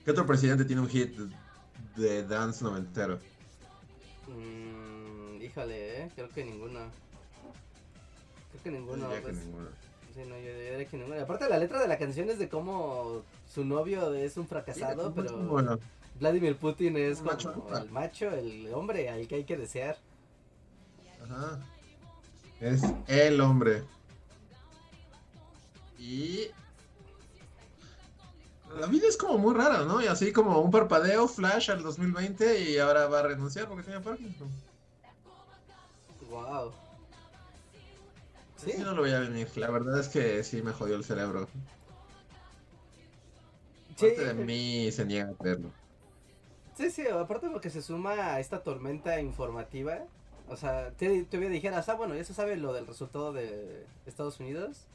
¿Qué 0.10 0.14
otro 0.14 0.26
presidente 0.26 0.66
tiene 0.66 0.82
un 0.82 0.90
hit 0.90 1.16
de, 1.96 2.24
dance 2.24 2.64
noventero? 2.64 3.20
Mm, 4.28 5.40
híjole, 5.40 6.02
¿eh? 6.02 6.12
Creo 6.16 6.30
que 6.30 6.44
ninguno. 6.44 6.80
Creo 8.50 8.64
que 8.64 8.72
Yo 8.72 8.76
ninguno. 8.80 9.04
diría 9.04 9.18
que 9.18 9.22
pues, 9.22 9.46
ninguno. 9.46 9.68
Sí, 10.16 10.22
no, 10.28 10.36
yo 10.36 10.52
diría 10.52 10.86
que 10.88 10.98
ninguno. 10.98 11.22
Aparte, 11.22 11.48
la 11.48 11.60
letra 11.60 11.80
de 11.80 11.88
la 11.88 12.00
canción 12.00 12.28
es 12.32 12.40
de 12.40 12.50
cómo 12.50 13.22
su 13.48 13.64
novio 13.64 14.12
es 14.16 14.36
un 14.38 14.48
fracasado, 14.48 15.10
Sí, 15.10 15.14
pero 15.16 15.38
bueno, 15.44 15.78
Vladimir 16.20 16.56
Putin 16.56 16.98
es 16.98 17.20
Un 17.20 17.28
como 17.28 17.36
macho 17.36 17.50
alfa. 17.68 17.82
el 17.84 17.92
macho, 17.92 18.32
el 18.32 18.74
hombre 18.74 19.10
al 19.12 19.28
que 19.28 19.36
hay 19.36 19.44
que 19.44 19.58
desear. 19.58 19.96
Ajá. 21.24 21.60
Es 22.60 22.82
el 23.06 23.40
hombre. 23.42 23.84
Y. 26.00 26.48
La 28.76 28.88
vida 28.88 29.08
es 29.08 29.18
como 29.18 29.38
muy 29.38 29.54
rara, 29.56 29.84
¿no? 29.86 30.02
Y 30.02 30.08
así 30.08 30.32
como 30.32 30.60
un 30.62 30.72
parpadeo, 30.72 31.28
flash 31.28 31.72
al 31.72 31.82
2020 31.84 32.62
y 32.72 32.78
ahora 32.78 33.08
va 33.08 33.20
a 33.20 33.24
renunciar 33.24 33.68
porque 33.68 33.84
tiene 33.84 34.00
Parkinson. 34.02 34.50
Wow. 36.22 36.74
Sí, 38.56 38.74
no 38.78 38.94
lo 38.94 39.02
voy 39.02 39.12
a 39.12 39.20
venir. 39.22 39.50
La 39.58 39.72
verdad 39.72 40.00
es 40.00 40.10
que 40.10 40.44
sí 40.44 40.62
me 40.62 40.74
jodió 40.74 40.96
el 40.96 41.04
cerebro. 41.04 41.50
sí, 43.96 44.08
Parte 44.16 44.26
de 44.26 44.34
mí 44.34 44.92
se 44.92 45.06
niega 45.06 45.30
a 45.30 45.44
verlo. 45.44 45.74
sí, 46.76 46.90
sí, 46.92 47.08
aparte 47.08 47.50
porque 47.50 47.70
se 47.70 47.82
suma 47.82 48.34
a 48.36 48.40
esta 48.40 48.64
tormenta 48.64 49.20
informativa. 49.22 50.08
O 50.48 50.58
sea, 50.58 50.92
te, 50.94 51.26
te 51.26 51.38
dijeras, 51.50 51.90
ah, 51.90 51.96
bueno, 51.96 52.16
ya 52.16 52.24
se 52.24 52.34
sabe 52.34 52.58
lo 52.58 52.74
del 52.74 52.88
resultado 52.88 53.34
de 53.34 53.88
Estados 54.06 54.40
Unidos. 54.40 54.90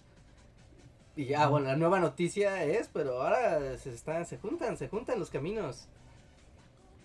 Y 1.16 1.26
ya, 1.26 1.48
Ujú. 1.48 1.50
bueno, 1.50 1.66
la 1.68 1.76
nueva 1.76 2.00
noticia 2.00 2.64
es, 2.64 2.88
pero 2.88 3.22
ahora 3.22 3.76
se 3.78 3.92
están, 3.94 4.26
se 4.26 4.38
juntan, 4.38 4.76
se 4.76 4.88
juntan 4.88 5.18
los 5.18 5.30
caminos. 5.30 5.88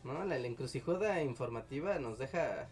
¿No? 0.04 0.24
La, 0.26 0.38
la 0.40 0.48
encrucijada 0.48 1.22
informativa 1.24 2.00
nos 2.00 2.18
deja 2.20 2.70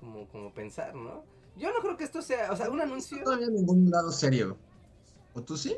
como, 0.00 0.28
como 0.28 0.52
pensar, 0.54 0.94
¿no? 0.94 1.24
Yo 1.56 1.72
no 1.72 1.80
creo 1.80 1.96
que 1.96 2.04
esto 2.04 2.22
sea, 2.22 2.52
o 2.52 2.56
sea, 2.56 2.70
un 2.70 2.80
anuncio. 2.80 3.18
No 3.24 3.32
había 3.32 3.48
ningún 3.48 3.90
lado 3.90 4.12
serio. 4.12 4.62
¿O 5.32 5.42
tú 5.44 5.56
sí? 5.56 5.76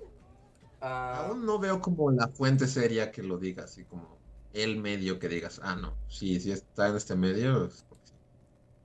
ah, 0.80 1.28
Aún 1.28 1.44
no 1.46 1.58
veo 1.60 1.80
como 1.80 2.10
la 2.10 2.28
fuente 2.28 2.66
seria 2.66 3.10
que 3.12 3.22
lo 3.22 3.38
diga, 3.38 3.64
así 3.64 3.84
como 3.86 4.22
el 4.52 4.78
medio 4.80 5.18
que 5.18 5.28
digas, 5.28 5.60
ah, 5.62 5.76
no, 5.76 6.02
sí, 6.08 6.40
sí 6.40 6.50
está 6.52 6.88
en 6.88 6.96
este 6.96 7.16
medio. 7.16 7.66
es 7.66 7.86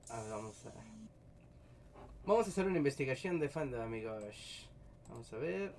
a 0.08 0.20
ver, 0.22 0.30
vamos 0.30 0.66
a. 0.66 0.72
Vamos 2.24 2.46
a 2.46 2.50
hacer 2.50 2.66
una 2.66 2.78
investigación 2.78 3.40
de 3.40 3.48
fandom, 3.48 3.80
amigos. 3.80 4.67
Vamos 5.08 5.32
a 5.32 5.36
ver. 5.36 5.74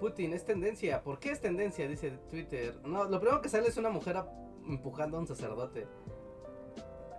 Putin 0.00 0.32
es 0.32 0.44
tendencia. 0.44 1.02
¿Por 1.02 1.18
qué 1.18 1.30
es 1.30 1.40
tendencia? 1.40 1.88
Dice 1.88 2.10
Twitter. 2.30 2.78
No, 2.84 3.04
lo 3.04 3.20
primero 3.20 3.40
que 3.40 3.48
sale 3.48 3.68
es 3.68 3.76
una 3.76 3.90
mujer 3.90 4.16
empujando 4.66 5.16
a 5.16 5.20
un 5.20 5.26
sacerdote. 5.26 5.86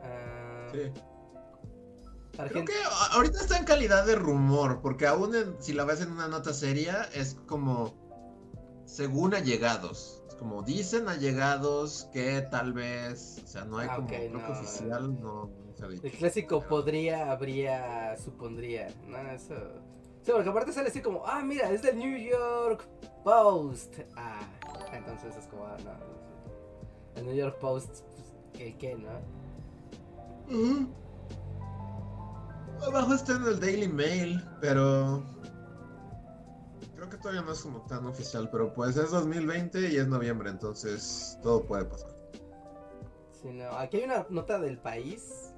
Ah, 0.04 0.70
sí. 0.74 0.92
Creo 2.50 2.66
que 2.66 2.74
ahorita 3.14 3.40
está 3.40 3.58
en 3.58 3.64
calidad 3.64 4.06
de 4.06 4.16
rumor, 4.16 4.82
porque 4.82 5.08
aún 5.08 5.34
en, 5.36 5.56
si 5.62 5.72
la 5.72 5.86
ves 5.86 6.02
en 6.02 6.12
una 6.12 6.28
nota 6.28 6.54
seria, 6.54 7.04
es 7.14 7.38
como 7.48 7.94
según 8.86 9.34
allegados. 9.34 10.22
Es 10.28 10.36
como 10.36 10.62
dicen 10.62 11.08
allegados 11.08 12.10
que 12.12 12.42
tal 12.42 12.74
vez, 12.74 13.42
o 13.44 13.48
sea, 13.48 13.64
no 13.64 13.78
hay 13.78 13.88
ah, 13.90 13.96
como 13.96 14.08
okay, 14.08 14.30
no, 14.30 14.46
oficial, 14.50 15.22
no 15.22 15.65
el 15.82 16.12
clásico 16.12 16.62
podría, 16.62 17.32
habría, 17.32 18.18
supondría. 18.18 18.88
No, 19.08 19.18
eso. 19.32 19.56
Sí, 20.22 20.32
porque 20.32 20.50
aparte 20.50 20.72
sale 20.72 20.90
así 20.90 21.02
como, 21.02 21.26
ah, 21.26 21.44
mira, 21.44 21.70
es 21.70 21.82
del 21.82 21.98
New 21.98 22.18
York 22.18 22.88
Post. 23.24 24.00
Ah, 24.16 24.48
entonces 24.94 25.36
es 25.36 25.46
como, 25.48 25.66
ah, 25.66 25.78
no. 25.84 27.20
El 27.20 27.26
New 27.28 27.36
York 27.36 27.60
Post, 27.60 28.02
pues, 28.16 28.34
¿qué, 28.54 28.76
qué, 28.78 28.96
no? 28.96 29.36
Abajo 32.82 33.14
está 33.14 33.36
en 33.36 33.44
el 33.44 33.60
Daily 33.60 33.88
Mail, 33.88 34.44
pero 34.62 35.24
creo 36.96 37.10
que 37.10 37.18
todavía 37.18 37.42
no 37.42 37.52
es 37.52 37.62
como 37.62 37.82
tan 37.82 38.06
oficial, 38.06 38.50
pero 38.52 38.74
pues 38.74 38.98
es 38.98 39.12
2020 39.12 39.92
y 39.92 39.98
es 39.98 40.08
noviembre, 40.08 40.50
entonces 40.50 41.38
todo 41.42 41.64
puede 41.66 41.86
pasar. 41.86 42.16
Sí, 43.42 43.50
no. 43.52 43.70
Aquí 43.78 43.98
hay 43.98 44.04
una 44.06 44.26
nota 44.30 44.60
del 44.60 44.78
país, 44.78 45.54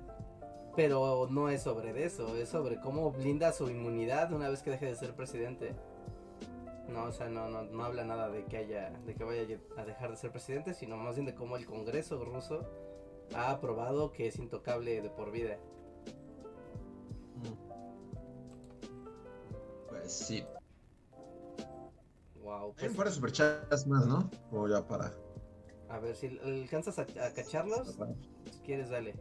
pero 0.77 1.25
no 1.31 1.49
es 1.49 1.63
sobre 1.63 2.05
eso, 2.05 2.35
es 2.35 2.49
sobre 2.49 2.79
cómo 2.79 3.11
blinda 3.11 3.51
su 3.51 3.67
inmunidad 3.67 4.31
una 4.31 4.47
vez 4.47 4.61
que 4.61 4.69
deje 4.69 4.85
de 4.85 4.95
ser 4.95 5.15
presidente. 5.15 5.73
No, 6.87 7.05
o 7.05 7.11
sea, 7.11 7.29
no, 7.29 7.49
no, 7.49 7.63
no 7.63 7.83
habla 7.83 8.05
nada 8.05 8.29
de 8.29 8.45
que 8.45 8.57
haya, 8.57 8.91
de 8.91 9.15
que 9.15 9.23
vaya 9.23 9.59
a 9.75 9.85
dejar 9.85 10.11
de 10.11 10.17
ser 10.17 10.31
presidente, 10.31 10.75
sino 10.75 10.95
más 10.95 11.15
bien 11.15 11.25
de 11.25 11.33
cómo 11.33 11.57
el 11.57 11.65
Congreso 11.65 12.23
ruso 12.23 12.69
ha 13.33 13.49
aprobado 13.49 14.11
que 14.11 14.27
es 14.27 14.37
intocable 14.37 15.01
de 15.01 15.09
por 15.09 15.31
vida. 15.31 15.57
Pues 19.89 20.13
sí. 20.13 20.45
Wow. 22.43 22.75
Hay 22.77 22.89
un 22.89 22.95
par 22.95 23.07
de 23.07 23.13
superchats 23.13 23.87
más, 23.87 24.05
¿no? 24.05 24.29
Como 24.51 24.67
ya 24.67 24.87
para. 24.87 25.11
a 25.89 25.97
ver 25.97 26.15
si 26.15 26.37
alcanzas 26.37 26.99
a, 26.99 27.01
a 27.01 27.33
cacharlos, 27.33 27.97
si 28.51 28.59
quieres 28.59 28.91
dale. 28.91 29.15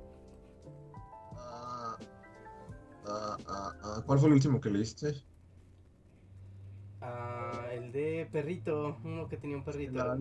Ah, 3.08 3.36
ah, 3.46 3.72
ah, 3.82 4.02
¿Cuál 4.04 4.18
fue 4.18 4.28
el 4.28 4.34
último 4.34 4.60
que 4.60 4.70
leíste? 4.70 5.14
Ah, 7.00 7.68
el 7.72 7.92
de 7.92 8.28
perrito, 8.32 8.98
uno 9.04 9.28
que 9.28 9.36
tenía 9.36 9.56
un 9.56 9.64
perrito. 9.64 9.92
La- 9.92 10.16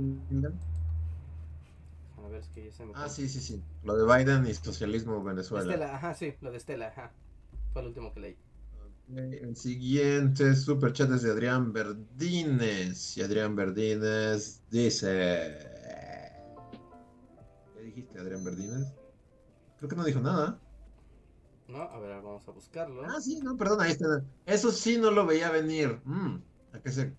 A 2.17 2.27
ver, 2.29 2.39
es 2.41 2.47
que 2.49 2.65
ya 2.65 2.71
se 2.71 2.85
me 2.85 2.93
Ah, 2.95 3.09
sí, 3.09 3.27
sí, 3.27 3.39
sí. 3.39 3.61
Lo 3.83 3.95
de 3.95 4.05
Biden 4.05 4.47
y 4.47 4.53
socialismo 4.53 5.23
Venezuela. 5.23 5.73
Estela, 5.73 5.95
ajá, 5.95 6.13
sí, 6.13 6.33
lo 6.41 6.51
de 6.51 6.57
Estela, 6.57 6.87
ajá. 6.87 7.11
Fue 7.73 7.81
el 7.81 7.89
último 7.89 8.13
que 8.13 8.19
leí. 8.19 8.37
El 9.15 9.55
siguiente 9.55 10.55
super 10.55 10.91
chat 10.91 11.11
es 11.11 11.21
de 11.21 11.31
Adrián 11.31 11.71
Verdines. 11.71 13.17
Y 13.17 13.21
Adrián 13.21 13.55
Verdines 13.55 14.61
dice. 14.69 15.57
¿Qué 17.75 17.81
dijiste, 17.83 18.19
Adrián 18.19 18.43
Verdines? 18.43 18.87
Creo 19.77 19.89
que 19.89 19.95
no 19.95 20.03
dijo 20.05 20.19
nada. 20.19 20.59
No, 21.67 21.81
a 21.81 21.99
ver, 21.99 22.21
vamos 22.21 22.47
a 22.47 22.51
buscarlo. 22.51 23.03
Ah, 23.05 23.19
sí, 23.19 23.39
no, 23.41 23.57
perdón, 23.57 23.81
ahí 23.81 23.91
está. 23.91 24.23
Eso 24.45 24.71
sí 24.71 24.97
no 24.97 25.09
lo 25.11 25.25
veía 25.25 25.49
venir. 25.49 25.99
Mm, 26.05 26.37
¿a, 26.73 26.79
qué 26.79 26.91
se, 26.91 27.13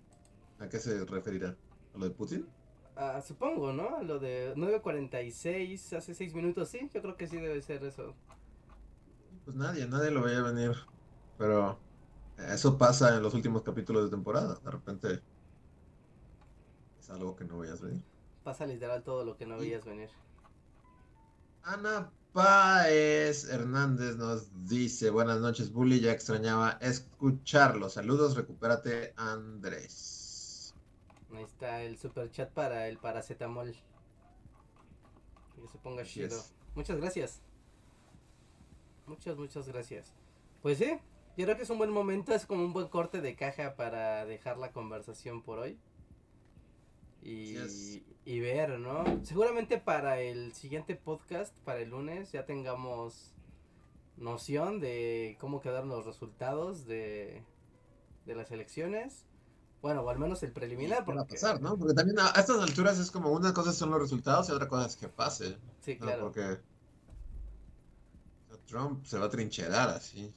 ¿A 0.59 0.69
qué 0.69 0.79
se 0.79 1.03
referirá? 1.05 1.55
¿A 1.93 1.97
lo 1.97 2.05
de 2.05 2.11
Putin? 2.11 2.47
Ah, 2.95 3.21
supongo, 3.21 3.73
¿no? 3.73 4.01
Lo 4.03 4.19
de 4.19 4.55
9.46 4.55 5.97
hace 5.97 6.15
6 6.15 6.33
minutos, 6.33 6.69
sí, 6.69 6.89
yo 6.93 7.01
creo 7.01 7.17
que 7.17 7.27
sí 7.27 7.37
debe 7.37 7.61
ser 7.61 7.83
eso. 7.83 8.15
Pues 9.45 9.55
nadie, 9.55 9.87
nadie 9.87 10.11
lo 10.11 10.21
veía 10.23 10.41
venir. 10.41 10.71
Pero 11.37 11.77
eso 12.37 12.77
pasa 12.77 13.15
en 13.15 13.23
los 13.23 13.33
últimos 13.33 13.61
capítulos 13.61 14.05
de 14.05 14.09
temporada. 14.09 14.55
De 14.63 14.71
repente 14.71 15.21
es 16.99 17.09
algo 17.09 17.35
que 17.35 17.45
no 17.45 17.59
veías 17.59 17.81
venir. 17.81 18.03
Pasa 18.43 18.65
literal 18.65 19.03
todo 19.03 19.23
lo 19.25 19.37
que 19.37 19.45
no 19.45 19.57
veías 19.57 19.85
venir. 19.85 20.09
Ana 21.63 22.11
Páez 22.37 23.49
Hernández 23.49 24.15
nos 24.15 24.67
dice, 24.67 25.09
buenas 25.09 25.39
noches, 25.39 25.73
Bully, 25.73 25.99
ya 25.99 26.11
extrañaba 26.11 26.77
escucharlo. 26.81 27.89
Saludos, 27.89 28.35
recupérate, 28.35 29.15
Andrés. 29.17 30.75
Ahí 31.33 31.41
está 31.41 31.81
el 31.81 31.97
super 31.97 32.29
chat 32.29 32.51
para 32.51 32.89
el 32.89 32.99
paracetamol. 32.99 33.73
Que 35.55 35.67
se 35.67 35.79
ponga 35.79 36.03
chido. 36.03 36.37
Muchas 36.75 36.97
gracias. 36.97 37.41
Muchas, 39.07 39.35
muchas 39.35 39.67
gracias. 39.67 40.13
Pues 40.61 40.77
sí, 40.77 40.99
yo 41.37 41.45
creo 41.45 41.57
que 41.57 41.63
es 41.63 41.69
un 41.71 41.79
buen 41.79 41.89
momento, 41.89 42.35
es 42.35 42.45
como 42.45 42.63
un 42.63 42.71
buen 42.71 42.87
corte 42.87 43.19
de 43.19 43.35
caja 43.35 43.75
para 43.75 44.27
dejar 44.27 44.59
la 44.59 44.71
conversación 44.71 45.41
por 45.41 45.57
hoy. 45.57 45.79
Y, 47.21 47.57
y 48.25 48.39
ver, 48.39 48.79
¿no? 48.79 49.03
Seguramente 49.23 49.77
para 49.77 50.21
el 50.21 50.53
siguiente 50.53 50.95
podcast, 50.95 51.57
para 51.59 51.79
el 51.79 51.89
lunes, 51.89 52.31
ya 52.31 52.45
tengamos 52.45 53.33
noción 54.15 54.79
de 54.79 55.37
cómo 55.39 55.61
quedaron 55.61 55.89
los 55.89 56.05
resultados 56.05 56.85
de, 56.85 57.43
de 58.25 58.35
las 58.35 58.51
elecciones. 58.51 59.25
Bueno, 59.81 60.01
o 60.01 60.09
al 60.09 60.17
menos 60.19 60.41
el 60.43 60.51
preliminar. 60.51 61.05
Porque... 61.05 61.19
Va 61.19 61.23
a 61.23 61.27
pasar, 61.27 61.61
¿no? 61.61 61.77
Porque 61.77 61.93
también 61.93 62.19
a 62.19 62.29
estas 62.29 62.59
alturas 62.61 62.97
es 62.97 63.11
como 63.11 63.31
una 63.31 63.53
cosa 63.53 63.71
son 63.73 63.91
los 63.91 64.01
resultados 64.01 64.49
y 64.49 64.51
otra 64.51 64.67
cosa 64.67 64.87
es 64.87 64.95
que 64.95 65.07
pase. 65.07 65.57
Sí, 65.81 65.97
claro. 65.97 66.23
Porque 66.23 66.59
Trump 68.67 69.05
se 69.05 69.17
va 69.17 69.25
a 69.25 69.29
trincherar 69.29 69.89
así. 69.89 70.33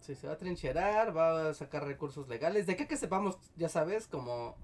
Sí, 0.00 0.14
se 0.14 0.26
va 0.26 0.34
a 0.34 0.38
trincherar, 0.38 1.16
va 1.16 1.48
a 1.48 1.54
sacar 1.54 1.84
recursos 1.84 2.28
legales. 2.28 2.66
De 2.66 2.76
qué 2.76 2.86
que 2.86 2.96
sepamos, 2.96 3.38
ya 3.56 3.68
sabes, 3.68 4.06
como 4.06 4.56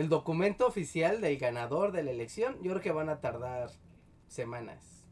el 0.00 0.08
documento 0.08 0.66
oficial 0.66 1.20
del 1.20 1.38
ganador 1.38 1.92
de 1.92 2.02
la 2.02 2.10
elección, 2.10 2.56
yo 2.62 2.70
creo 2.70 2.80
que 2.80 2.92
van 2.92 3.10
a 3.10 3.20
tardar 3.20 3.70
semanas. 4.28 5.04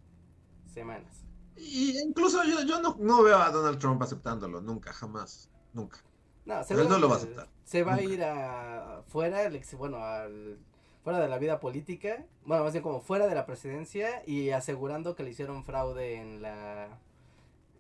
Semanas. 0.73 1.25
Y 1.57 1.99
incluso 1.99 2.43
yo, 2.45 2.63
yo 2.63 2.81
no, 2.81 2.97
no 2.99 3.23
veo 3.23 3.37
a 3.37 3.51
Donald 3.51 3.79
Trump 3.79 4.03
aceptándolo, 4.03 4.61
nunca, 4.61 4.93
jamás, 4.93 5.51
nunca. 5.75 5.99
No, 6.47 6.63
él 6.67 6.89
no 6.89 6.99
lo 6.99 7.09
va 7.09 7.17
a 7.17 7.19
aceptar. 7.19 7.49
Se 7.65 7.83
va 7.83 7.95
a 7.95 8.03
ir 8.03 8.25
a 8.25 9.03
fuera, 9.09 9.51
bueno, 9.77 10.03
al, 10.03 10.59
fuera 11.05 11.19
de 11.19 11.29
la 11.29 11.37
vida 11.37 11.61
política, 11.61 12.25
bueno, 12.47 12.65
más 12.65 12.73
bien 12.73 12.83
como 12.83 13.01
fuera 13.01 13.27
de 13.27 13.35
la 13.35 13.45
presidencia 13.45 14.23
y 14.27 14.51
asegurando 14.51 15.15
que 15.15 15.23
le 15.23 15.31
hicieron 15.31 15.65
fraude 15.65 16.17
en 16.17 16.41
la 16.41 16.99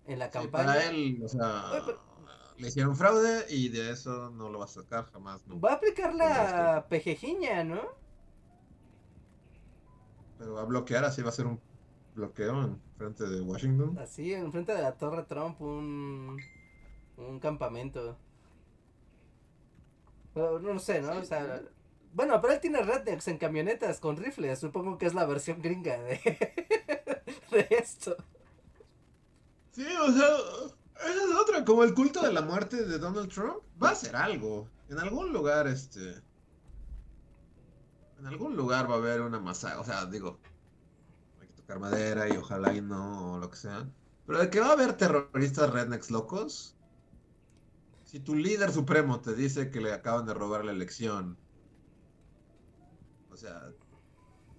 en 0.07 0.19
la 0.19 0.31
campaña. 0.31 0.67
Para 0.67 0.85
él, 0.87 1.21
o 1.25 1.29
sea, 1.29 1.71
le 2.59 2.69
hicieron 2.69 2.97
fraude 2.97 3.47
y 3.49 3.69
de 3.69 3.91
eso 3.91 4.31
no 4.31 4.49
lo 4.49 4.59
va 4.59 4.65
a 4.65 4.69
sacar 4.69 5.11
jamás. 5.13 5.43
Va 5.65 5.73
a 5.73 5.75
aplicar 5.75 6.15
la 6.15 6.87
pejejiña, 6.89 7.65
¿no? 7.65 7.81
Pero 10.39 10.55
va 10.55 10.63
a 10.63 10.65
bloquear, 10.65 11.05
así 11.05 11.23
va 11.23 11.31
a 11.31 11.33
ser 11.33 11.47
un 11.47 11.61
bloqueo 12.15 12.63
en 12.63 12.81
frente 12.97 13.25
de 13.29 13.41
Washington. 13.41 13.99
Así, 13.99 14.35
en 14.35 14.51
frente 14.51 14.75
de 14.75 14.83
la 14.83 14.97
Torre 14.97 15.25
Trump, 15.25 15.61
un, 15.61 16.39
un 17.17 17.41
campamento. 17.41 18.17
Pero 20.35 20.59
no 20.61 20.79
sé, 20.79 21.01
¿no? 21.01 21.13
O 21.13 21.25
sea, 21.25 21.63
bueno, 22.13 22.41
pero 22.41 22.55
él 22.55 22.61
tiene 22.61 22.83
rednecks 22.83 23.29
en 23.29 23.39
camionetas 23.39 24.01
con 24.01 24.17
rifles. 24.17 24.59
Supongo 24.59 24.99
que 24.99 25.07
es 25.07 25.15
la 25.15 25.27
versión 25.27 25.63
gringa 25.63 25.99
de, 25.99 26.21
de 27.51 27.69
esto. 27.71 28.17
Sí, 29.73 29.87
o 29.87 30.13
sea, 30.13 30.77
esa 31.01 31.25
es 31.25 31.35
otra. 31.41 31.65
Como 31.65 31.85
el 31.85 31.95
culto 31.95 32.23
de 32.23 32.33
la 32.33 32.43
muerte 32.43 32.85
de 32.85 32.99
Donald 32.99 33.31
Trump 33.31 33.63
va 33.83 33.91
a 33.91 33.95
ser 33.95 34.17
algo. 34.17 34.69
En 34.89 34.99
algún 34.99 35.33
lugar, 35.33 35.67
este. 35.67 36.23
En 38.19 38.27
algún 38.27 38.57
lugar 38.57 38.91
va 38.91 38.95
a 38.95 38.99
haber 38.99 39.21
una 39.21 39.39
masa. 39.39 39.81
O 39.81 39.85
sea, 39.85 40.07
digo, 40.07 40.39
hay 41.41 41.47
que 41.47 41.55
tocar 41.55 41.79
madera 41.79 42.29
y 42.29 42.37
ojalá 42.37 42.75
y 42.75 42.81
no, 42.81 43.35
o 43.35 43.39
lo 43.39 43.51
que 43.51 43.57
sea. 43.57 43.89
Pero 44.27 44.41
de 44.41 44.51
que 44.51 44.61
va 44.61 44.69
a 44.69 44.73
haber 44.73 44.97
terroristas 44.97 45.71
rednecks 45.71 46.11
locos. 46.11 46.75
Si 48.05 48.21
tu 48.21 48.35
líder 48.35 48.73
supremo 48.73 49.21
te 49.21 49.35
dice 49.35 49.71
que 49.71 49.81
le 49.81 49.93
acaban 49.93 50.25
de 50.27 50.33
robar 50.33 50.65
la 50.65 50.73
elección 50.73 51.37
o 53.39 53.41
sea, 53.41 53.73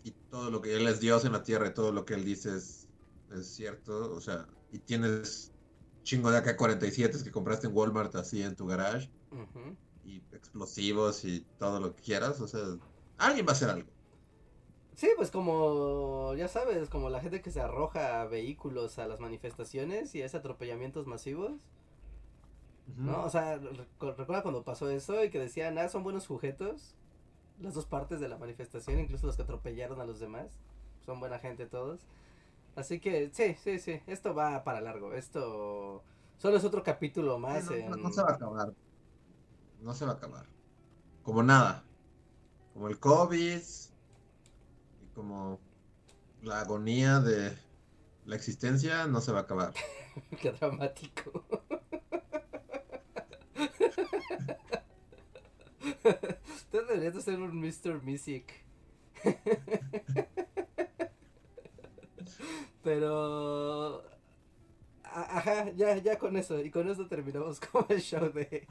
y 0.05 0.11
todo 0.31 0.49
lo 0.49 0.61
que 0.61 0.73
él 0.77 0.87
es 0.87 1.01
Dios 1.01 1.25
en 1.25 1.33
la 1.33 1.43
tierra 1.43 1.67
y 1.67 1.73
todo 1.73 1.91
lo 1.91 2.05
que 2.05 2.13
él 2.13 2.23
dice 2.23 2.55
es, 2.55 2.87
cierto, 3.41 4.15
o 4.15 4.21
sea, 4.21 4.47
y 4.71 4.79
tienes 4.79 5.51
chingo 6.09 6.31
de 6.31 6.39
AK-47 6.39 7.23
que 7.23 7.31
compraste 7.31 7.67
en 7.67 7.75
Walmart 7.75 8.15
así 8.15 8.41
en 8.41 8.55
tu 8.55 8.65
garage, 8.65 9.09
y 10.03 10.17
explosivos 10.31 11.23
y 11.23 11.45
todo 11.59 11.79
lo 11.79 11.95
que 11.95 12.01
quieras, 12.01 12.41
o 12.41 12.47
sea, 12.47 12.61
alguien 13.19 13.45
va 13.45 13.51
a 13.51 13.53
hacer 13.53 13.69
algo. 13.69 13.87
Sí, 14.95 15.07
pues 15.15 15.29
como, 15.29 16.33
ya 16.35 16.47
sabes, 16.47 16.89
como 16.89 17.09
la 17.09 17.21
gente 17.21 17.41
que 17.41 17.51
se 17.51 17.61
arroja 17.61 18.25
vehículos 18.25 18.97
a 18.97 19.07
las 19.07 19.19
manifestaciones 19.19 20.15
y 20.15 20.23
hace 20.23 20.37
atropellamientos 20.37 21.05
masivos. 21.05 21.51
¿No? 22.97 23.23
O 23.23 23.29
sea, 23.29 23.59
recuerda 23.99 24.41
cuando 24.41 24.63
pasó 24.63 24.89
eso 24.89 25.23
y 25.23 25.29
que 25.29 25.37
decían, 25.37 25.77
ah, 25.77 25.89
son 25.89 26.03
buenos 26.03 26.23
sujetos 26.23 26.95
las 27.61 27.73
dos 27.75 27.85
partes 27.85 28.19
de 28.19 28.27
la 28.27 28.37
manifestación, 28.37 28.99
incluso 28.99 29.27
los 29.27 29.35
que 29.35 29.43
atropellaron 29.43 30.01
a 30.01 30.05
los 30.05 30.19
demás. 30.19 30.59
Son 31.05 31.19
buena 31.19 31.39
gente 31.39 31.65
todos. 31.65 32.01
Así 32.79 32.99
que 33.01 33.29
sí, 33.33 33.57
sí, 33.61 33.77
sí, 33.77 34.01
esto 34.07 34.33
va 34.33 34.63
para 34.63 34.79
largo. 34.79 35.13
Esto 35.13 36.01
solo 36.37 36.55
es 36.55 36.63
otro 36.63 36.81
capítulo 36.81 37.37
más. 37.37 37.65
No, 37.65 38.09
se 38.13 38.21
va 38.21 38.29
a 38.29 38.35
acabar. 38.35 38.73
No 39.81 39.93
se 39.93 40.05
va 40.05 40.11
a 40.11 40.15
acabar. 40.15 40.45
Como 41.21 41.43
nada. 41.43 41.83
Como 42.73 42.87
el 42.87 42.97
COVID. 42.97 43.59
Y 45.01 45.07
como 45.13 45.59
la 46.41 46.61
agonía 46.61 47.19
de 47.19 47.53
la 48.23 48.37
existencia 48.37 49.07
no 49.07 49.19
se 49.19 49.33
va 49.33 49.39
a 49.39 49.41
acabar. 49.41 49.73
Qué 50.41 50.51
dramático. 50.53 51.43
Usted 56.55 56.87
debería 56.87 57.19
ser 57.19 57.41
un 57.41 57.59
Mr. 57.59 58.01
Music. 58.01 58.53
Pero. 62.83 64.03
Ajá, 65.03 65.71
ya, 65.71 65.97
ya 65.97 66.17
con 66.17 66.37
eso. 66.37 66.59
Y 66.59 66.69
con 66.69 66.89
eso 66.89 67.07
terminamos 67.07 67.59
con 67.71 67.85
el 67.89 68.01
show 68.01 68.31
de. 68.31 68.67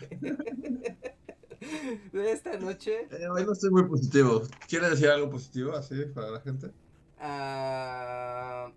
de 2.13 2.33
esta 2.33 2.57
noche. 2.59 3.09
Eh, 3.11 3.29
hoy 3.29 3.45
no 3.45 3.53
estoy 3.53 3.71
muy 3.71 3.85
positivo. 3.85 4.43
¿Quiere 4.69 4.91
decir 4.91 5.09
algo 5.09 5.31
positivo 5.31 5.73
así 5.73 6.05
para 6.15 6.31
la 6.31 6.41
gente? 6.41 6.71
Ah, 7.19 8.71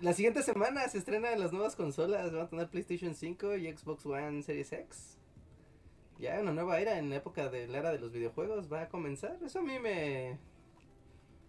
la 0.00 0.12
siguiente 0.12 0.42
semana 0.42 0.86
se 0.88 0.98
estrenan 0.98 1.40
las 1.40 1.52
nuevas 1.52 1.74
consolas. 1.76 2.32
Van 2.32 2.42
a 2.42 2.48
tener 2.48 2.68
PlayStation 2.68 3.14
5 3.14 3.56
y 3.56 3.72
Xbox 3.72 4.04
One 4.04 4.42
Series 4.42 4.72
X 4.72 5.18
ya 6.18 6.40
una 6.40 6.52
nueva 6.52 6.80
era 6.80 6.98
en 6.98 7.10
la 7.10 7.16
época 7.16 7.48
de 7.48 7.66
la 7.68 7.78
era 7.78 7.92
de 7.92 7.98
los 7.98 8.12
videojuegos 8.12 8.72
va 8.72 8.82
a 8.82 8.88
comenzar. 8.88 9.38
Eso 9.44 9.60
a 9.60 9.62
mí 9.62 9.78
me, 9.78 10.38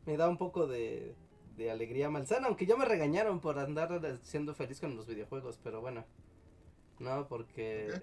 me 0.06 0.18
da 0.18 0.30
un 0.30 0.38
poco 0.38 0.68
de, 0.68 1.16
de 1.57 1.72
alegría 1.72 2.10
malsana, 2.10 2.48
aunque 2.48 2.65
ya 2.65 2.76
me 2.76 2.86
regañaron 2.86 3.40
por 3.40 3.60
andar 3.60 4.02
siendo 4.23 4.53
feliz 4.53 4.80
con 4.80 4.95
los 4.95 5.07
videojuegos, 5.07 5.60
pero 5.64 5.82
bueno. 5.82 6.06
No, 6.99 7.27
porque... 7.27 8.02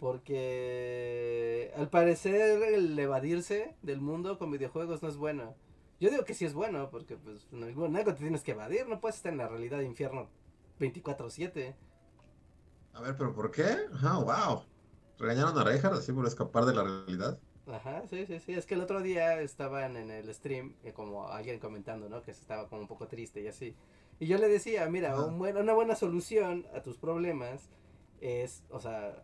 Porque 0.00 1.72
al 1.76 1.88
parecer 1.88 2.60
el 2.74 2.98
evadirse 2.98 3.76
del 3.82 4.00
mundo 4.00 4.36
con 4.36 4.50
videojuegos 4.50 5.00
no 5.00 5.08
es 5.08 5.16
bueno. 5.16 5.54
Yo 6.00 6.10
digo 6.10 6.24
que 6.24 6.34
sí 6.34 6.44
es 6.44 6.54
bueno, 6.54 6.90
porque 6.90 7.16
pues 7.16 7.46
en 7.52 7.62
algún 7.62 7.94
algo 7.94 8.12
te 8.12 8.18
tienes 8.18 8.42
que 8.42 8.50
evadir, 8.50 8.88
no 8.88 9.00
puedes 9.00 9.16
estar 9.18 9.30
en 9.30 9.38
la 9.38 9.46
realidad 9.46 9.78
de 9.78 9.84
infierno 9.84 10.28
24/7. 10.80 11.76
A 12.94 13.00
ver, 13.00 13.16
pero 13.16 13.32
¿por 13.32 13.52
qué? 13.52 13.76
Ah, 14.02 14.18
wow. 14.18 14.64
¿Regañaron 15.20 15.56
a 15.56 15.62
Reinhardt 15.62 15.98
así 15.98 16.12
por 16.12 16.26
escapar 16.26 16.64
de 16.64 16.74
la 16.74 16.82
realidad? 16.82 17.38
Ajá, 17.66 18.02
sí, 18.08 18.26
sí, 18.26 18.40
sí. 18.40 18.54
Es 18.54 18.66
que 18.66 18.74
el 18.74 18.80
otro 18.80 19.02
día 19.02 19.40
estaban 19.40 19.96
en 19.96 20.10
el 20.10 20.32
stream, 20.34 20.74
eh, 20.82 20.92
como 20.92 21.28
alguien 21.28 21.58
comentando, 21.58 22.08
¿no? 22.08 22.22
Que 22.22 22.32
estaba 22.32 22.68
como 22.68 22.82
un 22.82 22.88
poco 22.88 23.06
triste 23.06 23.40
y 23.40 23.46
así. 23.46 23.74
Y 24.18 24.26
yo 24.26 24.38
le 24.38 24.48
decía, 24.48 24.88
mira, 24.88 25.16
una 25.16 25.72
buena 25.72 25.94
solución 25.94 26.66
a 26.74 26.82
tus 26.82 26.96
problemas 26.98 27.70
es, 28.20 28.62
o 28.70 28.80
sea, 28.80 29.22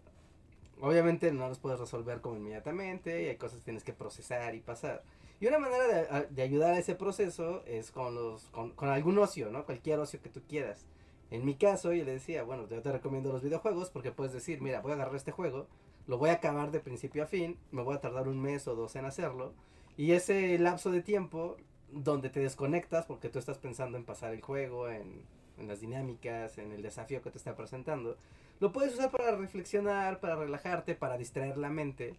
obviamente 0.81 1.33
no 1.33 1.49
los 1.49 1.59
puedes 1.59 1.81
resolver 1.81 2.21
como 2.21 2.37
inmediatamente 2.37 3.23
y 3.23 3.27
hay 3.27 3.37
cosas 3.37 3.59
que 3.59 3.65
tienes 3.65 3.85
que 3.85 3.93
procesar 3.93 4.55
y 4.55 4.61
pasar. 4.61 5.03
Y 5.41 5.47
una 5.47 5.59
manera 5.59 5.87
de, 5.87 6.27
de 6.31 6.43
ayudar 6.43 6.75
a 6.75 6.79
ese 6.79 6.95
proceso 6.95 7.63
es 7.67 7.91
con, 7.93 8.15
los, 8.15 8.45
con, 8.51 8.73
con, 8.73 8.89
algún 8.89 9.19
ocio, 9.19 9.51
¿no? 9.51 9.65
Cualquier 9.65 10.01
ocio 10.01 10.21
que 10.21 10.31
tú 10.31 10.43
quieras. 10.49 10.85
En 11.31 11.45
mi 11.45 11.55
caso, 11.55 11.93
yo 11.93 12.05
le 12.05 12.13
decía, 12.13 12.43
bueno, 12.43 12.69
yo 12.69 12.81
te 12.83 12.91
recomiendo 12.91 13.33
los 13.33 13.43
videojuegos 13.43 13.91
porque 13.91 14.11
puedes 14.11 14.33
decir, 14.33 14.61
mira, 14.61 14.81
voy 14.81 14.93
a 14.93 14.95
agarrar 14.95 15.15
este 15.15 15.31
juego, 15.31 15.69
lo 16.09 16.19
voy 16.19 16.31
a 16.31 16.35
acabar 16.35 16.73
de 16.73 16.81
principio 16.81 17.23
a 17.23 17.27
fin, 17.27 17.57
me 17.71 17.83
voy 17.83 17.95
a 17.95 18.01
tardar 18.01 18.27
un 18.27 18.41
mes 18.41 18.67
o 18.67 18.75
dos 18.75 18.97
en 18.97 19.05
hacerlo. 19.05 19.53
Y 19.97 20.13
ese 20.13 20.59
lapso 20.59 20.91
de 20.91 21.03
tiempo 21.03 21.57
donde 21.93 22.31
te 22.31 22.41
desconectas 22.41 23.05
porque 23.05 23.29
tú 23.29 23.39
estás 23.39 23.59
pensando 23.59 23.99
en 23.99 24.05
pasar 24.05 24.33
el 24.33 24.41
juego, 24.41 24.89
en, 24.89 25.23
en 25.59 25.69
las 25.69 25.81
dinámicas, 25.81 26.57
en 26.59 26.73
el 26.73 26.83
desafío 26.83 27.21
que 27.21 27.31
te 27.31 27.39
está 27.39 27.55
presentando, 27.55 28.17
lo 28.59 28.73
puedes 28.73 28.95
usar 28.95 29.11
para 29.11 29.37
reflexionar, 29.37 30.19
para 30.19 30.35
relajarte, 30.37 30.95
para 30.95 31.19
distraer 31.19 31.59
la 31.59 31.69
mente 31.69 32.17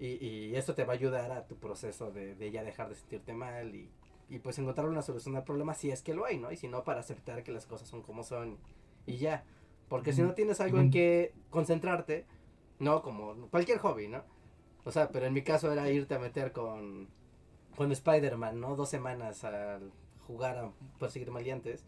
y, 0.00 0.24
y 0.24 0.56
esto 0.56 0.74
te 0.74 0.84
va 0.84 0.94
a 0.94 0.96
ayudar 0.96 1.30
a 1.30 1.46
tu 1.46 1.56
proceso 1.56 2.10
de, 2.10 2.34
de 2.34 2.50
ya 2.50 2.64
dejar 2.64 2.88
de 2.88 2.96
sentirte 2.96 3.32
mal 3.32 3.74
y, 3.74 3.88
y, 4.28 4.40
pues 4.40 4.58
encontrar 4.58 4.88
una 4.88 5.02
solución 5.02 5.36
al 5.36 5.44
problema 5.44 5.74
si 5.74 5.90
es 5.90 6.02
que 6.02 6.14
lo 6.14 6.24
hay, 6.24 6.38
¿no? 6.38 6.50
Y 6.50 6.56
si 6.56 6.68
no, 6.68 6.82
para 6.82 7.00
aceptar 7.00 7.42
que 7.44 7.52
las 7.52 7.66
cosas 7.66 7.88
son 7.88 8.02
como 8.02 8.24
son 8.24 8.58
y 9.06 9.16
ya. 9.16 9.44
Porque 9.88 10.12
si 10.12 10.22
no 10.22 10.34
tienes 10.34 10.60
algo 10.60 10.78
en 10.78 10.90
que 10.90 11.32
concentrarte, 11.50 12.26
no 12.78 13.02
como 13.02 13.48
cualquier 13.50 13.78
hobby, 13.78 14.08
¿no? 14.08 14.22
O 14.84 14.90
sea, 14.90 15.08
pero 15.08 15.26
en 15.26 15.34
mi 15.34 15.42
caso 15.42 15.72
era 15.72 15.90
irte 15.90 16.14
a 16.14 16.18
meter 16.18 16.52
con, 16.52 17.08
con 17.76 17.92
Spider-Man, 17.92 18.60
¿no? 18.60 18.76
Dos 18.76 18.88
semanas 18.88 19.44
al 19.44 19.92
jugar 20.26 20.58
a 20.58 20.70
perseguir 20.98 21.30
maleantes. 21.30 21.84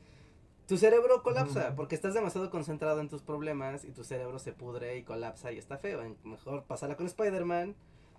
Tu 0.66 0.76
cerebro 0.76 1.22
colapsa 1.22 1.74
porque 1.74 1.96
estás 1.96 2.14
demasiado 2.14 2.48
concentrado 2.48 3.00
en 3.00 3.08
tus 3.08 3.22
problemas 3.22 3.84
y 3.84 3.90
tu 3.90 4.04
cerebro 4.04 4.38
se 4.38 4.52
pudre 4.52 4.96
y 4.98 5.02
colapsa 5.02 5.50
y 5.50 5.58
está 5.58 5.78
feo. 5.78 6.00
Mejor 6.22 6.62
pasarla 6.64 6.96
con 6.96 7.06
Spider-Man, 7.06 7.74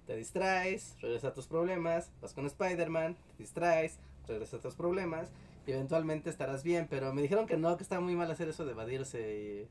te 0.06 0.18
distraes, 0.18 0.98
regresas 1.00 1.32
a 1.32 1.34
tus 1.34 1.48
problemas, 1.48 2.12
vas 2.22 2.34
con 2.34 2.46
Spider-Man, 2.46 3.16
te 3.38 3.44
distraes, 3.44 4.00
regresas 4.28 4.60
a 4.60 4.64
tus 4.64 4.76
problemas 4.76 5.32
y 5.66 5.72
eventualmente 5.72 6.30
estarás 6.30 6.64
bien. 6.64 6.88
Pero 6.90 7.14
me 7.14 7.22
dijeron 7.22 7.48
que 7.48 7.56
no, 7.56 7.78
que 7.78 7.84
está 7.84 8.02
muy 8.02 8.16
mal 8.16 8.30
hacer 8.30 8.50
eso 8.50 8.66
de 8.66 8.72
evadirse 8.72 9.70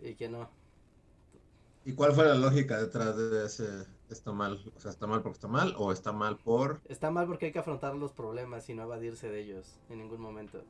y, 0.00 0.08
y 0.08 0.14
que 0.14 0.28
no. 0.28 0.48
¿Y 1.86 1.92
cuál 1.92 2.12
fue 2.14 2.24
la 2.24 2.34
lógica 2.34 2.78
detrás 2.78 3.16
de 3.16 3.46
ese 3.46 3.86
está 4.10 4.32
mal? 4.32 4.60
O 4.74 4.80
sea, 4.80 4.90
¿está 4.90 5.06
mal 5.06 5.22
porque 5.22 5.36
está 5.36 5.46
mal 5.46 5.72
o 5.78 5.92
está 5.92 6.12
mal 6.12 6.36
por...? 6.36 6.80
Está 6.88 7.12
mal 7.12 7.28
porque 7.28 7.46
hay 7.46 7.52
que 7.52 7.60
afrontar 7.60 7.94
los 7.94 8.10
problemas 8.10 8.68
y 8.68 8.74
no 8.74 8.82
evadirse 8.82 9.30
de 9.30 9.40
ellos 9.40 9.78
en 9.88 9.98
ningún 9.98 10.20
momento. 10.20 10.64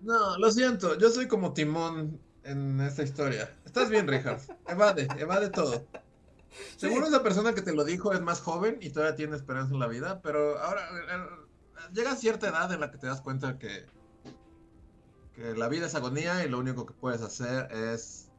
No, 0.00 0.38
lo 0.38 0.50
siento, 0.50 0.96
yo 0.96 1.10
soy 1.10 1.28
como 1.28 1.52
Timón 1.52 2.18
en 2.42 2.80
esta 2.80 3.02
historia. 3.02 3.54
Estás 3.66 3.90
bien, 3.90 4.08
Richard. 4.08 4.40
Evade, 4.66 5.08
evade 5.18 5.50
todo. 5.50 5.84
Sí. 6.78 6.88
Seguro 6.88 7.06
esa 7.06 7.22
persona 7.22 7.54
que 7.54 7.60
te 7.60 7.74
lo 7.74 7.84
dijo 7.84 8.14
es 8.14 8.22
más 8.22 8.40
joven 8.40 8.78
y 8.80 8.88
todavía 8.88 9.14
tiene 9.14 9.36
esperanza 9.36 9.74
en 9.74 9.80
la 9.80 9.88
vida, 9.88 10.22
pero 10.22 10.58
ahora 10.58 10.88
llega 11.92 12.12
a 12.12 12.16
cierta 12.16 12.48
edad 12.48 12.72
en 12.72 12.80
la 12.80 12.90
que 12.90 12.96
te 12.96 13.06
das 13.06 13.20
cuenta 13.20 13.58
que, 13.58 13.84
que 15.34 15.54
la 15.54 15.68
vida 15.68 15.84
es 15.84 15.94
agonía 15.94 16.46
y 16.46 16.48
lo 16.48 16.58
único 16.58 16.86
que 16.86 16.94
puedes 16.94 17.20
hacer 17.20 17.70
es 17.72 18.30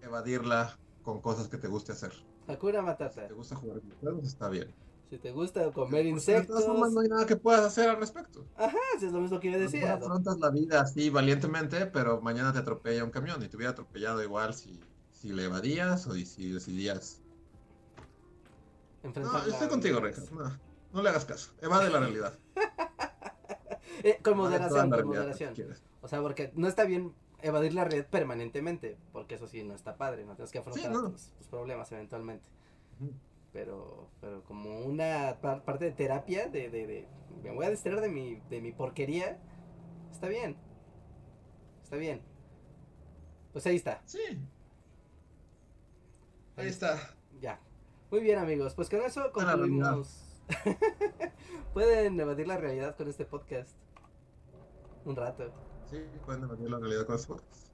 evadirla 0.00 0.78
con 1.06 1.20
cosas 1.20 1.46
que 1.46 1.56
te 1.56 1.68
guste 1.68 1.92
hacer. 1.92 2.12
Hakuna 2.48 2.82
Matata. 2.82 3.22
Si 3.22 3.28
te 3.28 3.32
gusta 3.32 3.54
jugar 3.54 3.80
videojuegos, 3.80 4.26
está 4.26 4.48
bien. 4.48 4.74
Si 5.08 5.18
te 5.18 5.30
gusta 5.30 5.70
comer 5.70 6.04
insectos. 6.04 6.48
De 6.48 6.52
todas 6.52 6.66
formas, 6.66 6.92
no 6.92 7.00
hay 7.00 7.08
nada 7.08 7.24
que 7.24 7.36
puedas 7.36 7.60
hacer 7.60 7.88
al 7.88 7.98
respecto. 7.98 8.44
Ajá, 8.56 8.76
es 8.96 9.12
lo 9.12 9.20
mismo 9.20 9.38
que 9.38 9.52
yo 9.52 9.58
decía. 9.60 9.86
No 9.98 10.06
afrontas 10.06 10.40
la 10.40 10.50
vida 10.50 10.80
así 10.80 11.08
valientemente, 11.08 11.86
pero 11.86 12.20
mañana 12.20 12.52
te 12.52 12.58
atropella 12.58 13.04
un 13.04 13.10
camión 13.10 13.40
y 13.40 13.46
te 13.46 13.56
hubiera 13.56 13.70
atropellado 13.70 14.20
igual 14.20 14.52
si, 14.52 14.80
si 15.12 15.32
le 15.32 15.44
evadías 15.44 16.08
o 16.08 16.14
si 16.14 16.50
decidías. 16.50 17.22
Enfrentar 19.04 19.46
no, 19.46 19.52
estoy 19.52 19.68
contigo, 19.68 20.00
Rejas. 20.00 20.32
No, 20.32 20.58
no 20.92 21.02
le 21.02 21.08
hagas 21.08 21.24
caso. 21.24 21.52
Evade 21.62 21.88
la 21.88 22.00
realidad. 22.00 22.36
eh, 24.02 24.18
con 24.24 24.36
moderación, 24.36 24.90
con 24.90 25.06
moderación. 25.06 25.54
O 26.02 26.08
sea, 26.08 26.20
porque 26.20 26.50
no 26.56 26.66
está 26.66 26.84
bien 26.84 27.14
evadir 27.42 27.74
la 27.74 27.84
realidad 27.84 28.08
permanentemente, 28.08 28.96
porque 29.12 29.34
eso 29.36 29.46
sí 29.46 29.62
no 29.62 29.74
está 29.74 29.96
padre, 29.96 30.24
no 30.24 30.34
tienes 30.34 30.52
que 30.52 30.58
afrontar 30.58 30.84
sí, 30.84 30.88
no. 30.92 31.10
tus, 31.10 31.32
tus, 31.32 31.46
problemas 31.48 31.90
eventualmente. 31.92 32.48
Uh 33.00 33.04
-huh. 33.04 33.12
Pero, 33.52 34.10
pero 34.20 34.44
como 34.44 34.80
una 34.80 35.38
par 35.40 35.64
parte 35.64 35.86
de 35.86 35.92
terapia, 35.92 36.48
de, 36.48 36.68
de, 36.68 36.86
de, 36.86 37.08
me 37.42 37.52
voy 37.52 37.66
a 37.66 37.70
distraer 37.70 38.00
de 38.00 38.08
mi, 38.08 38.36
de 38.50 38.60
mi 38.60 38.72
porquería, 38.72 39.38
está 40.10 40.28
bien. 40.28 40.56
Está 41.82 41.96
bien. 41.96 42.20
Pues 43.52 43.66
ahí 43.66 43.76
está. 43.76 44.02
Sí. 44.04 44.18
Ahí 46.56 46.68
está. 46.68 46.98
Ya. 47.40 47.60
Muy 48.10 48.20
bien 48.20 48.38
amigos, 48.38 48.74
pues 48.74 48.90
con 48.90 49.00
eso 49.02 49.32
concluimos. 49.32 50.22
Pueden 51.72 52.18
evadir 52.20 52.48
la 52.48 52.56
realidad 52.56 52.96
con 52.96 53.08
este 53.08 53.24
podcast. 53.24 53.70
Un 55.04 55.16
rato. 55.16 55.52
Sí, 55.90 55.98
pueden 56.24 56.42
evadir 56.42 56.68
la 56.68 56.78
realidad 56.78 57.06
con 57.06 57.14
este 57.14 57.28
podcast. 57.28 57.68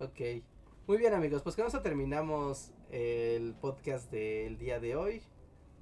Ok. 0.00 0.42
Muy 0.88 0.98
bien 0.98 1.14
amigos, 1.14 1.42
pues 1.42 1.54
con 1.54 1.66
eso 1.66 1.80
terminamos 1.80 2.72
el 2.90 3.54
podcast 3.54 4.10
del 4.10 4.58
día 4.58 4.80
de 4.80 4.96
hoy. 4.96 5.22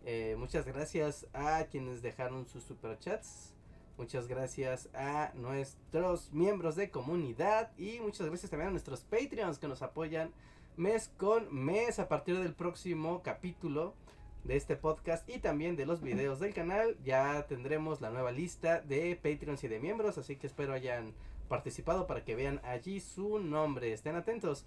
Eh, 0.05 0.36
muchas 0.39 0.66
gracias 0.66 1.27
a 1.32 1.65
quienes 1.70 2.03
dejaron 2.03 2.47
sus 2.47 2.65
superchats. 2.65 3.55
Muchas 3.97 4.28
gracias 4.28 4.91
a 4.93 5.32
nuestros 5.35 6.32
miembros 6.32 6.77
de 6.77 6.91
comunidad. 6.91 7.70
Y 7.78 8.01
muchas 8.01 8.27
gracias 8.27 8.51
también 8.51 8.69
a 8.69 8.73
nuestros 8.73 9.01
Patreons 9.01 9.59
que 9.59 9.69
nos 9.69 9.81
apoyan 9.81 10.32
mes 10.77 11.11
con 11.16 11.55
mes 11.55 11.99
a 11.99 12.09
partir 12.09 12.39
del 12.39 12.55
próximo 12.55 13.23
capítulo 13.23 13.95
de 14.43 14.57
este 14.57 14.77
podcast 14.77 15.27
y 15.31 15.39
también 15.39 15.77
de 15.77 15.86
los 15.86 16.03
videos 16.03 16.41
del 16.41 16.53
canal. 16.53 16.99
Ya 17.05 17.47
tendremos 17.47 18.03
la 18.03 18.11
nueva 18.11 18.32
lista 18.32 18.81
de 18.82 19.16
Patreons 19.16 19.65
y 19.65 19.69
de 19.69 19.81
miembros. 19.81 20.19
Así 20.19 20.36
que 20.36 20.47
espero 20.47 20.74
hayan 20.74 21.15
participado 21.49 22.07
para 22.07 22.25
que 22.25 22.35
vean 22.35 22.61
allí 22.65 23.01
su 23.01 23.39
nombre. 23.39 23.93
Estén 23.93 24.16
atentos. 24.16 24.66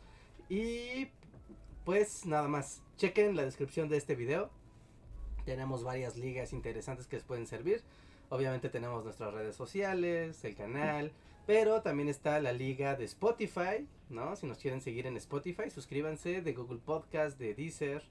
Y 0.49 1.09
pues 1.85 2.25
nada 2.25 2.47
más, 2.47 2.81
chequen 2.97 3.35
la 3.35 3.43
descripción 3.43 3.89
de 3.89 3.97
este 3.97 4.15
video. 4.15 4.49
Tenemos 5.45 5.83
varias 5.83 6.17
ligas 6.17 6.53
interesantes 6.53 7.07
que 7.07 7.15
les 7.15 7.25
pueden 7.25 7.47
servir. 7.47 7.81
Obviamente 8.29 8.69
tenemos 8.69 9.03
nuestras 9.05 9.33
redes 9.33 9.55
sociales, 9.55 10.43
el 10.43 10.55
canal, 10.55 11.13
pero 11.45 11.81
también 11.81 12.09
está 12.09 12.41
la 12.41 12.51
liga 12.51 12.95
de 12.95 13.05
Spotify, 13.05 13.87
¿no? 14.09 14.35
Si 14.35 14.45
nos 14.45 14.57
quieren 14.57 14.81
seguir 14.81 15.07
en 15.07 15.15
Spotify, 15.15 15.69
suscríbanse 15.69 16.41
de 16.41 16.53
Google 16.53 16.79
Podcast, 16.79 17.39
de 17.39 17.53
Deezer, 17.53 18.03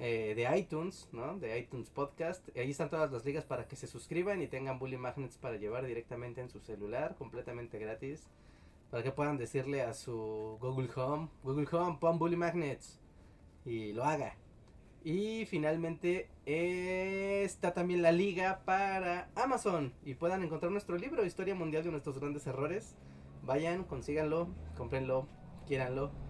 eh, 0.00 0.34
de 0.36 0.58
iTunes, 0.58 1.08
¿no? 1.12 1.38
De 1.38 1.58
iTunes 1.58 1.90
Podcast. 1.90 2.48
Ahí 2.56 2.70
están 2.70 2.88
todas 2.88 3.10
las 3.10 3.24
ligas 3.24 3.44
para 3.44 3.66
que 3.66 3.74
se 3.74 3.88
suscriban 3.88 4.40
y 4.40 4.46
tengan 4.46 4.78
Bully 4.78 4.96
Magnets 4.96 5.38
para 5.38 5.56
llevar 5.56 5.84
directamente 5.86 6.40
en 6.40 6.48
su 6.48 6.60
celular, 6.60 7.16
completamente 7.16 7.78
gratis. 7.80 8.28
Para 8.90 9.02
que 9.02 9.10
puedan 9.10 9.38
decirle 9.38 9.82
a 9.82 9.92
su 9.94 10.56
Google 10.60 10.88
Home, 10.94 11.28
Google 11.42 11.66
Home, 11.72 11.98
pon 12.00 12.18
Bully 12.18 12.36
Magnets. 12.36 13.00
Y 13.64 13.92
lo 13.92 14.04
haga. 14.04 14.36
Y 15.02 15.46
finalmente 15.46 16.28
está 16.46 17.72
también 17.72 18.02
la 18.02 18.12
liga 18.12 18.62
para 18.64 19.30
Amazon. 19.34 19.92
Y 20.04 20.14
puedan 20.14 20.44
encontrar 20.44 20.70
nuestro 20.70 20.96
libro, 20.96 21.24
Historia 21.24 21.54
Mundial 21.54 21.82
de 21.82 21.90
nuestros 21.90 22.18
grandes 22.18 22.46
errores. 22.46 22.94
Vayan, 23.42 23.84
consíganlo, 23.84 24.48
cómprenlo, 24.76 25.26
quieranlo. 25.66 26.27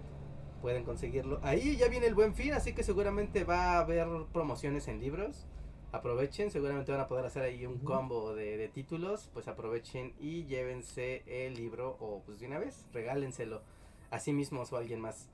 Pueden 0.61 0.85
conseguirlo. 0.85 1.39
Ahí 1.43 1.77
ya 1.77 1.89
viene 1.89 2.07
el 2.07 2.15
buen 2.15 2.35
fin, 2.35 2.53
así 2.53 2.75
que 2.75 2.83
seguramente 2.83 3.45
va 3.45 3.75
a 3.75 3.79
haber 3.81 4.09
promociones 4.33 4.89
en 4.89 5.01
libros. 5.01 5.47
Aprovechen, 5.93 6.51
seguramente 6.51 6.93
van 6.93 7.01
a 7.01 7.07
poder 7.07 7.25
hacer 7.25 7.43
ahí 7.43 7.65
un 7.65 7.79
combo 7.79 8.35
de, 8.35 8.57
de 8.57 8.69
títulos. 8.69 9.31
Pues 9.33 9.49
aprovechen 9.49 10.15
y 10.19 10.45
llévense 10.45 11.23
el 11.27 11.55
libro 11.55 11.97
o 12.01 12.23
pues 12.27 12.41
de 12.41 12.47
una 12.47 12.59
vez, 12.59 12.87
regálenselo 12.93 13.63
a 14.11 14.19
sí 14.19 14.33
mismos 14.33 14.73
o 14.73 14.77
a 14.77 14.81
alguien 14.81 15.01
más. 15.01 15.29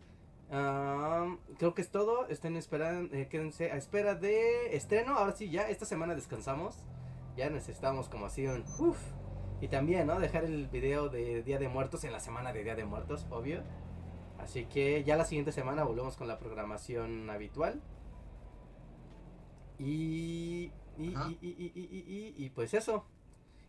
Um, 0.50 1.38
creo 1.58 1.74
que 1.74 1.82
es 1.82 1.90
todo. 1.90 2.28
Estén 2.28 2.56
esperando, 2.56 3.14
eh, 3.16 3.28
quédense 3.28 3.72
a 3.72 3.76
espera 3.76 4.14
de 4.14 4.76
estreno. 4.76 5.16
Ahora 5.16 5.32
sí, 5.32 5.50
ya 5.50 5.68
esta 5.68 5.86
semana 5.86 6.14
descansamos. 6.14 6.76
Ya 7.36 7.50
necesitamos 7.50 8.08
como 8.08 8.26
así 8.26 8.46
un 8.46 8.64
uf. 8.78 8.98
Y 9.60 9.68
también, 9.68 10.06
¿no? 10.06 10.20
Dejar 10.20 10.44
el 10.44 10.68
video 10.68 11.08
de 11.08 11.42
Día 11.42 11.58
de 11.58 11.68
Muertos 11.68 12.04
en 12.04 12.12
la 12.12 12.20
semana 12.20 12.52
de 12.52 12.62
Día 12.62 12.74
de 12.74 12.84
Muertos, 12.84 13.26
obvio. 13.30 13.62
Así 14.44 14.66
que 14.66 15.02
ya 15.04 15.16
la 15.16 15.24
siguiente 15.24 15.52
semana 15.52 15.84
volvemos 15.84 16.16
con 16.16 16.28
la 16.28 16.38
programación 16.38 17.30
habitual. 17.30 17.80
Y. 19.78 20.70
Y, 20.96 21.06
y, 21.06 21.38
y, 21.40 21.72
y, 21.74 22.44
y, 22.44 22.50
pues 22.50 22.74
eso. 22.74 23.04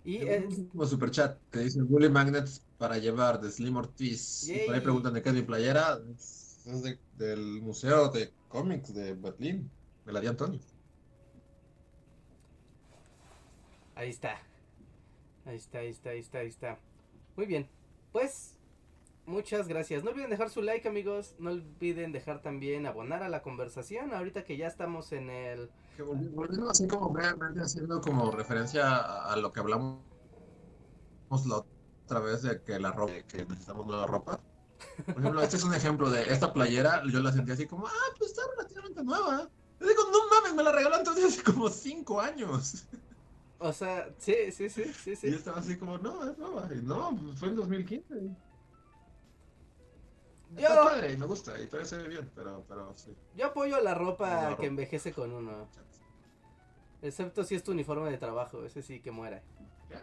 Y 0.04 0.18
el 0.18 0.46
último 0.46 0.86
super 0.86 1.10
chat 1.10 1.40
que 1.50 1.60
dice 1.60 1.82
Bully 1.82 2.10
Magnets 2.10 2.68
para 2.78 2.98
llevar 2.98 3.40
de 3.40 3.50
Slim 3.50 3.78
Ortiz. 3.78 4.50
Y 4.50 4.60
por 4.60 4.76
ahí 4.76 4.82
preguntan 4.82 5.14
de 5.14 5.22
qué 5.24 5.30
es 5.30 5.36
mi 5.36 5.42
playera. 5.44 5.98
Es 6.18 6.84
de, 6.84 7.00
del 7.14 7.62
Museo 7.62 8.10
de 8.10 8.34
Cómics 8.50 8.94
de 8.94 9.14
Berlín, 9.14 9.72
me 10.04 10.12
la 10.12 10.20
di 10.20 10.28
Antonio. 10.28 10.60
Ahí 13.96 14.10
está. 14.10 14.38
Ahí 15.46 15.56
está, 15.56 15.80
ahí 15.80 15.90
está, 15.90 16.10
ahí 16.10 16.20
está, 16.20 16.40
ahí 16.40 16.48
está. 16.48 16.80
Muy 17.38 17.46
bien. 17.46 17.70
Pues 18.12 18.55
Muchas 19.26 19.68
gracias. 19.68 20.04
No 20.04 20.12
olviden 20.12 20.30
dejar 20.30 20.50
su 20.50 20.62
like, 20.62 20.88
amigos. 20.88 21.36
No 21.40 21.52
olviden 21.52 22.12
dejar 22.12 22.42
también 22.42 22.86
abonar 22.86 23.24
a 23.24 23.30
la 23.30 23.42
conversación. 23.42 24.14
Ahorita 24.14 24.44
que 24.44 24.56
ya 24.56 24.68
estamos 24.68 25.12
en 25.12 25.30
el. 25.30 25.72
Volviendo 26.34 26.70
así 26.70 26.88
como 26.88 27.10
brevemente 27.10 27.62
haciendo 27.62 28.02
como 28.02 28.30
referencia 28.32 28.98
a, 28.98 29.36
lo 29.38 29.52
que 29.52 29.62
hablamos 29.62 30.02
la 31.48 31.64
otra 32.06 32.20
vez 32.20 32.44
de 32.44 32.62
que 32.62 32.80
la 32.80 32.92
ropa, 32.92 33.14
que 33.28 33.46
necesitamos 33.46 33.88
nueva 33.88 34.06
ropa. 34.06 34.40
Por 35.06 35.20
ejemplo, 35.20 35.42
este 35.42 35.58
es 35.58 35.64
un 35.64 35.74
ejemplo 35.74 36.10
de 36.10 36.32
esta 36.32 36.54
playera, 36.54 37.02
yo 37.12 37.20
la 37.20 37.32
sentí 37.32 37.52
así 37.52 37.66
como, 37.66 37.88
ah, 37.88 38.14
pues 38.18 38.32
está 38.32 38.44
relativamente 38.56 39.04
nueva. 39.04 39.50
Yo 39.80 39.88
digo, 39.88 40.04
no 40.12 40.30
mames, 40.30 40.54
me 40.54 40.64
la 40.64 40.72
regaló 40.72 40.98
entonces 40.98 41.26
hace 41.26 41.44
como 41.44 41.70
cinco 41.70 42.22
años. 42.22 42.86
O 43.58 43.74
sea, 43.74 44.10
sí, 44.18 44.36
sí, 44.52 44.70
sí, 44.70 44.84
sí, 44.94 45.12
Y 45.12 45.16
sí. 45.16 45.32
yo 45.32 45.38
estaba 45.38 45.60
así 45.60 45.78
como, 45.78 45.98
no, 45.98 46.30
es 46.30 46.38
nueva. 46.38 46.70
Y 46.74 46.82
no, 46.82 47.18
pues 47.22 47.40
fue 47.40 47.50
en 47.50 47.56
2015. 47.56 48.16
Está 50.56 50.76
Yo, 50.76 50.84
padre 50.86 51.12
y 51.14 51.18
me 51.18 51.26
gusta 51.26 51.60
y 51.60 51.66
todavía 51.68 51.86
se 51.90 51.98
ve 51.98 52.08
bien, 52.08 52.32
pero, 52.36 52.64
pero 52.68 52.94
sí. 52.96 53.16
yo 53.36 53.48
apoyo 53.48 53.82
la 53.82 53.94
ropa 53.94 54.30
La 54.30 54.50
ropa. 54.52 54.62
que 54.62 54.68
envejece 54.68 55.12
con 55.14 55.32
uno. 55.32 55.68
Excepto 57.02 57.44
si 57.44 57.56
es 57.56 57.64
tu 57.64 57.72
uniforme 57.72 58.10
de 58.10 58.18
trabajo. 58.18 58.64
Ese 58.64 58.82
sí 58.82 59.02
que 59.02 59.12
muera. 59.12 59.44
¿Qué? 59.90 59.98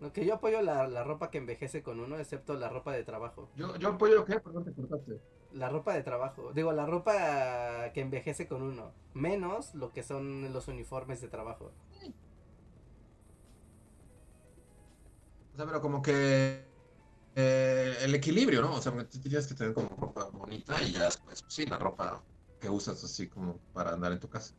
No, 0.00 0.12
que 0.12 0.24
yo 0.24 0.34
apoyo 0.34 0.62
la, 0.62 0.86
la 0.88 1.04
ropa 1.04 1.30
que 1.30 1.38
envejece 1.38 1.82
con 1.82 2.00
uno, 2.00 2.18
excepto 2.18 2.54
la 2.54 2.68
ropa 2.68 2.92
de 2.92 3.04
trabajo. 3.04 3.48
Yo, 3.56 3.76
yo 3.76 3.90
apoyo, 3.90 4.24
¿qué? 4.24 4.40
Perdón, 4.40 4.64
te 4.64 4.72
cortaste. 4.72 5.20
La 5.52 5.68
ropa 5.68 5.94
de 5.94 6.02
trabajo. 6.02 6.52
Digo, 6.52 6.72
la 6.72 6.86
ropa 6.86 7.92
que 7.94 8.00
envejece 8.00 8.46
con 8.48 8.62
uno. 8.62 8.92
Menos 9.14 9.74
lo 9.74 9.92
que 9.92 10.02
son 10.02 10.52
los 10.52 10.68
uniformes 10.68 11.20
de 11.20 11.28
trabajo. 11.28 11.72
O 15.52 15.56
sea, 15.56 15.64
pero 15.66 15.80
como 15.80 16.02
que 16.02 16.65
eh, 17.38 17.98
el 18.00 18.14
equilibrio, 18.14 18.62
¿no? 18.62 18.74
O 18.74 18.80
sea, 18.80 18.92
tú 18.92 19.20
tienes 19.20 19.46
que 19.46 19.54
tener 19.54 19.74
como 19.74 19.90
ropa 19.90 20.24
bonita 20.30 20.74
y 20.82 20.92
ya 20.92 21.04
después, 21.04 21.42
pues, 21.42 21.54
sí, 21.54 21.66
la 21.66 21.78
ropa 21.78 22.22
que 22.58 22.70
usas 22.70 23.04
así 23.04 23.28
como 23.28 23.58
para 23.74 23.92
andar 23.92 24.10
en 24.12 24.18
tu 24.18 24.28
casa. 24.28 24.54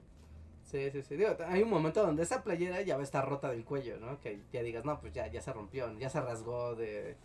Sí, 0.63 0.91
sí, 0.91 1.01
sí. 1.01 1.17
Digo, 1.17 1.35
hay 1.47 1.63
un 1.63 1.71
momento 1.71 2.05
donde 2.05 2.21
esa 2.21 2.43
playera 2.43 2.81
ya 2.83 2.95
va 2.95 3.01
a 3.01 3.03
estar 3.03 3.27
rota 3.27 3.49
del 3.49 3.65
cuello, 3.65 3.97
¿no? 3.99 4.19
Que 4.19 4.43
ya 4.53 4.61
digas, 4.61 4.85
no, 4.85 4.99
pues 5.01 5.11
ya, 5.11 5.25
ya 5.25 5.41
se 5.41 5.51
rompió, 5.51 5.91
ya 5.97 6.09
se 6.09 6.21
rasgó 6.21 6.75
de. 6.75 7.17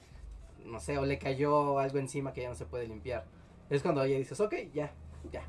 No 0.64 0.80
sé, 0.80 0.96
o 0.96 1.04
le 1.04 1.18
cayó 1.18 1.78
algo 1.78 1.98
encima 1.98 2.32
que 2.32 2.42
ya 2.42 2.48
no 2.48 2.54
se 2.54 2.64
puede 2.64 2.88
limpiar. 2.88 3.26
Es 3.68 3.82
cuando 3.82 4.06
ya 4.06 4.16
dices, 4.16 4.40
ok, 4.40 4.54
ya, 4.72 4.94
ya. 5.30 5.42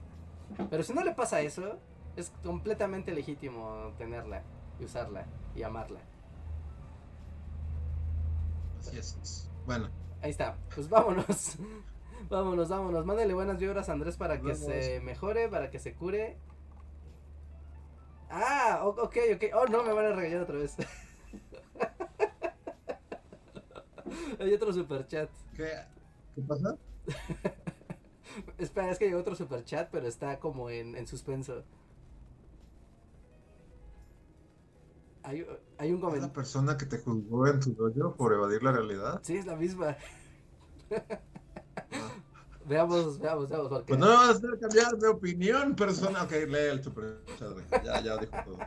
Pero 0.69 0.83
si 0.83 0.93
no 0.93 1.03
le 1.03 1.13
pasa 1.13 1.41
eso, 1.41 1.79
es 2.17 2.31
completamente 2.43 3.13
legítimo 3.13 3.93
tenerla 3.97 4.43
y 4.79 4.85
usarla 4.85 5.25
y 5.55 5.63
amarla. 5.63 6.01
Así 8.79 8.97
es. 8.97 9.49
Bueno, 9.65 9.89
Ahí 10.23 10.31
está, 10.31 10.57
pues 10.73 10.89
vámonos. 10.89 11.57
vámonos, 12.29 12.69
vámonos. 12.69 13.05
Mándale 13.05 13.33
buenas 13.33 13.59
vibras 13.59 13.89
a 13.89 13.91
Andrés 13.91 14.15
para 14.15 14.39
que 14.39 14.55
se 14.55 15.01
mejore, 15.01 15.49
para 15.49 15.69
que 15.69 15.79
se 15.79 15.93
cure. 15.93 16.37
Ah, 18.29 18.83
ok, 18.85 19.17
ok. 19.35 19.43
Oh, 19.53 19.65
no, 19.67 19.83
me 19.83 19.91
van 19.91 20.05
a 20.05 20.13
regañar 20.13 20.43
otra 20.43 20.55
vez. 20.55 20.77
Hay 24.39 24.53
otro 24.53 24.71
super 24.71 25.05
chat. 25.07 25.29
¿qué, 25.57 25.69
¿qué 26.35 26.41
pasa? 26.41 26.77
Espera, 28.57 28.91
es 28.91 28.97
que 28.97 29.05
hay 29.05 29.13
otro 29.13 29.35
super 29.35 29.63
chat, 29.63 29.89
pero 29.91 30.07
está 30.07 30.39
como 30.39 30.69
en, 30.69 30.95
en 30.95 31.05
suspenso. 31.05 31.63
Hay, 35.23 35.45
hay 35.77 35.89
un 35.91 35.97
¿Es 35.97 36.01
la 36.01 36.07
comentario. 36.07 36.33
persona 36.33 36.77
que 36.77 36.85
te 36.85 36.97
juzgó 36.99 37.47
en 37.47 37.59
tu 37.59 37.73
dojo 37.73 38.15
por 38.15 38.33
evadir 38.33 38.61
la 38.63 38.71
realidad? 38.73 39.21
Sí, 39.23 39.37
es 39.37 39.45
la 39.45 39.55
misma. 39.55 39.95
Ah. 41.91 42.11
Veamos, 42.65 43.19
veamos, 43.19 43.49
veamos. 43.49 43.69
Porque... 43.69 43.85
Pues 43.87 43.99
no 43.99 44.05
me 44.07 44.13
vas 44.15 44.27
a 44.27 44.31
hacer 44.31 44.59
cambiar 44.59 44.97
de 44.97 45.07
opinión, 45.07 45.75
persona. 45.75 46.23
Ok, 46.23 46.31
lee 46.47 46.57
el 46.71 46.83
super. 46.83 47.21
Ya, 47.83 48.01
ya 48.01 48.17
dijo 48.17 48.35
todo. 48.45 48.57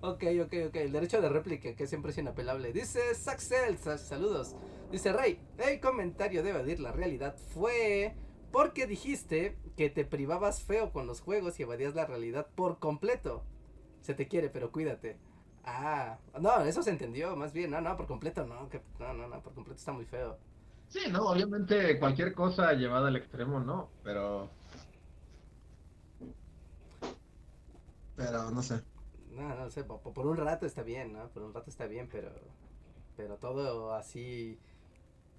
Ok, 0.00 0.24
ok, 0.44 0.54
ok. 0.68 0.76
El 0.76 0.92
derecho 0.92 1.20
de 1.20 1.28
réplica, 1.28 1.74
que 1.74 1.86
siempre 1.86 2.10
es 2.12 2.18
inapelable. 2.18 2.72
Dice 2.72 3.14
Saxel, 3.14 3.78
sa- 3.78 3.98
saludos. 3.98 4.56
Dice 4.90 5.12
Rey, 5.12 5.38
el 5.58 5.80
comentario 5.80 6.42
de 6.42 6.50
evadir 6.50 6.80
la 6.80 6.92
realidad 6.92 7.36
fue 7.54 8.14
porque 8.50 8.86
dijiste 8.86 9.58
que 9.76 9.88
te 9.90 10.04
privabas 10.04 10.62
feo 10.62 10.92
con 10.92 11.06
los 11.06 11.20
juegos 11.20 11.58
y 11.58 11.62
evadías 11.62 11.94
la 11.94 12.06
realidad 12.06 12.46
por 12.54 12.78
completo. 12.78 13.44
Se 14.02 14.14
te 14.14 14.28
quiere, 14.28 14.50
pero 14.50 14.70
cuídate. 14.72 15.18
Ah, 15.64 16.18
no, 16.40 16.60
eso 16.64 16.82
se 16.82 16.90
entendió, 16.90 17.36
más 17.36 17.52
bien. 17.52 17.70
No, 17.70 17.80
no, 17.80 17.96
por 17.96 18.06
completo 18.06 18.44
no. 18.46 18.68
Que, 18.68 18.82
no, 18.98 19.14
no, 19.14 19.28
no, 19.28 19.42
por 19.42 19.54
completo 19.54 19.78
está 19.78 19.92
muy 19.92 20.04
feo. 20.06 20.38
Sí, 20.88 21.00
no, 21.10 21.22
obviamente 21.24 21.98
cualquier 21.98 22.34
cosa 22.34 22.72
llevada 22.74 23.08
al 23.08 23.16
extremo, 23.16 23.58
no, 23.60 23.90
pero. 24.04 24.50
Pero 28.16 28.50
no 28.50 28.62
sé. 28.62 28.82
No, 29.30 29.54
no 29.54 29.70
sé, 29.70 29.84
po- 29.84 30.00
po- 30.02 30.12
por, 30.12 30.26
un 30.26 30.36
rato 30.36 30.66
está 30.66 30.82
bien, 30.82 31.12
¿no? 31.12 31.28
Por 31.30 31.42
un 31.42 31.54
rato 31.54 31.70
está 31.70 31.86
bien, 31.86 32.08
pero. 32.10 32.30
Pero 33.16 33.38
todo 33.38 33.94
así. 33.94 34.58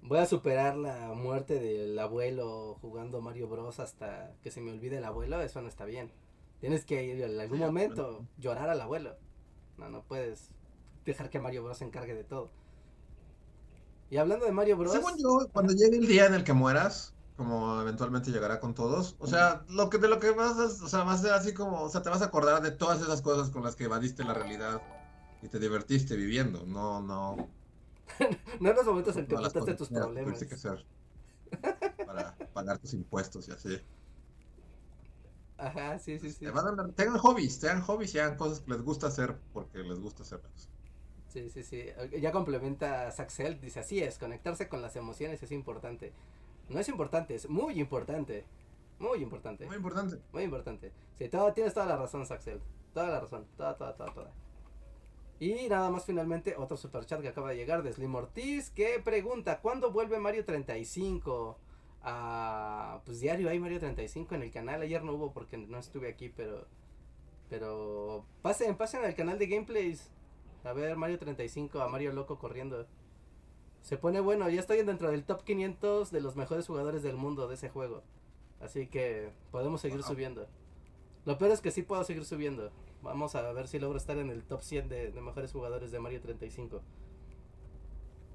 Voy 0.02 0.18
a 0.20 0.26
superar 0.26 0.76
la 0.76 1.12
muerte 1.14 1.60
del 1.60 1.98
abuelo 1.98 2.76
jugando 2.82 3.20
Mario 3.22 3.48
Bros. 3.48 3.80
hasta 3.80 4.34
que 4.42 4.50
se 4.50 4.60
me 4.62 4.72
olvide 4.72 4.98
el 4.98 5.04
abuelo, 5.04 5.40
eso 5.42 5.62
no 5.62 5.68
está 5.68 5.84
bien. 5.86 6.12
Tienes 6.64 6.86
que 6.86 7.04
ir 7.04 7.20
en 7.20 7.38
algún 7.38 7.58
Sí, 7.58 7.62
momento 7.62 8.24
llorar 8.38 8.70
al 8.70 8.80
abuelo. 8.80 9.16
No, 9.76 9.90
no 9.90 10.02
puedes 10.02 10.48
dejar 11.04 11.28
que 11.28 11.38
Mario 11.38 11.62
Bros. 11.62 11.76
se 11.76 11.84
encargue 11.84 12.14
de 12.14 12.24
todo. 12.24 12.48
Y 14.08 14.16
hablando 14.16 14.46
de 14.46 14.52
Mario 14.52 14.78
Bros. 14.78 14.92
Según 14.92 15.12
yo, 15.18 15.46
cuando 15.52 15.74
llegue 15.74 15.98
el 15.98 16.06
día 16.06 16.24
en 16.24 16.32
el 16.32 16.42
que 16.42 16.54
mueras, 16.54 17.12
como 17.36 17.82
eventualmente 17.82 18.30
llegará 18.30 18.60
con 18.60 18.72
todos, 18.72 19.14
o 19.18 19.26
sea, 19.26 19.62
lo 19.68 19.90
que 19.90 19.98
de 19.98 20.08
lo 20.08 20.18
que 20.18 20.30
vas 20.30 20.56
a, 20.58 20.84
o 20.84 20.88
sea, 20.88 21.04
va 21.04 21.12
a 21.12 21.18
ser 21.18 21.34
así 21.34 21.52
como, 21.52 21.82
o 21.82 21.90
sea, 21.90 22.00
te 22.00 22.08
vas 22.08 22.22
a 22.22 22.26
acordar 22.26 22.62
de 22.62 22.70
todas 22.70 23.02
esas 23.02 23.20
cosas 23.20 23.50
con 23.50 23.62
las 23.62 23.76
que 23.76 23.84
evadiste 23.84 24.24
la 24.24 24.32
realidad 24.32 24.80
y 25.42 25.48
te 25.48 25.58
divertiste 25.58 26.16
viviendo, 26.16 26.64
no, 26.64 27.02
no. 27.02 27.36
no 28.60 28.70
en 28.70 28.74
los 28.74 28.86
momentos 28.86 29.14
en 29.18 29.26
que 29.26 29.34
cosas 29.34 29.76
tus 29.76 29.90
problemas. 29.90 30.24
tuviste 30.24 30.48
que 30.48 30.54
hacer 30.54 30.86
para 32.06 32.34
pagar 32.54 32.78
tus 32.78 32.94
impuestos 32.94 33.48
y 33.48 33.52
así. 33.52 33.78
Ajá, 35.66 35.98
sí, 35.98 36.18
sí, 36.18 36.32
sí. 36.32 36.44
Te 36.44 36.50
van 36.50 36.66
a 36.68 36.72
dar- 36.72 36.92
tengan 36.92 37.18
hobbies, 37.18 37.58
tengan 37.60 37.82
hobbies 37.82 38.14
y 38.14 38.18
hagan 38.20 38.36
cosas 38.36 38.60
que 38.60 38.70
les 38.72 38.82
gusta 38.82 39.08
hacer 39.08 39.36
porque 39.52 39.78
les 39.78 39.98
gusta 39.98 40.22
hacerlas. 40.22 40.70
Sí, 41.28 41.50
sí, 41.50 41.62
sí. 41.64 41.86
Ya 42.20 42.30
complementa 42.32 43.10
Saxel, 43.10 43.60
dice 43.60 43.80
así 43.80 44.00
es, 44.00 44.18
conectarse 44.18 44.68
con 44.68 44.82
las 44.82 44.94
emociones 44.96 45.42
es 45.42 45.50
importante. 45.52 46.12
No 46.68 46.78
es 46.80 46.88
importante, 46.88 47.34
es 47.34 47.48
muy 47.48 47.80
importante. 47.80 48.44
Muy 48.98 49.22
importante. 49.22 49.66
Muy 49.66 49.76
importante. 49.76 50.20
Muy 50.32 50.44
importante. 50.44 50.92
Sí, 51.18 51.28
todo, 51.28 51.52
tienes 51.52 51.74
toda 51.74 51.86
la 51.86 51.96
razón, 51.96 52.24
Saxel. 52.26 52.60
Toda 52.92 53.08
la 53.08 53.20
razón. 53.20 53.46
Toda, 53.56 53.76
toda, 53.76 53.96
toda, 53.96 54.14
toda. 54.14 54.30
Y 55.40 55.68
nada 55.68 55.90
más 55.90 56.04
finalmente 56.04 56.54
otro 56.56 56.76
superchat 56.76 57.20
que 57.20 57.28
acaba 57.28 57.50
de 57.50 57.56
llegar 57.56 57.82
de 57.82 57.92
Slim 57.92 58.14
Ortiz 58.14 58.70
que 58.70 59.00
pregunta, 59.04 59.60
¿cuándo 59.60 59.90
vuelve 59.92 60.18
Mario 60.18 60.44
35? 60.44 61.58
Ah, 62.04 63.00
pues 63.06 63.20
diario 63.20 63.48
hay 63.48 63.58
Mario 63.58 63.80
35 63.80 64.34
en 64.34 64.42
el 64.42 64.50
canal. 64.50 64.82
Ayer 64.82 65.02
no 65.02 65.14
hubo 65.14 65.32
porque 65.32 65.56
no 65.56 65.78
estuve 65.78 66.08
aquí, 66.08 66.28
pero... 66.28 66.66
Pero 67.48 68.24
pasen, 68.42 68.76
pasen 68.76 69.04
al 69.04 69.14
canal 69.14 69.38
de 69.38 69.46
gameplays. 69.46 70.10
A 70.64 70.72
ver 70.72 70.96
Mario 70.96 71.18
35, 71.18 71.80
a 71.80 71.88
Mario 71.88 72.12
Loco 72.12 72.38
corriendo. 72.38 72.86
Se 73.82 73.98
pone 73.98 74.20
bueno, 74.20 74.48
ya 74.48 74.60
estoy 74.60 74.82
dentro 74.82 75.10
del 75.10 75.24
top 75.24 75.44
500 75.44 76.10
de 76.10 76.20
los 76.20 76.36
mejores 76.36 76.66
jugadores 76.66 77.02
del 77.02 77.16
mundo 77.16 77.48
de 77.48 77.54
ese 77.54 77.68
juego. 77.68 78.02
Así 78.60 78.86
que 78.86 79.30
podemos 79.50 79.80
seguir 79.82 80.00
Wow. 80.00 80.08
subiendo. 80.08 80.46
Lo 81.26 81.36
peor 81.38 81.52
es 81.52 81.60
que 81.60 81.70
sí 81.70 81.82
puedo 81.82 82.02
seguir 82.04 82.24
subiendo. 82.24 82.70
Vamos 83.02 83.34
a 83.34 83.52
ver 83.52 83.68
si 83.68 83.78
logro 83.78 83.98
estar 83.98 84.16
en 84.18 84.30
el 84.30 84.42
top 84.44 84.62
100 84.62 84.88
de, 84.88 85.10
de 85.12 85.20
mejores 85.20 85.52
jugadores 85.52 85.90
de 85.90 86.00
Mario 86.00 86.20
35. 86.22 86.82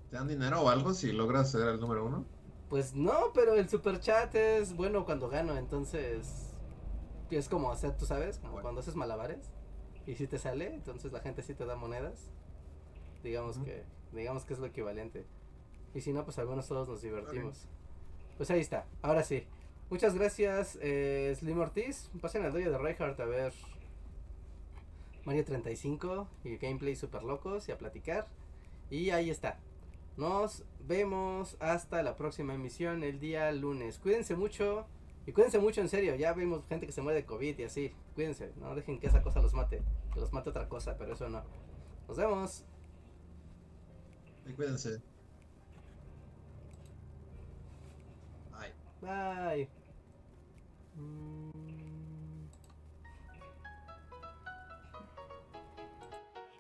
¿Te 0.10 0.16
dan 0.18 0.28
dinero 0.28 0.62
o 0.62 0.70
algo 0.70 0.94
si 0.94 1.12
logras 1.12 1.52
ser 1.52 1.68
el 1.68 1.80
número 1.80 2.06
uno? 2.06 2.26
Pues 2.70 2.94
no, 2.94 3.32
pero 3.34 3.56
el 3.56 3.68
super 3.68 4.00
chat 4.00 4.34
es 4.36 4.76
bueno 4.76 5.06
cuando 5.06 5.28
gano, 5.30 5.58
entonces 5.58 6.54
es 7.32 7.50
como 7.50 7.72
hacer, 7.72 7.98
tú 7.98 8.06
sabes, 8.06 8.38
como 8.38 8.54
Bueno. 8.54 8.64
cuando 8.64 8.82
haces 8.82 8.96
malabares 8.96 9.52
y 10.06 10.16
si 10.16 10.28
te 10.28 10.38
sale, 10.38 10.74
entonces 10.74 11.12
la 11.12 11.20
gente 11.20 11.41
sí 11.41 11.54
te 11.56 11.66
da 11.66 11.76
monedas. 11.76 12.30
Digamos 13.24 13.58
que 13.58 13.84
digamos 14.12 14.46
que 14.46 14.54
es 14.54 14.60
lo 14.60 14.66
equivalente. 14.68 15.26
Y 15.94 16.02
si 16.02 16.14
no, 16.14 16.24
pues 16.24 16.38
al 16.40 16.48
menos 16.48 16.68
todos 16.68 16.88
nos 16.88 17.02
divertimos. 17.02 17.68
Pues 18.38 18.50
ahí 18.52 18.60
está. 18.60 18.86
Ahora 19.02 19.24
sí. 19.24 19.46
Muchas 19.90 20.14
gracias, 20.14 20.78
eh, 20.82 21.36
Slim 21.38 21.60
Ortiz. 21.60 22.10
Pasen 22.22 22.46
al 22.46 22.54
dojo 22.54 22.70
de 22.70 22.78
Reinhardt 22.78 23.20
a 23.20 23.26
ver 23.26 23.54
Mario 25.26 25.44
35 25.44 26.28
y 26.44 26.58
gameplay 26.58 26.96
super 26.96 27.24
locos 27.24 27.68
y 27.68 27.72
a 27.72 27.78
platicar. 27.78 28.28
Y 28.90 29.10
ahí 29.10 29.30
está. 29.30 29.60
Nos 30.20 30.66
vemos 30.82 31.56
hasta 31.62 32.04
la 32.04 32.18
próxima 32.18 32.54
emisión 32.54 33.06
el 33.06 33.22
día 33.22 33.50
lunes. 33.54 34.00
Cuídense 34.00 34.36
mucho. 34.36 34.86
Y 35.26 35.32
cuídense 35.32 35.60
mucho, 35.60 35.80
en 35.80 35.88
serio. 35.88 36.14
Ya 36.16 36.34
vemos 36.34 36.66
gente 36.68 36.86
que 36.86 36.91
se 36.91 37.02
muere 37.02 37.22
de 37.22 37.26
COVID 37.26 37.58
y 37.58 37.64
así. 37.64 37.96
Cuídense. 38.16 38.52
No 38.58 38.76
dejen 38.76 39.00
que 39.00 39.08
esa 39.08 39.24
cosa 39.24 39.41
los 39.41 39.54
mate. 39.54 39.82
Que 40.14 40.20
los 40.20 40.34
mate 40.34 40.50
otra 40.50 40.68
cosa, 40.68 40.98
pero 40.98 41.14
eso 41.14 41.30
no. 41.30 41.41
Nos 42.06 42.18
vemos. 42.18 42.66
Y 44.46 44.52
cuídense. 44.52 45.02
Bye. 48.52 48.74
Bye. 49.00 49.70
Mm. 50.98 51.59